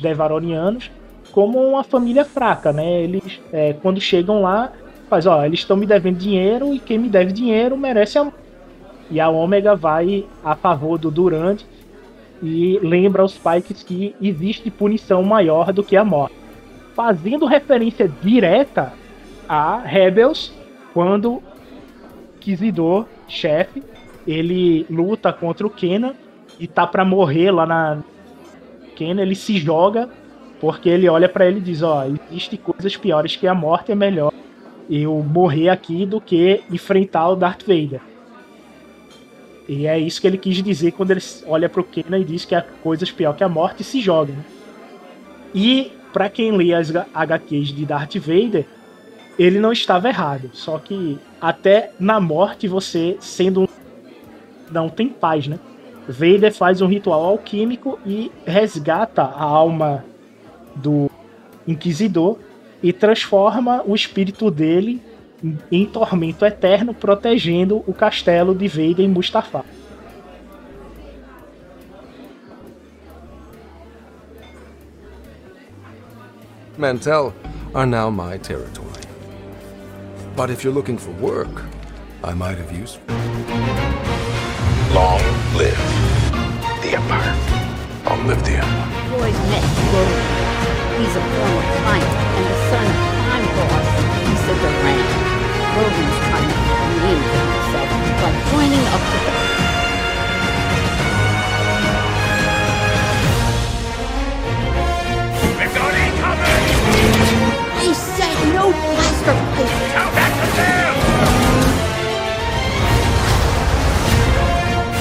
Devaronianos 0.00 0.90
como 1.32 1.58
uma 1.58 1.82
família 1.82 2.24
fraca, 2.24 2.72
né? 2.72 3.02
Eles, 3.02 3.40
é, 3.52 3.72
quando 3.72 4.00
chegam 4.00 4.42
lá, 4.42 4.72
faz, 5.08 5.26
ó, 5.26 5.44
eles 5.44 5.60
estão 5.60 5.76
me 5.76 5.86
devendo 5.86 6.18
dinheiro 6.18 6.74
e 6.74 6.78
quem 6.78 6.98
me 6.98 7.08
deve 7.08 7.32
dinheiro 7.32 7.76
merece 7.76 8.18
a 8.18 8.30
e 9.10 9.20
a 9.20 9.28
Ômega 9.28 9.74
vai 9.74 10.24
a 10.44 10.54
favor 10.54 10.98
do 10.98 11.10
Durante 11.10 11.66
e 12.42 12.78
lembra 12.82 13.22
aos 13.22 13.36
Pikes 13.36 13.82
que 13.82 14.14
existe 14.20 14.70
punição 14.70 15.22
maior 15.22 15.72
do 15.72 15.82
que 15.82 15.96
a 15.96 16.04
morte. 16.04 16.34
Fazendo 16.94 17.46
referência 17.46 18.10
direta 18.22 18.92
a 19.48 19.78
Rebels 19.78 20.52
quando 20.92 21.42
inquisidor 22.48 23.06
chefe. 23.26 23.82
Ele 24.26 24.86
luta 24.90 25.32
contra 25.32 25.66
o 25.66 25.70
Kenan 25.70 26.14
e 26.58 26.66
tá 26.66 26.86
para 26.86 27.04
morrer 27.04 27.50
lá 27.50 27.66
na 27.66 28.02
Kenan, 28.96 29.22
ele 29.22 29.34
se 29.34 29.58
joga 29.58 30.08
porque 30.60 30.88
ele 30.88 31.08
olha 31.08 31.28
para 31.28 31.46
ele 31.46 31.58
e 31.58 31.62
diz, 31.62 31.82
ó, 31.82 32.04
existem 32.30 32.58
coisas 32.58 32.96
piores 32.96 33.36
que 33.36 33.46
a 33.46 33.54
morte 33.54 33.92
é 33.92 33.94
melhor 33.94 34.32
eu 34.90 35.22
morrer 35.22 35.68
aqui 35.68 36.04
do 36.04 36.20
que 36.20 36.62
enfrentar 36.70 37.28
o 37.28 37.36
Darth 37.36 37.62
Vader. 37.62 38.00
E 39.68 39.86
é 39.86 39.98
isso 39.98 40.20
que 40.20 40.26
ele 40.26 40.38
quis 40.38 40.62
dizer 40.62 40.92
quando 40.92 41.10
ele 41.10 41.20
olha 41.46 41.68
pro 41.68 41.84
Kenan 41.84 42.18
e 42.18 42.24
diz 42.24 42.46
que 42.46 42.54
há 42.54 42.62
coisas 42.62 43.12
pior 43.12 43.36
que 43.36 43.44
a 43.44 43.48
morte 43.48 43.84
se 43.84 44.00
joga. 44.00 44.32
Né? 44.32 44.44
E 45.54 45.92
para 46.10 46.30
quem 46.30 46.52
lê 46.52 46.72
as 46.72 46.90
HQs 46.90 47.68
de 47.68 47.84
Darth 47.84 48.16
Vader, 48.16 48.66
ele 49.38 49.60
não 49.60 49.70
estava 49.70 50.08
errado. 50.08 50.50
Só 50.54 50.78
que 50.78 51.18
até 51.38 51.92
na 52.00 52.18
morte 52.18 52.66
você 52.66 53.18
sendo 53.20 53.62
um... 53.62 53.68
não 54.70 54.88
tem 54.88 55.08
paz, 55.08 55.46
né? 55.46 55.58
Vader 56.08 56.54
faz 56.54 56.80
um 56.80 56.86
ritual 56.86 57.22
alquímico 57.22 57.98
e 58.06 58.32
resgata 58.46 59.22
a 59.22 59.44
alma 59.44 60.02
do 60.74 61.10
Inquisidor 61.66 62.38
e 62.82 62.94
transforma 62.94 63.82
o 63.86 63.94
espírito 63.94 64.50
dele 64.50 65.02
em 65.70 65.86
tormento 65.86 66.44
eterno, 66.44 66.92
protegendo 66.92 67.82
o 67.86 67.92
castelo 67.92 68.54
de 68.54 68.68
Vader 68.68 69.04
em 69.04 69.08
Mustafar. 69.08 69.64
Mantel 76.76 77.34
are 77.74 77.86
now 77.86 78.08
my 78.10 78.38
territory. 78.38 78.88
But 80.36 80.50
if 80.50 80.62
you're 80.62 80.72
looking 80.72 80.96
for 80.96 81.10
work, 81.20 81.64
I 82.22 82.32
might 82.34 82.56
have 82.58 82.72
used. 82.72 83.00
Long 84.94 85.20
live 85.56 85.76
the 86.82 86.94
Empire. 86.94 87.34
Long 88.04 88.26
live 88.28 88.42
the 88.44 88.58
Empire. 88.58 89.10
Boys 89.10 89.38
met 89.50 89.64
Roland. 89.92 90.38
He's 90.98 91.16
a 91.16 91.20
former 91.20 91.62
client 91.82 92.27
To 95.78 95.84
reinvent 95.84 97.50
himself 97.54 97.90
by 98.20 98.30
joining 98.50 98.84
up 98.88 99.02
with 99.12 99.24
the 99.26 99.32
He 107.80 107.90
said 107.94 108.38
no. 108.54 108.64
Now 109.94 110.08
back 110.18 110.32
to 110.34 110.46
them! 110.58 110.94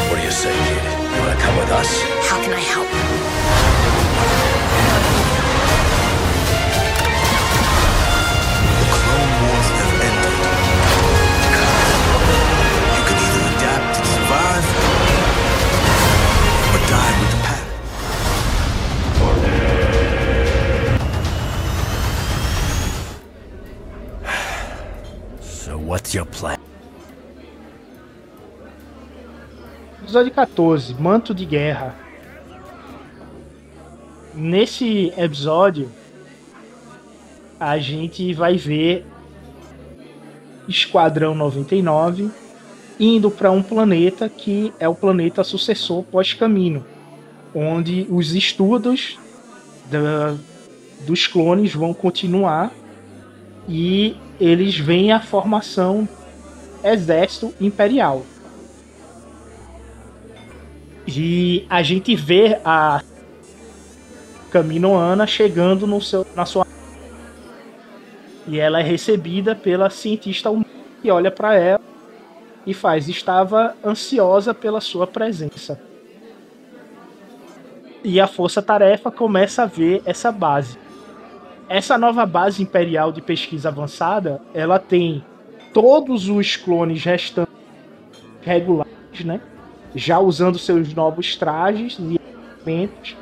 What 0.10 0.18
do 0.18 0.22
you 0.24 0.32
say, 0.32 0.54
kid? 0.54 0.84
You 0.86 1.20
wanna 1.22 1.40
come 1.42 1.58
with 1.58 1.72
us? 1.72 1.90
How 2.30 2.38
can 2.44 2.54
I 2.54 2.60
help? 2.60 3.77
What's 25.88 26.14
your 26.14 26.26
plan? 26.26 26.58
Episódio 30.02 30.32
14, 30.32 30.94
Manto 31.00 31.34
de 31.34 31.46
Guerra. 31.46 31.96
Nesse 34.34 35.12
episódio, 35.18 35.90
a 37.60 37.78
gente 37.78 38.34
vai 38.34 38.56
ver 38.58 39.06
Esquadrão 40.68 41.34
99 41.34 42.30
indo 43.00 43.32
para 43.32 43.52
um 43.52 43.64
planeta 43.64 44.28
que 44.28 44.74
é 44.80 44.88
o 44.88 44.96
planeta 44.96 45.44
sucessor 45.44 46.04
pós-caminho, 46.04 46.86
onde 47.54 48.06
os 48.10 48.34
estudos 48.34 49.18
da- 49.90 50.36
dos 51.06 51.26
clones 51.28 51.74
vão 51.74 51.94
continuar 51.94 52.72
e 53.68 54.16
eles 54.40 54.78
veem 54.78 55.12
a 55.12 55.20
formação 55.20 56.08
exército 56.84 57.54
imperial. 57.60 58.24
E 61.08 61.66
a 61.70 61.82
gente 61.82 62.16
vê 62.16 62.60
a 62.64 63.02
Caminoana 64.52 65.26
chegando 65.26 65.88
no 65.88 66.02
seu, 66.02 66.26
na 66.36 66.46
sua. 66.46 66.66
E 68.48 68.60
ela 68.60 68.80
é 68.80 68.84
recebida 68.84 69.56
pela 69.56 69.90
cientista 69.90 70.50
que 71.02 71.10
olha 71.10 71.32
para 71.32 71.56
ela 71.56 71.82
e 72.66 72.74
faz. 72.74 73.08
Estava 73.08 73.76
ansiosa 73.84 74.54
pela 74.54 74.82
sua 74.82 75.08
presença. 75.08 75.82
E 78.04 78.20
a 78.20 78.28
Força 78.28 78.62
Tarefa 78.62 79.12
começa 79.12 79.64
a 79.64 79.66
ver 79.66 80.02
essa 80.06 80.32
base. 80.32 80.78
Essa 81.70 81.98
nova 81.98 82.26
base 82.26 82.64
imperial 82.64 83.12
de 83.12 83.22
pesquisa 83.22 83.68
avançada, 83.68 84.42
ela 84.54 84.80
tem 84.80 85.24
todos 85.74 86.30
os 86.30 86.56
clones 86.56 87.04
restantes 87.04 87.54
regulares, 88.42 89.26
né? 89.26 89.42
Já 89.94 90.18
usando 90.18 90.58
seus 90.58 90.94
novos 90.94 91.36
trajes 91.36 91.98
e 92.00 92.16
equipamentos, 92.16 93.18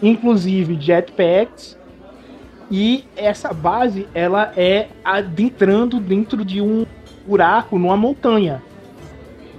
inclusive 0.00 0.80
jetpacks. 0.80 1.76
E 2.70 3.04
essa 3.16 3.52
base, 3.52 4.06
ela 4.14 4.52
é 4.56 4.88
adentrando 5.04 5.98
dentro 5.98 6.44
de 6.44 6.60
um 6.60 6.86
buraco 7.26 7.78
numa 7.78 7.96
montanha. 7.96 8.62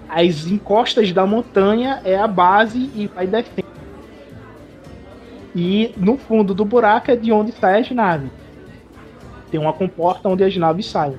As 0.07 0.47
encostas 0.47 1.11
da 1.11 1.25
montanha 1.25 2.01
é 2.05 2.17
a 2.17 2.27
base 2.27 2.89
e 2.95 3.07
vai 3.07 3.27
descendo. 3.27 3.78
E 5.55 5.93
no 5.97 6.17
fundo 6.17 6.53
do 6.53 6.63
buraco 6.63 7.11
é 7.11 7.15
de 7.15 7.31
onde 7.31 7.51
saem 7.51 7.81
as 7.81 7.91
naves. 7.91 8.31
Tem 9.49 9.59
uma 9.59 9.73
comporta 9.73 10.29
onde 10.29 10.43
as 10.43 10.55
naves 10.55 10.85
saem. 10.85 11.17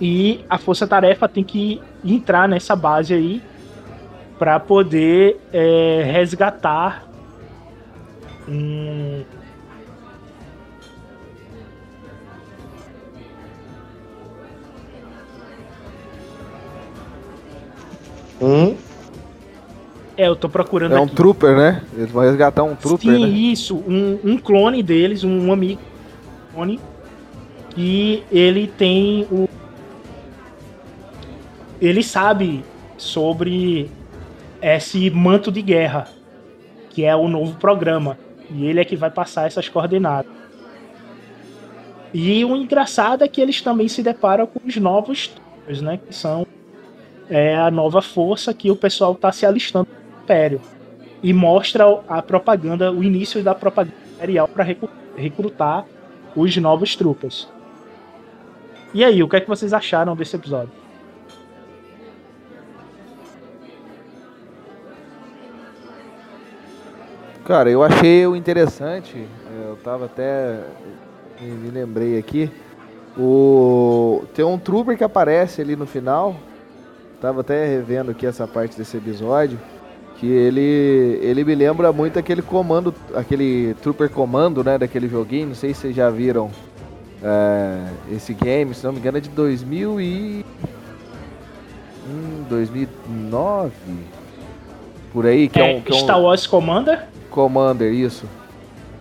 E 0.00 0.44
a 0.48 0.56
Força 0.56 0.86
Tarefa 0.86 1.28
tem 1.28 1.44
que 1.44 1.80
entrar 2.04 2.48
nessa 2.48 2.74
base 2.74 3.12
aí 3.12 3.42
para 4.38 4.58
poder 4.58 5.38
é, 5.52 6.02
resgatar 6.10 7.06
um. 8.48 9.22
Hum? 18.40 18.74
É, 20.20 20.26
eu 20.28 20.36
tô 20.36 20.50
procurando 20.50 20.94
É 20.94 21.00
um 21.00 21.04
aqui. 21.04 21.14
trooper, 21.14 21.56
né? 21.56 21.82
Eles 21.96 22.10
vão 22.10 22.22
resgatar 22.22 22.62
um 22.62 22.76
trooper, 22.76 23.14
Sim, 23.14 23.22
né? 23.22 23.28
isso. 23.30 23.74
Um, 23.74 24.18
um 24.22 24.36
clone 24.36 24.82
deles, 24.82 25.24
um 25.24 25.50
amigo 25.50 25.80
clone. 26.52 26.78
E 27.74 28.22
ele 28.30 28.66
tem 28.66 29.26
o. 29.32 29.48
Ele 31.80 32.02
sabe 32.02 32.62
sobre 32.98 33.90
esse 34.60 35.08
manto 35.08 35.50
de 35.50 35.62
guerra, 35.62 36.06
que 36.90 37.02
é 37.02 37.16
o 37.16 37.26
novo 37.26 37.56
programa. 37.56 38.18
E 38.50 38.66
ele 38.66 38.78
é 38.78 38.84
que 38.84 38.96
vai 38.96 39.10
passar 39.10 39.46
essas 39.46 39.70
coordenadas. 39.70 40.30
E 42.12 42.44
o 42.44 42.54
engraçado 42.56 43.24
é 43.24 43.28
que 43.28 43.40
eles 43.40 43.62
também 43.62 43.88
se 43.88 44.02
deparam 44.02 44.46
com 44.46 44.60
os 44.66 44.76
novos 44.76 45.28
troopers, 45.28 45.80
né? 45.80 45.98
Que 46.06 46.14
são 46.14 46.46
é, 47.30 47.56
a 47.56 47.70
nova 47.70 48.02
força 48.02 48.52
que 48.52 48.70
o 48.70 48.76
pessoal 48.76 49.12
está 49.12 49.32
se 49.32 49.46
alistando 49.46 49.88
Império. 50.30 50.60
E 51.22 51.32
mostra 51.32 51.84
a 52.08 52.22
propaganda, 52.22 52.92
o 52.92 53.02
início 53.02 53.42
da 53.42 53.52
propaganda 53.52 53.96
imperial 54.14 54.46
para 54.46 54.64
recrutar 55.16 55.84
os 56.36 56.56
novos 56.56 56.94
troopers. 56.94 57.48
E 58.94 59.04
aí, 59.04 59.22
o 59.22 59.28
que 59.28 59.36
é 59.36 59.40
que 59.40 59.48
vocês 59.48 59.72
acharam 59.72 60.14
desse 60.14 60.36
episódio? 60.36 60.70
Cara, 67.44 67.68
eu 67.68 67.82
achei 67.82 68.24
o 68.26 68.36
interessante. 68.36 69.26
Eu 69.64 69.76
tava 69.82 70.04
até. 70.04 70.60
Me 71.40 71.70
lembrei 71.70 72.16
aqui. 72.18 72.48
O. 73.18 74.24
Tem 74.32 74.44
um 74.44 74.56
trooper 74.56 74.96
que 74.96 75.02
aparece 75.02 75.60
ali 75.60 75.74
no 75.74 75.86
final. 75.86 76.36
Tava 77.20 77.40
até 77.40 77.66
revendo 77.66 78.12
aqui 78.12 78.24
essa 78.24 78.46
parte 78.46 78.78
desse 78.78 78.96
episódio. 78.96 79.58
Que 80.20 80.26
ele. 80.26 81.18
Ele 81.22 81.42
me 81.44 81.54
lembra 81.54 81.92
muito 81.92 82.18
aquele 82.18 82.42
comando. 82.42 82.94
Aquele 83.14 83.74
Trooper 83.82 84.10
Comando, 84.10 84.62
né? 84.62 84.76
Daquele 84.76 85.08
joguinho. 85.08 85.48
Não 85.48 85.54
sei 85.54 85.72
se 85.74 85.80
vocês 85.80 85.96
já 85.96 86.10
viram. 86.10 86.50
é, 87.22 87.86
esse 88.12 88.32
game, 88.34 88.74
se 88.74 88.84
não 88.84 88.92
me 88.92 88.98
engano, 88.98 89.16
é 89.18 89.20
de 89.20 89.30
2000 89.30 90.00
e. 90.00 90.44
Hum, 92.08 92.44
2009? 92.48 93.70
Por 95.12 95.26
aí, 95.26 95.48
que 95.48 95.60
é, 95.60 95.72
É, 95.72 95.76
um. 95.76 95.80
Que 95.80 95.92
é 95.92 95.94
um- 95.94 95.98
Star 95.98 96.20
Wars 96.20 96.46
Commander? 96.46 97.06
Commander, 97.30 97.92
isso. 97.92 98.26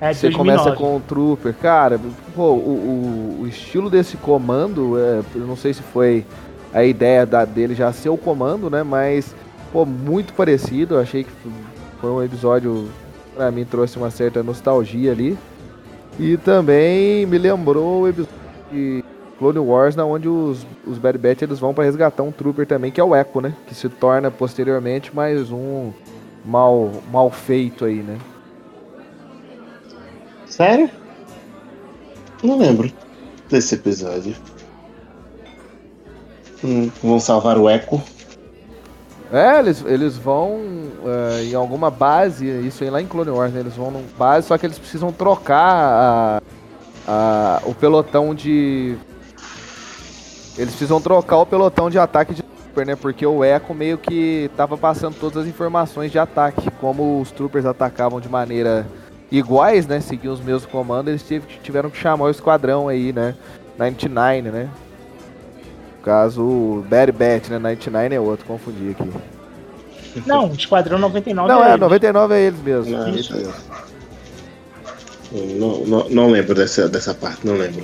É, 0.01 0.13
Você 0.13 0.29
2009. 0.29 0.37
começa 0.63 0.71
com 0.77 0.95
o 0.95 0.99
Trooper. 1.01 1.53
Cara, 1.55 1.99
pô, 2.33 2.51
o, 2.53 3.37
o, 3.39 3.41
o 3.41 3.47
estilo 3.47 3.89
desse 3.89 4.15
comando, 4.17 4.97
é, 4.97 5.21
eu 5.35 5.45
não 5.45 5.57
sei 5.57 5.73
se 5.73 5.81
foi 5.81 6.25
a 6.73 6.83
ideia 6.85 7.25
da, 7.25 7.43
dele 7.43 7.75
já 7.75 7.91
ser 7.91 8.09
o 8.09 8.17
comando, 8.17 8.69
né? 8.69 8.81
Mas, 8.83 9.35
pô, 9.71 9.85
muito 9.85 10.33
parecido. 10.33 10.95
Eu 10.95 10.99
achei 10.99 11.23
que 11.23 11.31
foi 11.99 12.09
um 12.09 12.23
episódio, 12.23 12.89
pra 13.35 13.51
mim, 13.51 13.65
trouxe 13.65 13.97
uma 13.97 14.11
certa 14.11 14.43
nostalgia 14.43 15.11
ali. 15.11 15.37
E 16.19 16.37
também 16.37 17.25
me 17.25 17.37
lembrou 17.37 18.01
o 18.01 18.07
episódio 18.07 18.35
de 18.71 19.03
Clone 19.37 19.59
Wars, 19.59 19.95
na 19.95 20.05
onde 20.05 20.27
os, 20.27 20.65
os 20.85 20.97
Bad 20.97 21.17
Batch 21.17 21.43
eles 21.43 21.59
vão 21.59 21.73
pra 21.73 21.85
resgatar 21.85 22.23
um 22.23 22.31
Trooper 22.31 22.67
também, 22.67 22.91
que 22.91 22.99
é 22.99 23.03
o 23.03 23.15
Echo, 23.15 23.39
né? 23.39 23.53
Que 23.67 23.73
se 23.73 23.87
torna 23.87 24.29
posteriormente 24.29 25.15
mais 25.15 25.49
um 25.49 25.91
mal, 26.45 26.91
mal 27.11 27.31
feito 27.31 27.85
aí, 27.85 28.03
né? 28.03 28.17
Sério? 30.45 30.89
Não 32.43 32.57
lembro 32.57 32.91
desse 33.49 33.75
episódio. 33.75 34.35
Hum, 36.63 36.91
vão 37.01 37.19
salvar 37.19 37.57
o 37.57 37.69
Echo. 37.69 38.01
É, 39.31 39.59
eles, 39.59 39.83
eles 39.85 40.17
vão 40.17 40.59
é, 41.05 41.43
em 41.43 41.53
alguma 41.53 41.91
base, 41.91 42.45
isso 42.65 42.83
aí 42.83 42.89
lá 42.89 42.99
em 43.01 43.05
Clone 43.05 43.29
Wars, 43.29 43.53
né? 43.53 43.59
Eles 43.59 43.75
vão 43.75 43.91
numa 43.91 44.03
base, 44.17 44.47
só 44.47 44.57
que 44.57 44.65
eles 44.65 44.79
precisam 44.79 45.11
trocar 45.11 45.61
a, 45.65 46.41
a- 47.07 47.61
o 47.65 47.75
pelotão 47.75 48.33
de. 48.33 48.97
Eles 50.57 50.71
precisam 50.71 50.99
trocar 50.99 51.37
o 51.37 51.45
pelotão 51.45 51.89
de 51.89 51.99
ataque 51.99 52.33
de 52.33 52.41
Trooper, 52.43 52.87
né? 52.87 52.95
Porque 52.95 53.25
o 53.25 53.43
Echo 53.45 53.73
meio 53.73 53.97
que 53.99 54.49
tava 54.57 54.75
passando 54.77 55.15
todas 55.19 55.43
as 55.43 55.47
informações 55.47 56.11
de 56.11 56.17
ataque. 56.19 56.69
Como 56.81 57.21
os 57.21 57.29
Troopers 57.31 57.65
atacavam 57.67 58.19
de 58.19 58.27
maneira 58.27 58.85
iguais, 59.31 59.85
né? 59.85 59.99
Seguiam 59.99 60.33
os 60.33 60.41
mesmos 60.41 60.65
comandos, 60.65 61.07
eles 61.09 61.23
tive- 61.23 61.45
tiveram 61.61 61.89
que 61.91 61.97
chamar 61.97 62.25
o 62.25 62.29
esquadrão 62.31 62.87
aí, 62.87 63.13
né? 63.13 63.35
99, 63.77 64.41
né? 64.51 64.69
No 65.99 66.05
caso, 66.05 66.41
o 66.41 66.85
Bad 66.89 67.11
Bat, 67.11 67.49
né? 67.49 67.59
99 67.59 68.15
é 68.15 68.19
outro, 68.19 68.45
confundi 68.45 68.91
aqui. 68.91 69.09
Não, 70.25 70.47
Esquadrão 70.53 70.97
99 70.97 71.47
Não, 71.47 71.63
é 71.63 71.67
é, 71.67 71.73
ele. 71.73 71.81
99 71.81 72.33
é 72.33 72.41
eles 72.41 72.61
mesmo. 72.61 72.97
Não, 72.97 73.09
isso 73.09 73.35
mesmo. 73.35 73.53
Não, 75.31 75.85
não, 75.85 76.09
não 76.09 76.31
lembro 76.31 76.55
dessa, 76.55 76.87
dessa 76.87 77.13
parte, 77.13 77.45
não 77.45 77.55
lembro. 77.55 77.83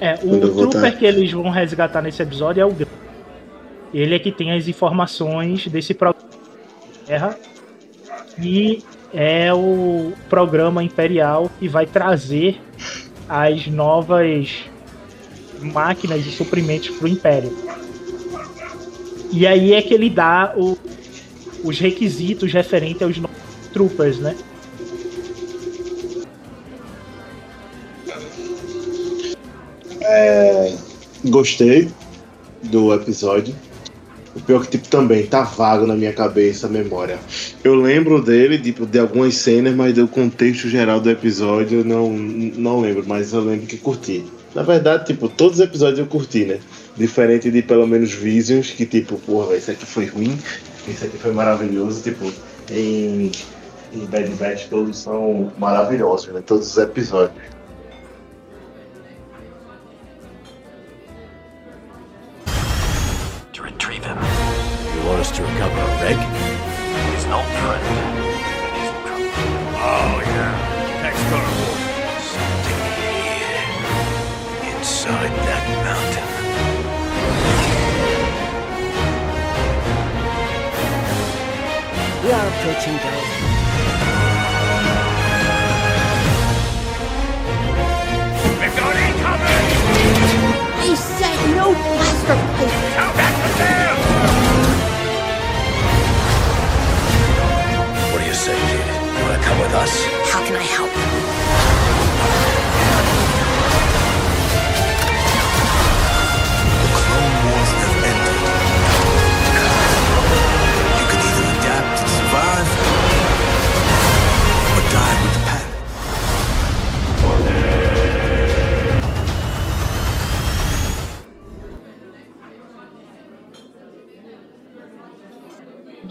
É, 0.00 0.14
o 0.22 0.40
voltar. 0.52 0.70
Trooper 0.70 0.98
que 0.98 1.04
eles 1.04 1.30
vão 1.32 1.50
resgatar 1.50 2.00
nesse 2.00 2.22
episódio 2.22 2.62
é 2.62 2.64
o 2.64 2.70
Gun. 2.70 2.86
Ele 3.92 4.14
é 4.14 4.18
que 4.18 4.32
tem 4.32 4.52
as 4.52 4.68
informações 4.68 5.66
desse 5.66 5.92
programa 5.92 6.30
de 6.30 7.06
guerra. 7.06 7.36
E 8.40 8.82
é 9.12 9.52
o 9.52 10.12
programa 10.28 10.82
imperial 10.82 11.50
que 11.58 11.68
vai 11.68 11.84
trazer 11.84 12.60
as 13.28 13.66
novas 13.66 14.69
máquinas 15.60 16.26
e 16.26 16.30
suprimentos 16.30 16.90
pro 16.90 17.08
Império. 17.08 17.52
E 19.32 19.46
aí 19.46 19.72
é 19.72 19.82
que 19.82 19.94
ele 19.94 20.10
dá 20.10 20.52
o- 20.56 20.76
os 21.62 21.78
requisitos 21.78 22.52
referentes 22.52 23.02
aos 23.02 23.16
troopers, 23.72 24.18
né? 24.18 24.34
É, 30.02 30.74
gostei 31.26 31.88
do 32.64 32.92
episódio. 32.94 33.54
O 34.34 34.40
pior 34.40 34.64
que 34.64 34.72
tipo 34.72 34.88
também 34.88 35.26
tá 35.26 35.42
vago 35.42 35.86
na 35.86 35.94
minha 35.94 36.12
cabeça 36.12 36.66
a 36.66 36.70
memória. 36.70 37.18
Eu 37.64 37.74
lembro 37.74 38.22
dele, 38.22 38.58
tipo, 38.58 38.86
de 38.86 38.98
algumas 38.98 39.34
cenas, 39.34 39.74
mas 39.74 39.94
do 39.94 40.06
contexto 40.06 40.68
geral 40.68 41.00
do 41.00 41.10
episódio 41.10 41.80
eu 41.80 41.84
não, 41.84 42.10
não 42.12 42.80
lembro, 42.80 43.04
mas 43.06 43.32
eu 43.32 43.40
lembro 43.40 43.66
que 43.66 43.76
curti. 43.76 44.24
Na 44.54 44.62
verdade, 44.62 45.06
tipo, 45.06 45.28
todos 45.28 45.58
os 45.58 45.64
episódios 45.64 45.98
eu 45.98 46.06
curti, 46.06 46.44
né? 46.44 46.58
Diferente 46.96 47.50
de 47.50 47.62
pelo 47.62 47.86
menos 47.86 48.12
Visions, 48.12 48.70
que 48.70 48.84
tipo, 48.84 49.16
porra, 49.20 49.56
esse 49.56 49.70
aqui 49.70 49.86
foi 49.86 50.06
ruim, 50.06 50.36
esse 50.88 51.04
aqui 51.04 51.18
foi 51.18 51.32
maravilhoso, 51.32 52.02
tipo, 52.02 52.32
em, 52.70 53.30
em 53.92 54.06
Bad 54.06 54.28
Batch 54.34 54.68
todos 54.68 54.98
são 54.98 55.52
maravilhosos, 55.56 56.32
né? 56.32 56.42
Todos 56.44 56.68
os 56.68 56.78
episódios. 56.78 57.59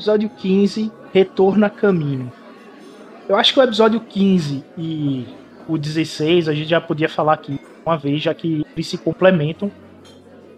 Episódio 0.10 0.32
15, 0.38 0.92
Retorno 1.14 1.64
a 1.68 1.70
Caminho. 1.70 2.34
Eu 3.28 3.36
acho 3.36 3.54
que 3.54 3.60
o 3.60 3.64
episódio 3.64 4.00
15 4.00 4.64
e 4.76 5.28
o 5.68 5.78
16 5.78 6.50
a 6.50 6.54
gente 6.56 6.68
já 6.68 6.82
podia 6.82 7.08
falar 7.08 7.34
aqui 7.34 7.60
uma 7.86 7.96
vez, 7.96 8.24
já 8.24 8.34
que 8.34 8.66
eles 8.74 8.88
se 8.88 8.98
complementam. 8.98 9.72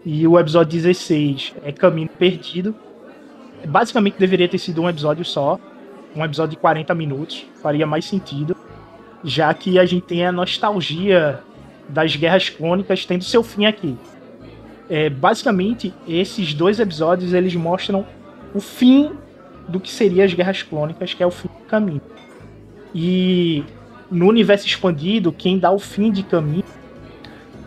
E 0.06 0.26
o 0.26 0.40
episódio 0.40 0.72
16 0.72 1.54
é 1.66 1.72
Caminho 1.74 2.08
Perdido. 2.18 2.74
Basicamente 3.68 4.16
deveria 4.18 4.48
ter 4.48 4.58
sido 4.58 4.84
um 4.84 4.90
episódio 4.90 5.26
só, 5.26 5.60
um 6.16 6.24
episódio 6.24 6.52
de 6.52 6.62
40 6.62 6.96
minutos, 6.96 7.46
faria 7.62 7.86
mais 7.86 8.06
sentido, 8.06 8.56
já 9.22 9.54
que 9.54 9.78
a 9.78 9.86
gente 9.86 10.04
tem 10.04 10.26
a 10.26 10.32
nostalgia 10.32 11.42
das 11.90 12.16
guerras 12.16 12.48
clônicas 12.48 13.06
tendo 13.06 13.26
seu 13.26 13.44
fim 13.44 13.66
aqui. 13.66 13.98
É, 14.90 15.10
basicamente, 15.10 15.94
esses 16.08 16.54
dois 16.54 16.80
episódios 16.80 17.34
eles 17.34 17.54
mostram 17.54 18.06
o 18.56 18.62
fim 18.62 19.12
do 19.72 19.80
que 19.80 19.90
seria 19.90 20.26
as 20.26 20.34
guerras 20.34 20.62
clônicas, 20.62 21.14
que 21.14 21.24
é 21.24 21.26
o 21.26 21.32
fim 21.32 21.48
do 21.48 21.66
caminho. 21.66 22.02
E 22.94 23.64
no 24.12 24.28
universo 24.28 24.68
expandido, 24.68 25.32
quem 25.32 25.58
dá 25.58 25.72
o 25.72 25.80
fim 25.80 26.12
de 26.12 26.22
caminho 26.24 26.66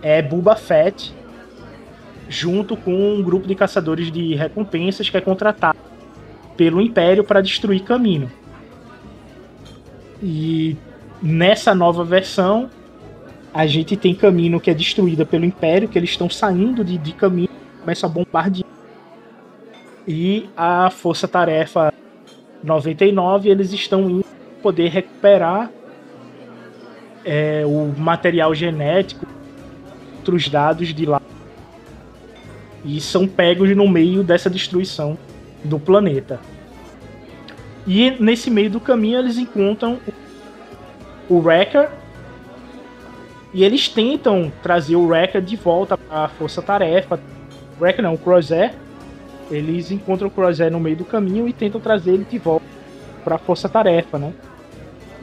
é 0.02 0.20
Boba 0.20 0.54
Fett, 0.54 1.14
junto 2.28 2.76
com 2.76 2.92
um 2.92 3.22
grupo 3.22 3.48
de 3.48 3.54
caçadores 3.54 4.12
de 4.12 4.34
recompensas 4.34 5.08
que 5.08 5.16
é 5.16 5.20
contratado 5.20 5.78
pelo 6.56 6.80
Império 6.80 7.24
para 7.24 7.40
destruir 7.40 7.82
caminho. 7.82 8.30
E 10.22 10.76
nessa 11.22 11.74
nova 11.74 12.04
versão, 12.04 12.70
a 13.52 13.66
gente 13.66 13.96
tem 13.96 14.14
caminho 14.14 14.60
que 14.60 14.70
é 14.70 14.74
destruída 14.74 15.24
pelo 15.24 15.44
Império, 15.44 15.88
que 15.88 15.98
eles 15.98 16.10
estão 16.10 16.28
saindo 16.28 16.84
de, 16.84 16.98
de 16.98 17.12
caminho, 17.12 17.48
começam 17.80 18.08
a 18.08 18.12
bombardear 18.12 18.74
e 20.06 20.48
a 20.56 20.90
Força 20.90 21.26
Tarefa 21.26 21.92
99 22.64 23.50
eles 23.50 23.72
estão 23.72 24.08
indo 24.08 24.24
poder 24.62 24.88
recuperar 24.88 25.70
é, 27.22 27.62
o 27.66 27.92
material 27.98 28.54
genético, 28.54 29.26
outros 30.16 30.48
dados 30.48 30.94
de 30.94 31.04
lá 31.04 31.20
e 32.82 33.00
são 33.00 33.26
pegos 33.26 33.74
no 33.76 33.88
meio 33.88 34.22
dessa 34.22 34.48
destruição 34.48 35.16
do 35.62 35.78
planeta. 35.78 36.40
E 37.86 38.10
nesse 38.12 38.50
meio 38.50 38.70
do 38.70 38.80
caminho 38.80 39.18
eles 39.18 39.36
encontram 39.36 39.98
o 41.28 41.38
Wrecker 41.40 41.90
e 43.52 43.62
eles 43.62 43.88
tentam 43.88 44.50
trazer 44.62 44.96
o 44.96 45.06
Wrecker 45.06 45.42
de 45.42 45.56
volta 45.56 45.98
a 46.10 46.28
Força 46.28 46.62
Tarefa. 46.62 47.20
Wrecker 47.78 48.02
não, 48.02 48.14
o 48.14 48.18
Crosshair 48.18 48.74
eles 49.50 49.90
encontram 49.90 50.28
o 50.28 50.30
Crosshair 50.30 50.70
no 50.70 50.80
meio 50.80 50.96
do 50.96 51.04
caminho 51.04 51.48
e 51.48 51.52
tentam 51.52 51.80
trazer 51.80 52.12
ele 52.12 52.26
de 52.28 52.38
volta 52.38 52.64
para 53.24 53.36
a 53.36 53.38
Força 53.38 53.68
Tarefa, 53.68 54.18
né? 54.18 54.32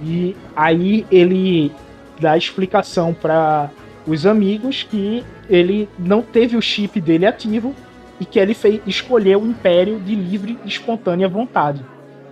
E 0.03 0.35
aí 0.55 1.05
ele 1.11 1.71
dá 2.19 2.35
explicação 2.35 3.13
para 3.13 3.69
os 4.05 4.25
amigos 4.25 4.83
que 4.83 5.23
ele 5.49 5.87
não 5.97 6.21
teve 6.21 6.57
o 6.57 6.61
chip 6.61 6.99
dele 6.99 7.25
ativo 7.25 7.75
e 8.19 8.25
que 8.25 8.39
ele 8.39 8.53
fez, 8.53 8.81
escolheu 8.85 9.41
o 9.41 9.47
Império 9.47 9.99
de 9.99 10.15
livre 10.15 10.57
e 10.63 10.67
espontânea 10.67 11.27
vontade. 11.27 11.85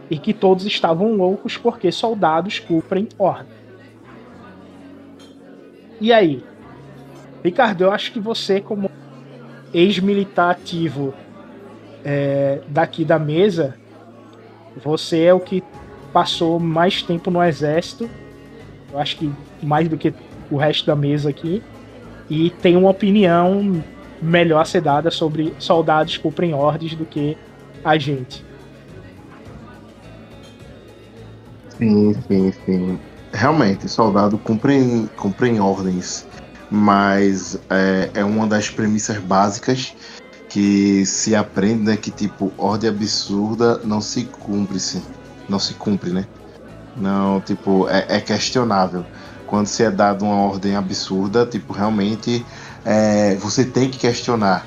E 0.10 0.18
que 0.18 0.34
todos 0.34 0.66
estavam 0.66 1.16
loucos 1.16 1.57
porque 1.57 1.91
soldados 1.91 2.57
cumprem 2.60 3.07
ordem. 3.18 3.60
E 6.02 6.11
aí? 6.11 6.44
Ricardo, 7.44 7.84
eu 7.84 7.91
acho 7.91 8.11
que 8.11 8.20
você, 8.20 8.60
como 8.60 8.90
ex-militar 9.74 10.52
ativo 10.52 11.14
é, 12.04 12.62
daqui 12.68 13.04
da 13.04 13.20
mesa, 13.20 13.76
você 14.84 15.24
é 15.24 15.34
o 15.34 15.40
que 15.40 15.64
passou 16.14 16.60
mais 16.60 17.02
tempo 17.02 17.30
no 17.30 17.44
exército. 17.44 18.10
Eu 18.92 19.00
acho 19.00 19.18
que 19.18 19.32
mais 19.62 19.88
do 19.88 19.98
que 19.98 20.14
o 20.50 20.58
resto 20.58 20.86
da 20.86 20.96
mesa 20.96 21.30
aqui. 21.30 21.62
E 22.30 22.50
tem 22.50 22.76
uma 22.76 22.90
opinião 22.90 23.84
melhor 24.22 24.62
a 24.62 24.66
ser 24.66 24.82
dada 24.82 25.10
sobre 25.10 25.54
soldados 25.60 26.18
cumprem 26.18 26.54
ordens 26.54 26.96
do 26.96 27.06
que 27.06 27.38
a 27.84 27.98
gente. 27.98 28.44
Sim, 31.78 32.14
sim, 32.28 32.54
sim. 32.66 33.00
Realmente, 33.32 33.88
soldado 33.88 34.38
cumpre, 34.38 35.08
cumpre 35.16 35.60
ordens, 35.60 36.28
mas 36.70 37.60
é, 37.70 38.10
é 38.16 38.24
uma 38.24 38.48
das 38.48 38.70
premissas 38.70 39.18
básicas 39.18 39.96
que 40.50 41.06
se 41.06 41.36
aprende, 41.36 41.84
né, 41.84 41.96
que 41.96 42.12
tipo, 42.12 42.52
ordem 42.58 42.90
absurda 42.90 43.80
não 43.84 44.02
se 44.02 44.26
cumpre, 44.26 44.80
-se, 44.80 45.02
não 45.48 45.60
se 45.60 45.76
cumpre, 45.76 46.10
né? 46.12 46.26
Não, 46.98 47.40
tipo, 47.40 47.88
é, 47.88 48.06
é 48.10 48.20
questionável. 48.20 49.06
Quando 49.46 49.68
se 49.68 49.84
é 49.84 49.92
dado 49.92 50.26
uma 50.26 50.36
ordem 50.36 50.76
absurda, 50.76 51.46
tipo, 51.46 51.72
realmente 51.72 52.46
é, 52.84 53.36
você 53.36 53.64
tem 53.64 53.90
que 53.90 53.98
questionar. 53.98 54.66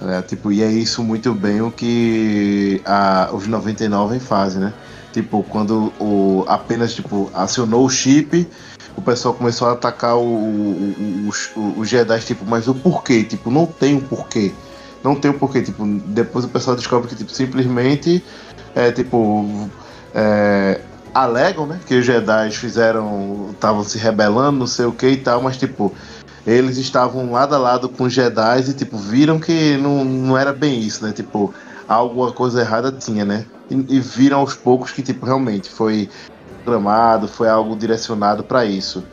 É, 0.00 0.20
tipo, 0.22 0.52
e 0.52 0.62
é 0.62 0.70
isso 0.70 1.02
muito 1.02 1.32
bem 1.32 1.62
o 1.62 1.70
que 1.70 2.82
a, 2.84 3.30
os 3.32 3.46
99 3.46 4.18
fazem, 4.18 4.60
né? 4.60 4.72
Tipo, 5.12 5.42
quando 5.44 5.92
o, 5.98 6.44
apenas 6.46 6.94
tipo, 6.94 7.30
acionou 7.32 7.86
o 7.86 7.88
chip, 7.88 8.46
o 8.94 9.00
pessoal 9.00 9.32
começou 9.32 9.68
a 9.68 9.72
atacar 9.72 10.16
o, 10.16 10.22
o, 10.22 11.30
o, 11.56 11.78
os 11.78 11.88
Jedi, 11.88 12.20
tipo, 12.20 12.44
mas 12.44 12.68
o 12.68 12.74
porquê? 12.74 13.24
Tipo, 13.24 13.50
não 13.50 13.64
tem 13.64 13.94
um 13.94 14.00
porquê. 14.00 14.52
Não 15.06 15.14
tem 15.14 15.30
um 15.30 15.38
porquê. 15.38 15.62
Tipo, 15.62 15.86
depois 15.86 16.44
o 16.44 16.48
pessoal 16.48 16.74
descobre 16.74 17.08
que 17.08 17.14
tipo, 17.14 17.30
simplesmente 17.30 18.24
é 18.74 18.90
tipo. 18.90 19.70
É, 20.12 20.80
alegam, 21.14 21.64
né? 21.64 21.78
Que 21.86 21.94
os 21.94 22.04
Jedi 22.04 22.50
fizeram. 22.50 23.50
estavam 23.52 23.84
se 23.84 23.98
rebelando, 23.98 24.58
não 24.58 24.66
sei 24.66 24.84
o 24.84 24.92
que 24.92 25.06
e 25.06 25.16
tal, 25.16 25.40
mas 25.40 25.56
tipo. 25.56 25.94
Eles 26.44 26.76
estavam 26.76 27.32
lado 27.32 27.54
a 27.54 27.58
lado 27.58 27.88
com 27.88 28.04
os 28.04 28.12
Jedi 28.12 28.70
e, 28.70 28.72
tipo, 28.72 28.96
viram 28.96 29.38
que 29.38 29.76
não, 29.78 30.04
não 30.04 30.38
era 30.38 30.52
bem 30.52 30.78
isso, 30.78 31.04
né? 31.04 31.12
Tipo, 31.12 31.52
alguma 31.88 32.32
coisa 32.32 32.60
errada 32.60 32.92
tinha, 32.92 33.24
né? 33.24 33.46
E, 33.68 33.74
e 33.96 34.00
viram 34.00 34.38
aos 34.38 34.54
poucos 34.54 34.92
que, 34.92 35.02
tipo, 35.02 35.26
realmente 35.26 35.68
foi 35.68 36.08
programado, 36.64 37.26
foi 37.26 37.48
algo 37.48 37.74
direcionado 37.74 38.44
para 38.44 38.64
isso. 38.64 39.04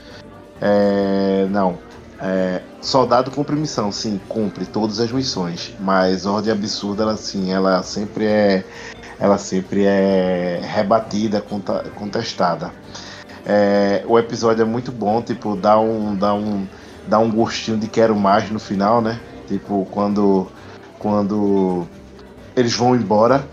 É, 0.62 1.48
não. 1.50 1.80
É, 2.26 2.62
soldado 2.80 3.30
cumpre 3.30 3.54
missão, 3.54 3.92
sim, 3.92 4.18
cumpre 4.30 4.66
todas 4.66 5.02
as 5.02 5.12
missões, 5.12 5.76
mas 5.78 6.26
ordem 6.26 6.54
absurda, 6.54 7.04
ela, 7.04 7.18
sim, 7.18 7.52
ela 7.52 7.84
sempre 7.84 8.26
é, 8.26 8.64
ela 9.20 9.38
sempre 9.38 9.84
é 9.84 10.62
rebatida, 10.64 11.44
contestada. 11.96 12.72
É, 13.46 14.06
o 14.08 14.18
episódio 14.18 14.62
é 14.62 14.66
muito 14.66 14.90
bom, 14.90 15.22
tipo, 15.22 15.58
dá 15.58 15.78
um, 15.78 16.16
dá 16.16 16.34
um, 16.34 16.66
dá 17.06 17.20
um 17.20 17.30
gostinho 17.30 17.78
de 17.78 17.90
quero 17.90 18.16
mais 18.16 18.50
no 18.50 18.60
final, 18.60 19.02
né? 19.02 19.20
Tipo, 19.46 19.86
quando, 19.92 20.50
quando 21.00 21.86
eles 22.56 22.74
vão 22.74 22.96
embora. 22.96 23.46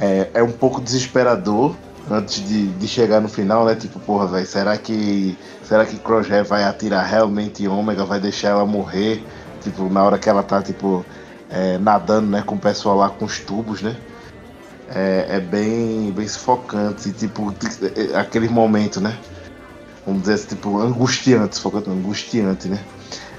É, 0.00 0.28
é 0.34 0.42
um 0.42 0.52
pouco 0.52 0.80
desesperador 0.80 1.74
antes 2.10 2.46
de, 2.46 2.68
de 2.68 2.88
chegar 2.88 3.20
no 3.20 3.28
final, 3.28 3.64
né? 3.64 3.74
Tipo, 3.74 3.98
porra, 4.00 4.26
velho, 4.26 4.46
será 4.46 4.76
que. 4.76 5.36
Será 5.68 5.84
que 5.84 5.98
Crojet 5.98 6.48
vai 6.48 6.64
atirar 6.64 7.04
realmente 7.04 7.62
em 7.62 7.68
Ômega, 7.68 8.02
vai 8.02 8.18
deixar 8.18 8.48
ela 8.48 8.64
morrer? 8.64 9.22
Tipo, 9.60 9.90
na 9.90 10.02
hora 10.02 10.18
que 10.18 10.26
ela 10.26 10.42
tá, 10.42 10.62
tipo, 10.62 11.04
é, 11.50 11.76
nadando, 11.76 12.26
né, 12.26 12.42
com 12.42 12.54
o 12.54 12.58
pessoal 12.58 12.96
lá 12.96 13.10
com 13.10 13.26
os 13.26 13.40
tubos, 13.40 13.82
né? 13.82 13.94
É, 14.88 15.26
é 15.28 15.40
bem, 15.40 16.10
bem 16.10 16.26
sufocante, 16.26 17.12
tipo, 17.12 17.54
é, 17.82 18.14
é, 18.14 18.16
aquele 18.16 18.48
momento, 18.48 18.98
né? 18.98 19.14
Vamos 20.06 20.22
dizer 20.22 20.34
assim, 20.34 20.46
tipo, 20.46 20.80
angustiante, 20.80 21.56
sufocante, 21.56 21.90
angustiante, 21.90 22.68
né? 22.68 22.78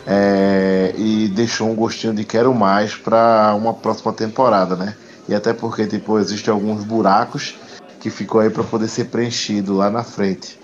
É, 0.06 0.93
e 0.95 1.30
deixou 1.30 1.68
um 1.68 1.76
gostinho 1.76 2.14
de 2.14 2.23
quero 2.23 2.53
mais 2.53 2.95
para 2.95 3.56
uma 3.56 3.73
próxima 3.73 4.14
temporada, 4.14 4.76
né? 4.76 4.95
E 5.27 5.34
até 5.34 5.51
porque 5.51 5.88
tipo 5.88 6.19
existem 6.19 6.53
alguns 6.53 6.84
buracos 6.84 7.56
que 7.99 8.11
ficou 8.11 8.39
aí 8.41 8.51
para 8.51 8.64
poder 8.64 8.88
ser 8.88 9.06
preenchido 9.06 9.76
lá 9.76 9.89
na 9.89 10.03
frente. 10.03 10.59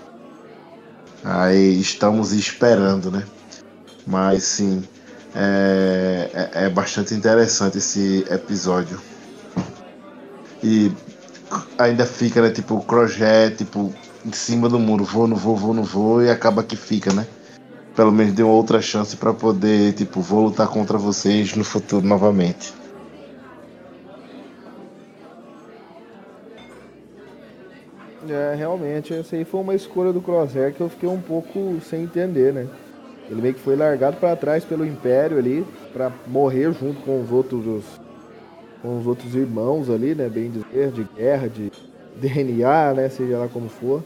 Aí 1.26 1.80
estamos 1.80 2.32
esperando, 2.32 3.12
né? 3.12 3.24
Mas 4.06 4.44
sim, 4.44 4.84
é, 5.36 6.30
é, 6.54 6.66
é 6.66 6.70
bastante 6.70 7.14
interessante 7.14 7.80
esse 7.80 8.24
episódio. 8.30 9.02
E 10.64 10.92
ainda 11.78 12.06
fica, 12.06 12.42
né? 12.42 12.52
Tipo, 12.52 12.76
o 12.76 12.84
Crojet, 12.84 13.58
tipo, 13.58 13.94
em 14.24 14.32
cima 14.32 14.70
do 14.70 14.80
muro, 14.80 15.04
vou, 15.04 15.28
não 15.28 15.36
vou, 15.36 15.58
vou, 15.58 15.74
não 15.74 15.84
vou, 15.84 16.22
e 16.22 16.30
acaba 16.30 16.64
que 16.64 16.76
fica, 16.76 17.12
né? 17.12 17.26
pelo 17.96 18.12
menos 18.12 18.34
deu 18.34 18.50
outra 18.50 18.82
chance 18.82 19.16
para 19.16 19.34
poder, 19.34 19.94
tipo, 19.94 20.20
vou 20.20 20.46
lutar 20.46 20.68
contra 20.68 20.98
vocês 20.98 21.56
no 21.56 21.64
futuro 21.64 22.06
novamente. 22.06 22.74
É, 28.30 28.56
realmente, 28.56 29.14
essa 29.14 29.36
aí 29.36 29.46
foi 29.46 29.62
uma 29.62 29.76
escolha 29.76 30.12
do 30.12 30.22
Crosshair 30.22 30.74
que 30.74 30.82
eu 30.82 30.90
fiquei 30.90 31.10
um 31.10 31.22
pouco 31.22 31.78
sem 31.82 32.04
entender, 32.04 32.54
né? 32.54 32.68
Ele 33.30 33.42
meio 33.42 33.54
que 33.54 33.60
foi 33.60 33.76
largado 33.76 34.18
para 34.18 34.36
trás 34.36 34.64
pelo 34.64 34.86
Império 34.86 35.38
ali, 35.38 35.66
para 35.94 36.12
morrer 36.28 36.72
junto 36.74 37.02
com 37.02 37.22
os 37.22 37.32
outros 37.32 37.84
com 38.82 39.00
os 39.00 39.08
outros 39.08 39.34
irmãos 39.34 39.90
ali, 39.90 40.14
né, 40.14 40.30
bem 40.30 40.52
dizer, 40.52 40.92
de 40.92 41.08
guerra, 41.16 41.50
de 41.50 41.72
DNA, 42.18 42.94
né, 42.96 43.10
seja 43.10 43.40
lá 43.40 43.48
como 43.48 43.68
for. 43.68 44.04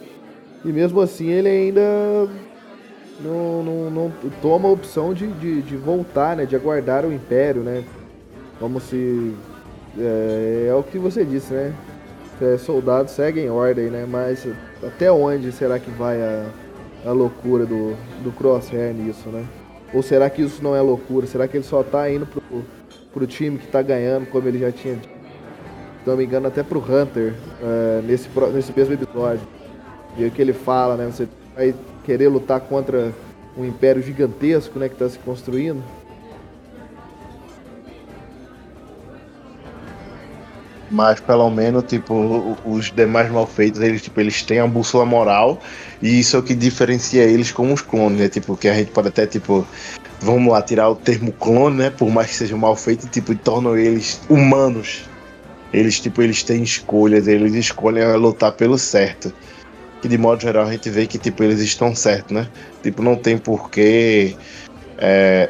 E 0.63 0.71
mesmo 0.71 1.01
assim 1.01 1.27
ele 1.29 1.49
ainda 1.49 1.81
não, 3.21 3.63
não, 3.63 3.89
não 3.89 4.13
toma 4.41 4.69
a 4.69 4.71
opção 4.71 5.13
de, 5.13 5.27
de, 5.27 5.61
de, 5.61 5.75
voltar, 5.75 6.35
né? 6.35 6.45
De 6.45 6.55
aguardar 6.55 7.05
o 7.05 7.13
Império, 7.13 7.61
né? 7.61 7.83
Como 8.59 8.79
se... 8.79 9.33
É, 9.97 10.67
é 10.69 10.73
o 10.75 10.83
que 10.83 10.97
você 10.97 11.25
disse, 11.25 11.53
né? 11.53 11.73
É, 12.41 12.57
soldados 12.57 13.11
seguem 13.11 13.49
ordem, 13.49 13.89
né? 13.89 14.05
Mas 14.09 14.47
até 14.85 15.11
onde 15.11 15.51
será 15.51 15.77
que 15.77 15.91
vai 15.91 16.21
a, 16.21 16.45
a 17.05 17.11
loucura 17.11 17.65
do, 17.65 17.95
do 18.23 18.31
Crosshair 18.31 18.93
nisso, 18.93 19.29
né? 19.29 19.45
Ou 19.93 20.01
será 20.01 20.29
que 20.29 20.41
isso 20.41 20.63
não 20.63 20.75
é 20.75 20.81
loucura? 20.81 21.27
Será 21.27 21.47
que 21.47 21.57
ele 21.57 21.63
só 21.63 21.83
tá 21.83 22.09
indo 22.09 22.25
pro, 22.25 22.41
pro 23.13 23.27
time 23.27 23.57
que 23.57 23.67
tá 23.67 23.81
ganhando, 23.81 24.27
como 24.27 24.47
ele 24.47 24.59
já 24.59 24.71
tinha 24.71 24.95
dito? 24.95 25.19
Se 26.03 26.09
não 26.09 26.15
me 26.15 26.23
engano, 26.23 26.47
até 26.47 26.63
pro 26.63 26.79
Hunter, 26.79 27.33
é, 27.61 28.01
nesse, 28.03 28.29
nesse 28.53 28.71
mesmo 28.75 28.93
episódio. 28.93 29.45
E 30.17 30.25
o 30.25 30.31
que 30.31 30.41
ele 30.41 30.53
fala, 30.53 30.95
né? 30.95 31.07
Você 31.07 31.27
vai 31.55 31.75
querer 32.05 32.29
lutar 32.29 32.61
contra 32.61 33.11
um 33.57 33.65
império 33.65 34.01
gigantesco, 34.01 34.79
né, 34.79 34.87
que 34.87 34.95
está 34.95 35.09
se 35.09 35.19
construindo. 35.19 35.83
Mas 40.91 41.19
pelo 41.19 41.49
menos, 41.49 41.83
tipo, 41.83 42.57
os 42.65 42.91
demais 42.91 43.31
malfeitos, 43.31 43.79
eles, 43.79 44.01
tipo, 44.01 44.19
eles 44.19 44.41
têm 44.41 44.59
a 44.59 44.67
bússola 44.67 45.05
moral 45.05 45.61
e 46.01 46.19
isso 46.19 46.35
é 46.35 46.39
o 46.39 46.43
que 46.43 46.55
diferencia 46.55 47.23
eles 47.23 47.51
como 47.51 47.73
os 47.73 47.81
clones, 47.81 48.19
né? 48.19 48.27
Tipo, 48.27 48.57
que 48.57 48.67
a 48.67 48.73
gente 48.73 48.91
pode 48.91 49.09
até, 49.09 49.27
tipo, 49.27 49.65
vamos 50.19 50.51
lá, 50.51 50.61
tirar 50.61 50.89
o 50.89 50.95
termo 50.95 51.31
clone, 51.33 51.77
né? 51.77 51.89
Por 51.91 52.09
mais 52.09 52.29
que 52.29 52.35
sejam 52.35 52.57
mal 52.57 52.75
feitos, 52.75 53.07
tipo, 53.11 53.31
e 53.31 53.35
tornam 53.35 53.77
eles 53.77 54.19
humanos. 54.27 55.03
Eles, 55.71 55.99
tipo, 55.99 56.23
eles 56.23 56.41
têm 56.41 56.63
escolhas, 56.63 57.27
eles 57.27 57.53
escolhem 57.53 58.15
lutar 58.15 58.53
pelo 58.53 58.77
certo 58.77 59.31
que 60.01 60.07
de 60.07 60.17
modo 60.17 60.41
geral 60.41 60.65
a 60.65 60.71
gente 60.71 60.89
vê 60.89 61.05
que 61.05 61.17
tipo 61.17 61.43
eles 61.43 61.59
estão 61.59 61.93
certos, 61.93 62.31
né? 62.31 62.47
Tipo 62.81 63.01
não 63.01 63.15
tem 63.15 63.37
porquê 63.37 64.35
é, 64.97 65.49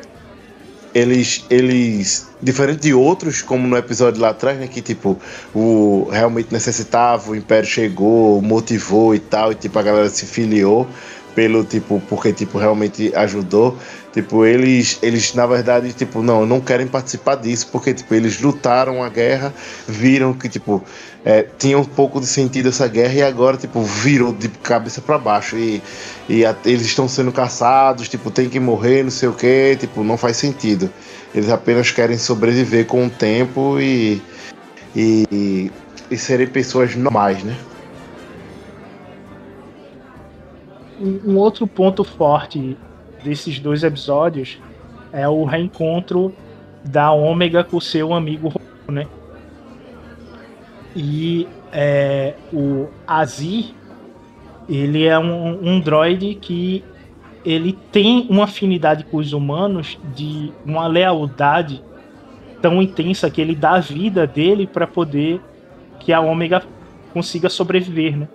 eles 0.94 1.46
eles 1.50 2.28
diferente 2.42 2.82
de 2.82 2.94
outros 2.94 3.42
como 3.42 3.68
no 3.68 3.78
episódio 3.78 4.22
lá 4.22 4.30
atrás, 4.30 4.58
né, 4.58 4.68
que 4.68 4.82
tipo 4.82 5.20
o 5.54 6.08
realmente 6.12 6.52
necessitava, 6.52 7.32
o 7.32 7.36
império 7.36 7.68
chegou, 7.68 8.42
motivou 8.42 9.14
e 9.14 9.20
tal, 9.20 9.52
e 9.52 9.56
tipo 9.56 9.78
a 9.78 9.84
galera 9.84 10.10
se 10.10 10.26
filiou 10.26 10.88
pelo 11.36 11.64
tipo, 11.64 12.02
porque 12.10 12.34
tipo 12.34 12.58
realmente 12.58 13.14
ajudou. 13.16 13.78
Tipo, 14.20 14.46
eles 14.46 15.00
eles 15.02 15.34
na 15.34 15.46
verdade, 15.46 15.94
tipo, 15.94 16.22
não, 16.22 16.46
não 16.46 16.60
querem 16.60 16.86
participar 16.86 17.36
disso 17.36 17.70
porque 17.72 17.94
tipo, 17.94 18.14
eles 18.14 18.42
lutaram 18.42 19.02
a 19.02 19.08
guerra, 19.08 19.54
viram 19.88 20.34
que 20.34 20.50
tipo 20.50 20.84
é, 21.24 21.44
tinha 21.58 21.80
um 21.80 21.86
pouco 21.86 22.20
de 22.20 22.28
sentido 22.28 22.68
essa 22.68 22.86
guerra 22.86 23.14
e 23.14 23.22
agora 23.22 23.56
tipo 23.56 23.82
virou 23.82 24.34
de 24.34 24.50
cabeça 24.50 25.02
para 25.02 25.18
baixo 25.18 25.58
e, 25.58 25.82
e 26.28 26.46
a, 26.46 26.54
eles 26.66 26.82
estão 26.82 27.08
sendo 27.08 27.32
caçados, 27.32 28.10
tipo, 28.10 28.30
tem 28.30 28.50
que 28.50 28.60
morrer, 28.60 29.04
não 29.04 29.12
sei 29.12 29.30
o 29.30 29.34
que, 29.34 29.78
tipo, 29.80 30.04
não 30.04 30.18
faz 30.18 30.36
sentido. 30.36 30.90
Eles 31.34 31.50
apenas 31.50 31.90
querem 31.90 32.18
sobreviver 32.18 32.88
com 32.88 33.06
o 33.06 33.10
tempo 33.10 33.80
e 33.80 34.22
e, 34.94 35.72
e 36.12 36.18
serem 36.18 36.48
pessoas 36.48 36.94
normais, 36.94 37.42
né? 37.42 37.56
um 41.02 41.38
outro 41.38 41.66
ponto 41.66 42.04
forte 42.04 42.78
desses 43.24 43.60
dois 43.60 43.84
episódios 43.84 44.60
é 45.12 45.28
o 45.28 45.44
reencontro 45.44 46.34
da 46.84 47.12
Ômega 47.12 47.64
com 47.64 47.80
seu 47.80 48.14
amigo 48.14 48.54
né? 48.92 49.08
E 50.96 51.48
é, 51.72 52.34
o 52.52 52.88
Azir, 53.06 53.74
ele 54.68 55.06
é 55.06 55.18
um, 55.20 55.76
um 55.76 55.80
droid 55.80 56.36
que 56.36 56.84
ele 57.46 57.78
tem 57.92 58.28
uma 58.30 58.46
afinidade 58.46 59.04
com 59.06 59.18
os 59.18 59.34
humanos 59.34 59.98
de 60.16 60.52
uma 60.66 60.88
lealdade 60.88 61.82
tão 62.62 62.82
intensa 62.82 63.30
que 63.30 63.40
ele 63.40 63.56
dá 63.56 63.74
a 63.74 63.80
vida 63.80 64.28
dele 64.28 64.68
para 64.68 64.86
poder 64.86 65.40
que 66.00 66.12
a 66.12 66.20
Ômega 66.20 66.64
consiga 67.14 67.50
sobreviver, 67.50 68.18
né? 68.18 68.28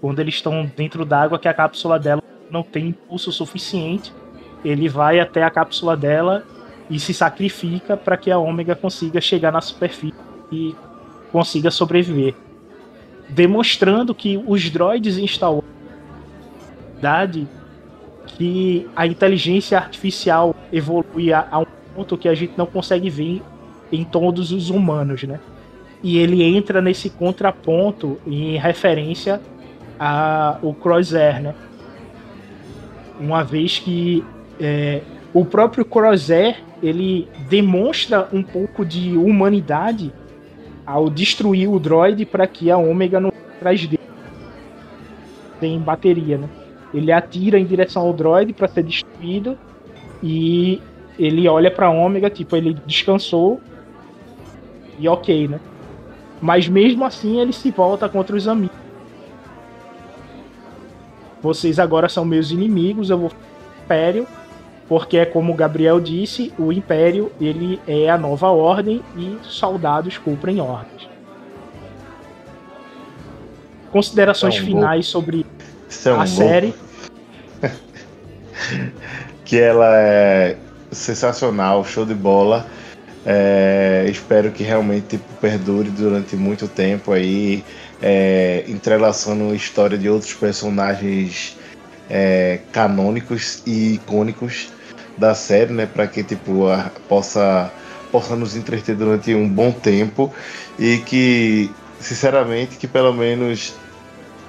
quando 0.00 0.20
eles 0.20 0.34
estão 0.34 0.70
dentro 0.76 1.04
d'água, 1.04 1.38
que 1.38 1.48
a 1.48 1.54
cápsula 1.54 1.98
dela 1.98 2.22
não 2.54 2.62
tem 2.62 2.88
impulso 2.88 3.32
suficiente, 3.32 4.12
ele 4.64 4.88
vai 4.88 5.18
até 5.18 5.42
a 5.42 5.50
cápsula 5.50 5.96
dela 5.96 6.44
e 6.88 7.00
se 7.00 7.12
sacrifica 7.12 7.96
para 7.96 8.16
que 8.16 8.30
a 8.30 8.38
Ômega 8.38 8.76
consiga 8.76 9.20
chegar 9.20 9.50
na 9.50 9.60
superfície 9.60 10.14
e 10.52 10.74
consiga 11.32 11.70
sobreviver. 11.70 12.34
Demonstrando 13.28 14.14
que 14.14 14.40
os 14.46 14.70
droids 14.70 15.18
instalaram 15.18 15.64
que 18.26 18.88
a 18.94 19.06
inteligência 19.06 19.76
artificial 19.76 20.54
evolui 20.72 21.32
a, 21.32 21.46
a 21.50 21.58
um 21.60 21.66
ponto 21.94 22.16
que 22.16 22.28
a 22.28 22.34
gente 22.34 22.54
não 22.56 22.66
consegue 22.66 23.10
ver 23.10 23.42
em 23.92 24.04
todos 24.04 24.52
os 24.52 24.70
humanos, 24.70 25.24
né? 25.24 25.40
E 26.02 26.18
ele 26.18 26.42
entra 26.42 26.80
nesse 26.80 27.10
contraponto 27.10 28.18
em 28.26 28.56
referência 28.56 29.40
a, 29.98 30.58
o 30.62 30.72
Crosshair, 30.72 31.42
né? 31.42 31.54
Uma 33.24 33.42
vez 33.42 33.78
que 33.78 34.22
é, 34.60 35.00
o 35.32 35.46
próprio 35.46 35.82
Crosshair 35.82 36.62
ele 36.82 37.26
demonstra 37.48 38.28
um 38.30 38.42
pouco 38.42 38.84
de 38.84 39.16
humanidade 39.16 40.12
ao 40.84 41.08
destruir 41.08 41.70
o 41.70 41.80
droid 41.80 42.26
para 42.26 42.46
que 42.46 42.70
a 42.70 42.76
Ômega 42.76 43.18
não 43.18 43.32
atrás 43.56 43.86
dele 43.86 44.02
tem 45.58 45.78
bateria, 45.78 46.36
né? 46.36 46.50
Ele 46.92 47.10
atira 47.10 47.58
em 47.58 47.64
direção 47.64 48.02
ao 48.02 48.12
droid 48.12 48.52
para 48.52 48.68
ser 48.68 48.82
destruído 48.82 49.56
e 50.22 50.82
ele 51.18 51.48
olha 51.48 51.70
para 51.70 51.88
Ômega, 51.88 52.28
tipo, 52.28 52.54
ele 52.54 52.76
descansou 52.84 53.58
e 54.98 55.08
ok, 55.08 55.48
né? 55.48 55.60
Mas 56.42 56.68
mesmo 56.68 57.06
assim 57.06 57.40
ele 57.40 57.54
se 57.54 57.70
volta 57.70 58.06
contra 58.06 58.36
os 58.36 58.46
amigos 58.46 58.83
vocês 61.44 61.78
agora 61.78 62.08
são 62.08 62.24
meus 62.24 62.50
inimigos, 62.50 63.10
eu 63.10 63.18
vou 63.18 63.30
Império, 63.84 64.26
porque 64.88 65.18
é 65.18 65.26
como 65.26 65.52
o 65.52 65.54
Gabriel 65.54 66.00
disse, 66.00 66.50
o 66.58 66.72
Império 66.72 67.30
ele 67.38 67.78
é 67.86 68.08
a 68.08 68.16
nova 68.16 68.48
ordem 68.48 69.02
e 69.14 69.36
soldados 69.42 70.16
cumprem 70.16 70.58
ordens. 70.58 71.06
Considerações 73.92 74.56
finais 74.56 75.12
vou... 75.12 75.22
sobre 75.22 75.46
a 76.18 76.26
série. 76.26 76.74
que 79.44 79.60
ela 79.60 79.98
é 79.98 80.56
sensacional, 80.90 81.84
show 81.84 82.06
de 82.06 82.14
bola. 82.14 82.66
É, 83.26 84.06
espero 84.08 84.52
que 84.52 84.62
realmente 84.62 85.16
tipo, 85.16 85.24
perdure 85.40 85.88
durante 85.88 86.36
muito 86.36 86.68
tempo 86.68 87.10
aí 87.10 87.64
é, 88.02 88.64
entrelaçando 88.68 89.50
a 89.50 89.54
história 89.54 89.96
de 89.96 90.10
outros 90.10 90.34
personagens 90.34 91.56
é, 92.10 92.60
canônicos 92.70 93.62
e 93.66 93.94
icônicos 93.94 94.68
da 95.16 95.34
série, 95.34 95.72
né, 95.72 95.86
para 95.86 96.06
que 96.06 96.22
tipo 96.22 96.68
a, 96.68 96.90
possa 97.08 97.72
possa 98.12 98.36
nos 98.36 98.54
entreter 98.54 98.94
durante 98.94 99.34
um 99.34 99.48
bom 99.48 99.72
tempo 99.72 100.32
e 100.78 100.98
que 100.98 101.70
sinceramente 101.98 102.76
que 102.76 102.86
pelo 102.86 103.12
menos 103.12 103.74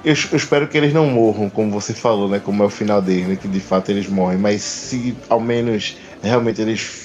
eu, 0.04 0.14
eu, 0.32 0.38
espero 0.38 0.68
que 0.68 0.78
eles 0.78 0.94
não 0.94 1.08
morram, 1.08 1.50
como 1.50 1.72
você 1.72 1.92
falou, 1.92 2.30
né? 2.30 2.40
Como 2.40 2.62
é 2.62 2.66
o 2.68 2.70
final 2.70 3.02
deles, 3.02 3.28
né, 3.28 3.36
que 3.36 3.48
de 3.48 3.60
fato 3.60 3.90
eles 3.90 4.08
morrem. 4.08 4.38
Mas 4.38 4.62
se 4.62 5.18
ao 5.28 5.40
menos 5.40 5.98
realmente 6.22 6.62
eles 6.62 7.05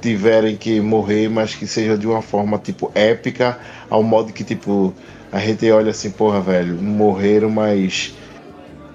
tiverem 0.00 0.56
que 0.56 0.80
morrer, 0.80 1.28
mas 1.28 1.54
que 1.54 1.66
seja 1.66 1.96
de 1.96 2.06
uma 2.06 2.22
forma 2.22 2.58
tipo 2.58 2.90
épica, 2.94 3.58
ao 3.88 4.02
modo 4.02 4.32
que 4.32 4.44
tipo 4.44 4.94
a 5.32 5.38
gente 5.38 5.70
olha 5.70 5.90
assim, 5.90 6.10
porra, 6.10 6.40
velho, 6.40 6.74
morreram, 6.74 7.50
mas 7.50 8.14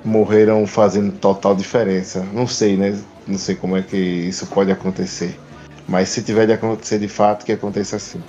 morreram 0.04 0.68
fazendo 0.68 1.14
total 1.18 1.56
diferença. 1.56 2.26
Não 2.34 2.46
sei, 2.46 2.76
né? 2.76 3.00
Não 3.26 3.38
sei 3.38 3.56
como 3.56 3.78
é 3.78 3.82
que 3.82 3.98
isso 3.98 4.46
pode 4.48 4.72
acontecer. 4.72 5.40
Mas 5.88 6.10
se 6.10 6.22
tiver 6.24 6.46
de 6.46 6.54
acontecer 6.54 7.00
de 7.00 7.08
fato, 7.08 7.46
que 7.46 7.52
aconteça 7.52 7.96
assim. 7.96 8.22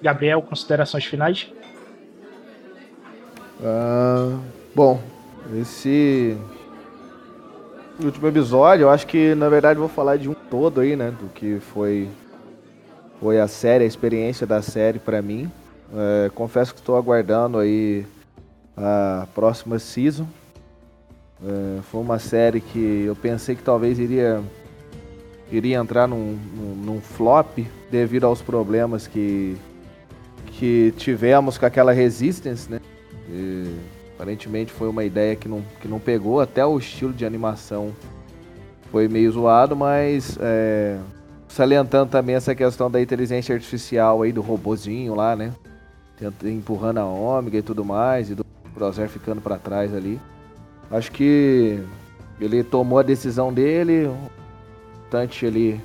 Gabriel, 0.00 0.40
considerações 0.42 1.04
finais? 1.04 1.52
Uh, 3.60 4.38
bom, 4.74 5.02
esse 5.56 6.36
último 8.02 8.28
episódio, 8.28 8.84
eu 8.84 8.90
acho 8.90 9.06
que 9.06 9.34
na 9.34 9.48
verdade 9.48 9.78
vou 9.78 9.88
falar 9.88 10.16
de 10.16 10.28
um 10.28 10.34
todo 10.34 10.80
aí, 10.80 10.94
né? 10.94 11.10
Do 11.10 11.28
que 11.28 11.58
foi 11.60 12.08
foi 13.20 13.40
a 13.40 13.48
série, 13.48 13.84
a 13.84 13.86
experiência 13.86 14.46
da 14.46 14.62
série 14.62 14.98
para 14.98 15.20
mim. 15.20 15.50
É, 15.92 16.30
confesso 16.34 16.72
que 16.72 16.80
estou 16.80 16.96
aguardando 16.96 17.58
aí 17.58 18.06
a 18.76 19.26
próxima 19.34 19.78
season. 19.78 20.26
É, 21.44 21.80
foi 21.82 22.00
uma 22.00 22.18
série 22.18 22.60
que 22.60 23.04
eu 23.06 23.16
pensei 23.16 23.56
que 23.56 23.62
talvez 23.62 23.98
iria 23.98 24.40
iria 25.50 25.78
entrar 25.78 26.06
num, 26.06 26.38
num, 26.54 26.74
num 26.76 27.00
flop 27.00 27.58
devido 27.90 28.24
aos 28.24 28.42
problemas 28.42 29.06
que 29.06 29.56
que 30.52 30.92
tivemos 30.96 31.56
com 31.56 31.66
aquela 31.66 31.92
Resistance, 31.92 32.70
né? 32.70 32.80
E, 33.30 33.72
Aparentemente 34.18 34.72
foi 34.72 34.88
uma 34.88 35.04
ideia 35.04 35.36
que 35.36 35.46
não, 35.46 35.62
que 35.80 35.86
não 35.86 36.00
pegou, 36.00 36.40
até 36.40 36.66
o 36.66 36.76
estilo 36.76 37.12
de 37.12 37.24
animação 37.24 37.94
foi 38.90 39.06
meio 39.06 39.30
zoado, 39.30 39.76
mas 39.76 40.36
é, 40.40 40.98
salientando 41.46 42.10
também 42.10 42.34
essa 42.34 42.52
questão 42.52 42.90
da 42.90 43.00
inteligência 43.00 43.54
artificial 43.54 44.22
aí, 44.22 44.32
do 44.32 44.40
robozinho 44.40 45.14
lá, 45.14 45.36
né? 45.36 45.52
Empurrando 46.42 46.98
a 46.98 47.04
ômega 47.04 47.58
e 47.58 47.62
tudo 47.62 47.84
mais, 47.84 48.28
e 48.28 48.34
do 48.34 48.44
Crosshair 48.74 49.08
ficando 49.08 49.40
para 49.40 49.56
trás 49.56 49.94
ali. 49.94 50.20
Acho 50.90 51.12
que 51.12 51.80
ele 52.40 52.64
tomou 52.64 52.98
a 52.98 53.04
decisão 53.04 53.52
dele, 53.52 54.10
tanto 55.12 55.46
ele, 55.46 55.80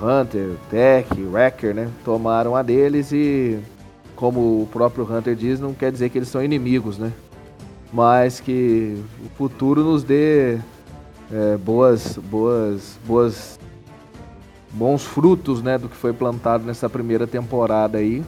Hunter, 0.00 0.50
Tech, 0.70 1.08
Wrecker, 1.24 1.74
né? 1.74 1.90
Tomaram 2.04 2.54
a 2.54 2.62
deles 2.62 3.10
e, 3.10 3.58
como 4.14 4.62
o 4.62 4.68
próprio 4.70 5.02
Hunter 5.04 5.34
diz, 5.34 5.58
não 5.58 5.74
quer 5.74 5.90
dizer 5.90 6.08
que 6.08 6.18
eles 6.18 6.28
são 6.28 6.40
inimigos, 6.40 6.98
né? 6.98 7.12
Mas 7.92 8.40
que 8.40 9.02
o 9.24 9.28
futuro 9.36 9.82
nos 9.82 10.02
dê 10.02 10.58
é, 11.32 11.56
boas, 11.56 12.18
boas, 12.18 12.98
boas, 13.04 13.58
bons 14.70 15.04
frutos, 15.04 15.62
né, 15.62 15.78
do 15.78 15.88
que 15.88 15.96
foi 15.96 16.12
plantado 16.12 16.64
nessa 16.64 16.88
primeira 16.88 17.26
temporada 17.26 17.98
aí 17.98 18.24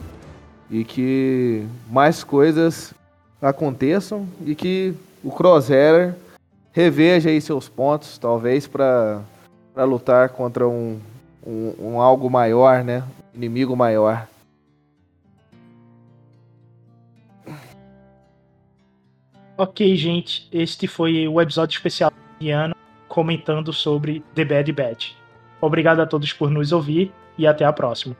e 0.69 0.83
que 0.83 1.65
mais 1.89 2.23
coisas 2.23 2.93
aconteçam 3.41 4.27
e 4.45 4.55
que 4.55 4.93
o 5.23 5.31
Crosshair 5.31 6.15
reveja 6.71 7.29
aí 7.29 7.41
seus 7.41 7.67
pontos, 7.67 8.17
talvez 8.17 8.67
para 8.67 9.21
lutar 9.77 10.29
contra 10.29 10.67
um, 10.67 10.99
um, 11.45 11.73
um 11.79 12.01
algo 12.01 12.29
maior, 12.29 12.83
né, 12.83 13.03
inimigo 13.35 13.75
maior. 13.75 14.27
Ok, 19.63 19.95
gente, 19.95 20.49
este 20.51 20.87
foi 20.87 21.27
o 21.27 21.39
episódio 21.39 21.75
especial 21.75 22.11
de 22.39 22.49
ano 22.49 22.75
comentando 23.07 23.71
sobre 23.71 24.23
The 24.33 24.43
Bad 24.43 24.71
Batch. 24.71 25.11
Obrigado 25.61 25.99
a 25.99 26.07
todos 26.07 26.33
por 26.33 26.49
nos 26.49 26.71
ouvir 26.71 27.13
e 27.37 27.45
até 27.45 27.63
a 27.63 27.71
próxima. 27.71 28.17